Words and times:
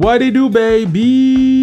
What 0.00 0.16
do 0.16 0.24
you 0.24 0.30
do, 0.30 0.48
baby? 0.48 1.59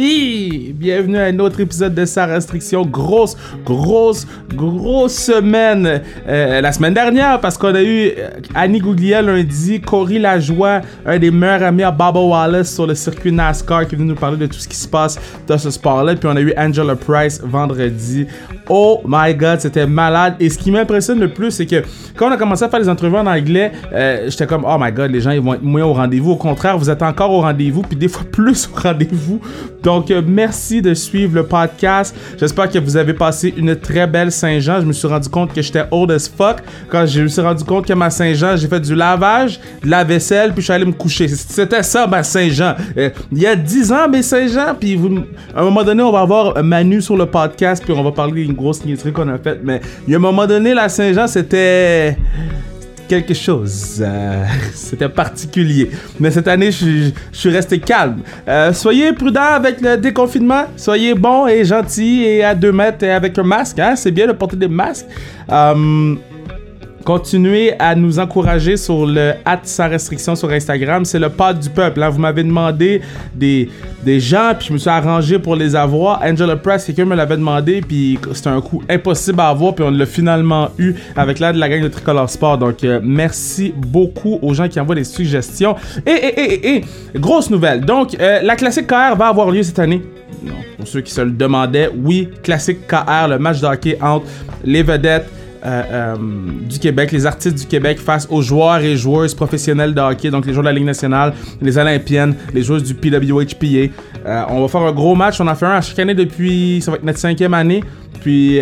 Bienvenue 0.00 1.18
à 1.18 1.24
un 1.24 1.38
autre 1.40 1.58
épisode 1.58 1.92
de 1.92 2.04
Sa 2.04 2.26
Restriction. 2.26 2.86
Grosse, 2.86 3.36
grosse, 3.64 4.28
grosse 4.54 5.14
semaine. 5.14 6.02
Euh, 6.28 6.60
la 6.60 6.70
semaine 6.70 6.94
dernière, 6.94 7.40
parce 7.40 7.58
qu'on 7.58 7.74
a 7.74 7.82
eu 7.82 8.12
euh, 8.16 8.28
Annie 8.54 8.78
Gouglia 8.78 9.22
lundi, 9.22 9.80
Cory 9.80 10.20
Lajoie, 10.20 10.82
un 11.04 11.18
des 11.18 11.32
meilleurs 11.32 11.64
amis 11.64 11.82
à 11.82 11.90
Baba 11.90 12.20
Wallace 12.20 12.72
sur 12.72 12.86
le 12.86 12.94
circuit 12.94 13.32
NASCAR, 13.32 13.88
qui 13.88 13.96
est 13.96 13.98
venu 13.98 14.10
nous 14.10 14.14
parler 14.14 14.36
de 14.36 14.46
tout 14.46 14.60
ce 14.60 14.68
qui 14.68 14.76
se 14.76 14.86
passe 14.86 15.18
dans 15.48 15.58
ce 15.58 15.68
sport-là. 15.68 16.14
Puis 16.14 16.28
on 16.32 16.36
a 16.36 16.40
eu 16.40 16.54
Angela 16.56 16.94
Price 16.94 17.40
vendredi. 17.42 18.28
Oh 18.68 19.00
my 19.04 19.34
god, 19.34 19.60
c'était 19.60 19.86
malade. 19.86 20.36
Et 20.38 20.48
ce 20.48 20.58
qui 20.58 20.70
m'impressionne 20.70 21.18
le 21.18 21.28
plus, 21.28 21.50
c'est 21.50 21.66
que 21.66 21.82
quand 22.14 22.28
on 22.28 22.32
a 22.32 22.36
commencé 22.36 22.62
à 22.62 22.68
faire 22.68 22.80
les 22.80 22.88
entrevues 22.88 23.16
en 23.16 23.26
anglais, 23.26 23.72
euh, 23.92 24.28
j'étais 24.28 24.46
comme, 24.46 24.64
oh 24.64 24.76
my 24.78 24.92
god, 24.92 25.10
les 25.10 25.20
gens 25.20 25.30
ils 25.30 25.40
vont 25.40 25.54
être 25.54 25.62
moins 25.62 25.82
au 25.82 25.94
rendez-vous. 25.94 26.32
Au 26.32 26.36
contraire, 26.36 26.76
vous 26.78 26.90
êtes 26.90 27.02
encore 27.02 27.32
au 27.32 27.40
rendez-vous, 27.40 27.82
puis 27.82 27.96
des 27.96 28.08
fois 28.08 28.24
plus 28.30 28.68
au 28.72 28.78
rendez-vous. 28.78 29.40
Donc, 29.88 30.10
euh, 30.10 30.20
merci 30.26 30.82
de 30.82 30.92
suivre 30.92 31.34
le 31.34 31.44
podcast. 31.46 32.14
J'espère 32.38 32.68
que 32.68 32.78
vous 32.78 32.94
avez 32.98 33.14
passé 33.14 33.54
une 33.56 33.74
très 33.74 34.06
belle 34.06 34.30
Saint-Jean. 34.30 34.82
Je 34.82 34.84
me 34.84 34.92
suis 34.92 35.08
rendu 35.08 35.30
compte 35.30 35.54
que 35.54 35.62
j'étais 35.62 35.84
old 35.90 36.10
as 36.10 36.28
fuck. 36.28 36.58
Quand 36.90 37.06
je 37.06 37.22
me 37.22 37.28
suis 37.28 37.40
rendu 37.40 37.64
compte 37.64 37.86
que 37.86 37.94
ma 37.94 38.10
Saint-Jean, 38.10 38.54
j'ai 38.58 38.68
fait 38.68 38.80
du 38.80 38.94
lavage, 38.94 39.58
de 39.82 39.88
la 39.88 40.04
vaisselle, 40.04 40.50
puis 40.52 40.60
je 40.60 40.64
suis 40.64 40.72
allé 40.74 40.84
me 40.84 40.92
coucher. 40.92 41.26
C'était 41.28 41.82
ça, 41.82 42.06
ma 42.06 42.22
Saint-Jean. 42.22 42.74
Euh, 42.98 43.08
il 43.32 43.38
y 43.38 43.46
a 43.46 43.56
10 43.56 43.90
ans, 43.90 44.06
mes 44.10 44.20
Saint-Jean, 44.20 44.74
puis 44.78 44.94
vous- 44.94 45.20
à 45.56 45.62
un 45.62 45.64
moment 45.64 45.82
donné, 45.82 46.02
on 46.02 46.12
va 46.12 46.20
avoir 46.20 46.62
Manu 46.62 47.00
sur 47.00 47.16
le 47.16 47.24
podcast, 47.24 47.82
puis 47.82 47.94
on 47.96 48.04
va 48.04 48.12
parler 48.12 48.44
d'une 48.44 48.52
grosse 48.52 48.84
niaiserie 48.84 49.12
qu'on 49.12 49.28
a 49.28 49.38
faite. 49.38 49.60
Mais 49.64 49.80
il 50.06 50.10
y 50.10 50.14
a 50.14 50.18
un 50.18 50.20
moment 50.20 50.46
donné, 50.46 50.74
la 50.74 50.90
Saint-Jean, 50.90 51.26
c'était 51.26 52.14
quelque 53.08 53.34
chose. 53.34 54.00
Euh, 54.00 54.44
C'était 54.74 55.08
particulier. 55.08 55.90
Mais 56.20 56.30
cette 56.30 56.46
année, 56.48 56.70
je, 56.70 57.10
suis- 57.32 57.50
resté 57.50 57.78
calme. 57.80 58.20
Euh, 58.46 58.72
soyez 58.72 59.12
prudents 59.12 59.40
avec 59.54 59.80
le 59.80 59.96
déconfinement. 59.96 60.64
Soyez 60.76 61.14
bons 61.14 61.46
et 61.46 61.64
gentils 61.64 62.24
et 62.24 62.44
à 62.44 62.54
2 62.54 62.70
mètres 62.72 63.04
et 63.04 63.10
avec 63.10 63.36
un 63.38 63.42
masque. 63.42 63.78
Hein? 63.78 63.94
C'est 63.96 64.10
bien 64.10 64.26
de 64.26 64.32
porter 64.32 64.56
des 64.56 64.68
masques. 64.68 65.06
Euh, 65.50 66.14
Continuez 67.08 67.72
à 67.78 67.94
nous 67.94 68.18
encourager 68.18 68.76
sur 68.76 69.06
le 69.06 69.32
hâte 69.46 69.66
sans 69.66 69.88
restriction 69.88 70.36
sur 70.36 70.50
Instagram. 70.50 71.06
C'est 71.06 71.18
le 71.18 71.30
pod 71.30 71.58
du 71.58 71.70
peuple. 71.70 72.02
hein. 72.02 72.10
Vous 72.10 72.18
m'avez 72.18 72.42
demandé 72.44 73.00
des, 73.34 73.70
des 74.04 74.20
gens, 74.20 74.52
puis 74.58 74.68
je 74.68 74.72
me 74.74 74.78
suis 74.78 74.90
arrangé 74.90 75.38
pour 75.38 75.56
les 75.56 75.74
avoir. 75.74 76.20
Angela 76.22 76.56
Press, 76.56 76.84
quelqu'un 76.84 77.06
me 77.06 77.16
l'avait 77.16 77.38
demandé, 77.38 77.80
puis 77.80 78.18
c'était 78.34 78.50
un 78.50 78.60
coup 78.60 78.82
impossible 78.90 79.40
à 79.40 79.48
avoir, 79.48 79.74
puis 79.74 79.86
on 79.86 79.90
l'a 79.90 80.04
finalement 80.04 80.68
eu 80.76 80.96
avec 81.16 81.38
l'aide 81.38 81.54
de 81.54 81.60
la 81.60 81.70
gang 81.70 81.82
de 81.82 81.88
Tricolore 81.88 82.28
Sport. 82.28 82.58
Donc, 82.58 82.84
euh, 82.84 83.00
merci 83.02 83.72
beaucoup 83.74 84.38
aux 84.42 84.52
gens 84.52 84.68
qui 84.68 84.78
envoient 84.78 84.94
des 84.94 85.04
suggestions. 85.04 85.76
Et, 86.04 86.10
et, 86.10 86.40
et, 86.40 86.52
et, 86.52 86.76
et, 86.76 86.84
grosse 87.18 87.48
nouvelle. 87.48 87.86
Donc, 87.86 88.18
euh, 88.20 88.40
la 88.42 88.54
classique 88.54 88.86
KR 88.86 89.16
va 89.16 89.28
avoir 89.28 89.50
lieu 89.50 89.62
cette 89.62 89.78
année. 89.78 90.02
Non, 90.44 90.52
pour 90.76 90.86
ceux 90.86 91.00
qui 91.00 91.10
se 91.14 91.22
le 91.22 91.30
demandaient, 91.30 91.88
oui, 92.04 92.28
classique 92.42 92.86
KR, 92.86 93.28
le 93.30 93.38
match 93.38 93.62
de 93.62 94.04
entre 94.04 94.26
les 94.62 94.82
vedettes 94.82 95.26
euh, 95.64 95.82
euh, 95.90 96.16
du 96.68 96.78
Québec, 96.78 97.12
les 97.12 97.26
artistes 97.26 97.58
du 97.58 97.66
Québec 97.66 97.98
face 97.98 98.26
aux 98.30 98.42
joueurs 98.42 98.78
et 98.78 98.96
joueuses 98.96 99.34
professionnels 99.34 99.94
de 99.94 100.00
hockey, 100.00 100.30
donc 100.30 100.46
les 100.46 100.52
joueurs 100.52 100.64
de 100.64 100.68
la 100.68 100.74
Ligue 100.74 100.84
nationale, 100.84 101.34
les 101.60 101.76
Olympiennes, 101.78 102.34
les 102.54 102.62
joueuses 102.62 102.84
du 102.84 102.94
PWHPA. 102.94 103.92
Euh, 104.26 104.44
on 104.50 104.62
va 104.62 104.68
faire 104.68 104.82
un 104.82 104.92
gros 104.92 105.14
match, 105.14 105.40
on 105.40 105.46
en 105.46 105.54
fait 105.54 105.66
un 105.66 105.72
à 105.72 105.80
chaque 105.80 105.98
année 105.98 106.14
depuis, 106.14 106.80
ça 106.82 106.90
va 106.90 106.96
être 106.96 107.04
notre 107.04 107.18
cinquième 107.18 107.54
année. 107.54 107.82
Puis, 108.20 108.58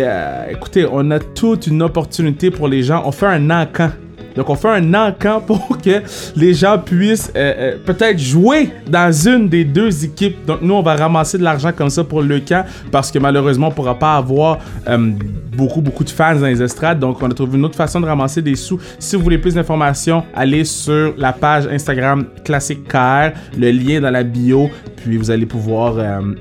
écoutez, 0.49 0.85
on 0.89 1.09
a 1.09 1.19
toute 1.19 1.65
une 1.65 1.81
opportunité 1.81 2.51
pour 2.51 2.67
les 2.67 2.83
gens. 2.83 3.01
On 3.05 3.11
fait 3.11 3.25
un 3.25 3.49
encan. 3.49 3.89
Donc, 4.37 4.51
on 4.51 4.55
fait 4.55 4.69
un 4.69 4.93
encan 4.93 5.41
pour 5.41 5.77
que 5.83 6.03
les 6.35 6.53
gens 6.53 6.77
puissent 6.77 7.31
euh, 7.35 7.53
euh, 7.57 7.77
peut-être 7.83 8.19
jouer 8.19 8.69
dans 8.87 9.11
une 9.11 9.49
des 9.49 9.65
deux 9.65 10.05
équipes. 10.05 10.45
Donc, 10.45 10.61
nous, 10.61 10.75
on 10.75 10.83
va 10.83 10.95
ramasser 10.95 11.39
de 11.39 11.43
l'argent 11.43 11.71
comme 11.75 11.89
ça 11.89 12.03
pour 12.03 12.21
le 12.21 12.39
camp 12.39 12.63
parce 12.91 13.11
que 13.11 13.17
malheureusement, 13.17 13.67
on 13.67 13.69
ne 13.71 13.75
pourra 13.75 13.97
pas 13.97 14.15
avoir 14.15 14.59
euh, 14.87 15.11
beaucoup, 15.55 15.81
beaucoup 15.81 16.03
de 16.03 16.11
fans 16.11 16.35
dans 16.35 16.45
les 16.45 16.61
estrades. 16.61 16.99
Donc, 16.99 17.21
on 17.21 17.31
a 17.31 17.33
trouvé 17.33 17.57
une 17.57 17.65
autre 17.65 17.75
façon 17.75 17.99
de 17.99 18.05
ramasser 18.05 18.43
des 18.43 18.55
sous. 18.55 18.79
Si 18.99 19.15
vous 19.15 19.23
voulez 19.23 19.39
plus 19.39 19.55
d'informations, 19.55 20.23
allez 20.35 20.63
sur 20.65 21.15
la 21.17 21.33
page 21.33 21.65
Instagram 21.65 22.25
Classique 22.45 22.87
KR, 22.87 23.31
le 23.57 23.71
lien 23.71 23.99
dans 24.01 24.11
la 24.11 24.21
bio. 24.21 24.69
Puis, 24.97 25.17
vous 25.17 25.31
allez 25.31 25.45
pouvoir 25.45 25.95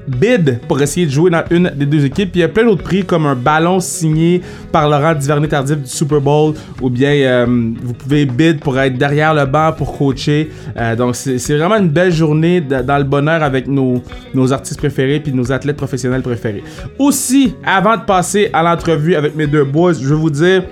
bid 0.09 0.61
pour 0.67 0.81
essayer 0.83 1.07
de 1.07 1.11
jouer 1.13 1.31
dans 1.31 1.45
une 1.51 1.71
des 1.75 1.87
deux 1.87 2.05
équipes. 2.05 2.33
Puis, 2.33 2.41
il 2.41 2.43
y 2.43 2.45
a 2.45 2.49
plein 2.49 2.65
d'autres 2.65 2.83
prix 2.83 3.05
comme 3.05 3.25
un 3.25 3.37
ballon 3.37 3.81
signé 3.81 4.43
par 4.73 4.89
Laurent 4.89 5.15
Duvernay-Tardif 5.15 5.77
du 5.79 5.89
Super 5.89 6.21
Bowl 6.21 6.55
ou 6.83 6.91
bien 6.91 7.47
vous 7.87 7.95
pouvez 7.95 8.27
bid 8.27 8.61
pour 8.61 8.79
être 8.79 8.99
derrière 8.99 9.35
le 9.35 9.47
banc 9.47 9.73
pour 9.73 9.97
coacher. 9.97 10.51
Euh, 10.77 10.97
donc, 10.97 11.17
c'est 11.17 11.57
vraiment 11.57 11.77
une 11.77 11.89
belle 11.89 12.13
journée 12.13 12.61
dans 12.61 12.99
le 12.99 13.05
bonheur 13.05 13.43
avec 13.43 13.67
nos, 13.67 14.03
nos 14.35 14.53
artistes 14.53 14.79
préférés 14.79 15.21
puis 15.21 15.33
nos 15.33 15.53
athlètes 15.53 15.77
professionnels 15.77 16.23
préférés. 16.23 16.65
Aussi, 16.99 17.55
avant 17.65 17.97
de 17.97 18.03
passer 18.03 18.51
à 18.53 18.63
l'entrevue 18.63 19.15
avec 19.15 19.35
mes 19.35 19.47
deux 19.47 19.65
boys, 19.65 19.95
je 19.95 20.07
veux 20.09 20.17
vous 20.17 20.31
dire 20.31 20.63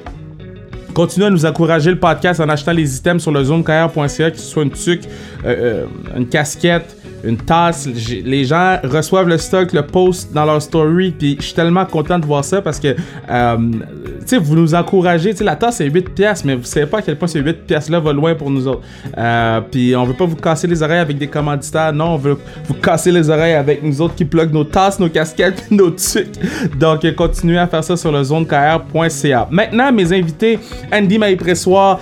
Continuez 0.94 1.26
à 1.26 1.30
nous 1.30 1.44
encourager 1.44 1.90
le 1.90 1.98
podcast 1.98 2.38
en 2.38 2.48
achetant 2.48 2.70
les 2.70 2.96
items 2.96 3.20
sur 3.20 3.32
le 3.32 3.42
zonekr.ca, 3.42 4.30
que 4.30 4.38
ce 4.38 4.44
soit 4.44 4.62
une 4.62 4.70
tuque, 4.70 5.02
euh, 5.44 5.84
euh, 5.84 5.86
une 6.16 6.28
casquette, 6.28 6.96
une 7.24 7.36
tasse. 7.36 7.88
Les 8.24 8.44
gens 8.44 8.78
reçoivent 8.84 9.28
le 9.28 9.38
stock, 9.38 9.72
le 9.72 9.82
post 9.82 10.32
dans 10.32 10.44
leur 10.44 10.60
story, 10.60 11.12
puis 11.12 11.36
je 11.38 11.46
suis 11.46 11.54
tellement 11.54 11.84
content 11.84 12.18
de 12.18 12.26
voir 12.26 12.44
ça 12.44 12.62
parce 12.62 12.78
que, 12.78 12.88
euh, 13.30 13.56
tu 13.56 14.26
sais, 14.26 14.38
vous 14.38 14.54
nous 14.56 14.74
encouragez. 14.74 15.30
Tu 15.30 15.38
sais, 15.38 15.44
la 15.44 15.56
tasse 15.56 15.76
c'est 15.76 15.88
8 15.88 16.10
pièces, 16.10 16.44
mais 16.44 16.54
vous 16.54 16.64
savez 16.64 16.86
pas 16.86 16.98
à 16.98 17.02
quel 17.02 17.16
point 17.16 17.28
ces 17.28 17.40
8 17.40 17.66
pièces 17.66 17.88
là 17.88 18.00
va 18.00 18.12
loin 18.12 18.34
pour 18.34 18.50
nous 18.50 18.68
autres. 18.68 18.82
Euh, 19.16 19.60
puis 19.70 19.94
on 19.96 20.04
veut 20.04 20.14
pas 20.14 20.26
vous 20.26 20.36
casser 20.36 20.66
les 20.66 20.82
oreilles 20.82 20.98
avec 20.98 21.18
des 21.18 21.28
commanditaires, 21.28 21.92
non, 21.92 22.14
on 22.14 22.16
veut 22.16 22.36
vous 22.66 22.74
casser 22.74 23.12
les 23.12 23.30
oreilles 23.30 23.54
avec 23.54 23.82
nous 23.82 24.00
autres 24.00 24.14
qui 24.14 24.24
plug 24.24 24.52
nos 24.52 24.64
tasses, 24.64 24.98
nos 24.98 25.08
casquettes, 25.08 25.64
nos 25.70 25.90
tucs. 25.90 26.38
Donc, 26.78 27.04
continuez 27.14 27.58
à 27.58 27.66
faire 27.66 27.84
ça 27.84 27.96
sur 27.96 28.12
le 28.12 28.22
zonekr.ca. 28.22 29.48
Maintenant, 29.50 29.92
mes 29.92 30.12
invités, 30.12 30.58
Andy 30.92 31.18
Maïpressoir, 31.18 32.00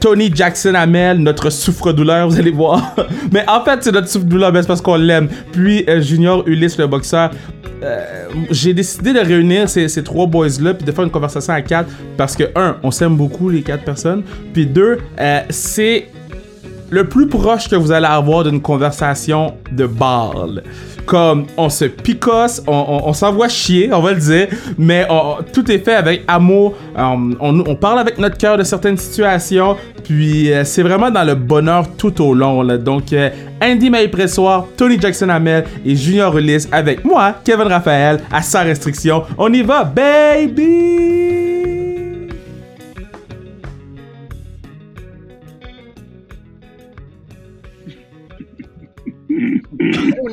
Tony 0.00 0.30
Jackson 0.34 0.74
Amel, 0.74 1.18
notre 1.18 1.50
souffre-douleur, 1.50 2.28
vous 2.28 2.38
allez 2.38 2.50
voir. 2.50 2.94
Mais 3.32 3.44
en 3.48 3.64
fait, 3.64 3.82
c'est 3.82 3.92
notre 3.92 4.08
souffre-douleur, 4.08 4.52
c'est 4.54 4.66
parce 4.66 4.80
qu'on 4.80 4.96
l'aime. 4.96 5.28
Puis 5.52 5.84
euh, 5.88 6.00
Junior 6.00 6.46
Ulysse, 6.46 6.78
le 6.78 6.86
boxeur. 6.86 7.30
Euh, 7.82 8.26
j'ai 8.50 8.74
décidé 8.74 9.12
de 9.12 9.20
réunir 9.20 9.68
ces, 9.68 10.02
trois 10.02 10.26
boys-là 10.26 10.74
puis 10.74 10.84
de 10.84 10.90
faire 10.90 11.04
une 11.04 11.10
conversation 11.10 11.52
à 11.52 11.62
quatre 11.62 11.88
parce 12.16 12.34
que, 12.34 12.44
un, 12.56 12.76
on 12.82 12.90
s'aime 12.90 13.16
beaucoup, 13.16 13.50
les 13.50 13.62
quatre 13.62 13.84
personnes. 13.84 14.22
Puis 14.52 14.66
deux, 14.66 14.98
euh, 15.20 15.40
c'est 15.50 16.08
le 16.90 17.04
plus 17.04 17.28
proche 17.28 17.68
que 17.68 17.76
vous 17.76 17.92
allez 17.92 18.06
avoir 18.06 18.44
d'une 18.44 18.60
conversation 18.60 19.54
de 19.70 19.86
balle. 19.86 20.64
Comme 21.08 21.46
on 21.56 21.70
se 21.70 21.86
picosse, 21.86 22.62
on, 22.66 22.72
on- 22.72 23.08
on 23.08 23.12
s'envoie 23.14 23.48
chier, 23.48 23.90
on 23.94 24.02
va 24.02 24.12
le 24.12 24.18
dire, 24.20 24.48
mais 24.76 25.06
tout 25.54 25.70
est 25.72 25.78
fait 25.78 25.94
avec 25.94 26.22
amour. 26.28 26.74
Um, 26.94 27.34
on, 27.40 27.74
parle 27.76 28.00
avec 28.00 28.18
notre 28.18 28.36
cœur 28.36 28.58
de 28.58 28.62
certaines 28.62 28.98
situations, 28.98 29.74
puis 30.04 30.52
euh, 30.52 30.64
c'est 30.64 30.82
vraiment 30.82 31.10
dans 31.10 31.24
le 31.24 31.34
bonheur 31.34 31.86
tout 31.96 32.20
au 32.22 32.34
long. 32.34 32.62
Donc, 32.76 33.10
euh, 33.14 33.30
Andy 33.62 33.88
Maïpressoir, 33.88 34.66
Tony 34.76 35.00
Jackson 35.00 35.30
Hamel 35.30 35.64
et 35.86 35.96
Junior 35.96 36.36
Ulysse 36.36 36.68
avec 36.70 37.02
moi, 37.06 37.36
Kevin 37.42 37.68
Raphaël, 37.68 38.20
à 38.30 38.42
sans 38.42 38.64
restriction. 38.64 39.22
On 39.38 39.50
y 39.50 39.62
va, 39.62 39.84
baby! 39.84 41.57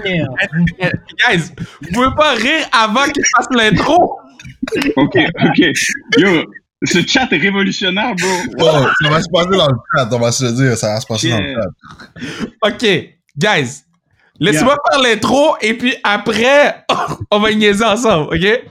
Guys, 0.05 1.51
vous 1.81 1.91
pouvez 1.93 2.16
pas 2.16 2.33
rire 2.33 2.67
avant 2.71 3.05
qu'il 3.05 3.23
fasse 3.35 3.47
l'intro. 3.51 4.19
Ok, 4.95 5.17
ok. 5.17 5.71
Yo, 6.17 6.43
ce 6.83 7.05
chat 7.05 7.27
est 7.31 7.38
révolutionnaire, 7.38 8.16
bro. 8.16 8.90
Ça 9.02 9.09
va 9.09 9.22
se 9.22 9.29
passer 9.29 9.57
dans 9.57 9.67
le 9.67 9.78
chat, 9.96 10.09
on 10.11 10.19
va 10.19 10.31
se 10.31 10.46
le 10.46 10.52
dire, 10.53 10.78
ça 10.78 10.93
va 10.93 11.02
se 11.02 11.05
passer 11.05 11.29
dans 11.29 11.40
le 11.40 11.53
chat. 11.53 11.69
Ok, 12.61 12.81
guys, 13.37 13.84
laissez-moi 14.40 14.78
faire 14.91 15.02
l'intro 15.02 15.55
et 15.61 15.73
puis 15.75 15.96
après, 16.03 16.85
on 17.31 17.40
va 17.40 17.53
niaiser 17.53 17.85
ensemble, 17.85 18.35
ok? 18.35 18.61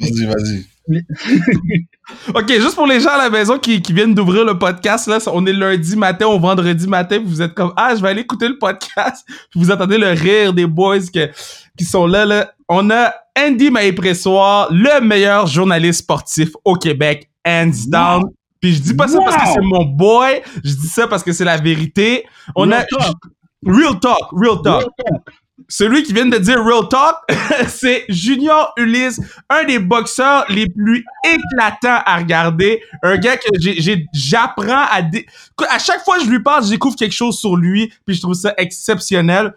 Vas-y, 0.00 0.26
vas-y. 0.26 0.66
Ok, 2.34 2.48
juste 2.48 2.76
pour 2.76 2.86
les 2.86 3.00
gens 3.00 3.10
à 3.10 3.18
la 3.18 3.30
maison 3.30 3.58
qui, 3.58 3.82
qui 3.82 3.92
viennent 3.92 4.14
d'ouvrir 4.14 4.44
le 4.44 4.58
podcast, 4.58 5.08
là, 5.08 5.18
on 5.32 5.44
est 5.44 5.52
lundi 5.52 5.96
matin 5.96 6.26
ou 6.26 6.38
vendredi 6.38 6.86
matin, 6.86 7.20
vous 7.24 7.42
êtes 7.42 7.54
comme 7.54 7.72
Ah, 7.76 7.94
je 7.96 8.02
vais 8.02 8.10
aller 8.10 8.20
écouter 8.20 8.48
le 8.48 8.58
podcast, 8.58 9.26
puis 9.50 9.60
vous 9.60 9.70
entendez 9.70 9.98
le 9.98 10.10
rire 10.10 10.52
des 10.52 10.66
boys 10.66 11.00
que, 11.12 11.30
qui 11.76 11.84
sont 11.84 12.06
là, 12.06 12.24
là. 12.24 12.52
On 12.68 12.90
a 12.90 13.12
Andy 13.38 13.70
Maïpressoir, 13.70 14.68
le 14.70 15.00
meilleur 15.00 15.46
journaliste 15.46 16.00
sportif 16.00 16.50
au 16.64 16.74
Québec, 16.74 17.28
hands 17.46 17.88
down. 17.88 18.24
Puis 18.60 18.74
je 18.74 18.82
dis 18.82 18.94
pas 18.94 19.08
ça 19.08 19.18
parce 19.24 19.36
que 19.36 19.48
c'est 19.54 19.60
mon 19.60 19.84
boy, 19.84 20.42
je 20.64 20.74
dis 20.74 20.88
ça 20.88 21.06
parce 21.06 21.22
que 21.22 21.32
c'est 21.32 21.44
la 21.44 21.56
vérité. 21.56 22.24
On 22.54 22.68
Real 22.68 22.74
a 22.74 22.84
talk. 22.84 23.16
Real 23.64 24.00
talk, 24.00 24.28
real 24.32 24.62
talk. 24.62 24.82
Real 24.82 24.90
talk. 24.96 25.34
Celui 25.68 26.02
qui 26.02 26.12
vient 26.12 26.26
de 26.26 26.38
dire 26.38 26.62
Real 26.62 26.88
Talk, 26.88 27.16
c'est 27.68 28.04
Junior 28.08 28.72
Ulysse, 28.76 29.20
un 29.48 29.64
des 29.64 29.78
boxeurs 29.78 30.44
les 30.48 30.66
plus 30.68 31.04
éclatants 31.24 32.02
à 32.04 32.18
regarder. 32.18 32.82
Un 33.02 33.16
gars 33.16 33.36
que 33.36 33.48
j'apprends 34.12 34.84
à... 34.90 35.02
dé- 35.02 35.26
À 35.70 35.78
chaque 35.78 36.04
fois 36.04 36.18
que 36.18 36.24
je 36.24 36.30
lui 36.30 36.42
parle, 36.42 36.64
je 36.64 36.70
découvre 36.70 36.96
quelque 36.96 37.14
chose 37.14 37.38
sur 37.38 37.56
lui, 37.56 37.92
puis 38.06 38.14
je 38.14 38.20
trouve 38.20 38.34
ça 38.34 38.54
exceptionnel. 38.58 39.54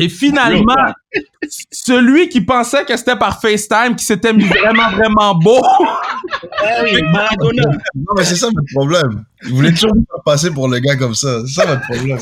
Et 0.00 0.08
finalement, 0.08 0.74
celui 1.70 2.28
qui 2.28 2.40
pensait 2.40 2.84
que 2.84 2.96
c'était 2.96 3.14
par 3.16 3.40
FaceTime, 3.40 3.94
qui 3.96 4.04
s'était 4.04 4.32
mis 4.32 4.44
vraiment, 4.44 4.90
vraiment 4.90 5.34
beau, 5.36 5.60
Ah 5.62 6.82
oui, 6.82 7.00
Maradona. 7.12 7.62
Non, 7.94 8.14
mais 8.16 8.24
c'est 8.24 8.34
ça 8.36 8.46
votre 8.46 8.66
problème. 8.74 9.24
Vous 9.44 9.54
voulez 9.56 9.70
toujours 9.72 9.94
me 9.94 10.00
faire 10.00 10.22
passer 10.24 10.50
pour 10.50 10.68
le 10.68 10.80
gars 10.80 10.96
comme 10.96 11.14
ça. 11.14 11.40
C'est 11.46 11.60
ça 11.60 11.66
votre 11.66 11.82
problème. 11.82 12.18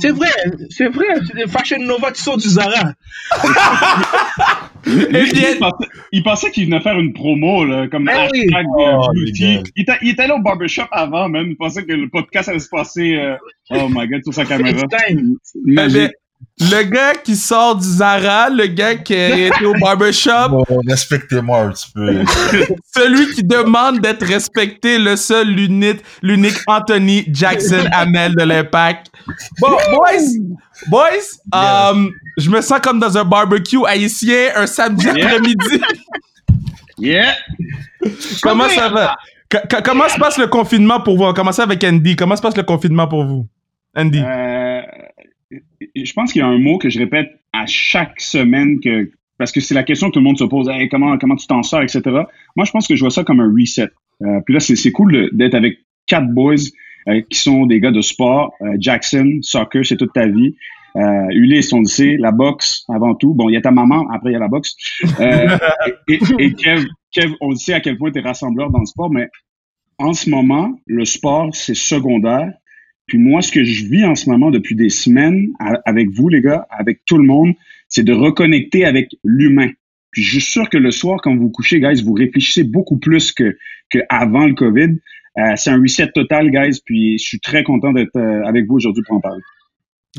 C'est 0.00 0.10
vrai, 0.10 0.30
c'est 0.70 0.88
vrai. 0.88 1.06
C'est 1.26 1.36
des 1.36 1.46
Fashion 1.46 1.78
Nova 1.78 2.10
qui 2.12 2.22
sont 2.22 2.36
du 2.36 2.48
Zara. 2.48 2.92
eh 4.86 4.90
Lui, 4.90 5.30
il 5.30 5.58
pensait, 5.58 5.88
il 6.12 6.22
pensait 6.22 6.50
qu'il 6.50 6.66
venait 6.66 6.80
faire 6.80 6.98
une 6.98 7.12
promo, 7.12 7.64
là, 7.64 7.88
comme 7.88 8.04
oui. 8.04 8.12
hashtag 8.12 8.66
euh, 8.78 8.96
Oh, 8.98 9.08
beauty. 9.14 9.54
gars. 9.56 9.62
il, 9.76 9.82
était, 9.82 9.98
il 10.02 10.08
était 10.10 10.22
allé 10.22 10.32
au 10.32 10.40
barbershop 10.40 10.86
avant, 10.90 11.28
même. 11.28 11.50
Il 11.50 11.56
pensait 11.56 11.84
que 11.84 11.92
le 11.92 12.08
podcast 12.08 12.48
allait 12.48 12.58
se 12.58 12.68
passer, 12.68 13.16
euh, 13.16 13.36
oh 13.70 13.88
my 13.90 14.08
god, 14.08 14.22
sur 14.22 14.34
sa 14.34 14.44
caméra. 14.44 14.82
Eh 15.08 15.16
Magique. 15.64 16.12
Le 16.60 16.82
gars 16.84 17.14
qui 17.14 17.34
sort 17.36 17.76
du 17.76 17.86
Zara, 17.86 18.48
le 18.50 18.66
gars 18.66 18.94
qui 18.96 19.14
était 19.14 19.50
au 19.64 19.72
barbershop, 19.80 20.48
Bon, 20.50 20.64
respectez-moi 20.86 21.58
un 21.60 21.70
petit 21.70 21.90
peu. 21.94 22.24
celui 22.96 23.34
qui 23.34 23.42
demande 23.42 24.00
d'être 24.00 24.24
respecté, 24.26 24.98
le 24.98 25.16
seul, 25.16 25.48
l'unique, 25.48 26.00
l'unique 26.22 26.58
Anthony 26.66 27.24
Jackson 27.32 27.84
Hamel 27.92 28.34
de 28.36 28.44
l'Impact. 28.44 29.06
Bon, 29.60 29.70
boys, 29.92 30.58
boys, 30.88 31.38
Yeah. 31.52 31.90
um, 31.90 32.10
je 32.38 32.48
me 32.50 32.60
sens 32.60 32.80
comme 32.80 32.98
dans 33.00 33.16
un 33.18 33.24
barbecue 33.24 33.84
haïtien 33.86 34.50
un 34.56 34.66
samedi 34.66 35.04
Yeah. 35.06 35.14
après-midi. 35.26 35.80
Yeah! 36.98 37.34
Comment 38.42 38.68
ça 38.68 38.88
va? 38.88 39.16
Co- 39.50 39.58
co- 39.70 39.82
comment 39.84 40.08
se 40.08 40.18
passe 40.18 40.38
le 40.38 40.46
confinement 40.46 41.00
pour 41.00 41.16
vous? 41.16 41.24
On 41.24 41.28
va 41.28 41.32
commencer 41.32 41.62
avec 41.62 41.82
Andy. 41.84 42.16
Comment 42.16 42.36
se 42.36 42.42
passe 42.42 42.56
le 42.56 42.62
confinement 42.62 43.06
pour 43.06 43.24
vous? 43.24 43.46
Andy? 43.96 44.20
Euh, 44.20 44.51
je 45.94 46.12
pense 46.12 46.32
qu'il 46.32 46.40
y 46.40 46.42
a 46.42 46.48
un 46.48 46.58
mot 46.58 46.78
que 46.78 46.88
je 46.88 46.98
répète 46.98 47.30
à 47.52 47.66
chaque 47.66 48.20
semaine 48.20 48.80
que 48.80 49.10
parce 49.38 49.50
que 49.50 49.60
c'est 49.60 49.74
la 49.74 49.82
question 49.82 50.08
que 50.08 50.12
tout 50.12 50.20
le 50.20 50.24
monde 50.24 50.38
se 50.38 50.44
pose. 50.44 50.68
Hey, 50.68 50.88
comment 50.88 51.16
comment 51.18 51.36
tu 51.36 51.46
t'en 51.46 51.62
sors, 51.62 51.82
etc. 51.82 52.00
Moi, 52.56 52.64
je 52.64 52.70
pense 52.70 52.86
que 52.86 52.94
je 52.94 53.00
vois 53.00 53.10
ça 53.10 53.24
comme 53.24 53.40
un 53.40 53.52
reset. 53.52 53.88
Euh, 54.22 54.40
puis 54.44 54.54
là, 54.54 54.60
c'est 54.60 54.76
c'est 54.76 54.92
cool 54.92 55.30
d'être 55.32 55.54
avec 55.54 55.78
quatre 56.06 56.28
boys 56.28 56.54
euh, 57.08 57.20
qui 57.28 57.38
sont 57.38 57.66
des 57.66 57.80
gars 57.80 57.90
de 57.90 58.00
sport. 58.00 58.54
Euh, 58.62 58.76
Jackson, 58.78 59.38
soccer, 59.42 59.84
c'est 59.84 59.96
toute 59.96 60.12
ta 60.12 60.26
vie. 60.26 60.54
Euh, 60.96 61.28
Ulysse, 61.30 61.72
on 61.72 61.80
le 61.80 61.86
sait, 61.86 62.16
la 62.18 62.32
boxe 62.32 62.84
avant 62.88 63.14
tout. 63.14 63.34
Bon, 63.34 63.48
il 63.48 63.54
y 63.54 63.56
a 63.56 63.60
ta 63.60 63.70
maman, 63.70 64.06
après 64.10 64.30
il 64.30 64.32
y 64.34 64.36
a 64.36 64.38
la 64.38 64.48
boxe. 64.48 64.74
Euh, 65.20 65.58
et, 66.08 66.18
et 66.38 66.52
Kev, 66.52 66.84
Kev, 67.12 67.32
on 67.40 67.50
le 67.50 67.56
sait 67.56 67.72
à 67.72 67.80
quel 67.80 67.96
point 67.96 68.10
tu 68.10 68.18
es 68.18 68.22
rassembleur 68.22 68.70
dans 68.70 68.80
le 68.80 68.86
sport, 68.86 69.10
mais 69.10 69.28
en 69.98 70.12
ce 70.12 70.28
moment, 70.28 70.72
le 70.86 71.04
sport, 71.04 71.50
c'est 71.52 71.74
secondaire. 71.74 72.52
Puis 73.06 73.18
moi, 73.18 73.42
ce 73.42 73.50
que 73.52 73.64
je 73.64 73.84
vis 73.86 74.04
en 74.04 74.14
ce 74.14 74.30
moment 74.30 74.50
depuis 74.50 74.74
des 74.74 74.88
semaines 74.88 75.48
à- 75.58 75.80
avec 75.84 76.08
vous, 76.10 76.28
les 76.28 76.40
gars, 76.40 76.66
avec 76.70 77.00
tout 77.04 77.18
le 77.18 77.24
monde, 77.24 77.52
c'est 77.88 78.04
de 78.04 78.12
reconnecter 78.12 78.84
avec 78.84 79.10
l'humain. 79.24 79.68
Puis 80.12 80.22
je 80.22 80.30
suis 80.32 80.40
sûr 80.40 80.68
que 80.70 80.78
le 80.78 80.90
soir, 80.90 81.18
quand 81.22 81.34
vous 81.34 81.42
vous 81.44 81.50
couchez, 81.50 81.80
guys, 81.80 82.02
vous 82.02 82.12
réfléchissez 82.14 82.64
beaucoup 82.64 82.98
plus 82.98 83.32
que, 83.32 83.56
que 83.90 83.98
avant 84.08 84.46
le 84.46 84.54
COVID. 84.54 84.96
Euh, 85.38 85.42
c'est 85.56 85.70
un 85.70 85.80
reset 85.80 86.08
total, 86.12 86.50
guys. 86.50 86.80
Puis 86.84 87.18
je 87.18 87.24
suis 87.24 87.40
très 87.40 87.64
content 87.64 87.92
d'être 87.92 88.16
euh, 88.16 88.44
avec 88.44 88.66
vous 88.66 88.74
aujourd'hui 88.76 89.02
pour 89.06 89.16
en 89.16 89.20
parler. 89.20 89.40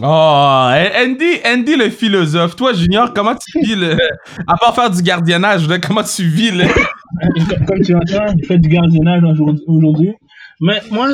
Oh, 0.01 1.03
Andy, 1.05 1.37
Andy 1.45 1.75
le 1.75 1.89
philosophe. 1.91 2.55
Toi, 2.55 2.73
Junior, 2.73 3.13
comment 3.13 3.35
tu 3.35 3.59
vis 3.61 3.75
le. 3.75 3.95
À 4.47 4.57
part 4.57 4.73
faire 4.73 4.89
du 4.89 5.03
gardiennage, 5.03 5.67
comment 5.85 6.01
tu 6.03 6.23
vis 6.23 6.49
le. 6.49 6.63
Comme 7.67 7.81
tu 7.81 7.93
entends, 7.93 8.33
je 8.41 8.45
fais 8.47 8.57
du 8.57 8.69
gardiennage 8.69 9.23
aujourd'hui- 9.23 9.63
aujourd'hui. 9.67 10.11
Mais 10.63 10.81
moi, 10.91 11.09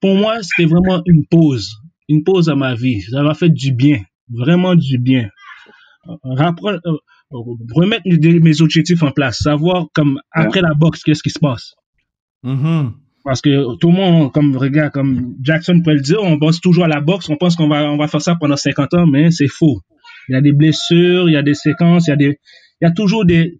pour 0.00 0.14
moi, 0.16 0.38
c'était 0.42 0.68
vraiment 0.68 1.00
une 1.06 1.24
pause. 1.26 1.76
Une 2.08 2.24
pause 2.24 2.48
à 2.48 2.54
ma 2.56 2.74
vie. 2.74 3.00
Ça 3.02 3.22
m'a 3.22 3.34
fait 3.34 3.48
du 3.50 3.72
bien. 3.72 4.00
Vraiment 4.28 4.74
du 4.74 4.98
bien. 4.98 5.28
Euh, 6.08 6.14
rappre- 6.24 6.80
remettre 7.30 8.02
mes- 8.06 8.60
objectifs 8.62 9.02
en 9.02 9.10
place. 9.10 9.38
Savoir, 9.38 9.86
comme, 9.94 10.18
après 10.32 10.60
la 10.62 10.74
boxe, 10.74 11.02
qu'est-ce 11.02 11.22
qui 11.22 11.30
se 11.30 11.38
passe. 11.38 11.74
Mhm. 12.42 12.92
Parce 13.24 13.40
que 13.42 13.76
tout 13.78 13.90
le 13.90 13.96
monde, 13.96 14.32
comme 14.32 14.56
regarde, 14.56 14.92
comme 14.92 15.34
Jackson 15.42 15.82
peut 15.84 15.92
le 15.92 16.00
dire, 16.00 16.18
on 16.22 16.38
pense 16.38 16.60
toujours 16.60 16.84
à 16.84 16.88
la 16.88 17.00
boxe, 17.00 17.28
on 17.28 17.36
pense 17.36 17.56
qu'on 17.56 17.68
va, 17.68 17.90
on 17.90 17.98
va 17.98 18.08
faire 18.08 18.22
ça 18.22 18.36
pendant 18.36 18.56
50 18.56 18.94
ans, 18.94 19.06
mais 19.06 19.30
c'est 19.30 19.48
faux. 19.48 19.80
Il 20.28 20.32
y 20.32 20.36
a 20.36 20.40
des 20.40 20.52
blessures, 20.52 21.28
il 21.28 21.32
y 21.32 21.36
a 21.36 21.42
des 21.42 21.54
séquences, 21.54 22.06
il 22.06 22.10
y 22.10 22.12
a 22.14 22.16
des, 22.16 22.38
il 22.80 22.84
y 22.84 22.86
a 22.86 22.90
toujours 22.92 23.26
des, 23.26 23.58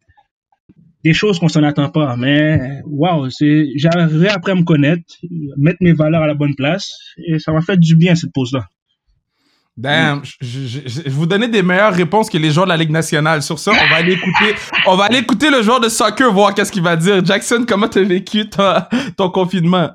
des 1.08 1.14
choses 1.14 1.38
qu'on 1.38 1.48
s'en 1.48 1.62
attend 1.62 1.88
pas. 1.88 2.16
Mais 2.16 2.80
waouh, 2.86 3.30
c'est, 3.30 3.66
j'arriverai 3.76 4.28
après 4.28 4.52
à 4.52 4.54
me 4.54 4.62
connaître, 4.64 5.04
mettre 5.56 5.78
mes 5.80 5.92
valeurs 5.94 6.22
à 6.22 6.26
la 6.26 6.34
bonne 6.34 6.54
place, 6.54 6.90
et 7.26 7.38
ça 7.38 7.52
m'a 7.52 7.62
fait 7.62 7.78
du 7.78 7.96
bien 7.96 8.14
cette 8.14 8.32
pause-là. 8.32 8.64
Damn, 9.76 10.22
je, 10.40 10.80
je- 10.86 11.08
vous 11.08 11.24
donner 11.26 11.46
des 11.48 11.62
meilleures 11.62 11.94
réponses 11.94 12.28
que 12.28 12.36
les 12.36 12.50
joueurs 12.50 12.66
de 12.66 12.70
la 12.72 12.76
Ligue 12.76 12.90
nationale. 12.90 13.42
Sur 13.42 13.58
ça, 13.60 13.70
on 13.70 13.88
va 13.90 13.96
aller 13.96 14.14
écouter, 14.14 14.54
on 14.86 14.96
va 14.96 15.04
aller 15.04 15.18
écouter 15.18 15.50
le 15.50 15.62
joueur 15.62 15.78
de 15.80 15.88
soccer, 15.88 16.32
voir 16.32 16.52
qu'est-ce 16.52 16.72
qu'il 16.72 16.82
va 16.82 16.96
dire. 16.96 17.24
Jackson, 17.24 17.64
comment 17.66 17.86
t'as 17.88 18.02
vécu 18.02 18.48
ton, 18.50 18.74
ton 19.16 19.30
confinement? 19.30 19.90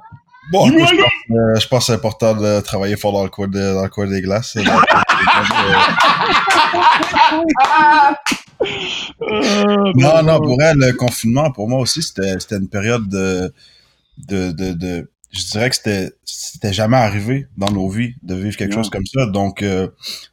Bon, 0.51 0.69
écoute, 0.69 0.88
je, 0.89 0.95
pense, 0.95 1.12
euh, 1.31 1.60
je 1.60 1.68
pense 1.68 1.80
que 1.80 1.86
c'est 1.88 1.94
important 1.94 2.33
de 2.33 2.62
travailler 2.62 2.95
fort 2.98 3.12
dans 3.13 3.24
le 3.24 3.30
coin, 3.30 3.48
de, 3.48 3.74
dans 3.75 3.83
le 3.83 3.89
coin 3.89 4.07
des 4.07 4.21
glaces. 4.21 4.57
Euh, 9.21 9.91
non, 9.95 10.23
non, 10.23 10.39
pour 10.39 10.61
elle, 10.61 10.77
le 10.77 10.94
confinement, 10.94 11.51
pour 11.51 11.67
moi 11.69 11.79
aussi, 11.79 12.01
c'était 12.01 12.39
c'était 12.39 12.57
une 12.57 12.67
période 12.69 13.07
de, 13.09 13.53
de, 14.17 14.51
de, 14.51 14.73
de- 14.73 15.11
je 15.31 15.44
dirais 15.51 15.69
que 15.69 15.75
c'était 15.75 16.11
c'était 16.23 16.73
jamais 16.73 16.97
arrivé 16.97 17.47
dans 17.57 17.71
nos 17.71 17.89
vies 17.89 18.13
de 18.23 18.35
vivre 18.35 18.55
quelque 18.55 18.71
Non. 18.75 18.83
chose 18.83 18.89
comme 18.91 19.05
ça. 19.05 19.25
Donc, 19.27 19.63
euh, 19.63 19.88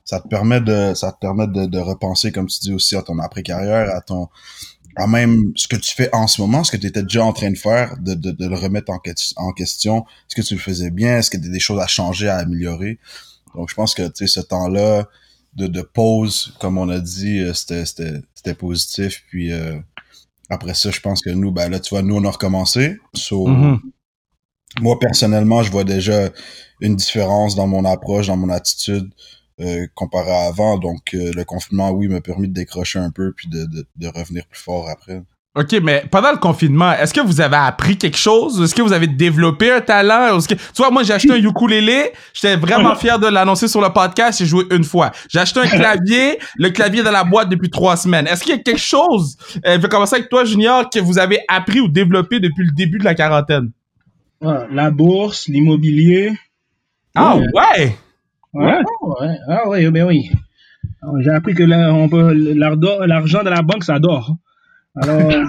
ça 0.04 0.20
te 0.20 0.28
permet 0.28 0.60
de 0.60 0.92
ça 0.94 1.12
te 1.12 1.18
permet 1.20 1.46
de, 1.46 1.66
de 1.66 1.78
repenser, 1.78 2.32
comme 2.32 2.46
tu 2.48 2.60
dis 2.60 2.72
aussi, 2.72 2.96
à 2.96 3.02
ton 3.02 3.18
après-carrière, 3.18 3.94
à 3.94 4.00
ton 4.00 4.28
à 4.96 5.06
même 5.06 5.52
ce 5.56 5.68
que 5.68 5.76
tu 5.76 5.94
fais 5.94 6.10
en 6.14 6.26
ce 6.26 6.40
moment, 6.42 6.64
ce 6.64 6.72
que 6.72 6.76
tu 6.76 6.86
étais 6.86 7.02
déjà 7.02 7.24
en 7.24 7.32
train 7.32 7.50
de 7.50 7.56
faire, 7.56 7.96
de, 8.00 8.14
de, 8.14 8.32
de 8.32 8.46
le 8.46 8.56
remettre 8.56 8.90
en, 8.92 8.98
que- 8.98 9.10
en 9.36 9.52
question. 9.52 10.00
Est-ce 10.28 10.34
que 10.36 10.42
tu 10.46 10.54
le 10.54 10.60
faisais 10.60 10.90
bien? 10.90 11.18
Est-ce 11.18 11.30
qu'il 11.30 11.42
y 11.44 11.48
a 11.48 11.50
des 11.50 11.60
choses 11.60 11.80
à 11.80 11.86
changer, 11.86 12.28
à 12.28 12.36
améliorer? 12.38 12.98
Donc, 13.54 13.70
je 13.70 13.74
pense 13.74 13.94
que, 13.94 14.02
tu 14.08 14.26
sais, 14.26 14.26
ce 14.26 14.40
temps-là 14.40 15.08
de, 15.54 15.66
de 15.66 15.82
pause, 15.82 16.54
comme 16.60 16.78
on 16.78 16.88
a 16.88 16.98
dit, 17.00 17.40
euh, 17.40 17.52
c'était, 17.54 17.84
c'était, 17.84 18.20
c'était 18.34 18.54
positif. 18.54 19.24
Puis, 19.28 19.52
euh, 19.52 19.78
après 20.48 20.74
ça, 20.74 20.90
je 20.90 21.00
pense 21.00 21.22
que 21.22 21.30
nous, 21.30 21.52
ben 21.52 21.68
là, 21.70 21.80
tu 21.80 21.90
vois, 21.90 22.02
nous, 22.02 22.16
on 22.16 22.24
a 22.24 22.30
recommencé. 22.30 22.98
So, 23.14 23.46
Mhm. 23.48 23.80
moi, 24.80 24.98
personnellement, 24.98 25.62
je 25.62 25.70
vois 25.70 25.84
déjà 25.84 26.30
une 26.80 26.96
différence 26.96 27.54
dans 27.56 27.66
mon 27.66 27.84
approche, 27.84 28.28
dans 28.28 28.36
mon 28.36 28.48
attitude 28.50 29.10
euh, 29.60 29.86
comparé 29.94 30.30
à 30.30 30.46
avant. 30.46 30.78
Donc, 30.78 31.14
euh, 31.14 31.32
le 31.34 31.44
confinement, 31.44 31.90
oui, 31.90 32.08
m'a 32.08 32.20
permis 32.20 32.48
de 32.48 32.54
décrocher 32.54 32.98
un 32.98 33.10
peu 33.10 33.32
puis 33.32 33.48
de, 33.48 33.64
de, 33.66 33.86
de 33.96 34.06
revenir 34.08 34.46
plus 34.46 34.60
fort 34.60 34.88
après. 34.88 35.22
OK, 35.56 35.72
mais 35.82 36.04
pendant 36.12 36.30
le 36.30 36.36
confinement, 36.38 36.92
est-ce 36.92 37.12
que 37.12 37.20
vous 37.20 37.40
avez 37.40 37.56
appris 37.56 37.98
quelque 37.98 38.16
chose? 38.16 38.62
Est-ce 38.62 38.72
que 38.72 38.82
vous 38.82 38.92
avez 38.92 39.08
développé 39.08 39.72
un 39.72 39.80
talent? 39.80 40.38
Que... 40.38 40.54
Tu 40.54 40.60
vois, 40.76 40.90
moi, 40.92 41.02
j'ai 41.02 41.12
acheté 41.12 41.32
un 41.32 41.36
ukulélé. 41.42 42.12
J'étais 42.32 42.54
vraiment 42.54 42.94
fier 42.94 43.18
de 43.18 43.26
l'annoncer 43.26 43.66
sur 43.66 43.80
le 43.80 43.88
podcast. 43.88 44.38
J'ai 44.38 44.46
joué 44.46 44.62
une 44.70 44.84
fois. 44.84 45.10
J'ai 45.28 45.40
acheté 45.40 45.58
un 45.58 45.66
clavier. 45.66 46.38
Le 46.56 46.70
clavier 46.70 47.00
est 47.00 47.04
dans 47.04 47.10
la 47.10 47.24
boîte 47.24 47.48
depuis 47.48 47.68
trois 47.68 47.96
semaines. 47.96 48.28
Est-ce 48.28 48.44
qu'il 48.44 48.52
y 48.54 48.58
a 48.58 48.62
quelque 48.62 48.78
chose, 48.80 49.36
euh, 49.66 49.74
je 49.74 49.80
vais 49.80 49.88
commencer 49.88 50.14
avec 50.16 50.28
toi, 50.28 50.44
Junior, 50.44 50.88
que 50.88 51.00
vous 51.00 51.18
avez 51.18 51.40
appris 51.48 51.80
ou 51.80 51.88
développé 51.88 52.38
depuis 52.38 52.64
le 52.64 52.70
début 52.70 52.98
de 52.98 53.04
la 53.04 53.14
quarantaine? 53.16 53.72
Voilà, 54.40 54.68
la 54.70 54.90
bourse, 54.92 55.48
l'immobilier. 55.48 56.32
Ah 57.16 57.36
Ouais. 57.36 57.46
ouais! 57.54 57.96
Ouais. 58.52 58.72
Ah 58.78 59.08
ouais, 59.20 59.36
ah 59.48 59.68
ouais, 59.68 59.90
ben 59.90 60.04
oui. 60.06 60.30
J'ai 61.24 61.30
appris 61.30 61.54
que 61.54 61.64
là, 61.64 61.92
on 61.92 62.08
peut, 62.08 62.32
l'ardo- 62.54 63.04
l'argent 63.04 63.42
de 63.42 63.50
la 63.50 63.62
banque, 63.62 63.82
ça 63.82 63.98
dort. 63.98 64.36
Alors, 64.96 65.20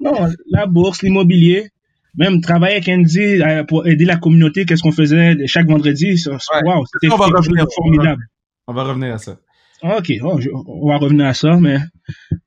non, 0.00 0.28
la 0.50 0.66
bourse, 0.66 1.02
l'immobilier, 1.02 1.70
même 2.16 2.40
travailler 2.40 2.76
avec 2.76 2.88
Andy 2.88 3.40
pour 3.68 3.86
aider 3.86 4.04
la 4.04 4.16
communauté, 4.16 4.64
qu'est-ce 4.64 4.82
qu'on 4.82 4.92
faisait 4.92 5.36
chaque 5.46 5.66
vendredi, 5.66 6.14
Ouais. 6.26 6.36
wow, 6.64 6.84
c'était 6.86 7.08
formidable. 7.74 8.26
On 8.66 8.74
va 8.74 8.84
revenir 8.84 9.14
à 9.14 9.18
ça. 9.18 9.36
Ok, 9.82 10.12
oh, 10.22 10.40
je- 10.40 10.50
on 10.52 10.88
va 10.88 10.98
revenir 10.98 11.26
à 11.26 11.34
ça, 11.34 11.56
mais 11.56 11.78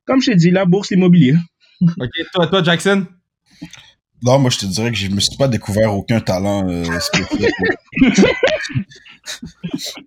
comme 0.06 0.22
je 0.22 0.32
t'ai 0.32 0.38
dit, 0.38 0.52
la 0.52 0.66
bourse, 0.66 0.90
l'immobilier. 0.92 1.36
OK, 1.82 2.10
toi, 2.34 2.48
toi 2.48 2.64
Jackson? 2.64 3.06
Non, 4.24 4.40
moi, 4.40 4.50
je 4.50 4.60
te 4.60 4.66
dirais 4.66 4.92
que 4.92 4.98
je 4.98 5.10
me 5.10 5.20
suis 5.20 5.36
pas 5.38 5.48
découvert 5.50 5.94
aucun 5.94 6.22
talent 6.22 6.68
euh. 6.70 6.84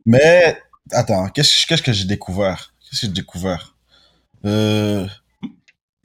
Mais, 0.07 0.59
attends, 0.93 1.29
qu'est-ce 1.29 1.67
qu'est-ce 1.67 1.83
que 1.83 1.93
j'ai 1.93 2.07
découvert? 2.07 2.73
Qu'est-ce 2.81 3.03
que 3.03 3.07
j'ai 3.09 3.13
découvert? 3.13 3.75
Euh... 4.45 5.07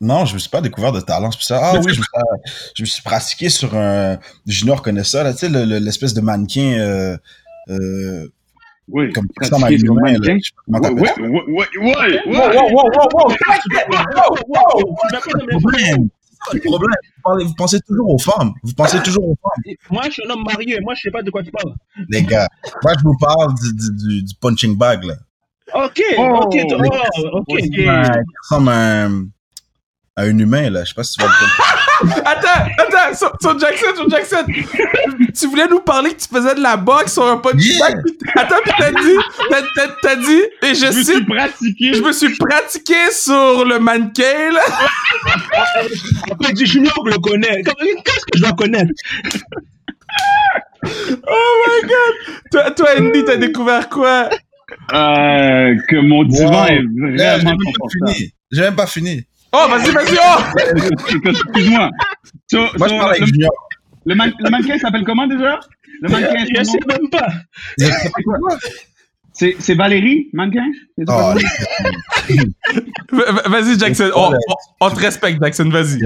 Non, 0.01 0.25
je 0.25 0.33
me 0.33 0.39
suis 0.39 0.49
pas 0.49 0.59
découvert 0.59 0.91
de 0.91 0.99
talent 0.99 1.31
spécial. 1.31 1.59
Ah 1.63 1.75
oui, 1.77 1.81
je 1.93 1.99
me, 1.99 2.03
suis, 2.03 2.03
je 2.75 2.81
me 2.83 2.85
suis 2.87 3.01
pratiqué 3.01 3.47
sur 3.49 3.73
un... 3.75 4.17
Junior 4.45 4.81
connaît 4.81 5.03
ça, 5.05 5.23
là, 5.23 5.31
tu 5.33 5.39
sais, 5.39 5.49
le- 5.49 5.63
le- 5.65 5.79
l'espèce 5.79 6.13
de 6.13 6.19
mannequin... 6.21 6.77
Euh, 6.77 7.17
euh, 7.69 8.27
Oui. 8.89 9.13
Comme 9.13 9.27
ça, 9.41 9.57
ma 9.57 9.69
mannequin? 9.69 10.37
Comment 10.65 10.81
t'appelles 10.81 10.99
ouais, 10.99 11.21
ouais, 11.21 11.29
ouais, 11.29 11.45
ouais, 11.47 11.67
Wow, 11.77 11.93
ouais. 12.01 12.21
wow, 12.25 12.69
wow, 12.73 12.89
wow, 12.93 13.09
wow, 13.13 13.29
wow, 13.93 14.37
wow. 14.49 14.95
Tu 15.07 15.13
m'as 15.13 15.21
pas 15.21 15.39
nommé 15.39 15.53
Le 15.53 15.59
problème. 15.59 16.09
C'est 16.29 16.35
ça, 16.35 16.53
le 16.53 16.59
problème. 16.59 16.89
Vous, 17.15 17.21
parlez- 17.23 17.45
vous 17.45 17.53
pensez 17.55 17.79
toujours 17.87 18.09
aux 18.13 18.17
femmes. 18.19 18.51
Vous 18.63 18.73
pensez 18.73 19.01
toujours 19.03 19.23
aux 19.29 19.37
femmes. 19.41 19.73
Moi, 19.89 20.01
je 20.07 20.11
suis 20.11 20.23
un 20.27 20.31
homme 20.31 20.43
marié. 20.43 20.79
Moi, 20.81 20.95
je 20.95 21.01
sais 21.03 21.11
pas 21.11 21.21
de 21.23 21.31
quoi 21.31 21.43
tu 21.43 21.51
parles. 21.51 21.73
Les 22.09 22.23
gars, 22.23 22.49
moi, 22.83 22.93
je 22.99 23.03
vous 23.03 23.17
parle 23.17 23.53
du, 23.55 23.73
du, 23.73 23.95
du, 24.07 24.23
du 24.23 24.33
punching 24.35 24.75
bag, 24.75 25.05
là. 25.05 25.13
Ok, 25.73 26.01
Oh, 26.17 26.39
ok, 26.43 26.55
oh, 26.71 27.43
ok. 27.47 27.87
À 27.87 28.55
un, 28.55 29.25
à 30.15 30.21
un 30.23 30.37
humain, 30.37 30.69
là. 30.69 30.83
Je 30.83 30.89
sais 30.89 30.93
pas 30.93 31.03
si 31.03 31.13
tu 31.17 31.21
vas 31.23 31.29
le 31.29 31.33
comprendre. 31.33 31.79
Attends, 32.25 32.69
attends, 32.79 33.15
sur, 33.15 33.31
sur 33.41 33.57
Jackson, 33.59 33.95
sur 33.95 34.09
Jackson. 34.09 34.45
tu 35.39 35.47
voulais 35.47 35.67
nous 35.67 35.79
parler 35.79 36.11
que 36.13 36.19
tu 36.21 36.27
faisais 36.27 36.53
de 36.53 36.59
la 36.59 36.75
boxe 36.75 37.13
sur 37.13 37.23
un 37.25 37.37
punching 37.37 37.77
Yeah. 37.77 37.93
Attends, 38.35 38.55
puis 38.63 38.73
t'as 38.77 38.91
dit, 38.91 39.17
t'as, 39.49 39.61
t'as- 39.75 39.95
t'as 40.01 40.15
dit, 40.17 40.41
et 40.63 40.75
je, 40.75 40.81
Je 40.81 40.85
me 40.87 40.91
suis 40.91 41.05
cite, 41.05 41.25
pratiqué. 41.27 41.93
je 41.93 42.01
me 42.01 42.11
suis 42.11 42.35
pratiqué 42.37 43.11
sur 43.11 43.63
le 43.63 43.79
mannequin, 43.79 44.51
là. 44.51 44.61
Après, 46.31 46.53
je 46.57 46.79
le 46.79 47.17
connais. 47.21 47.63
Comme- 47.63 47.75
Qu'est-ce 48.03 48.25
que 48.25 48.37
je 48.37 48.41
dois 48.43 48.53
connaître 48.53 48.91
Oh 50.85 51.65
my 51.67 51.87
god. 51.87 52.35
Toi, 52.51 52.71
toi 52.71 52.89
Andy, 52.99 53.23
t'as 53.23 53.37
découvert 53.37 53.87
quoi? 53.87 54.29
Euh, 54.93 55.75
que 55.89 55.95
mon 56.07 56.23
divan 56.23 56.51
Wow. 56.51 56.67
est 56.67 56.81
vraiment 57.37 57.57
confortable. 57.57 58.13
fini. 58.15 58.33
J'ai 58.51 58.61
même 58.61 58.75
pas 58.75 58.87
fini. 58.87 59.23
Oh, 59.51 59.65
vas-y, 59.69 59.91
vas-y, 59.91 60.17
oh! 60.19 60.41
Excuse-moi. 61.29 61.89
So- 62.51 62.57
Moi, 62.57 62.69
so, 62.89 62.95
je 62.95 62.97
parle 62.99 63.09
avec 63.09 63.19
le, 63.21 63.25
Junior. 63.27 63.51
le, 64.05 64.15
man- 64.15 64.33
le 64.39 64.49
mannequin 64.49 64.77
s'appelle 64.79 65.03
comment 65.05 65.27
déjà? 65.27 65.59
Le 66.01 66.09
mannequin, 66.09 66.45
Je 66.57 66.63
sais 66.63 66.79
même 66.87 67.09
pas. 67.11 67.27
c'est 69.31 69.55
c'est 69.59 69.75
Valérie, 69.75 70.29
mannequin? 70.33 70.65
Oh, 71.07 71.33
Vas-y, 73.49 73.77
Jackson. 73.79 74.09
Oh, 74.15 74.31
on, 74.81 74.87
on 74.87 74.89
te 74.89 74.99
respecte, 74.99 75.41
Jackson, 75.41 75.69
vas-y. 75.69 75.99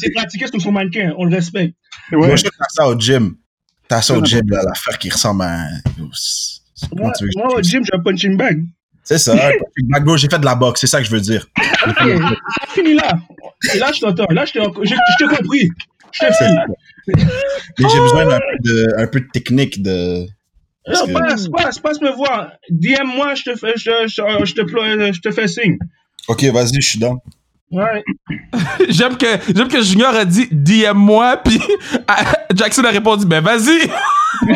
C'est 0.00 0.10
pratiqué 0.14 0.46
sur 0.46 0.60
son 0.60 0.72
mannequin. 0.72 1.12
On 1.18 1.24
le 1.24 1.34
respecte. 1.34 1.74
Ouais. 2.12 2.26
Moi, 2.26 2.36
je 2.36 2.44
t'as 2.44 2.50
ça 2.70 2.88
au 2.88 2.98
gym. 2.98 3.36
T'as 3.88 4.02
ça 4.02 4.16
au 4.18 4.24
gym, 4.24 4.42
là, 4.48 4.62
l'affaire 4.66 4.98
qui 4.98 5.10
ressemble 5.10 5.42
à 5.42 5.60
un... 5.60 5.68
Moi, 6.94 7.12
moi, 7.36 7.54
au 7.58 7.62
gym, 7.62 7.82
j'ai 7.84 7.94
un 7.94 8.00
punching 8.02 8.36
bag? 8.36 8.62
C'est 9.02 9.18
ça. 9.18 9.32
un 9.34 9.36
punching 9.36 9.88
bag, 9.88 10.04
bro, 10.04 10.16
j'ai 10.16 10.28
fait 10.28 10.38
de 10.38 10.44
la 10.44 10.54
boxe, 10.54 10.80
c'est 10.80 10.86
ça 10.86 10.98
que 11.00 11.06
je 11.06 11.10
veux 11.10 11.20
dire. 11.20 11.46
C'est 11.56 12.70
fini 12.74 12.94
là. 12.94 13.18
Et 13.74 13.78
là, 13.78 13.90
je 13.92 14.00
t'entends. 14.00 14.26
Là, 14.30 14.44
je 14.44 14.52
t'ai 14.52 14.60
compris. 14.60 15.68
Je. 16.12 16.24
Mais 17.08 17.88
j'ai 17.88 17.98
besoin 18.00 18.26
d'un 18.26 18.38
peu 18.38 18.58
de, 18.60 18.86
un 18.98 19.06
peu 19.06 19.20
de 19.20 19.28
technique 19.32 19.82
de. 19.82 20.26
Non, 20.88 21.06
que- 21.06 21.12
passe, 21.12 21.48
passe, 21.48 21.78
passe 21.78 22.00
me 22.00 22.10
voir. 22.10 22.52
DM-moi, 22.70 23.34
je 23.34 23.42
te 23.44 23.56
fais, 23.56 23.72
je, 23.76 23.90
je, 24.06 24.44
je 24.44 24.54
te, 24.54 24.60
plo- 24.62 25.12
je 25.12 25.20
te 25.20 25.30
fais 25.32 25.48
signe. 25.48 25.78
Ok, 26.28 26.44
vas-y, 26.44 26.80
je 26.80 26.88
suis 26.88 26.98
dans. 26.98 27.20
Ouais. 27.72 28.04
J'aime 28.88 29.16
que, 29.16 29.26
j'aime 29.54 29.68
que 29.68 29.82
Junior 29.82 30.14
a 30.14 30.24
dit 30.24 30.46
DM-moi, 30.52 31.36
puis 31.44 31.60
Jackson 32.54 32.84
a 32.84 32.90
répondu, 32.90 33.26
ben 33.26 33.42
vas-y! 33.42 33.90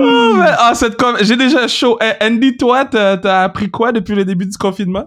oh, 0.00 0.40
ah, 0.58 0.72
cette 0.74 0.96
com- 0.96 1.16
J'ai 1.20 1.36
déjà 1.36 1.68
chaud. 1.68 1.98
Eh, 2.00 2.24
Andy, 2.24 2.56
toi, 2.56 2.84
t'as 2.84 3.16
t'as 3.18 3.44
appris 3.44 3.70
quoi 3.70 3.92
depuis 3.92 4.14
le 4.14 4.24
début 4.24 4.46
du 4.46 4.56
confinement? 4.56 5.06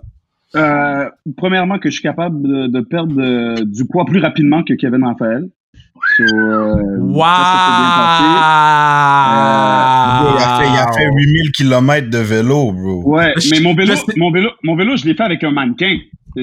Euh, 0.55 1.09
premièrement, 1.37 1.79
que 1.79 1.89
je 1.89 1.95
suis 1.95 2.03
capable 2.03 2.41
de, 2.41 2.67
de 2.67 2.81
perdre 2.81 3.15
euh, 3.21 3.63
du 3.65 3.85
poids 3.85 4.05
plus 4.05 4.19
rapidement 4.19 4.63
que 4.63 4.73
Kevin 4.73 5.03
Raphaël. 5.05 5.49
So, 6.17 6.23
euh, 6.23 6.97
Wow! 6.99 7.23
ça, 7.23 7.27
passé. 7.97 8.23
Bro, 10.23 10.35
il, 10.37 10.43
a 10.43 10.57
fait, 10.57 10.67
il 10.67 10.77
a 10.77 10.91
fait 10.93 11.05
8000 11.05 11.51
km 11.51 12.09
de 12.09 12.17
vélo, 12.17 12.71
bro. 12.71 13.03
Ouais, 13.05 13.33
mais 13.49 13.59
mon 13.61 13.73
vélo, 13.75 13.93
mon 14.17 14.31
vélo, 14.31 14.49
mon 14.63 14.75
vélo, 14.75 14.97
je 14.97 15.05
l'ai 15.05 15.13
fait 15.15 15.23
avec 15.23 15.43
un 15.43 15.51
mannequin. 15.51 15.97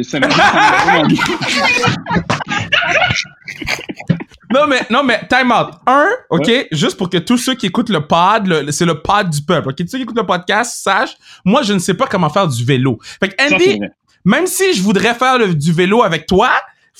Non, 4.50 4.66
mais, 4.66 4.80
non, 4.90 5.02
mais, 5.02 5.20
time 5.28 5.52
out. 5.52 5.74
Un, 5.86 6.08
OK, 6.30 6.50
juste 6.72 6.96
pour 6.96 7.10
que 7.10 7.18
tous 7.18 7.36
ceux 7.36 7.54
qui 7.54 7.66
écoutent 7.66 7.90
le 7.90 8.00
pod, 8.06 8.46
le- 8.46 8.70
c'est 8.72 8.86
le 8.86 9.00
pod 9.02 9.28
du 9.28 9.42
peuple, 9.42 9.68
OK? 9.68 9.76
Tous 9.76 9.88
ceux 9.88 9.98
qui 9.98 10.04
écoutent 10.04 10.16
le 10.16 10.24
podcast 10.26 10.82
sachent, 10.82 11.16
moi, 11.44 11.60
je 11.62 11.74
ne 11.74 11.78
sais 11.78 11.92
pas 11.92 12.06
comment 12.06 12.30
faire 12.30 12.48
du 12.48 12.64
vélo. 12.64 12.98
Fait 13.20 13.28
que, 13.28 13.34
Andy, 13.54 13.78
même 14.24 14.46
si 14.46 14.72
je 14.72 14.80
voudrais 14.82 15.12
faire 15.14 15.36
le- 15.38 15.54
du 15.54 15.70
vélo 15.72 16.02
avec 16.02 16.24
toi, 16.26 16.48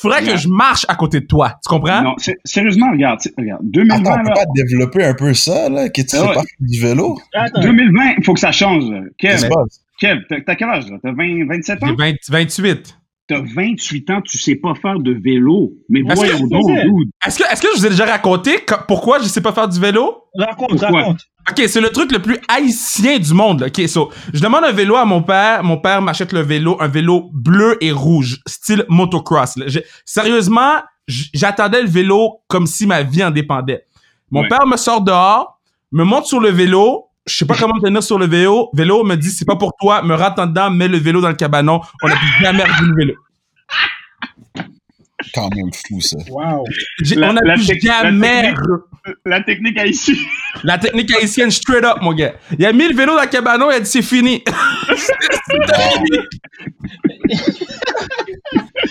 faudrait 0.01 0.23
que 0.23 0.37
je 0.37 0.49
marche 0.49 0.85
à 0.89 0.95
côté 0.95 1.21
de 1.21 1.27
toi. 1.27 1.55
Tu 1.63 1.69
comprends? 1.69 2.03
Non, 2.03 2.15
sérieusement, 2.45 2.91
regarde, 2.93 3.21
regarde, 3.37 3.61
2020, 3.65 3.95
Attends, 3.97 4.11
on 4.21 4.23
peut 4.23 4.29
là, 4.29 4.35
pas 4.35 4.45
développer 4.55 5.05
un 5.05 5.15
peu 5.15 5.35
ça, 5.35 5.69
là? 5.69 5.89
Que 5.89 6.03
tu 6.03 6.09
Ah 6.13 6.19
sais 6.19 6.21
ouais. 6.21 6.35
pas 6.35 6.41
faire 6.43 6.57
du 6.61 6.81
vélo? 6.81 7.19
Attends. 7.35 7.61
2020, 7.61 8.15
il 8.19 8.25
faut 8.25 8.35
que 8.35 8.41
ça 8.41 8.53
change. 8.53 8.91
là. 8.91 9.01
Kev? 9.19 9.49
Kev, 10.01 10.21
t'as 10.47 10.55
quel 10.55 10.69
âge, 10.69 10.89
là? 10.91 10.99
T'as 11.03 11.13
20, 11.13 11.47
27 11.49 11.79
J'ai 11.83 11.91
ans? 11.91 11.95
20 11.99 12.13
28. 12.31 12.99
T'as 13.29 13.41
28 13.55 14.11
ans, 14.11 14.21
tu 14.23 14.39
sais 14.39 14.57
pas 14.57 14.73
faire 14.75 14.99
de 14.99 15.13
vélo. 15.13 15.73
Mais 15.91 16.01
voyons 16.01 16.39
que- 16.39 16.49
donc, 16.49 16.67
dude. 16.67 17.11
Est-ce 17.27 17.39
que, 17.39 17.45
est-ce 17.53 17.61
que 17.61 17.69
je 17.75 17.81
vous 17.81 17.87
ai 17.87 17.91
déjà 17.91 18.07
raconté 18.07 18.61
que- 18.65 18.75
pourquoi 18.87 19.19
je 19.19 19.25
sais 19.25 19.43
pas 19.43 19.53
faire 19.53 19.69
du 19.69 19.79
vélo? 19.79 20.25
Raconte, 20.35 20.71
Pourquoi? 20.71 21.01
raconte. 21.01 21.21
Ok, 21.51 21.63
c'est 21.69 21.81
le 21.81 21.91
truc 21.91 22.11
le 22.13 22.21
plus 22.21 22.39
haïtien 22.49 23.19
du 23.19 23.35
monde. 23.35 23.61
là. 23.61 23.67
Ok, 23.67 23.87
so, 23.89 24.11
je 24.33 24.41
demande 24.41 24.65
un 24.65 24.73
vélo 24.73 24.97
à 24.97 25.05
mon 25.05 25.23
père. 25.23 25.63
Mon 25.63 25.77
père 25.79 26.01
m'achète 26.01 26.33
le 26.33 26.41
vélo, 26.41 26.77
un 26.81 26.89
vélo 26.89 27.31
bleu 27.35 27.77
et 27.83 27.93
rouge, 27.93 28.39
style 28.47 28.85
motocross. 28.89 29.57
là. 29.57 29.65
J'ai- 29.69 29.85
Sérieusement, 30.07 30.77
j- 31.07 31.29
j'attendais 31.35 31.83
le 31.83 31.89
vélo 31.89 32.41
comme 32.49 32.67
si 32.67 32.87
ma 32.87 33.03
vie 33.03 33.23
en 33.25 33.31
dépendait. 33.31 33.85
Mon 34.31 34.41
Ouais. 34.43 34.49
père 34.49 34.67
me 34.67 34.77
sort 34.79 35.01
dehors, 35.03 35.59
me 35.93 36.05
monte 36.05 36.25
sur 36.27 36.41
le 36.41 36.49
vélo. 36.51 37.05
Je 37.29 37.37
sais 37.37 37.45
pas 37.47 37.55
comment 37.57 37.75
me 37.75 37.81
tenir 37.81 38.03
sur 38.03 38.19
le 38.19 38.27
vélo. 38.27 38.71
Vélo 38.73 39.05
me 39.05 39.15
dit 39.17 39.31
c'est 39.31 39.45
pas 39.45 39.57
pour 39.57 39.75
toi, 39.79 40.03
me 40.03 40.15
en 40.15 40.47
dedans, 40.47 40.71
mets 40.71 40.89
le 40.89 40.99
vélo 40.99 41.21
dans 41.21 41.29
le 41.29 41.35
cabanon. 41.35 41.81
On 42.03 42.09
a 42.09 42.17
plus 42.17 42.33
jamais 42.41 42.65
revu 42.65 42.87
le 42.87 42.95
vélo. 42.97 43.15
Quand 45.35 45.51
même 45.55 45.71
fou, 45.73 46.01
ça. 46.01 46.17
Wow. 46.31 46.65
La- 47.17 47.31
on 47.31 47.37
a 47.37 47.41
la 47.43 47.55
plus 47.55 47.81
jamais 47.81 48.55
La 49.27 49.43
technique 49.43 49.79
ici. 49.85 50.19
La 50.63 50.79
technique 50.79 51.13
haïtienne 51.13 51.51
straight 51.51 51.85
up, 51.85 51.99
mon 52.01 52.15
gars. 52.15 52.35
Il 52.59 52.65
a 52.65 52.73
mis 52.73 52.89
le 52.89 52.95
vélo 52.95 53.15
dans 53.15 53.23
le 53.23 53.29
cabanon, 53.29 53.71
il 53.71 53.75
a 53.75 53.81
dit 53.81 53.91
c'est 53.91 54.01
fini. 54.03 54.43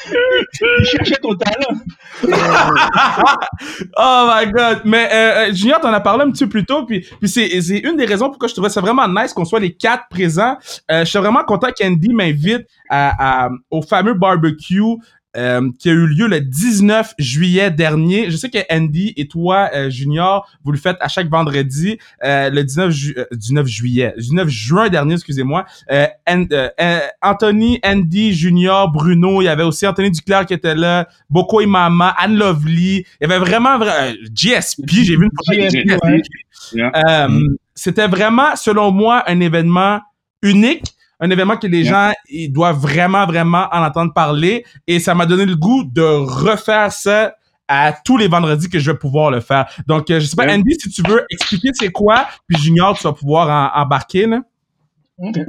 Il 0.80 0.86
cherchait 0.86 1.18
ton 1.22 1.36
talent. 1.36 1.80
oh 3.98 4.30
my 4.32 4.52
god. 4.52 4.82
Mais 4.86 5.10
euh, 5.12 5.50
euh, 5.50 5.54
Junior, 5.54 5.80
t'en 5.80 5.94
as 5.94 6.00
parlé 6.00 6.24
un 6.24 6.32
petit 6.32 6.44
peu 6.46 6.50
plus 6.50 6.66
tôt, 6.66 6.86
puis, 6.86 7.06
c'est 7.26 7.48
une 7.80 7.96
des 7.98 8.06
raisons 8.06 8.30
pourquoi 8.30 8.48
je 8.48 8.54
trouvais 8.54 8.70
ça 8.70 8.82
vraiment 8.82 9.08
nice 9.08 9.34
qu'on 9.34 9.46
soit 9.46 9.60
les 9.60 9.74
quatre 9.74 10.06
présents. 10.10 10.58
Euh, 10.92 11.00
je 11.02 11.10
suis 11.10 11.20
vraiment 11.20 11.44
content 11.44 11.68
qu'Andy 11.78 12.10
m'invite 12.14 12.68
à, 12.90 13.46
à- 13.46 13.50
au 13.72 13.82
fameux 13.82 14.14
barbecue. 14.14 14.82
Euh, 15.38 15.70
qui 15.80 15.90
a 15.90 15.94
eu 15.94 16.08
lieu 16.08 16.28
le 16.28 16.42
19 16.42 17.14
juillet 17.20 17.70
dernier. 17.72 18.30
Je 18.32 18.38
sais 18.38 18.50
que 18.50 18.58
Andy 18.72 19.14
et 19.18 19.28
toi, 19.28 19.70
euh, 19.74 19.90
Junior, 19.90 20.48
vous 20.64 20.72
le 20.72 20.78
faites 20.78 20.98
à 21.00 21.08
chaque 21.08 21.30
vendredi. 21.30 21.98
Euh, 22.24 22.50
le 22.50 22.64
19, 22.64 22.92
ju- 22.92 23.14
euh, 23.18 23.26
19 23.32 23.68
juillet, 23.68 24.14
19 24.18 24.48
juin 24.50 24.90
dernier, 24.90 25.14
excusez-moi. 25.14 25.66
Euh, 25.92 26.08
An- 26.28 26.46
euh, 26.52 26.70
euh, 26.82 27.00
Anthony, 27.22 27.80
Andy, 27.86 28.34
Junior, 28.34 28.92
Bruno, 28.92 29.42
il 29.42 29.46
y 29.46 29.48
avait 29.48 29.64
aussi 29.64 29.86
Anthony 29.86 30.12
Duclair 30.12 30.46
qui 30.46 30.54
était 30.54 30.76
là, 30.76 31.08
Boko 31.30 31.62
Imama, 31.62 32.16
Anne 32.18 32.36
Lovely. 32.38 32.98
Il 32.98 33.06
y 33.22 33.26
avait 33.26 33.40
vraiment, 33.40 33.78
vra- 33.78 34.12
euh, 34.12 34.14
GSP, 34.34 34.84
j'ai 35.04 35.16
vu 35.16 35.26
une 35.26 35.54
ouais. 35.54 36.22
Yeah. 36.74 36.92
Euh, 36.96 37.28
Mm. 37.30 37.56
C'était 37.76 38.08
vraiment, 38.08 38.56
selon 38.56 38.92
moi, 38.92 39.24
un 39.28 39.40
événement 39.40 40.00
unique, 40.42 40.84
un 41.20 41.30
événement 41.30 41.58
que 41.58 41.68
les 41.68 41.84
Yeah. 41.84 42.10
gens 42.10 42.14
ils 42.30 42.50
doivent 42.52 42.80
vraiment, 42.80 43.26
vraiment 43.26 43.66
en 43.72 43.84
entendre 43.84 44.14
parler. 44.14 44.64
Et 44.88 45.00
ça 45.00 45.16
m'a 45.16 45.26
donné 45.26 45.46
le 45.46 45.56
goût 45.56 45.84
de 45.84 46.02
refaire 46.02 46.92
ça 46.92 47.36
à 47.68 47.92
tous 47.92 48.18
les 48.18 48.28
vendredis 48.28 48.70
que 48.70 48.80
je 48.80 48.92
vais 48.92 48.98
pouvoir 48.98 49.30
le 49.32 49.42
faire. 49.42 49.66
Donc, 49.88 50.10
euh, 50.10 50.20
je 50.22 50.26
sais 50.26 50.36
pas. 50.38 50.48
Andy, 50.50 50.76
si 50.80 50.90
tu 50.90 51.02
veux 51.08 51.26
expliquer 51.30 51.70
c'est 51.74 51.92
quoi, 51.92 52.26
puis 52.48 52.58
Junior, 52.62 52.98
tu 52.98 53.04
vas 53.04 53.14
pouvoir 53.14 53.50
en- 53.76 53.82
embarquer. 53.82 54.26
Là. 54.26 54.42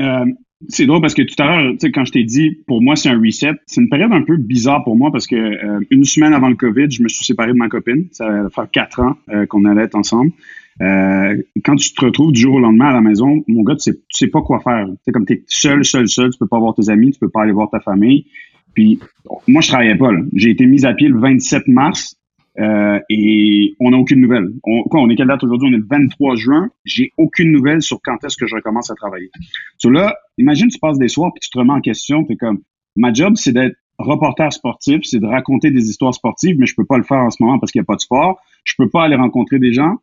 Euh, 0.01 0.25
c'est 0.69 0.87
drôle 0.87 1.01
parce 1.01 1.15
que 1.15 1.23
tout 1.23 1.41
à 1.41 1.47
l'heure, 1.47 1.75
quand 1.95 2.05
je 2.05 2.11
t'ai 2.13 2.25
dit, 2.25 2.59
pour 2.67 2.83
moi, 2.83 2.97
c'est 2.97 3.09
un 3.09 3.21
reset, 3.21 3.53
c'est 3.67 3.81
une 3.81 3.89
période 3.89 4.13
un 4.13 4.23
peu 4.23 4.37
bizarre 4.37 4.83
pour 4.83 4.97
moi 4.97 5.13
parce 5.13 5.27
que 5.29 5.37
euh, 5.37 5.81
une 5.91 6.05
semaine 6.05 6.33
avant 6.35 6.49
le 6.49 6.57
COVID, 6.57 6.91
je 6.91 7.03
me 7.03 7.09
suis 7.09 7.25
séparé 7.25 7.53
de 7.53 7.57
ma 7.59 7.69
copine. 7.69 8.09
Ça 8.11 8.29
va 8.29 8.51
faire 8.51 8.69
quatre 8.71 9.01
ans 9.01 9.15
euh, 9.29 9.47
qu'on 9.47 9.65
allait 9.67 9.83
être 9.85 9.95
ensemble. 9.95 10.33
Euh, 10.81 11.43
quand 11.65 11.77
tu 11.77 11.93
te 11.93 12.05
retrouves 12.05 12.33
du 12.33 12.41
jour 12.41 12.55
au 12.55 12.61
lendemain 12.61 12.89
à 12.89 12.93
la 12.93 13.01
maison, 13.01 13.43
mon 13.49 13.63
gars, 13.63 13.75
tu 13.75 13.91
sais, 13.91 13.95
tu 13.95 14.19
sais 14.19 14.27
pas 14.29 14.43
quoi 14.43 14.61
faire. 14.61 14.87
Tu 14.87 14.97
sais, 15.05 15.13
comme 15.13 15.27
t'es 15.27 15.43
seul, 15.47 15.85
seul, 15.85 16.09
seul, 16.09 16.31
tu 16.31 16.39
peux 16.39 16.47
pas 16.47 16.59
voir 16.59 16.75
tes 16.75 16.89
amis, 16.89 17.13
tu 17.13 17.19
peux 17.19 17.29
pas 17.29 17.43
aller 17.43 17.53
voir 17.53 17.69
ta 17.71 17.81
famille. 17.81 18.27
Puis, 18.75 19.01
moi, 19.49 19.61
je 19.61 19.69
travaillais 19.69 19.97
pas. 19.97 20.11
J'ai 20.35 20.51
été 20.51 20.67
mis 20.67 20.87
à 20.87 20.95
pied 20.95 21.09
le 21.09 21.19
27 21.19 21.67
mars. 21.69 22.15
Euh, 22.61 22.99
et 23.09 23.77
on 23.79 23.91
n'a 23.91 23.99
aucune 23.99 24.21
nouvelle. 24.21 24.49
On, 24.65 24.83
quoi, 24.83 25.01
on 25.01 25.09
est 25.11 25.17
quelle 25.17 25.29
date 25.29 25.45
aujourd'hui? 25.45 25.69
On 25.71 25.75
est 25.75 25.79
le 25.79 25.87
23 25.89 26.35
juin. 26.35 26.71
J'ai 26.85 27.13
aucune 27.17 27.53
nouvelle 27.53 27.83
sur 27.83 28.01
quand 28.03 28.23
est-ce 28.25 28.37
que 28.37 28.47
je 28.47 28.55
recommence 28.57 28.91
à 28.91 28.95
travailler. 28.95 29.31
So 29.79 29.91
là, 29.91 30.17
imagine, 30.39 30.69
tu 30.69 30.79
passes 30.81 30.99
des 30.99 31.09
soirs 31.09 31.33
puis 31.33 31.41
tu 31.41 31.51
te 31.51 31.59
remets 31.59 31.73
en 31.73 31.81
question. 31.81 32.25
T'es 32.25 32.35
comme, 32.35 32.61
ma 32.97 33.13
job, 33.13 33.35
c'est 33.37 33.53
d'être 33.53 33.77
reporter 33.99 34.53
sportif, 34.53 35.01
c'est 35.03 35.19
de 35.19 35.27
raconter 35.27 35.71
des 35.71 35.89
histoires 35.89 36.15
sportives, 36.15 36.57
mais 36.59 36.67
je 36.67 36.75
peux 36.75 36.85
pas 36.85 36.99
le 36.99 37.05
faire 37.05 37.19
en 37.19 37.31
ce 37.31 37.43
moment 37.43 37.59
parce 37.59 37.73
qu'il 37.73 37.81
n'y 37.81 37.85
a 37.85 37.87
pas 37.87 37.97
de 37.97 38.01
sport. 38.01 38.41
Je 38.65 38.75
peux 38.77 38.89
pas 38.89 39.05
aller 39.05 39.17
rencontrer 39.17 39.59
des 39.59 39.73
gens. 39.73 39.97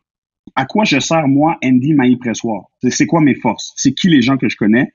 À 0.54 0.64
quoi 0.64 0.84
je 0.84 0.98
sers, 0.98 1.26
moi, 1.28 1.58
Andy 1.64 1.92
Maï 1.94 2.16
Pressoir? 2.16 2.64
C'est 2.88 3.06
quoi 3.06 3.20
mes 3.20 3.34
forces? 3.34 3.72
C'est 3.76 3.92
qui 3.92 4.08
les 4.08 4.22
gens 4.22 4.36
que 4.36 4.48
je 4.48 4.56
connais? 4.56 4.92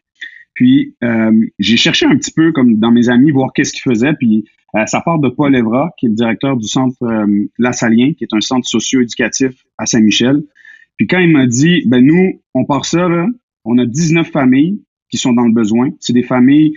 Puis, 0.53 0.95
euh, 1.03 1.45
j'ai 1.59 1.77
cherché 1.77 2.05
un 2.05 2.15
petit 2.15 2.31
peu, 2.31 2.51
comme 2.51 2.77
dans 2.77 2.91
mes 2.91 3.09
amis, 3.09 3.31
voir 3.31 3.51
qu'est-ce 3.53 3.71
qu'ils 3.71 3.91
faisaient. 3.91 4.13
Puis, 4.13 4.45
euh, 4.75 4.85
ça 4.85 5.01
part 5.01 5.19
de 5.19 5.29
Paul 5.29 5.55
Evra, 5.55 5.91
qui 5.97 6.05
est 6.05 6.09
le 6.09 6.15
directeur 6.15 6.57
du 6.57 6.67
centre 6.67 7.01
euh, 7.03 7.45
Lassalien, 7.57 8.13
qui 8.13 8.23
est 8.23 8.33
un 8.33 8.41
centre 8.41 8.67
socio-éducatif 8.67 9.53
à 9.77 9.85
Saint-Michel. 9.85 10.43
Puis, 10.97 11.07
quand 11.07 11.19
il 11.19 11.31
m'a 11.31 11.47
dit, 11.47 11.83
ben 11.87 12.05
nous, 12.05 12.41
on 12.53 12.65
part 12.65 12.85
ça, 12.85 13.07
là, 13.07 13.27
on 13.65 13.77
a 13.77 13.85
19 13.85 14.29
familles 14.29 14.81
qui 15.09 15.17
sont 15.17 15.33
dans 15.33 15.45
le 15.45 15.53
besoin. 15.53 15.89
C'est 15.99 16.13
des 16.13 16.23
familles, 16.23 16.73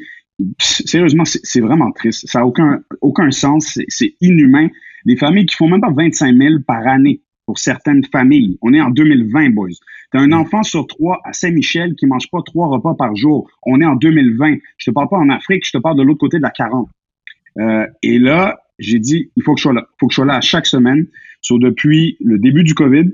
sérieusement, 0.58 1.24
c'est 1.24 1.60
vraiment 1.60 1.90
triste. 1.92 2.26
Ça 2.28 2.40
n'a 2.40 2.46
aucun, 2.46 2.82
aucun 3.00 3.30
sens. 3.30 3.78
C'est 3.88 4.14
inhumain. 4.20 4.68
Des 5.04 5.16
familles 5.16 5.46
qui 5.46 5.56
font 5.56 5.68
même 5.68 5.80
pas 5.80 5.92
25 5.92 6.34
000 6.36 6.54
par 6.66 6.86
année 6.86 7.20
pour 7.46 7.58
certaines 7.58 8.04
familles. 8.04 8.58
On 8.62 8.72
est 8.72 8.80
en 8.80 8.90
2020, 8.90 9.50
boys. 9.50 9.68
T'as 10.12 10.20
un 10.20 10.32
enfant 10.32 10.62
sur 10.62 10.86
trois 10.86 11.20
à 11.24 11.32
Saint-Michel 11.32 11.94
qui 11.94 12.06
mange 12.06 12.30
pas 12.30 12.40
trois 12.44 12.68
repas 12.68 12.94
par 12.94 13.14
jour. 13.16 13.50
On 13.64 13.80
est 13.80 13.86
en 13.86 13.96
2020. 13.96 14.56
Je 14.78 14.90
te 14.90 14.94
parle 14.94 15.08
pas 15.08 15.18
en 15.18 15.28
Afrique, 15.28 15.64
je 15.66 15.72
te 15.72 15.78
parle 15.78 15.98
de 15.98 16.02
l'autre 16.02 16.20
côté 16.20 16.38
de 16.38 16.42
la 16.42 16.50
40. 16.50 16.88
Euh, 17.58 17.86
et 18.02 18.18
là, 18.18 18.58
j'ai 18.78 18.98
dit, 18.98 19.30
il 19.36 19.42
faut 19.42 19.54
que 19.54 19.58
je 19.60 19.64
sois 19.64 19.72
là. 19.72 19.86
Il 19.86 19.96
faut 20.00 20.06
que 20.06 20.12
je 20.12 20.16
sois 20.16 20.24
là 20.24 20.36
à 20.36 20.40
chaque 20.40 20.66
semaine. 20.66 21.06
Sur 21.40 21.58
depuis 21.58 22.16
le 22.20 22.38
début 22.38 22.64
du 22.64 22.74
COVID, 22.74 23.12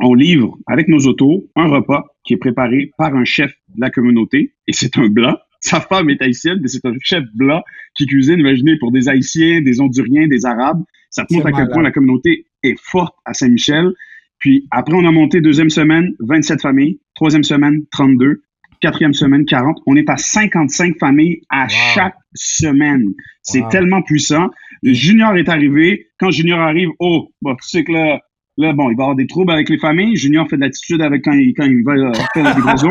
on 0.00 0.14
livre 0.14 0.58
avec 0.66 0.88
nos 0.88 1.06
autos 1.06 1.46
un 1.56 1.66
repas 1.66 2.04
qui 2.24 2.34
est 2.34 2.38
préparé 2.38 2.90
par 2.98 3.14
un 3.14 3.24
chef 3.24 3.52
de 3.74 3.80
la 3.80 3.90
communauté, 3.90 4.54
et 4.66 4.72
c'est 4.72 4.98
un 4.98 5.08
blanc. 5.08 5.36
Sa 5.64 5.80
femme 5.80 6.10
est 6.10 6.20
haïtienne, 6.20 6.58
mais 6.60 6.68
c'est 6.68 6.84
un 6.84 6.92
chef 7.00 7.24
blanc 7.34 7.62
qui 7.96 8.04
cuisine, 8.04 8.38
imaginez, 8.38 8.76
pour 8.78 8.92
des 8.92 9.08
Haïtiens, 9.08 9.62
des 9.62 9.80
Honduriens, 9.80 10.26
des 10.26 10.44
Arabes. 10.44 10.82
Ça 11.08 11.24
montre 11.30 11.46
à 11.46 11.52
quel 11.52 11.68
point 11.70 11.82
la 11.82 11.90
communauté 11.90 12.44
est 12.62 12.78
forte 12.78 13.14
à 13.24 13.32
Saint-Michel. 13.32 13.92
Puis 14.38 14.66
après, 14.70 14.94
on 14.94 15.06
a 15.06 15.10
monté 15.10 15.40
deuxième 15.40 15.70
semaine, 15.70 16.12
27 16.20 16.60
familles. 16.60 17.00
Troisième 17.14 17.44
semaine, 17.44 17.86
32. 17.92 18.42
Quatrième 18.82 19.14
semaine, 19.14 19.46
40. 19.46 19.78
On 19.86 19.96
est 19.96 20.10
à 20.10 20.18
55 20.18 20.98
familles 20.98 21.40
à 21.48 21.66
chaque 21.68 22.16
semaine. 22.34 23.14
C'est 23.40 23.66
tellement 23.70 24.02
puissant. 24.02 24.50
Junior 24.82 25.34
est 25.38 25.48
arrivé. 25.48 26.08
Quand 26.18 26.30
Junior 26.30 26.60
arrive, 26.60 26.90
oh, 26.98 27.30
bah, 27.40 27.56
tu 27.62 27.70
sais 27.70 27.84
que 27.84 27.92
là, 27.92 28.20
Là, 28.56 28.72
bon, 28.72 28.88
il 28.90 28.96
va 28.96 29.02
y 29.02 29.04
avoir 29.04 29.16
des 29.16 29.26
troubles 29.26 29.52
avec 29.52 29.68
les 29.68 29.78
familles. 29.78 30.14
Junior 30.16 30.46
fait 30.48 30.56
de 30.56 30.60
l'attitude 30.60 31.02
avec 31.02 31.24
quand 31.24 31.32
il, 31.32 31.54
quand 31.54 31.64
il 31.64 31.82
va 31.82 31.92
euh, 31.92 32.12
faire 32.34 32.44
la 32.44 32.54
livraison. 32.54 32.88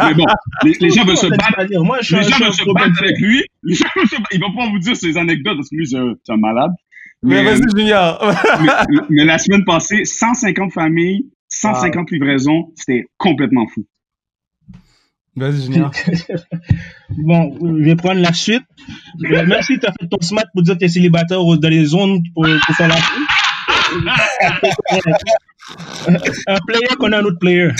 Mais 0.00 0.14
bon, 0.14 0.24
les, 0.64 0.90
gens 0.90 1.04
veulent 1.04 1.16
se 1.18 1.26
battre. 1.26 1.82
Moi, 1.84 1.98
je 2.00 2.16
les 2.16 2.22
gens 2.22 2.38
veulent 2.38 2.52
se 2.52 2.72
battre 2.72 3.02
avec 3.02 3.18
lui. 3.20 3.42
Les 3.62 3.74
gens 3.74 3.86
il 4.32 4.40
va 4.40 4.46
pas 4.56 4.70
vous 4.70 4.78
dire 4.78 4.96
ses 4.96 5.18
anecdotes 5.18 5.56
parce 5.56 5.68
que 5.68 5.76
lui, 5.76 5.86
c'est 5.86 5.98
un, 5.98 6.36
malade. 6.38 6.70
Mais, 7.22 7.44
vas-y, 7.44 7.60
Junior. 7.76 8.34
mais, 9.10 9.24
la 9.24 9.38
semaine 9.38 9.64
passée, 9.64 10.04
150 10.06 10.72
familles, 10.72 11.26
150 11.48 12.10
livraisons, 12.10 12.72
c'était 12.74 13.04
complètement 13.18 13.66
fou. 13.66 13.84
Vas-y, 15.36 15.64
Junior. 15.64 15.90
bon, 17.10 17.58
je 17.60 17.84
vais 17.84 17.96
prendre 17.96 18.20
la 18.20 18.32
suite. 18.32 18.64
Euh, 19.24 19.44
merci, 19.46 19.78
tu 19.78 19.86
as 19.86 19.92
fait 19.92 20.08
ton 20.08 20.20
smart 20.22 20.44
pour 20.54 20.62
dire 20.62 20.74
que 20.74 20.78
tu 20.80 20.84
es 20.86 20.88
célibataire 20.88 21.38
dans 21.44 21.68
les 21.68 21.84
zones 21.84 22.22
pour, 22.34 22.44
pour 22.44 22.76
faire 22.76 22.88
la 22.88 22.96
suite 22.96 23.28
un 26.46 26.58
player 26.66 26.88
qu'on 26.98 27.12
a 27.12 27.18
un 27.18 27.24
autre 27.24 27.38
player. 27.38 27.70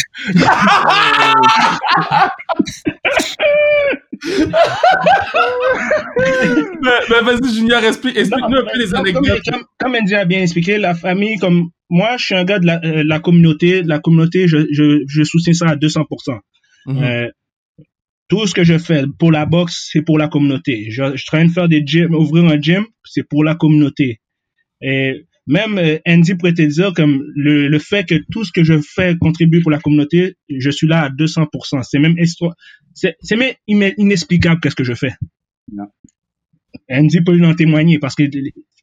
mais, 6.83 7.21
vas-y, 7.23 7.55
Junior, 7.55 7.83
explique-nous 7.85 8.37
un 8.37 8.65
peu 8.65 8.79
les 8.79 8.95
anecdotes. 8.95 9.43
Comme, 9.79 9.95
Andy 9.95 10.15
a 10.15 10.25
bien 10.25 10.43
expliqué, 10.43 10.79
la 10.79 10.95
famille, 10.95 11.39
comme 11.39 11.71
moi, 11.91 12.17
je 12.17 12.25
suis 12.27 12.35
un 12.35 12.45
gars 12.45 12.59
de 12.59 12.67
la, 12.67 12.81
euh, 12.85 13.03
la 13.05 13.21
communauté. 13.21 13.83
La 13.83 13.99
communauté, 13.99 14.49
je, 14.49 14.67
je, 14.71 15.03
je, 15.07 15.23
soutiens 15.25 15.53
ça 15.53 15.69
à 15.69 15.77
200%. 15.77 16.05
Mm-hmm. 16.87 17.05
euh, 17.05 17.29
tout 18.29 18.47
ce 18.47 18.55
que 18.55 18.65
je 18.65 18.79
fais 18.79 19.05
pour 19.19 19.31
la 19.31 19.45
boxe, 19.45 19.91
c'est 19.93 20.03
pour 20.03 20.19
la 20.19 20.29
communauté. 20.29 20.91
Je, 20.91 21.17
je 21.17 21.27
train 21.27 21.45
de 21.45 21.51
faire 21.51 21.69
des 21.69 21.83
gyms, 21.85 22.15
ouvrir 22.15 22.45
un 22.47 22.59
gym, 22.61 22.87
c'est 23.05 23.29
pour 23.29 23.45
la 23.45 23.55
communauté. 23.55 24.21
Et 24.81 25.27
même 25.47 25.79
euh, 25.79 25.99
Andy 26.07 26.35
pourrait 26.35 26.55
te 26.55 26.63
dire 26.63 26.93
comme 26.95 27.25
le, 27.35 27.69
le 27.69 27.79
fait 27.79 28.09
que 28.09 28.15
tout 28.31 28.45
ce 28.45 28.53
que 28.53 28.65
je 28.65 28.81
fais 28.81 29.17
contribue 29.19 29.61
pour 29.61 29.71
la 29.71 29.79
communauté, 29.79 30.37
je 30.49 30.71
suis 30.71 30.87
là 30.87 31.05
à 31.05 31.11
200%. 31.11 31.83
C'est 31.83 31.99
même 31.99 32.17
c'est, 32.95 33.17
c'est 33.21 33.37
même 33.37 33.55
inexplicable 33.69 34.61
qu'est-ce 34.61 34.77
que 34.77 34.85
je 34.85 34.95
fais. 34.95 35.13
Non. 35.73 35.87
Andy 36.91 37.21
peut 37.21 37.39
en 37.45 37.55
témoigner 37.55 37.99
parce 37.99 38.15
que, 38.15 38.25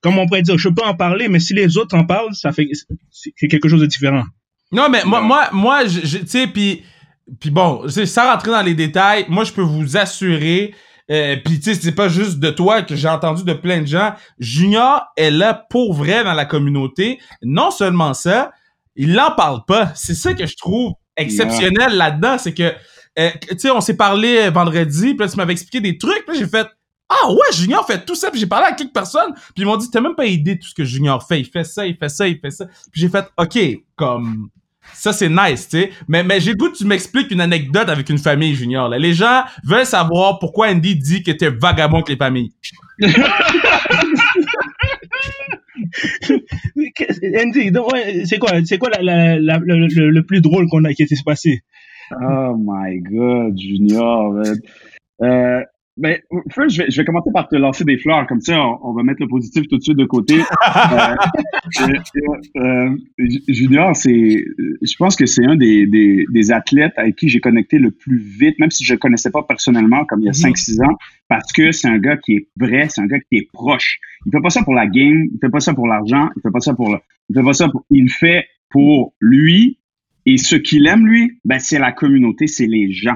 comme 0.01 0.17
on 0.17 0.25
pourrait 0.25 0.41
dire, 0.41 0.57
je 0.57 0.69
peux 0.69 0.83
en 0.83 0.95
parler, 0.95 1.27
mais 1.27 1.39
si 1.39 1.53
les 1.53 1.77
autres 1.77 1.95
en 1.95 2.05
parlent, 2.05 2.33
ça 2.33 2.51
fait 2.51 2.67
c'est 3.11 3.47
quelque 3.47 3.67
chose 3.67 3.81
de 3.81 3.85
différent. 3.85 4.23
Non, 4.71 4.89
mais 4.89 5.03
moi, 5.05 5.21
moi, 5.21 5.49
moi, 5.51 5.85
je, 5.87 6.19
tu 6.19 6.27
sais, 6.27 6.47
puis, 6.47 6.83
puis 7.39 7.49
bon, 7.49 7.87
sans 7.87 8.31
rentrer 8.31 8.51
dans 8.51 8.61
les 8.61 8.75
détails, 8.75 9.25
moi, 9.29 9.43
je 9.43 9.51
peux 9.51 9.61
vous 9.61 9.97
assurer 9.97 10.73
euh, 11.11 11.37
Puis 11.43 11.59
tu 11.59 11.73
sais, 11.73 11.81
c'est 11.81 11.93
pas 11.93 12.09
juste 12.09 12.39
de 12.39 12.49
toi 12.49 12.81
que 12.81 12.95
j'ai 12.95 13.07
entendu 13.07 13.43
de 13.43 13.53
plein 13.53 13.81
de 13.81 13.87
gens. 13.87 14.13
Junior 14.39 15.05
est 15.17 15.31
là 15.31 15.53
pour 15.53 15.93
vrai 15.93 16.23
dans 16.23 16.33
la 16.33 16.45
communauté. 16.45 17.19
Non 17.41 17.71
seulement 17.71 18.13
ça, 18.13 18.51
il 18.95 19.13
n'en 19.13 19.31
parle 19.31 19.65
pas. 19.65 19.91
C'est 19.95 20.15
ça 20.15 20.33
que 20.33 20.45
je 20.45 20.55
trouve 20.55 20.93
exceptionnel 21.17 21.97
là-dedans, 21.97 22.37
c'est 22.37 22.53
que 22.53 22.73
euh, 23.17 23.29
tu 23.49 23.59
sais, 23.59 23.71
on 23.71 23.81
s'est 23.81 23.97
parlé 23.97 24.49
vendredi, 24.49 25.13
puis 25.13 25.25
là, 25.25 25.27
tu 25.27 25.35
m'avais 25.35 25.51
expliqué 25.51 25.81
des 25.81 25.97
trucs, 25.97 26.25
puis 26.25 26.37
j'ai 26.37 26.47
fait 26.47 26.67
ah 27.09 27.31
ouais, 27.31 27.53
Junior 27.53 27.85
fait 27.85 28.05
tout 28.05 28.13
ça, 28.13 28.29
puis 28.29 28.39
j'ai 28.39 28.45
parlé 28.45 28.67
à 28.67 28.73
quelques 28.73 28.93
personnes, 28.93 29.33
puis 29.33 29.63
ils 29.63 29.65
m'ont 29.65 29.77
dit 29.77 29.89
t'as 29.89 29.99
même 29.99 30.15
pas 30.15 30.27
idée 30.27 30.55
de 30.55 30.59
tout 30.61 30.69
ce 30.69 30.75
que 30.75 30.85
Junior 30.85 31.25
fait, 31.27 31.39
il 31.39 31.45
fait 31.45 31.63
ça, 31.63 31.85
il 31.85 31.97
fait 31.97 32.09
ça, 32.09 32.27
il 32.27 32.39
fait 32.39 32.51
ça. 32.51 32.65
Puis 32.65 33.01
j'ai 33.01 33.09
fait 33.09 33.25
OK, 33.37 33.59
comme 33.95 34.49
ça, 34.93 35.13
c'est 35.13 35.29
nice, 35.29 35.67
tu 35.69 35.81
sais. 35.81 35.89
Mais, 36.07 36.23
mais 36.23 36.39
j'ai 36.39 36.53
goût 36.53 36.69
que 36.69 36.77
tu 36.77 36.85
m'expliques 36.85 37.31
une 37.31 37.41
anecdote 37.41 37.89
avec 37.89 38.09
une 38.09 38.17
famille, 38.17 38.55
Junior. 38.55 38.89
Là. 38.89 38.97
Les 38.97 39.13
gens 39.13 39.43
veulent 39.63 39.85
savoir 39.85 40.39
pourquoi 40.39 40.69
Andy 40.69 40.95
dit 40.95 41.23
que 41.23 41.31
t'es 41.31 41.49
vagabond 41.49 41.97
avec 41.97 42.09
les 42.09 42.17
familles. 42.17 42.51
Andy, 47.37 47.71
c'est 48.25 48.39
quoi, 48.39 48.51
c'est 48.65 48.77
quoi 48.77 48.89
la, 49.01 49.39
la, 49.39 49.57
le, 49.59 49.87
le, 49.87 50.23
plus 50.23 50.41
drôle 50.41 50.67
qu'on 50.67 50.83
a 50.83 50.93
qui 50.93 51.07
s'est 51.07 51.15
passé? 51.25 51.61
Oh 52.11 52.55
my 52.57 52.99
god, 52.99 53.57
Junior. 53.57 54.41
Euh, 55.21 55.61
ben, 55.99 56.17
first, 56.51 56.75
je 56.75 56.81
vais, 56.81 56.91
je 56.91 56.97
vais, 56.97 57.05
commencer 57.05 57.29
par 57.33 57.47
te 57.47 57.55
lancer 57.55 57.83
des 57.83 57.97
fleurs, 57.97 58.25
comme 58.27 58.41
ça, 58.41 58.59
on, 58.81 58.93
va 58.93 59.03
mettre 59.03 59.21
le 59.21 59.27
positif 59.27 59.67
tout 59.67 59.77
de 59.77 59.81
suite 59.81 59.97
de 59.97 60.05
côté. 60.05 60.35
euh, 60.41 61.15
euh, 62.57 62.89
Junior, 63.47 63.95
c'est, 63.95 64.45
je 64.81 64.95
pense 64.97 65.15
que 65.15 65.25
c'est 65.25 65.45
un 65.45 65.55
des, 65.55 65.85
des, 65.85 66.25
des, 66.31 66.51
athlètes 66.51 66.93
avec 66.95 67.15
qui 67.15 67.27
j'ai 67.29 67.39
connecté 67.39 67.79
le 67.79 67.91
plus 67.91 68.17
vite, 68.17 68.57
même 68.59 68.71
si 68.71 68.83
je 68.83 68.93
le 68.93 68.99
connaissais 68.99 69.29
pas 69.29 69.43
personnellement 69.43 70.05
comme 70.05 70.21
il 70.21 70.25
y 70.25 70.29
a 70.29 70.31
5-6 70.31 70.81
ans, 70.83 70.97
parce 71.27 71.51
que 71.51 71.71
c'est 71.71 71.87
un 71.87 71.99
gars 71.99 72.17
qui 72.17 72.33
est 72.33 72.47
vrai, 72.57 72.87
c'est 72.89 73.01
un 73.01 73.07
gars 73.07 73.19
qui 73.19 73.37
est 73.37 73.47
proche. 73.51 73.99
Il 74.25 74.31
fait 74.31 74.41
pas 74.41 74.49
ça 74.49 74.63
pour 74.63 74.73
la 74.73 74.87
game, 74.87 75.25
il 75.33 75.37
fait 75.41 75.49
pas 75.49 75.59
ça 75.59 75.73
pour 75.73 75.87
l'argent, 75.87 76.29
il 76.35 76.41
fait 76.41 76.51
pas 76.51 76.61
ça 76.61 76.73
pour 76.73 76.91
le, 76.91 76.99
il 77.29 77.35
fait 77.35 77.43
pas 77.43 77.53
ça 77.53 77.67
pour, 77.67 77.85
il 77.89 78.09
fait 78.09 78.45
pour 78.69 79.13
lui, 79.19 79.79
et 80.25 80.37
ce 80.37 80.55
qu'il 80.55 80.87
aime, 80.87 81.07
lui, 81.07 81.39
ben, 81.43 81.59
c'est 81.59 81.79
la 81.79 81.91
communauté, 81.91 82.47
c'est 82.47 82.67
les 82.67 82.91
gens. 82.91 83.15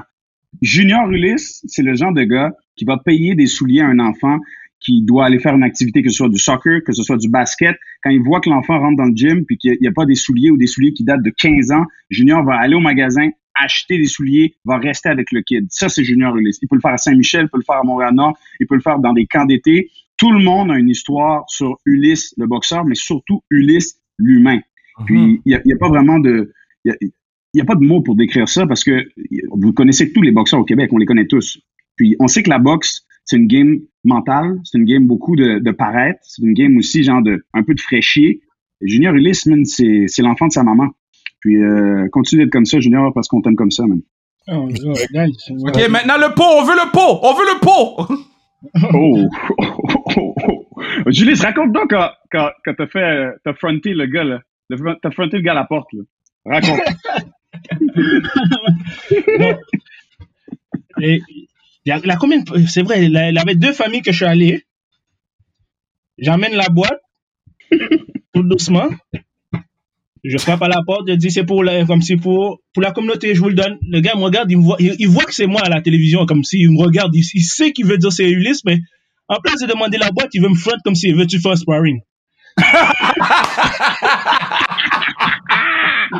Junior 0.62 1.10
Ulysse, 1.10 1.62
c'est 1.66 1.82
le 1.82 1.94
genre 1.94 2.12
de 2.12 2.22
gars 2.22 2.52
qui 2.76 2.84
va 2.84 2.98
payer 2.98 3.34
des 3.34 3.46
souliers 3.46 3.80
à 3.80 3.86
un 3.86 3.98
enfant 3.98 4.38
qui 4.80 5.02
doit 5.02 5.24
aller 5.24 5.38
faire 5.38 5.54
une 5.54 5.62
activité, 5.62 6.02
que 6.02 6.10
ce 6.10 6.16
soit 6.16 6.28
du 6.28 6.38
soccer, 6.38 6.82
que 6.84 6.92
ce 6.92 7.02
soit 7.02 7.16
du 7.16 7.28
basket. 7.28 7.76
Quand 8.02 8.10
il 8.10 8.22
voit 8.22 8.40
que 8.40 8.50
l'enfant 8.50 8.78
rentre 8.78 8.98
dans 8.98 9.06
le 9.06 9.16
gym 9.16 9.44
puis 9.46 9.56
qu'il 9.56 9.76
n'y 9.80 9.88
a, 9.88 9.92
pas 9.92 10.04
des 10.04 10.14
souliers 10.14 10.50
ou 10.50 10.58
des 10.58 10.66
souliers 10.66 10.92
qui 10.92 11.04
datent 11.04 11.22
de 11.22 11.30
15 11.30 11.72
ans, 11.72 11.84
Junior 12.10 12.44
va 12.44 12.56
aller 12.56 12.74
au 12.74 12.80
magasin, 12.80 13.30
acheter 13.54 13.98
des 13.98 14.06
souliers, 14.06 14.54
va 14.64 14.76
rester 14.76 15.08
avec 15.08 15.32
le 15.32 15.40
kid. 15.40 15.66
Ça, 15.70 15.88
c'est 15.88 16.04
Junior 16.04 16.36
Ulysse. 16.36 16.58
Il 16.60 16.68
peut 16.68 16.76
le 16.76 16.82
faire 16.82 16.92
à 16.92 16.98
Saint-Michel, 16.98 17.44
il 17.44 17.48
peut 17.48 17.58
le 17.58 17.64
faire 17.64 17.76
à 17.76 17.82
Montréal-Nord, 17.82 18.36
il 18.60 18.66
peut 18.66 18.74
le 18.74 18.82
faire 18.82 18.98
dans 18.98 19.14
des 19.14 19.26
camps 19.26 19.46
d'été. 19.46 19.90
Tout 20.18 20.32
le 20.32 20.40
monde 20.40 20.70
a 20.70 20.78
une 20.78 20.90
histoire 20.90 21.44
sur 21.48 21.78
Ulysse, 21.86 22.34
le 22.36 22.46
boxeur, 22.46 22.84
mais 22.84 22.94
surtout 22.94 23.42
Ulysse, 23.50 24.00
l'humain. 24.18 24.60
Mhm. 24.98 25.06
Puis, 25.06 25.40
il 25.46 25.48
n'y 25.48 25.54
a, 25.54 25.58
a, 25.58 25.78
pas 25.78 25.88
vraiment 25.88 26.18
de 26.18 26.52
n'y 27.58 27.62
a 27.62 27.64
pas 27.64 27.76
de 27.76 27.84
mots 27.84 28.02
pour 28.02 28.16
décrire 28.16 28.48
ça 28.48 28.66
parce 28.66 28.84
que 28.84 29.06
vous 29.50 29.72
connaissez 29.72 30.12
tous 30.12 30.22
les 30.22 30.32
boxeurs 30.32 30.60
au 30.60 30.64
Québec, 30.64 30.90
on 30.92 30.98
les 30.98 31.06
connaît 31.06 31.26
tous. 31.26 31.58
Puis 31.96 32.16
on 32.18 32.26
sait 32.26 32.42
que 32.42 32.50
la 32.50 32.58
boxe, 32.58 33.06
c'est 33.24 33.36
une 33.36 33.46
game 33.46 33.80
mentale, 34.04 34.60
c'est 34.64 34.78
une 34.78 34.84
game 34.84 35.06
beaucoup 35.06 35.36
de, 35.36 35.58
de 35.58 35.70
paraître, 35.70 36.20
c'est 36.22 36.42
une 36.42 36.54
game 36.54 36.76
aussi 36.76 37.02
genre 37.04 37.22
de 37.22 37.44
un 37.54 37.62
peu 37.62 37.74
de 37.74 37.80
fraîchier. 37.80 38.40
Junior 38.80 39.14
Ulysse, 39.14 39.48
c'est, 39.64 40.04
c'est 40.08 40.22
l'enfant 40.22 40.48
de 40.48 40.52
sa 40.52 40.62
maman. 40.62 40.88
Puis 41.40 41.62
euh, 41.62 42.08
continue 42.10 42.42
d'être 42.42 42.52
comme 42.52 42.64
ça, 42.64 42.80
Junior, 42.80 43.12
parce 43.14 43.28
qu'on 43.28 43.40
t'aime 43.40 43.56
comme 43.56 43.70
ça, 43.70 43.86
man. 43.86 44.00
Oh, 44.48 44.68
ok, 44.68 45.88
maintenant 45.88 46.18
le 46.18 46.34
pot, 46.34 46.42
on 46.42 46.64
veut 46.64 46.74
le 46.74 46.92
pot, 46.92 47.20
on 47.22 47.34
veut 47.34 47.46
le 47.46 47.60
pot. 47.60 48.14
oh, 48.94 49.28
oh, 50.16 50.34
oh, 50.46 51.10
Julie, 51.10 51.34
raconte 51.34 51.72
donc 51.72 51.90
quand, 51.90 52.10
quand, 52.30 52.50
quand 52.64 52.74
t'as 52.76 52.86
fait, 52.86 53.30
t'as 53.42 53.54
fronté 53.54 53.94
le 53.94 54.06
gars 54.06 54.24
là, 54.24 54.40
t'as 55.02 55.10
fronté 55.10 55.38
le 55.38 55.42
gars 55.42 55.52
à 55.52 55.54
la 55.54 55.64
porte 55.64 55.90
là. 55.92 56.02
Raconte. 56.44 56.80
La 61.86 61.98
c'est 62.66 62.82
vrai, 62.82 63.04
il 63.04 63.12
y 63.12 63.38
avait 63.38 63.54
deux 63.54 63.72
familles 63.72 64.02
que 64.02 64.12
je 64.12 64.16
suis 64.16 64.24
allé. 64.24 64.64
J'amène 66.18 66.54
la 66.54 66.68
boîte, 66.68 67.00
tout 68.32 68.42
doucement. 68.42 68.88
Je 70.22 70.38
frappe 70.38 70.62
à 70.62 70.68
la 70.68 70.80
porte, 70.86 71.08
je 71.08 71.14
dis 71.14 71.30
c'est 71.30 71.44
pour 71.44 71.62
la, 71.62 71.84
comme 71.84 72.00
si 72.00 72.16
pour, 72.16 72.60
pour 72.72 72.82
la 72.82 72.92
communauté, 72.92 73.34
je 73.34 73.40
vous 73.40 73.50
le 73.50 73.54
donne. 73.54 73.76
Le 73.86 74.00
gars 74.00 74.14
me 74.16 74.22
regarde, 74.22 74.50
il 74.50 74.56
voit, 74.56 75.24
que 75.24 75.34
c'est 75.34 75.46
moi 75.46 75.60
à 75.62 75.68
la 75.68 75.82
télévision, 75.82 76.24
comme 76.24 76.44
s'il 76.44 76.70
me 76.70 76.82
regarde, 76.82 77.14
il, 77.14 77.22
il 77.34 77.42
sait 77.42 77.72
qu'il 77.72 77.84
veut 77.84 77.98
dire 77.98 78.10
c'est 78.10 78.30
Ulysse, 78.30 78.64
mais 78.64 78.78
en 79.28 79.38
place 79.40 79.60
de 79.60 79.66
demander 79.66 79.98
la 79.98 80.10
boîte, 80.10 80.30
il 80.32 80.40
veut 80.40 80.48
me 80.48 80.54
front 80.54 80.78
comme 80.82 80.94
s'il 80.94 81.14
veut 81.14 81.26
tu 81.26 81.40
faire 81.40 81.52
un 81.52 81.56
sparring. 81.56 82.00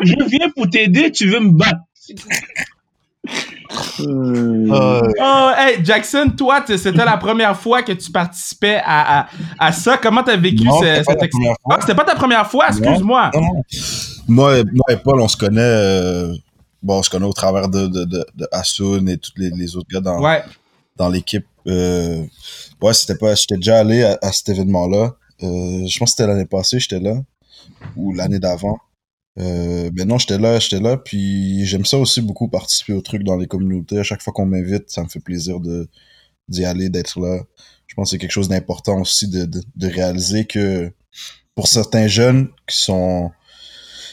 je 0.03 0.15
viens 0.29 0.51
pour 0.55 0.69
t'aider, 0.69 1.11
tu 1.13 1.29
veux 1.29 1.41
me 1.41 1.51
battre. 1.53 1.81
Euh, 4.01 5.01
Oh, 5.21 5.51
hey, 5.57 5.85
Jackson, 5.85 6.31
toi, 6.37 6.63
c'était 6.67 6.93
la 7.05 7.17
première 7.17 7.57
fois 7.59 7.83
que 7.83 7.93
tu 7.93 8.11
participais 8.11 8.81
à, 8.85 9.21
à, 9.23 9.27
à 9.59 9.73
ça. 9.73 9.97
Comment 9.99 10.23
t'as 10.23 10.37
vécu 10.37 10.65
Non, 10.65 10.79
cette 10.81 11.07
la 11.07 11.15
ex- 11.15 11.29
première 11.31 11.55
fois. 11.63 11.77
Ah, 11.77 11.81
c'était 11.81 11.95
pas 11.95 12.05
ta 12.05 12.15
première 12.15 12.47
fois, 12.51 12.69
excuse-moi. 12.69 13.31
Moi, 14.29 14.59
et- 14.59 14.65
moi 14.65 14.87
et 14.91 14.97
Paul, 14.97 15.21
on 15.21 15.29
se 15.29 15.37
connaît. 15.37 15.61
euh, 15.63 16.35
bon, 16.83 16.99
on 16.99 17.03
se 17.03 17.11
connaît 17.11 17.27
au 17.27 17.33
travers 17.33 17.69
de, 17.69 17.87
de, 17.87 18.05
de, 18.05 18.27
de 18.35 18.49
Asun 18.53 19.07
et 19.09 19.17
tous 19.19 19.33
les, 19.37 19.51
les 19.51 19.77
autres 19.77 19.89
gars 19.91 20.01
dans, 20.01 20.21
Ouais. 20.23 20.43
dans 20.97 21.09
l'équipe. 21.09 21.47
Euh, 21.67 22.23
ouais, 22.83 22.93
c'était 22.95 23.17
pas. 23.19 23.35
J'étais 23.35 23.57
déjà 23.57 23.79
allé 23.79 24.05
à, 24.05 24.19
à 24.23 24.33
cet 24.33 24.51
événement-là. 24.51 25.15
Euh, 25.43 25.87
je 25.87 25.99
pense 25.99 26.11
que 26.13 26.17
c'était 26.17 26.27
l'année 26.27 26.45
passée, 26.47 26.79
j'étais 26.79 27.01
là. 27.01 27.15
Ou 27.97 28.13
l'année 28.13 28.39
d'avant. 28.39 28.79
Euh, 29.39 29.91
mais 29.95 30.05
non, 30.05 30.19
j'étais 30.19 30.39
là, 30.39 30.59
j'étais 30.59 30.81
là. 30.81 30.97
Puis 30.97 31.65
j'aime 31.67 31.85
ça 31.85 31.99
aussi 31.99 32.21
beaucoup 32.21 32.49
participer 32.49 32.93
aux 32.93 33.03
trucs 33.03 33.25
dans 33.25 33.37
les 33.37 33.47
communautés. 33.47 33.99
À 33.99 34.03
chaque 34.03 34.23
fois 34.23 34.33
qu'on 34.33 34.47
m'invite, 34.47 34.91
ça 34.91 35.03
me 35.03 35.09
fait 35.09 35.21
plaisir 35.21 35.61
de 35.61 35.89
d'y 36.49 36.65
aller, 36.65 36.91
d'être 36.91 37.19
là. 37.21 37.43
Je 37.87 37.95
pense 37.95 38.09
que 38.09 38.11
c'est 38.13 38.19
quelque 38.19 38.33
chose 38.33 38.49
d'important 38.49 39.01
aussi 39.01 39.29
de, 39.29 39.45
de, 39.47 39.63
de 39.77 39.87
réaliser 39.89 40.45
que 40.47 40.93
pour 41.55 41.69
certains 41.69 42.07
jeunes 42.07 42.49
qui 42.67 42.77
sont 42.77 43.31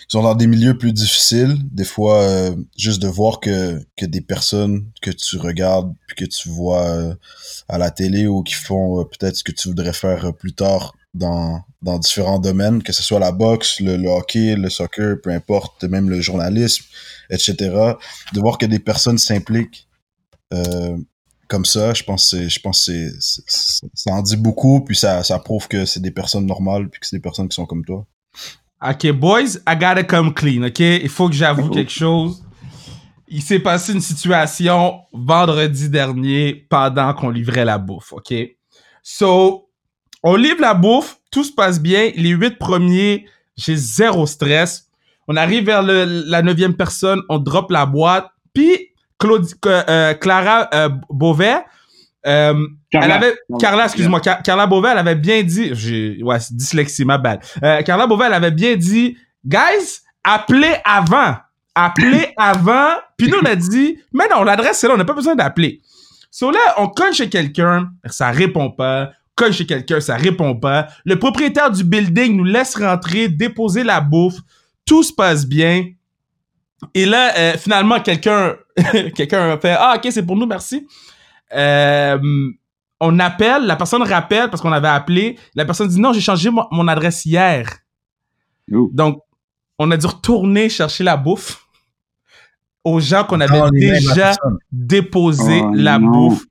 qui 0.07 0.17
sont 0.17 0.23
dans 0.23 0.35
des 0.35 0.47
milieux 0.47 0.77
plus 0.77 0.93
difficiles, 0.93 1.57
des 1.71 1.85
fois 1.85 2.21
euh, 2.23 2.55
juste 2.77 3.01
de 3.01 3.07
voir 3.07 3.39
que 3.39 3.81
que 3.97 4.05
des 4.05 4.21
personnes 4.21 4.89
que 5.01 5.11
tu 5.11 5.37
regardes 5.37 5.93
puis 6.07 6.15
que 6.15 6.25
tu 6.25 6.49
vois 6.49 6.85
euh, 6.87 7.15
à 7.67 7.77
la 7.77 7.91
télé 7.91 8.27
ou 8.27 8.43
qui 8.43 8.55
font 8.55 9.01
euh, 9.01 9.03
peut-être 9.05 9.35
ce 9.37 9.43
que 9.43 9.51
tu 9.51 9.67
voudrais 9.69 9.93
faire 9.93 10.25
euh, 10.25 10.31
plus 10.31 10.53
tard 10.53 10.95
dans 11.13 11.61
dans 11.81 11.97
différents 11.97 12.37
domaines, 12.39 12.83
que 12.83 12.93
ce 12.93 13.01
soit 13.01 13.19
la 13.19 13.31
boxe, 13.31 13.79
le, 13.79 13.97
le 13.97 14.07
hockey, 14.07 14.55
le 14.55 14.69
soccer, 14.69 15.15
peu 15.21 15.31
importe, 15.31 15.83
même 15.83 16.09
le 16.11 16.21
journalisme, 16.21 16.83
etc. 17.31 17.55
De 18.33 18.39
voir 18.39 18.57
que 18.59 18.67
des 18.67 18.77
personnes 18.79 19.17
s'impliquent 19.17 19.87
euh, 20.53 20.95
comme 21.47 21.65
ça, 21.65 21.93
je 21.93 22.03
pense 22.03 22.29
que 22.31 22.37
c'est- 22.37 22.49
je 22.49 22.59
pense 22.61 22.85
que 22.85 23.09
c'est- 23.19 23.81
ça 23.93 24.11
en 24.13 24.21
dit 24.21 24.37
beaucoup, 24.37 24.81
puis 24.81 24.95
ça, 24.95 25.23
ça 25.23 25.39
prouve 25.39 25.67
que 25.67 25.85
c'est 25.85 25.99
des 26.01 26.11
personnes 26.11 26.45
normales, 26.45 26.87
puis 26.89 26.99
que 27.01 27.07
c'est 27.07 27.15
des 27.17 27.21
personnes 27.21 27.49
qui 27.49 27.55
sont 27.55 27.65
comme 27.65 27.83
toi. 27.83 28.05
Ok, 28.87 29.11
boys, 29.11 29.55
I 29.67 29.75
gotta 29.75 30.03
come 30.03 30.33
clean, 30.33 30.63
ok? 30.63 30.79
Il 30.79 31.09
faut 31.09 31.27
que 31.29 31.35
j'avoue 31.35 31.69
quelque 31.69 31.91
chose. 31.91 32.43
Il 33.27 33.41
s'est 33.41 33.59
passé 33.59 33.93
une 33.93 34.01
situation 34.01 34.99
vendredi 35.13 35.89
dernier 35.89 36.53
pendant 36.69 37.13
qu'on 37.13 37.29
livrait 37.29 37.65
la 37.65 37.77
bouffe, 37.77 38.13
ok? 38.13 38.33
So, 39.03 39.69
on 40.23 40.35
livre 40.35 40.61
la 40.61 40.73
bouffe, 40.73 41.17
tout 41.31 41.43
se 41.43 41.51
passe 41.51 41.79
bien. 41.81 42.11
Les 42.15 42.29
huit 42.29 42.57
premiers, 42.57 43.25
j'ai 43.57 43.75
zéro 43.75 44.25
stress. 44.25 44.87
On 45.27 45.35
arrive 45.35 45.65
vers 45.65 45.83
le- 45.83 46.23
la 46.27 46.41
neuvième 46.41 46.75
personne, 46.75 47.21
on 47.29 47.37
drop 47.39 47.71
la 47.71 47.85
boîte. 47.85 48.27
Puis, 48.53 48.89
Claudie, 49.17 49.53
euh, 49.65 50.13
Clara 50.15 50.67
euh, 50.73 50.89
Beauvais, 51.09 51.57
euh, 52.27 52.67
Carla. 52.91 53.05
elle 53.05 53.11
avait, 53.23 53.35
Carla, 53.59 53.85
excuse-moi, 53.85 54.19
Car- 54.19 54.41
Carla 54.43 54.67
Beauvais, 54.67 54.89
elle 54.91 54.97
avait 54.97 55.15
bien 55.15 55.41
dit, 55.43 55.69
j'ai, 55.73 56.21
ouais, 56.23 56.39
c'est 56.39 56.55
dyslexie, 56.55 57.05
ma 57.05 57.17
bad. 57.17 57.39
Euh, 57.63 57.81
Carla 57.83 58.07
Beauvais, 58.07 58.25
elle 58.25 58.33
avait 58.33 58.51
bien 58.51 58.75
dit, 58.75 59.17
guys, 59.45 60.01
appelez 60.23 60.75
avant. 60.83 61.35
Appelez 61.73 62.33
avant. 62.37 62.89
Puis 63.17 63.29
nous, 63.29 63.37
on 63.41 63.45
a 63.45 63.55
dit, 63.55 63.97
mais 64.11 64.27
non, 64.29 64.43
l'adresse, 64.43 64.79
c'est 64.79 64.87
là, 64.87 64.95
on 64.95 64.97
n'a 64.97 65.05
pas 65.05 65.13
besoin 65.13 65.35
d'appeler. 65.35 65.81
So 66.29 66.51
là, 66.51 66.59
on 66.77 66.87
cogne 66.87 67.13
chez 67.13 67.29
quelqu'un, 67.29 67.89
ça 68.07 68.31
répond 68.31 68.71
pas. 68.71 69.11
Chez 69.49 69.65
quelqu'un, 69.65 69.99
ça 70.01 70.15
répond 70.17 70.55
pas. 70.55 70.87
Le 71.05 71.17
propriétaire 71.17 71.71
du 71.71 71.83
building 71.83 72.35
nous 72.35 72.43
laisse 72.43 72.75
rentrer, 72.75 73.29
déposer 73.29 73.83
la 73.83 74.01
bouffe. 74.01 74.37
Tout 74.85 75.01
se 75.03 75.13
passe 75.13 75.47
bien. 75.47 75.85
Et 76.93 77.05
là, 77.05 77.31
euh, 77.37 77.53
finalement, 77.57 77.99
quelqu'un 78.01 78.55
quelqu'un 79.15 79.51
a 79.51 79.57
fait 79.57 79.75
Ah, 79.77 79.93
ok, 79.97 80.07
c'est 80.11 80.25
pour 80.25 80.35
nous, 80.35 80.45
merci. 80.45 80.85
Euh, 81.55 82.19
on 82.99 83.17
appelle, 83.19 83.65
la 83.65 83.75
personne 83.75 84.03
rappelle 84.03 84.49
parce 84.49 84.61
qu'on 84.61 84.71
avait 84.71 84.87
appelé. 84.87 85.37
La 85.55 85.65
personne 85.65 85.87
dit 85.87 85.99
Non, 85.99 86.13
j'ai 86.13 86.21
changé 86.21 86.49
mon, 86.49 86.65
mon 86.71 86.87
adresse 86.87 87.25
hier. 87.25 87.67
Donc, 88.67 89.19
on 89.79 89.89
a 89.91 89.97
dû 89.97 90.05
retourner 90.05 90.69
chercher 90.69 91.03
la 91.03 91.17
bouffe 91.17 91.65
aux 92.83 92.99
gens 92.99 93.23
qu'on 93.23 93.41
avait 93.41 93.61
déjà 93.73 94.33
déposé 94.71 95.61
Oh, 95.63 95.71
la 95.73 95.99
non. 95.99 96.09
bouffe. 96.11 96.45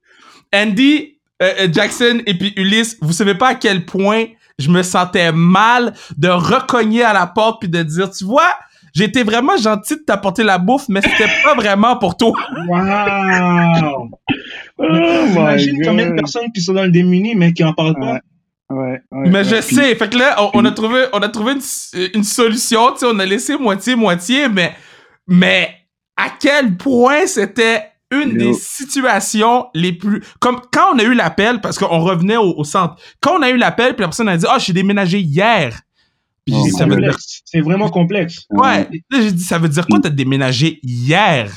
Andy, 0.55 1.10
euh, 1.43 1.53
euh, 1.61 1.69
Jackson 1.73 2.21
et 2.27 2.35
puis 2.35 2.53
Ulysse, 2.57 2.97
vous 3.01 3.13
savez 3.13 3.35
pas 3.35 3.49
à 3.49 3.55
quel 3.55 3.85
point 3.87 4.25
je 4.59 4.69
me 4.71 4.83
sentais 4.83 5.33
mal 5.33 5.95
de 6.19 6.29
recogner 6.29 7.03
à 7.03 7.13
la 7.13 7.27
porte 7.27 7.61
puis 7.61 7.69
de 7.69 7.83
dire, 7.83 8.11
tu 8.11 8.25
vois, 8.25 8.55
j'ai 8.95 9.05
été 9.05 9.23
vraiment 9.23 9.57
gentil 9.57 9.95
de 9.97 10.01
t'apporter 10.01 10.43
la 10.43 10.59
bouffe, 10.59 10.89
mais 10.89 11.01
c'était 11.01 11.31
pas 11.45 11.55
vraiment 11.55 11.97
pour 11.97 12.17
toi. 12.17 12.33
Wow! 12.69 14.11
Oh 14.83 14.83
Imagine 14.83 15.77
combien 15.85 16.09
de 16.11 16.15
personnes 16.15 16.51
qui 16.55 16.63
sont 16.63 16.73
dans 16.73 16.85
le 16.85 16.91
démuni, 16.91 17.35
mais 17.35 17.53
qui 17.53 17.63
en 17.63 17.75
parlent 17.75 17.99
pas. 18.01 18.19
Ouais. 18.71 19.01
Ouais, 19.11 19.29
Mais 19.29 19.39
ouais. 19.41 19.45
je 19.45 19.57
Puis- 19.67 19.75
sais, 19.77 19.95
fait 19.95 20.09
que 20.09 20.17
là, 20.17 20.37
on, 20.43 20.51
on 20.55 20.65
a 20.65 20.71
trouvé, 20.71 21.05
on 21.13 21.19
a 21.19 21.29
trouvé 21.29 21.53
une, 21.53 22.09
une 22.15 22.25
solution, 22.25 22.93
tu 22.93 23.01
sais, 23.01 23.07
on 23.07 23.19
a 23.19 23.27
laissé 23.27 23.57
moitié-moitié, 23.59 24.49
mais, 24.49 24.73
mais 25.27 25.71
à 26.17 26.29
quel 26.41 26.77
point 26.79 27.27
c'était 27.27 27.90
une 28.11 28.37
des 28.37 28.53
situations 28.55 29.67
les 29.75 29.93
plus... 29.93 30.23
Comme 30.41 30.61
quand 30.73 30.95
on 30.95 30.99
a 30.99 31.03
eu 31.03 31.15
l'appel, 31.15 31.61
parce 31.61 31.79
qu'on 31.79 32.01
revenait 32.01 32.37
au, 32.37 32.55
au 32.57 32.65
centre, 32.65 32.97
quand 33.21 33.39
on 33.39 33.43
a 33.43 33.51
eu 33.51 33.57
l'appel, 33.57 33.95
puis 33.95 34.03
la 34.03 34.09
personne 34.09 34.29
a 34.29 34.37
dit 34.37 34.47
«Ah, 34.49 34.59
j'ai 34.59 34.73
déménagé 34.73 35.21
hier.» 35.21 35.81
Puis 36.45 36.55
j'ai 36.55 36.73
Oh 36.73 36.79
ça 36.79 36.87
veut 36.87 36.97
dire. 36.97 37.17
C'est 37.45 37.61
vraiment 37.61 37.89
complexe. 37.91 38.47
Ouais. 38.51 38.89
Là, 39.11 39.21
j'ai 39.21 39.33
dit, 39.33 39.43
ça 39.43 39.59
veut 39.59 39.69
dire 39.69 39.87
quoi, 39.87 40.01
t'as 40.01 40.09
déménagé 40.09 40.81
hier? 40.83 41.51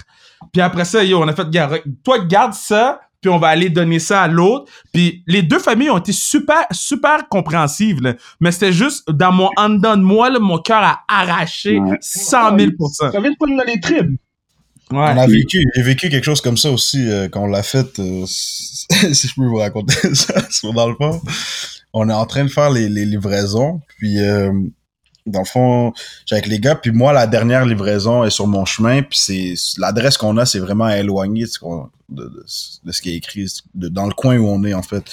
Puis 0.52 0.62
après 0.62 0.86
ça, 0.86 1.04
yo, 1.04 1.22
on 1.22 1.28
a 1.28 1.34
fait, 1.34 1.48
toi, 2.04 2.20
garde 2.20 2.54
ça, 2.54 3.00
puis 3.22 3.30
on 3.30 3.40
va 3.40 3.48
aller 3.48 3.70
donner 3.70 4.00
ça 4.00 4.24
à 4.24 4.28
l'autre. 4.28 4.72
Puis 4.94 5.24
les 5.26 5.42
deux 5.42 5.60
familles 5.60 5.90
ont 5.90 5.98
été 5.98 6.12
super, 6.12 6.66
super 6.72 7.30
compréhensives, 7.30 8.02
là. 8.02 8.16
Mais 8.42 8.52
c'était 8.52 8.74
juste, 8.74 9.10
dans 9.10 9.32
mon 9.32 9.50
en 9.56 9.70
dedans 9.70 9.96
de 9.96 10.02
moi, 10.04 10.30
là, 10.30 10.40
mon 10.40 10.58
cœur 10.58 10.84
a 10.84 11.00
arraché 11.08 11.80
Ouais. 11.80 11.98
100 12.02 12.60
000 12.60 12.72
Ça 12.90 13.10
vient 13.22 13.32
de 13.32 13.38
prendre 13.38 13.58
dans 13.58 13.64
les 13.64 13.80
On 15.14 15.18
a 15.18 15.26
vécu, 15.28 15.66
j'ai 15.76 15.82
vécu 15.82 16.10
quelque 16.10 16.24
chose 16.24 16.42
comme 16.42 16.58
ça 16.58 16.70
aussi 16.72 17.10
euh, 17.10 17.28
quand 17.30 17.42
on 17.44 17.48
l'a 17.48 17.64
fait. 17.64 18.00
euh, 18.00 18.26
si 18.28 19.28
je 19.28 19.34
peux 19.36 19.46
vous 19.46 19.58
raconter 19.58 19.94
ça, 20.16 20.34
c'est 20.50 20.72
dans 20.72 20.88
le 20.90 20.96
fond, 20.96 21.22
on 21.94 22.10
est 22.10 22.14
en 22.14 22.26
train 22.26 22.44
de 22.44 22.50
faire 22.50 22.70
les, 22.70 22.90
les 22.90 23.06
livraisons, 23.06 23.82
puis 23.98 24.20
euh, 24.20 24.52
dans 25.26 25.40
le 25.40 25.46
fond, 25.46 25.94
j'ai 26.26 26.36
avec 26.36 26.48
les 26.48 26.60
gars, 26.60 26.76
puis 26.76 26.92
moi 26.92 27.14
la 27.14 27.28
dernière 27.28 27.66
livraison 27.66 28.24
est 28.24 28.30
sur 28.30 28.46
mon 28.48 28.66
chemin, 28.66 29.02
puis 29.04 29.18
c'est 29.18 29.54
l'adresse 29.80 30.18
qu'on 30.18 30.38
a, 30.38 30.46
c'est 30.46 30.60
vraiment 30.60 30.90
éloigné 30.90 31.44
de, 31.44 31.48
ce 31.50 31.60
qu'on- 31.60 31.90
de, 32.10 32.24
de- 32.26 32.46
de 32.84 32.92
ce 32.92 33.02
qui 33.02 33.12
est 33.12 33.16
écrit 33.16 33.48
de- 33.74 33.88
dans 33.88 34.06
le 34.06 34.14
coin 34.14 34.38
où 34.38 34.48
on 34.48 34.64
est 34.64 34.74
en 34.74 34.84
fait. 34.84 35.04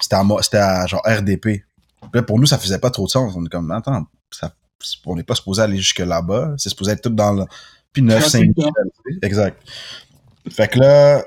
C'était 0.00 0.14
à, 0.14 0.24
c'était 0.42 0.58
à 0.58 0.86
genre 0.86 1.02
RDP. 1.04 1.42
Puis 1.42 2.10
là, 2.14 2.22
pour 2.22 2.38
nous, 2.38 2.46
ça 2.46 2.56
faisait 2.56 2.78
pas 2.78 2.90
trop 2.90 3.06
de 3.06 3.10
sens. 3.10 3.32
On 3.36 3.44
est 3.44 3.48
comme 3.48 3.68
attends, 3.72 4.06
ça, 4.30 4.54
on 5.06 5.16
n'est 5.16 5.24
pas 5.24 5.34
supposé 5.34 5.60
aller 5.60 5.76
jusque 5.78 5.98
là-bas. 5.98 6.54
C'est 6.56 6.68
supposé 6.68 6.92
être 6.92 7.02
tout 7.02 7.10
dans 7.10 7.32
le 7.32 7.44
puis 7.92 8.02
9 8.02 8.26
5 8.26 8.50
Exact. 9.22 9.60
Fait 10.50 10.68
que 10.68 10.78
là, 10.78 11.24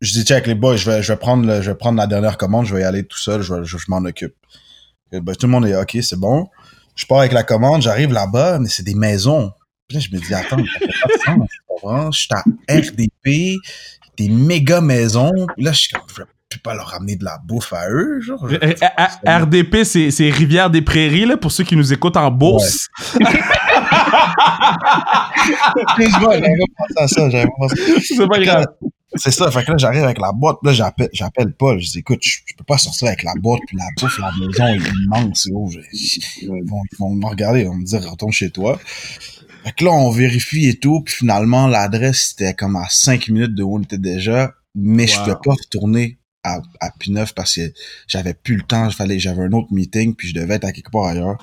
je 0.00 0.12
dis, 0.12 0.24
check 0.24 0.46
les 0.46 0.54
boys, 0.54 0.76
je 0.76 0.90
vais, 0.90 1.02
je 1.02 1.12
vais 1.12 1.18
prendre 1.18 1.46
le, 1.46 1.60
je 1.62 1.70
vais 1.70 1.76
prendre 1.76 1.98
la 1.98 2.06
dernière 2.06 2.36
commande, 2.38 2.66
je 2.66 2.74
vais 2.74 2.82
y 2.82 2.84
aller 2.84 3.04
tout 3.04 3.18
seul, 3.18 3.42
je, 3.42 3.54
vais- 3.54 3.64
je, 3.64 3.76
je 3.76 3.84
m'en 3.88 3.98
occupe. 3.98 4.34
Et 5.12 5.20
ben, 5.20 5.34
tout 5.34 5.46
le 5.46 5.52
monde 5.52 5.66
est 5.66 5.74
ok, 5.76 5.98
c'est 6.02 6.18
bon. 6.18 6.48
Je 6.94 7.04
pars 7.06 7.18
avec 7.18 7.32
la 7.32 7.42
commande, 7.42 7.82
j'arrive 7.82 8.12
là-bas, 8.12 8.58
mais 8.60 8.68
c'est 8.68 8.82
des 8.84 8.94
maisons. 8.94 9.52
Puis 9.88 9.98
là, 9.98 10.04
je 10.08 10.14
me 10.16 10.20
dis, 10.22 10.32
attends, 10.34 10.56
ça 10.58 10.62
fait 10.78 10.86
pas 11.02 11.08
de 11.08 11.38
sens, 11.38 11.48
tu 11.50 11.58
comprends? 11.66 12.10
Je 12.12 12.18
suis 12.20 12.28
à 12.32 12.42
RDP, 12.72 13.56
des 14.16 14.28
méga 14.28 14.80
maisons. 14.80 15.32
Puis 15.56 15.64
là, 15.64 15.72
je 15.72 15.80
suis 15.80 15.88
comme, 15.90 16.02
je 16.08 16.22
peux 16.56 16.60
pas 16.62 16.74
leur 16.74 16.88
ramener 16.88 17.16
de 17.16 17.24
la 17.24 17.38
bouffe 17.44 17.72
à 17.72 17.88
eux, 17.90 18.20
genre. 18.20 18.48
Je- 18.48 18.56
Euh, 18.56 18.74
euh, 19.26 19.38
RDP, 19.38 19.84
c'est 19.84 20.10
c'est 20.10 20.30
Rivière 20.30 20.70
des 20.70 20.82
Prairies, 20.82 21.26
là, 21.26 21.36
pour 21.36 21.50
ceux 21.52 21.64
qui 21.64 21.74
nous 21.76 21.92
écoutent 21.92 22.16
en 22.16 22.30
bourse. 22.30 22.88
Pas 23.18 23.30
pensé 26.76 26.94
à 26.96 27.08
ça, 27.08 27.30
j'avais 27.30 27.46
pas 27.46 27.52
pensé. 27.58 27.76
c'est 28.02 28.28
pas 28.28 28.38
grave. 28.40 28.66
C'est 29.16 29.32
ça, 29.32 29.50
fait 29.50 29.64
que 29.64 29.72
là, 29.72 29.76
j'arrive 29.76 30.04
avec 30.04 30.20
la 30.20 30.30
boîte, 30.30 30.58
là, 30.62 30.72
j'appelle, 30.72 31.08
j'appelle 31.12 31.52
Paul, 31.52 31.80
je 31.80 31.90
dis, 31.90 31.98
écoute, 31.98 32.20
je, 32.22 32.38
je 32.46 32.54
peux 32.56 32.62
pas 32.62 32.78
sortir 32.78 33.08
avec 33.08 33.24
la 33.24 33.32
boîte, 33.40 33.60
puis 33.66 33.76
la 33.76 33.84
bouffe, 34.00 34.18
la 34.20 34.30
maison 34.38 34.66
est 34.68 34.88
immense, 35.04 35.48
je- 35.72 35.80
ils 36.42 36.48
vont, 36.48 36.80
ils 36.92 36.96
vont 36.98 37.14
me 37.16 37.26
regarder, 37.26 37.62
ils 37.62 37.66
vont 37.66 37.74
me 37.74 37.84
dire, 37.84 38.08
retourne 38.08 38.30
chez 38.32 38.50
toi. 38.50 38.78
Fait 39.64 39.72
que 39.72 39.84
là, 39.84 39.90
on 39.90 40.10
vérifie 40.10 40.68
et 40.68 40.78
tout, 40.78 41.00
puis 41.00 41.12
finalement, 41.12 41.66
l'adresse, 41.66 42.28
c'était 42.30 42.54
comme 42.54 42.76
à 42.76 42.86
5 42.88 43.28
minutes 43.30 43.54
de 43.56 43.64
où 43.64 43.78
on 43.78 43.82
était 43.82 43.98
déjà, 43.98 44.54
mais 44.76 45.08
je 45.08 45.18
pouvais 45.18 45.34
pas 45.44 45.54
retourner 45.54 46.18
à, 46.44 46.60
à 46.80 46.90
P9 46.90 47.34
parce 47.34 47.56
que 47.56 47.72
j'avais 48.06 48.32
plus 48.34 48.54
le 48.56 48.62
temps, 48.62 48.88
j'avais 48.90 49.42
un 49.42 49.52
autre 49.52 49.72
meeting, 49.72 50.14
puis 50.14 50.28
je 50.28 50.34
devais 50.34 50.54
être 50.54 50.64
à 50.64 50.72
quelque 50.72 50.90
part 50.92 51.06
ailleurs. 51.06 51.36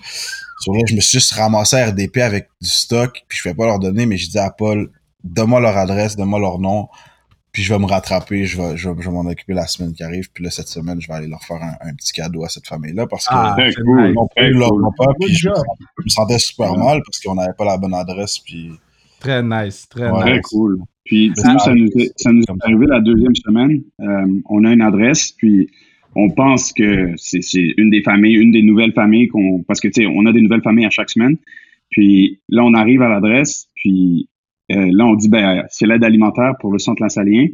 Sur 0.60 0.74
là, 0.74 0.80
je 0.88 0.96
me 0.96 1.02
suis 1.02 1.20
juste 1.20 1.34
ramassé 1.34 1.76
à 1.78 1.88
RDP 1.88 2.17
avec 2.17 2.50
du 2.62 2.70
stock, 2.70 3.24
puis 3.28 3.38
je 3.41 3.48
vais 3.50 3.56
pas 3.56 3.65
leur 3.65 3.80
donner, 3.80 4.06
mais 4.06 4.17
je 4.17 4.30
dis 4.30 4.39
à 4.39 4.50
Paul, 4.50 4.89
donne-moi 5.24 5.60
leur 5.60 5.78
adresse, 5.78 6.15
donne-moi 6.15 6.39
leur 6.39 6.60
nom, 6.60 6.88
puis 7.52 7.63
je 7.63 7.74
vais 7.74 7.80
me 7.80 7.86
rattraper, 7.86 8.46
je 8.46 8.58
vais, 8.62 8.76
je 8.78 8.89
vais, 8.89 8.96
je 9.02 9.08
vais 9.08 9.13
m'en 9.13 9.22
occuper 9.30 9.54
la 9.54 9.67
semaine 9.67 9.93
qui 9.93 10.04
arrive, 10.04 10.32
puis 10.32 10.43
là, 10.43 10.50
cette 10.52 10.67
semaine, 10.67 11.00
je 11.02 11.08
vais 11.08 11.13
aller 11.13 11.28
leur 11.28 11.43
faire 11.43 11.58
un, 11.62 11.74
un 11.88 11.93
petit 11.93 12.13
cadeau 12.13 12.43
à 12.43 12.50
cette 12.50 12.67
famille-là, 12.67 13.06
parce 13.08 13.26
que 13.28 13.34
Ah, 13.36 13.56
cool. 13.56 13.65
nice. 13.65 13.76
non 14.15 14.28
plus, 14.36 14.52
cool. 14.52 14.60
l'auront 14.60 14.91
pas, 14.98 15.06
puis 15.20 15.34
je, 15.36 15.50
me 15.50 15.54
job. 15.56 15.63
sentais- 15.65 15.84
je 16.00 16.04
me 16.04 16.10
sentais 16.10 16.39
super 16.39 16.76
mal 16.76 17.02
parce 17.06 17.20
qu'on 17.20 17.36
n'avait 17.36 17.54
pas 17.58 17.65
la 17.65 17.78
bonne 17.78 17.93
adresse, 17.93 18.39
puis 18.39 18.72
Très 19.20 19.41
nice, 19.41 19.88
très 19.89 20.10
Ouais. 20.12 20.20
Très 20.20 20.34
nice. 20.38 20.41
cool. 20.50 20.80
Puis 21.04 21.32
Ça 21.36 21.54
nous, 21.54 21.60
ça 21.60 21.74
nous 21.74 21.88
est, 21.98 22.12
ça 22.17 22.32
nous 22.32 22.41
est 22.41 22.46
comme 22.46 22.58
ça. 22.60 22.67
arrivé 22.67 22.86
la 22.88 23.00
deuxième 23.00 23.36
semaine. 23.36 23.82
Euh, 24.02 24.41
on 24.50 24.63
a 24.65 24.72
une 24.72 24.82
adresse, 24.84 25.32
puis 25.32 25.70
on 26.19 26.32
pense 26.32 26.73
que 26.73 27.13
c'est 27.17 27.73
une 27.77 27.91
des 27.91 28.01
familles, 28.01 28.38
une 28.38 28.51
des 28.51 28.63
nouvelles 28.63 28.93
familles 28.93 29.27
qu'on. 29.27 29.63
Parce 29.67 29.80
que, 29.80 29.88
tu 29.88 30.01
sais, 30.01 30.08
on 30.08 30.25
a 30.25 30.34
des 30.34 30.41
nouvelles 30.41 30.63
familles 30.63 30.88
à 30.88 30.89
chaque 30.89 31.12
semaine. 31.12 31.38
Puis 31.91 32.41
là, 32.49 32.63
on 32.65 32.73
arrive 32.73 33.03
à 33.03 33.08
l'adresse, 33.08 33.69
puis 33.75 34.27
euh, 34.71 34.89
là, 34.91 35.06
on 35.06 35.13
dit, 35.13 35.30
ben, 35.30 35.63
c'est 35.69 35.86
l'aide 35.86 36.03
alimentaire 36.03 36.56
pour 36.60 36.73
le 36.73 36.80
centre 36.80 37.03
Lassalien. 37.03 37.47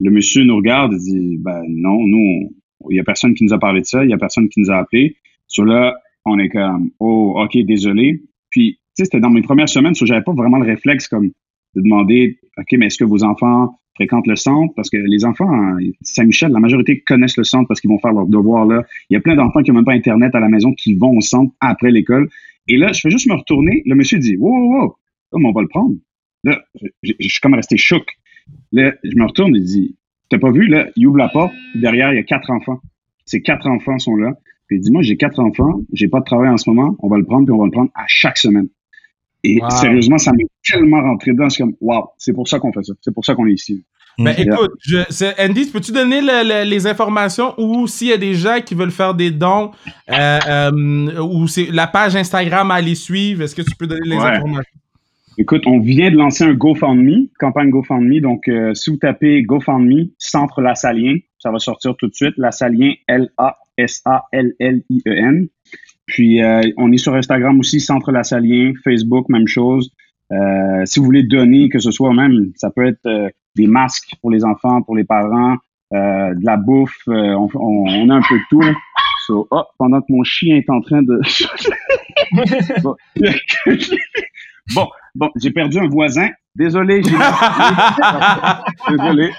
Le 0.00 0.10
monsieur 0.12 0.44
nous 0.44 0.56
regarde 0.56 0.94
et 0.94 0.96
dit, 0.96 1.38
ben, 1.38 1.62
non, 1.68 2.06
nous, 2.06 2.54
il 2.88 2.96
y 2.96 3.00
a 3.00 3.04
personne 3.04 3.34
qui 3.34 3.44
nous 3.44 3.52
a 3.52 3.58
parlé 3.58 3.80
de 3.80 3.86
ça, 3.86 4.04
il 4.04 4.10
y 4.10 4.14
a 4.14 4.18
personne 4.18 4.48
qui 4.48 4.60
nous 4.60 4.70
a 4.70 4.76
appelé. 4.76 5.16
Sur 5.48 5.64
là, 5.64 5.96
on 6.24 6.38
est 6.38 6.48
comme, 6.48 6.92
oh, 7.00 7.34
OK, 7.36 7.58
désolé. 7.64 8.22
Puis, 8.48 8.74
tu 8.76 8.80
sais, 8.94 9.04
c'était 9.06 9.20
dans 9.20 9.30
mes 9.30 9.42
premières 9.42 9.68
semaines, 9.68 9.94
so 9.94 10.06
j'avais 10.06 10.22
pas 10.22 10.32
vraiment 10.32 10.58
le 10.58 10.66
réflexe 10.66 11.08
comme 11.08 11.32
de 11.74 11.80
demander, 11.82 12.38
OK, 12.58 12.78
mais 12.78 12.86
est-ce 12.86 12.98
que 12.98 13.04
vos 13.04 13.24
enfants 13.24 13.76
fréquentent 13.94 14.26
le 14.26 14.36
centre? 14.36 14.72
Parce 14.74 14.90
que 14.90 14.96
les 14.96 15.24
enfants, 15.24 15.50
hein, 15.50 15.76
Saint-Michel, 16.02 16.52
la 16.52 16.60
majorité 16.60 17.00
connaissent 17.00 17.36
le 17.36 17.44
centre 17.44 17.68
parce 17.68 17.80
qu'ils 17.80 17.90
vont 17.90 17.98
faire 17.98 18.12
leurs 18.12 18.26
devoirs 18.26 18.66
là. 18.66 18.84
Il 19.10 19.14
y 19.14 19.16
a 19.16 19.20
plein 19.20 19.36
d'enfants 19.36 19.62
qui 19.62 19.70
n'ont 19.70 19.76
même 19.76 19.84
pas 19.84 19.92
Internet 19.92 20.34
à 20.34 20.40
la 20.40 20.48
maison 20.48 20.72
qui 20.72 20.94
vont 20.94 21.16
au 21.16 21.20
centre 21.20 21.52
après 21.60 21.90
l'école. 21.90 22.28
Et 22.68 22.76
là, 22.76 22.92
je 22.92 23.00
fais 23.00 23.10
juste 23.10 23.28
me 23.28 23.34
retourner. 23.34 23.82
Le 23.86 23.94
monsieur 23.94 24.18
dit, 24.18 24.36
wow, 24.36 24.50
wow, 24.50 24.96
wow, 25.32 25.38
mais 25.38 25.48
on 25.48 25.52
va 25.52 25.62
le 25.62 25.68
prendre? 25.68 25.94
Là, 26.44 26.62
je, 27.02 27.12
suis 27.20 27.40
comme 27.40 27.54
resté 27.54 27.76
choc. 27.76 28.06
Là, 28.72 28.94
je 29.02 29.16
me 29.16 29.24
retourne 29.24 29.54
et 29.56 29.60
dis, 29.60 29.96
t'as 30.28 30.38
pas 30.38 30.50
vu, 30.50 30.66
là, 30.66 30.88
il 30.96 31.06
ouvre 31.06 31.18
la 31.18 31.28
porte. 31.28 31.52
Derrière, 31.74 32.12
il 32.12 32.16
y 32.16 32.18
a 32.18 32.22
quatre 32.22 32.50
enfants. 32.50 32.80
Ces 33.24 33.42
quatre 33.42 33.66
enfants 33.66 33.98
sont 33.98 34.16
là. 34.16 34.34
Puis 34.66 34.78
il 34.78 34.80
dit, 34.80 34.90
moi, 34.90 35.02
j'ai 35.02 35.16
quatre 35.16 35.40
enfants, 35.40 35.80
j'ai 35.92 36.08
pas 36.08 36.20
de 36.20 36.24
travail 36.24 36.48
en 36.48 36.56
ce 36.56 36.70
moment, 36.70 36.96
on 37.00 37.08
va 37.08 37.18
le 37.18 37.24
prendre, 37.24 37.44
puis 37.44 37.52
on 37.52 37.58
va 37.58 37.66
le 37.66 37.70
prendre 37.70 37.90
à 37.94 38.04
chaque 38.06 38.38
semaine. 38.38 38.68
Et 39.44 39.60
Wow. 39.60 39.70
sérieusement, 39.70 40.18
ça 40.18 40.32
m'est 40.32 40.46
tellement 40.68 41.00
rentré 41.02 41.32
dedans. 41.32 41.48
C'est 41.50 41.62
comme, 41.62 41.74
wow, 41.80 42.08
c'est 42.18 42.32
pour 42.32 42.48
ça 42.48 42.58
qu'on 42.58 42.72
fait 42.72 42.82
ça. 42.82 42.94
C'est 43.02 43.12
pour 43.14 43.24
ça 43.24 43.34
qu'on 43.34 43.46
est 43.46 43.52
ici. 43.52 43.84
Ben 44.16 44.32
Mm. 44.38 44.42
écoute, 44.42 44.70
je, 44.80 44.98
Andy, 45.44 45.66
peux-tu 45.70 45.90
donner 45.92 46.20
le- 46.20 46.44
le- 46.48 46.68
les 46.70 46.86
informations 46.86 47.52
ou 47.58 47.86
s'il 47.88 48.08
y 48.08 48.12
a 48.12 48.16
des 48.16 48.34
gens 48.34 48.60
qui 48.64 48.74
veulent 48.76 48.92
faire 48.92 49.12
des 49.12 49.30
dons 49.32 49.72
euh, 50.10 50.38
euh, 50.48 51.20
ou 51.22 51.46
c'est 51.48 51.66
la 51.72 51.86
page 51.88 52.14
Instagram 52.16 52.70
à 52.70 52.74
aller 52.74 52.94
suivre, 52.94 53.42
est-ce 53.42 53.54
que 53.56 53.62
tu 53.62 53.74
peux 53.76 53.86
donner 53.88 54.06
les 54.08 54.16
Ouais. 54.16 54.22
informations? 54.24 54.70
Écoute, 55.36 55.66
on 55.66 55.80
vient 55.80 56.12
de 56.12 56.16
lancer 56.16 56.44
un 56.44 56.54
GoFundMe, 56.54 57.26
campagne 57.40 57.70
GoFundMe. 57.70 58.20
Donc, 58.20 58.46
euh, 58.46 58.72
si 58.74 58.90
vous 58.90 58.98
tapez 58.98 59.42
GoFundMe, 59.42 60.10
Centre 60.16 60.62
Lassalien, 60.62 61.16
ça 61.40 61.50
va 61.50 61.58
sortir 61.58 61.96
tout 61.96 62.06
de 62.06 62.14
suite. 62.14 62.34
Lassalien, 62.38 62.92
L-A-S-A-L-L-I-E-N. 64.34 65.48
Puis, 66.06 66.42
euh, 66.42 66.60
on 66.76 66.92
est 66.92 66.98
sur 66.98 67.14
Instagram 67.14 67.58
aussi, 67.58 67.80
Centre 67.80 68.12
Lassalien, 68.12 68.72
Facebook, 68.84 69.28
même 69.28 69.46
chose. 69.48 69.90
Euh, 70.32 70.82
si 70.84 70.98
vous 71.00 71.04
voulez 71.06 71.22
donner, 71.22 71.68
que 71.68 71.78
ce 71.78 71.90
soit 71.90 72.12
même, 72.14 72.52
ça 72.56 72.70
peut 72.70 72.86
être 72.86 73.04
euh, 73.06 73.28
des 73.56 73.66
masques 73.66 74.14
pour 74.20 74.30
les 74.30 74.44
enfants, 74.44 74.82
pour 74.82 74.96
les 74.96 75.04
parents, 75.04 75.56
euh, 75.92 76.34
de 76.34 76.44
la 76.44 76.56
bouffe, 76.56 76.96
euh, 77.08 77.34
on, 77.34 77.48
on- 77.54 77.86
on 77.88 78.10
a 78.10 78.14
un 78.16 78.22
peu 78.28 78.36
de 78.36 78.42
tout. 78.50 78.62
So, 79.26 79.46
oh, 79.50 79.62
pendant 79.78 80.00
que 80.00 80.06
mon 80.10 80.22
chien 80.24 80.56
est 80.56 80.68
en 80.68 80.80
train 80.82 81.02
de... 81.02 81.18
bon, 82.82 82.96
bon, 84.74 84.88
bon, 85.14 85.30
j'ai 85.40 85.50
perdu 85.50 85.78
un 85.78 85.88
voisin. 85.88 86.28
Désolé, 86.54 87.02
j'ai... 87.02 87.10
Désolé. 88.90 89.30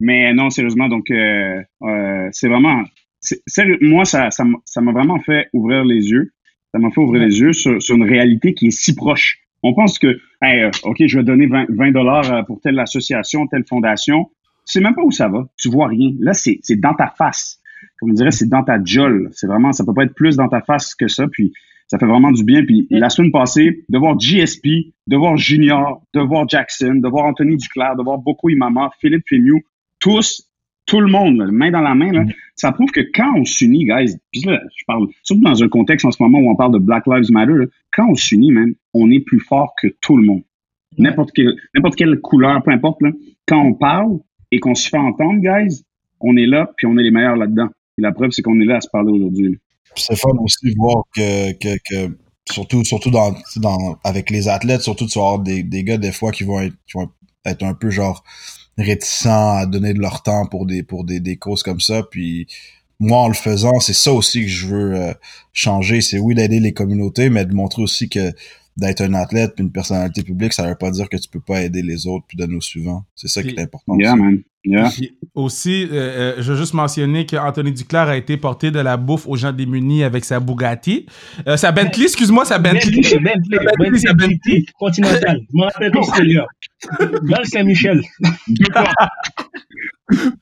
Mais 0.00 0.32
non, 0.34 0.50
sérieusement, 0.50 0.88
donc 0.88 1.10
euh, 1.10 1.62
euh, 1.82 2.28
c'est 2.32 2.48
vraiment, 2.48 2.82
sérieux, 3.22 3.78
moi 3.80 4.04
ça, 4.04 4.30
ça 4.30 4.44
m'a 4.44 4.58
ça 4.64 4.80
m'a 4.80 4.92
vraiment 4.92 5.18
fait 5.20 5.48
ouvrir 5.52 5.84
les 5.84 6.10
yeux. 6.10 6.32
Ça 6.72 6.78
m'a 6.78 6.90
fait 6.90 7.00
ouvrir 7.00 7.22
les 7.22 7.38
yeux 7.38 7.52
sur, 7.52 7.82
sur 7.82 7.96
une 7.96 8.08
réalité 8.08 8.54
qui 8.54 8.68
est 8.68 8.70
si 8.70 8.94
proche. 8.94 9.38
On 9.62 9.74
pense 9.74 9.98
que, 9.98 10.18
hey, 10.40 10.62
euh, 10.62 10.70
ok, 10.84 10.96
je 11.06 11.18
vais 11.18 11.24
donner 11.24 11.46
20 11.46 11.92
dollars 11.92 12.44
pour 12.46 12.60
telle 12.60 12.78
association, 12.80 13.46
telle 13.46 13.64
fondation. 13.64 14.30
Tu 14.66 14.72
sais 14.72 14.80
même 14.80 14.94
pas 14.94 15.02
où 15.02 15.10
ça 15.10 15.28
va. 15.28 15.46
Tu 15.58 15.68
vois 15.68 15.88
rien. 15.88 16.12
Là, 16.18 16.32
c'est 16.32 16.58
c'est 16.62 16.80
dans 16.80 16.94
ta 16.94 17.08
face. 17.08 17.60
Comme 17.98 18.10
on 18.10 18.14
dirait, 18.14 18.30
c'est 18.30 18.48
dans 18.48 18.64
ta 18.64 18.82
jolle. 18.82 19.28
C'est 19.32 19.46
vraiment, 19.46 19.72
ça 19.72 19.84
peut 19.84 19.94
pas 19.94 20.04
être 20.04 20.14
plus 20.14 20.36
dans 20.36 20.48
ta 20.48 20.62
face 20.62 20.94
que 20.94 21.08
ça. 21.08 21.26
Puis 21.28 21.52
ça 21.86 21.98
fait 21.98 22.06
vraiment 22.06 22.32
du 22.32 22.42
bien. 22.42 22.64
Puis 22.64 22.86
la 22.90 23.10
semaine 23.10 23.30
passée, 23.30 23.84
de 23.88 23.98
voir 23.98 24.18
GSP, 24.18 24.94
de 25.06 25.16
voir 25.16 25.36
Junior, 25.36 26.02
de 26.14 26.20
voir 26.20 26.48
Jackson, 26.48 26.94
de 26.94 27.08
voir 27.08 27.26
Anthony 27.26 27.56
Duclair, 27.56 27.96
de 27.96 28.02
voir 28.02 28.18
Boko 28.18 28.48
Imama, 28.48 28.90
Philippe 29.00 29.24
Fémieux, 29.28 29.60
tous, 29.98 30.48
tout 30.86 31.00
le 31.00 31.10
monde, 31.10 31.48
main 31.52 31.70
dans 31.70 31.80
la 31.80 31.94
main, 31.94 32.12
là, 32.12 32.24
ça 32.56 32.72
prouve 32.72 32.90
que 32.90 33.00
quand 33.14 33.34
on 33.36 33.44
s'unit, 33.44 33.84
guys, 33.84 34.16
puis 34.30 34.42
là, 34.42 34.60
je 34.76 34.84
parle 34.86 35.06
surtout 35.22 35.42
dans 35.42 35.62
un 35.62 35.68
contexte 35.68 36.04
en 36.04 36.10
ce 36.10 36.22
moment 36.22 36.38
où 36.38 36.50
on 36.50 36.56
parle 36.56 36.72
de 36.72 36.78
Black 36.78 37.06
Lives 37.06 37.30
Matter, 37.30 37.52
là, 37.52 37.66
quand 37.92 38.08
on 38.10 38.14
s'unit, 38.14 38.50
man, 38.50 38.74
on 38.94 39.10
est 39.10 39.20
plus 39.20 39.40
fort 39.40 39.74
que 39.80 39.88
tout 40.00 40.16
le 40.16 40.24
monde. 40.24 40.42
N'importe 40.98 41.30
quelle, 41.32 41.54
n'importe 41.74 41.96
quelle 41.96 42.20
couleur, 42.20 42.62
peu 42.62 42.72
importe, 42.72 43.00
là, 43.02 43.10
quand 43.46 43.64
on 43.64 43.74
parle 43.74 44.18
et 44.50 44.58
qu'on 44.58 44.74
se 44.74 44.88
fait 44.88 44.98
entendre, 44.98 45.40
guys, 45.40 45.82
on 46.20 46.36
est 46.36 46.46
là, 46.46 46.70
puis 46.76 46.86
on 46.86 46.98
est 46.98 47.02
les 47.02 47.10
meilleurs 47.10 47.36
là-dedans. 47.36 47.68
Et 47.98 48.02
la 48.02 48.12
preuve, 48.12 48.30
c'est 48.30 48.42
qu'on 48.42 48.60
est 48.60 48.64
là 48.64 48.76
à 48.76 48.80
se 48.80 48.88
parler 48.90 49.12
aujourd'hui. 49.12 49.58
C'est 49.94 50.16
fun 50.16 50.30
aussi 50.40 50.70
de 50.70 50.74
voir 50.76 51.04
que, 51.14 51.52
que, 51.52 51.78
que 51.88 52.16
surtout, 52.50 52.84
surtout 52.84 53.10
dans, 53.10 53.34
dans, 53.56 53.98
avec 54.04 54.30
les 54.30 54.48
athlètes, 54.48 54.82
surtout 54.82 55.06
tu 55.06 55.18
vas 55.18 55.26
avoir 55.26 55.38
des, 55.40 55.62
des 55.62 55.84
gars 55.84 55.98
des 55.98 56.12
fois 56.12 56.32
qui 56.32 56.44
vont 56.44 56.60
être, 56.60 56.74
qui 56.86 56.96
vont 56.96 57.10
être 57.44 57.62
un 57.62 57.74
peu 57.74 57.90
genre 57.90 58.24
réticents 58.78 59.56
à 59.56 59.66
donner 59.66 59.94
de 59.94 60.00
leur 60.00 60.22
temps 60.22 60.46
pour 60.46 60.66
des, 60.66 60.82
pour 60.82 61.04
des, 61.04 61.20
des 61.20 61.36
causes 61.36 61.62
comme 61.62 61.80
ça. 61.80 62.02
Puis 62.10 62.46
moi, 62.98 63.18
en 63.18 63.28
le 63.28 63.34
faisant, 63.34 63.80
c'est 63.80 63.92
ça 63.92 64.12
aussi 64.12 64.42
que 64.42 64.48
je 64.48 64.66
veux 64.66 64.94
euh, 64.94 65.12
changer. 65.52 66.00
C'est 66.00 66.18
oui 66.18 66.34
d'aider 66.34 66.60
les 66.60 66.72
communautés, 66.72 67.30
mais 67.30 67.44
de 67.44 67.54
montrer 67.54 67.82
aussi 67.82 68.08
que 68.08 68.32
d'être 68.76 69.02
un 69.02 69.14
athlète 69.14 69.54
puis 69.54 69.64
une 69.64 69.72
personnalité 69.72 70.22
publique, 70.22 70.52
ça 70.52 70.66
veut 70.66 70.74
pas 70.74 70.90
dire 70.90 71.08
que 71.08 71.16
tu 71.16 71.28
peux 71.28 71.40
pas 71.40 71.62
aider 71.62 71.82
les 71.82 72.06
autres 72.06 72.24
puis 72.26 72.36
donner 72.38 72.54
au 72.54 72.60
suivant. 72.60 73.04
C'est 73.14 73.28
ça 73.28 73.42
qui 73.42 73.50
est 73.50 73.60
important. 73.60 73.98
Yeah, 73.98 74.14
aussi. 74.14 74.22
man. 74.22 74.42
Yeah. 74.64 74.88
Aussi, 75.34 75.88
euh, 75.90 75.94
euh, 75.94 76.34
je 76.38 76.52
veux 76.52 76.58
juste 76.58 76.74
mentionner 76.74 77.26
qu'Anthony 77.26 77.72
Duclair 77.72 78.08
a 78.08 78.16
été 78.16 78.36
porté 78.36 78.70
de 78.70 78.78
la 78.78 78.96
bouffe 78.96 79.26
aux 79.26 79.34
gens 79.34 79.50
démunis 79.50 80.04
avec 80.04 80.24
sa 80.24 80.38
Bugatti. 80.38 81.06
Euh, 81.48 81.56
sa 81.56 81.72
Bentley, 81.72 82.04
excuse-moi, 82.04 82.44
sa 82.44 82.58
Bentley. 82.58 82.92
Bentley, 82.92 83.18
Bentley, 83.18 83.58
Bentley, 83.58 83.74
Bentley, 83.78 83.98
c'est 83.98 84.14
Bentley. 84.14 84.38
Bentley, 84.44 84.64
Continental. 84.78 85.40
Je 85.40 85.56
m'en 85.56 85.64
rappelle 85.64 85.92
c'était 86.04 86.24
là. 86.24 86.46
Dans 87.22 87.38
le 87.38 87.44
Saint-Michel. 87.44 88.02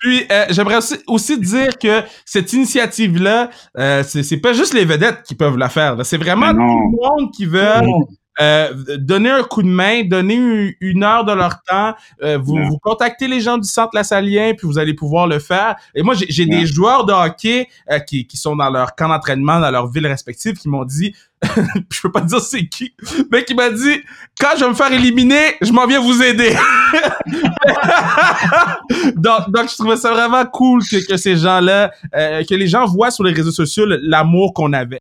Puis, 0.00 0.24
euh, 0.30 0.46
j'aimerais 0.50 0.76
aussi, 0.76 0.96
aussi 1.06 1.38
dire 1.38 1.78
que 1.78 2.02
cette 2.24 2.52
initiative-là, 2.52 3.50
euh, 3.78 4.02
c'est 4.02 4.22
c'est 4.22 4.38
pas 4.38 4.52
juste 4.52 4.74
les 4.74 4.85
vedettes 4.85 5.22
qui 5.22 5.35
peuvent 5.35 5.56
la 5.56 5.68
faire. 5.68 6.04
C'est 6.04 6.18
vraiment 6.18 6.50
tout 6.50 6.59
le 6.59 7.20
monde 7.20 7.30
qui 7.33 7.46
veut 7.46 7.66
euh, 8.40 8.73
donner 8.99 9.31
un 9.31 9.43
coup 9.43 9.62
de 9.62 9.69
main, 9.69 10.03
donner 10.05 10.77
une, 10.81 11.05
heure 11.05 11.25
de 11.25 11.33
leur 11.33 11.62
temps. 11.62 11.95
Euh, 12.23 12.38
vous, 12.38 12.57
Yeah. 12.57 12.69
vous 12.69 12.79
contactez 12.79 13.29
les 13.29 13.40
gens 13.40 13.59
du 13.59 13.69
centre 13.69 13.90
La 13.95 14.05
Salien, 14.05 14.53
puis 14.57 14.66
vous 14.66 14.79
allez 14.79 14.95
pouvoir 14.95 15.27
le 15.27 15.38
faire. 15.38 15.77
Et 15.95 16.03
moi, 16.03 16.14
j'ai 16.14 16.45
Yeah. 16.45 16.61
des 16.61 16.66
joueurs 16.66 17.05
de 17.05 17.12
hockey 17.12 17.69
euh, 17.90 17.99
qui, 17.99 18.27
qui 18.27 18.37
sont 18.37 18.57
dans 18.57 18.71
leur 18.71 18.95
camp 18.95 19.09
d'entraînement, 19.09 19.61
dans 19.61 19.71
leur 19.71 19.90
ville 19.90 20.07
respective, 20.07 20.57
qui 20.57 20.69
m'ont 20.69 20.85
dit, 20.85 21.14
je 21.90 22.01
peux 22.03 22.12
pas 22.12 22.21
dire 22.21 22.40
c'est 22.40 22.66
qui, 22.66 22.95
mais 23.31 23.45
qui 23.45 23.55
m'a 23.55 23.71
dit, 23.71 24.01
quand 24.38 24.51
je 24.57 24.64
vais 24.64 24.71
me 24.71 24.75
faire 24.75 24.93
éliminer, 24.93 25.57
je 25.61 25.73
m'en 25.73 25.87
viens 25.87 26.01
vous 26.01 26.23
aider. 26.23 26.55
donc, 29.16 29.51
donc, 29.51 29.69
je 29.71 29.75
trouvais 29.77 29.97
ça 29.97 30.12
vraiment 30.12 30.45
cool 30.47 30.83
que, 30.85 31.05
que 31.07 31.16
ces 31.16 31.37
gens-là, 31.37 31.90
euh, 32.14 32.45
que 32.45 32.55
les 32.55 32.69
gens 32.69 32.87
voient 32.87 33.11
sur 33.11 33.25
les 33.25 33.33
réseaux 33.33 33.51
sociaux 33.53 33.85
l'amour 33.87 34.53
qu'on 34.55 34.73
avait. 34.73 34.99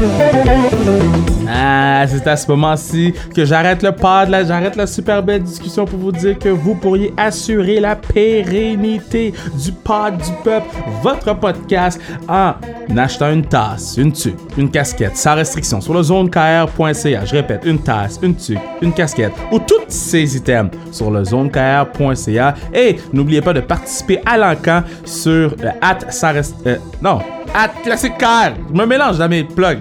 Thank 0.00 1.30
you. 1.32 1.37
Ah, 1.50 2.04
c'est 2.06 2.26
à 2.26 2.36
ce 2.36 2.46
moment-ci 2.50 3.14
que 3.34 3.44
j'arrête 3.44 3.82
le 3.82 3.92
pod, 3.92 4.28
j'arrête 4.46 4.76
la 4.76 4.86
super 4.86 5.22
belle 5.22 5.42
discussion 5.42 5.84
pour 5.86 5.98
vous 5.98 6.12
dire 6.12 6.38
que 6.38 6.48
vous 6.50 6.74
pourriez 6.74 7.12
assurer 7.16 7.80
la 7.80 7.96
pérennité 7.96 9.32
du 9.64 9.72
pod 9.72 10.16
du 10.18 10.30
peuple, 10.44 10.66
votre 11.02 11.34
podcast, 11.34 12.00
en 12.28 12.52
achetant 12.96 13.30
une 13.32 13.44
tasse, 13.46 13.96
une 13.96 14.12
tuque, 14.12 14.36
une 14.56 14.70
casquette, 14.70 15.16
sans 15.16 15.34
restriction, 15.34 15.80
sur 15.80 15.94
le 15.94 16.02
zonekr.ca. 16.02 17.24
Je 17.24 17.32
répète, 17.34 17.62
une 17.64 17.78
tasse, 17.78 18.18
une 18.22 18.34
tuque, 18.36 18.58
une 18.82 18.92
casquette, 18.92 19.32
ou 19.50 19.58
tous 19.58 19.80
ces 19.88 20.36
items 20.36 20.70
sur 20.92 21.10
le 21.10 21.24
zonekr.ca. 21.24 22.54
Et 22.74 22.96
n'oubliez 23.12 23.40
pas 23.40 23.52
de 23.52 23.60
participer 23.60 24.20
à 24.26 24.36
l'encan 24.36 24.82
sur 25.04 25.54
euh, 25.64 25.70
at 25.80 25.98
sans 26.10 26.32
rest- 26.32 26.56
euh, 26.66 26.76
non, 27.02 27.20
at. 27.54 27.70
Je 27.84 28.74
me 28.78 28.84
mélange 28.86 29.18
dans 29.18 29.28
mes 29.28 29.44
plugs. 29.44 29.80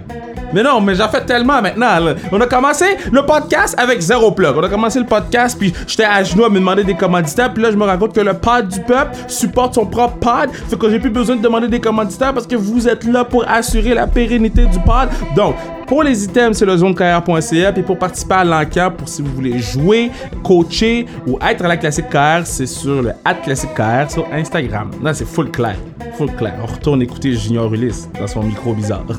Mais 0.54 0.64
non, 0.64 0.82
mais 0.82 0.96
j'en 0.96 1.10
fais 1.10 1.26
tellement 1.26 1.62
maintenant. 1.62 2.14
On 2.32 2.40
a 2.40 2.48
commencé 2.48 2.86
le 3.12 3.26
podcast 3.26 3.76
avec 3.78 4.00
zéro 4.00 4.32
plug. 4.32 4.56
On 4.58 4.64
a 4.64 4.70
commencé 4.70 5.00
le 5.00 5.06
podcast, 5.06 5.58
puis 5.60 5.74
j'étais 5.88 6.06
à 6.06 6.24
genoux 6.24 6.46
à 6.46 6.50
me 6.50 6.60
demander 6.60 6.84
des 6.84 6.96
commanditaires. 6.96 7.54
Puis 7.54 7.64
là, 7.64 7.72
je 7.72 7.76
me 7.78 7.86
rends 7.86 7.98
compte 7.98 8.14
que 8.14 8.22
le 8.22 8.34
pod 8.34 8.68
du 8.68 8.80
peuple 8.82 9.16
supporte 9.28 9.76
son 9.76 9.86
propre 9.86 10.18
pod. 10.18 10.50
Fait 10.52 10.78
que 10.78 10.90
j'ai 10.90 11.00
plus 11.00 11.10
besoin 11.10 11.36
de 11.36 11.42
demander 11.42 11.68
des 11.68 11.80
commanditaires 11.80 12.34
parce 12.34 12.48
que 12.48 12.56
vous 12.56 12.88
êtes 12.88 13.04
là 13.04 13.24
pour 13.24 13.48
assurer 13.48 13.94
la 13.94 14.08
pérennité 14.08 14.66
du 14.66 14.80
pod. 14.80 15.10
Donc, 15.36 15.56
pour 15.88 16.04
les 16.04 16.26
items, 16.26 16.58
c'est 16.58 16.66
le 16.66 16.76
zonecarrière.ca. 16.78 17.72
Puis 17.72 17.82
pour 17.82 17.98
participer 17.98 18.36
à 18.36 18.44
l'encamp, 18.44 18.92
pour 18.92 19.08
si 19.08 19.22
vous 19.22 19.34
voulez 19.34 19.58
jouer, 19.60 20.12
coacher 20.44 21.06
ou 21.26 21.40
être 21.42 21.64
à 21.64 21.70
la 21.70 21.78
Classique 21.78 22.10
KR, 22.10 22.46
c'est 22.46 22.68
sur 22.68 23.02
le 23.02 23.14
Classique 23.44 23.74
KR 23.74 24.12
sur 24.12 24.28
Instagram. 24.32 24.92
Là, 25.02 25.14
c'est 25.14 25.26
full 25.26 25.50
clair. 25.50 25.78
Full 26.18 26.36
clair. 26.36 26.56
On 26.62 26.66
retourne 26.66 27.02
écouter 27.02 27.34
Junior 27.34 27.74
Ulysse 27.74 28.10
dans 28.20 28.28
son 28.28 28.44
micro 28.44 28.74
bizarre. 28.74 29.06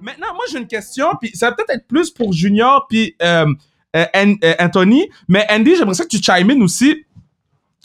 Maintenant, 0.00 0.34
moi, 0.34 0.44
j'ai 0.50 0.58
une 0.58 0.68
question, 0.68 1.08
puis 1.20 1.30
ça 1.34 1.50
va 1.50 1.56
peut-être 1.56 1.70
être 1.70 1.88
plus 1.88 2.10
pour 2.10 2.32
Junior, 2.32 2.86
puis 2.88 3.16
euh, 3.22 3.46
euh, 3.96 4.04
euh, 4.14 4.54
Anthony. 4.60 5.08
Mais 5.28 5.44
Andy, 5.50 5.74
j'aimerais 5.76 5.94
ça 5.94 6.04
que 6.04 6.10
tu 6.10 6.22
chimes 6.22 6.50
in 6.50 6.60
aussi. 6.60 7.04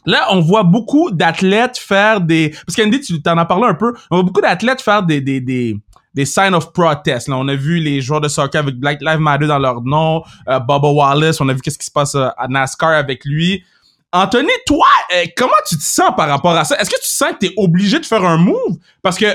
Là, 0.05 0.27
on 0.31 0.39
voit 0.39 0.63
beaucoup 0.63 1.11
d'athlètes 1.11 1.77
faire 1.77 2.21
des... 2.21 2.55
Parce 2.65 2.75
qu'Andy, 2.75 3.01
tu 3.01 3.21
t'en 3.21 3.37
as 3.37 3.45
parlé 3.45 3.65
un 3.65 3.73
peu. 3.73 3.93
On 4.11 4.17
voit 4.17 4.23
beaucoup 4.23 4.41
d'athlètes 4.41 4.81
faire 4.81 5.03
des, 5.03 5.21
des, 5.21 5.41
des, 5.41 5.77
des 6.13 6.25
signs 6.25 6.53
of 6.53 6.71
protest. 6.73 7.27
Là, 7.27 7.37
on 7.37 7.47
a 7.47 7.55
vu 7.55 7.79
les 7.79 8.01
joueurs 8.01 8.21
de 8.21 8.27
soccer 8.27 8.61
avec 8.61 8.75
Black 8.75 9.01
Lives 9.01 9.19
Matter 9.19 9.47
dans 9.47 9.59
leur 9.59 9.81
nom. 9.81 10.23
Euh, 10.47 10.59
Bubba 10.59 10.87
Wallace, 10.87 11.41
on 11.41 11.49
a 11.49 11.53
vu 11.53 11.61
qu'est-ce 11.61 11.77
qui 11.77 11.85
se 11.85 11.91
passe 11.91 12.15
euh, 12.15 12.29
à 12.37 12.47
NASCAR 12.47 12.91
avec 12.91 13.25
lui. 13.25 13.63
Anthony, 14.11 14.49
toi, 14.65 14.87
euh, 15.15 15.25
comment 15.37 15.51
tu 15.67 15.77
te 15.77 15.83
sens 15.83 16.11
par 16.17 16.27
rapport 16.27 16.55
à 16.55 16.65
ça? 16.65 16.79
Est-ce 16.79 16.89
que 16.89 16.95
tu 16.95 17.07
sens 17.09 17.33
que 17.33 17.45
tu 17.45 17.45
es 17.47 17.53
obligé 17.57 17.99
de 17.99 18.05
faire 18.05 18.25
un 18.25 18.37
move? 18.37 18.77
Parce 19.03 19.17
que 19.17 19.27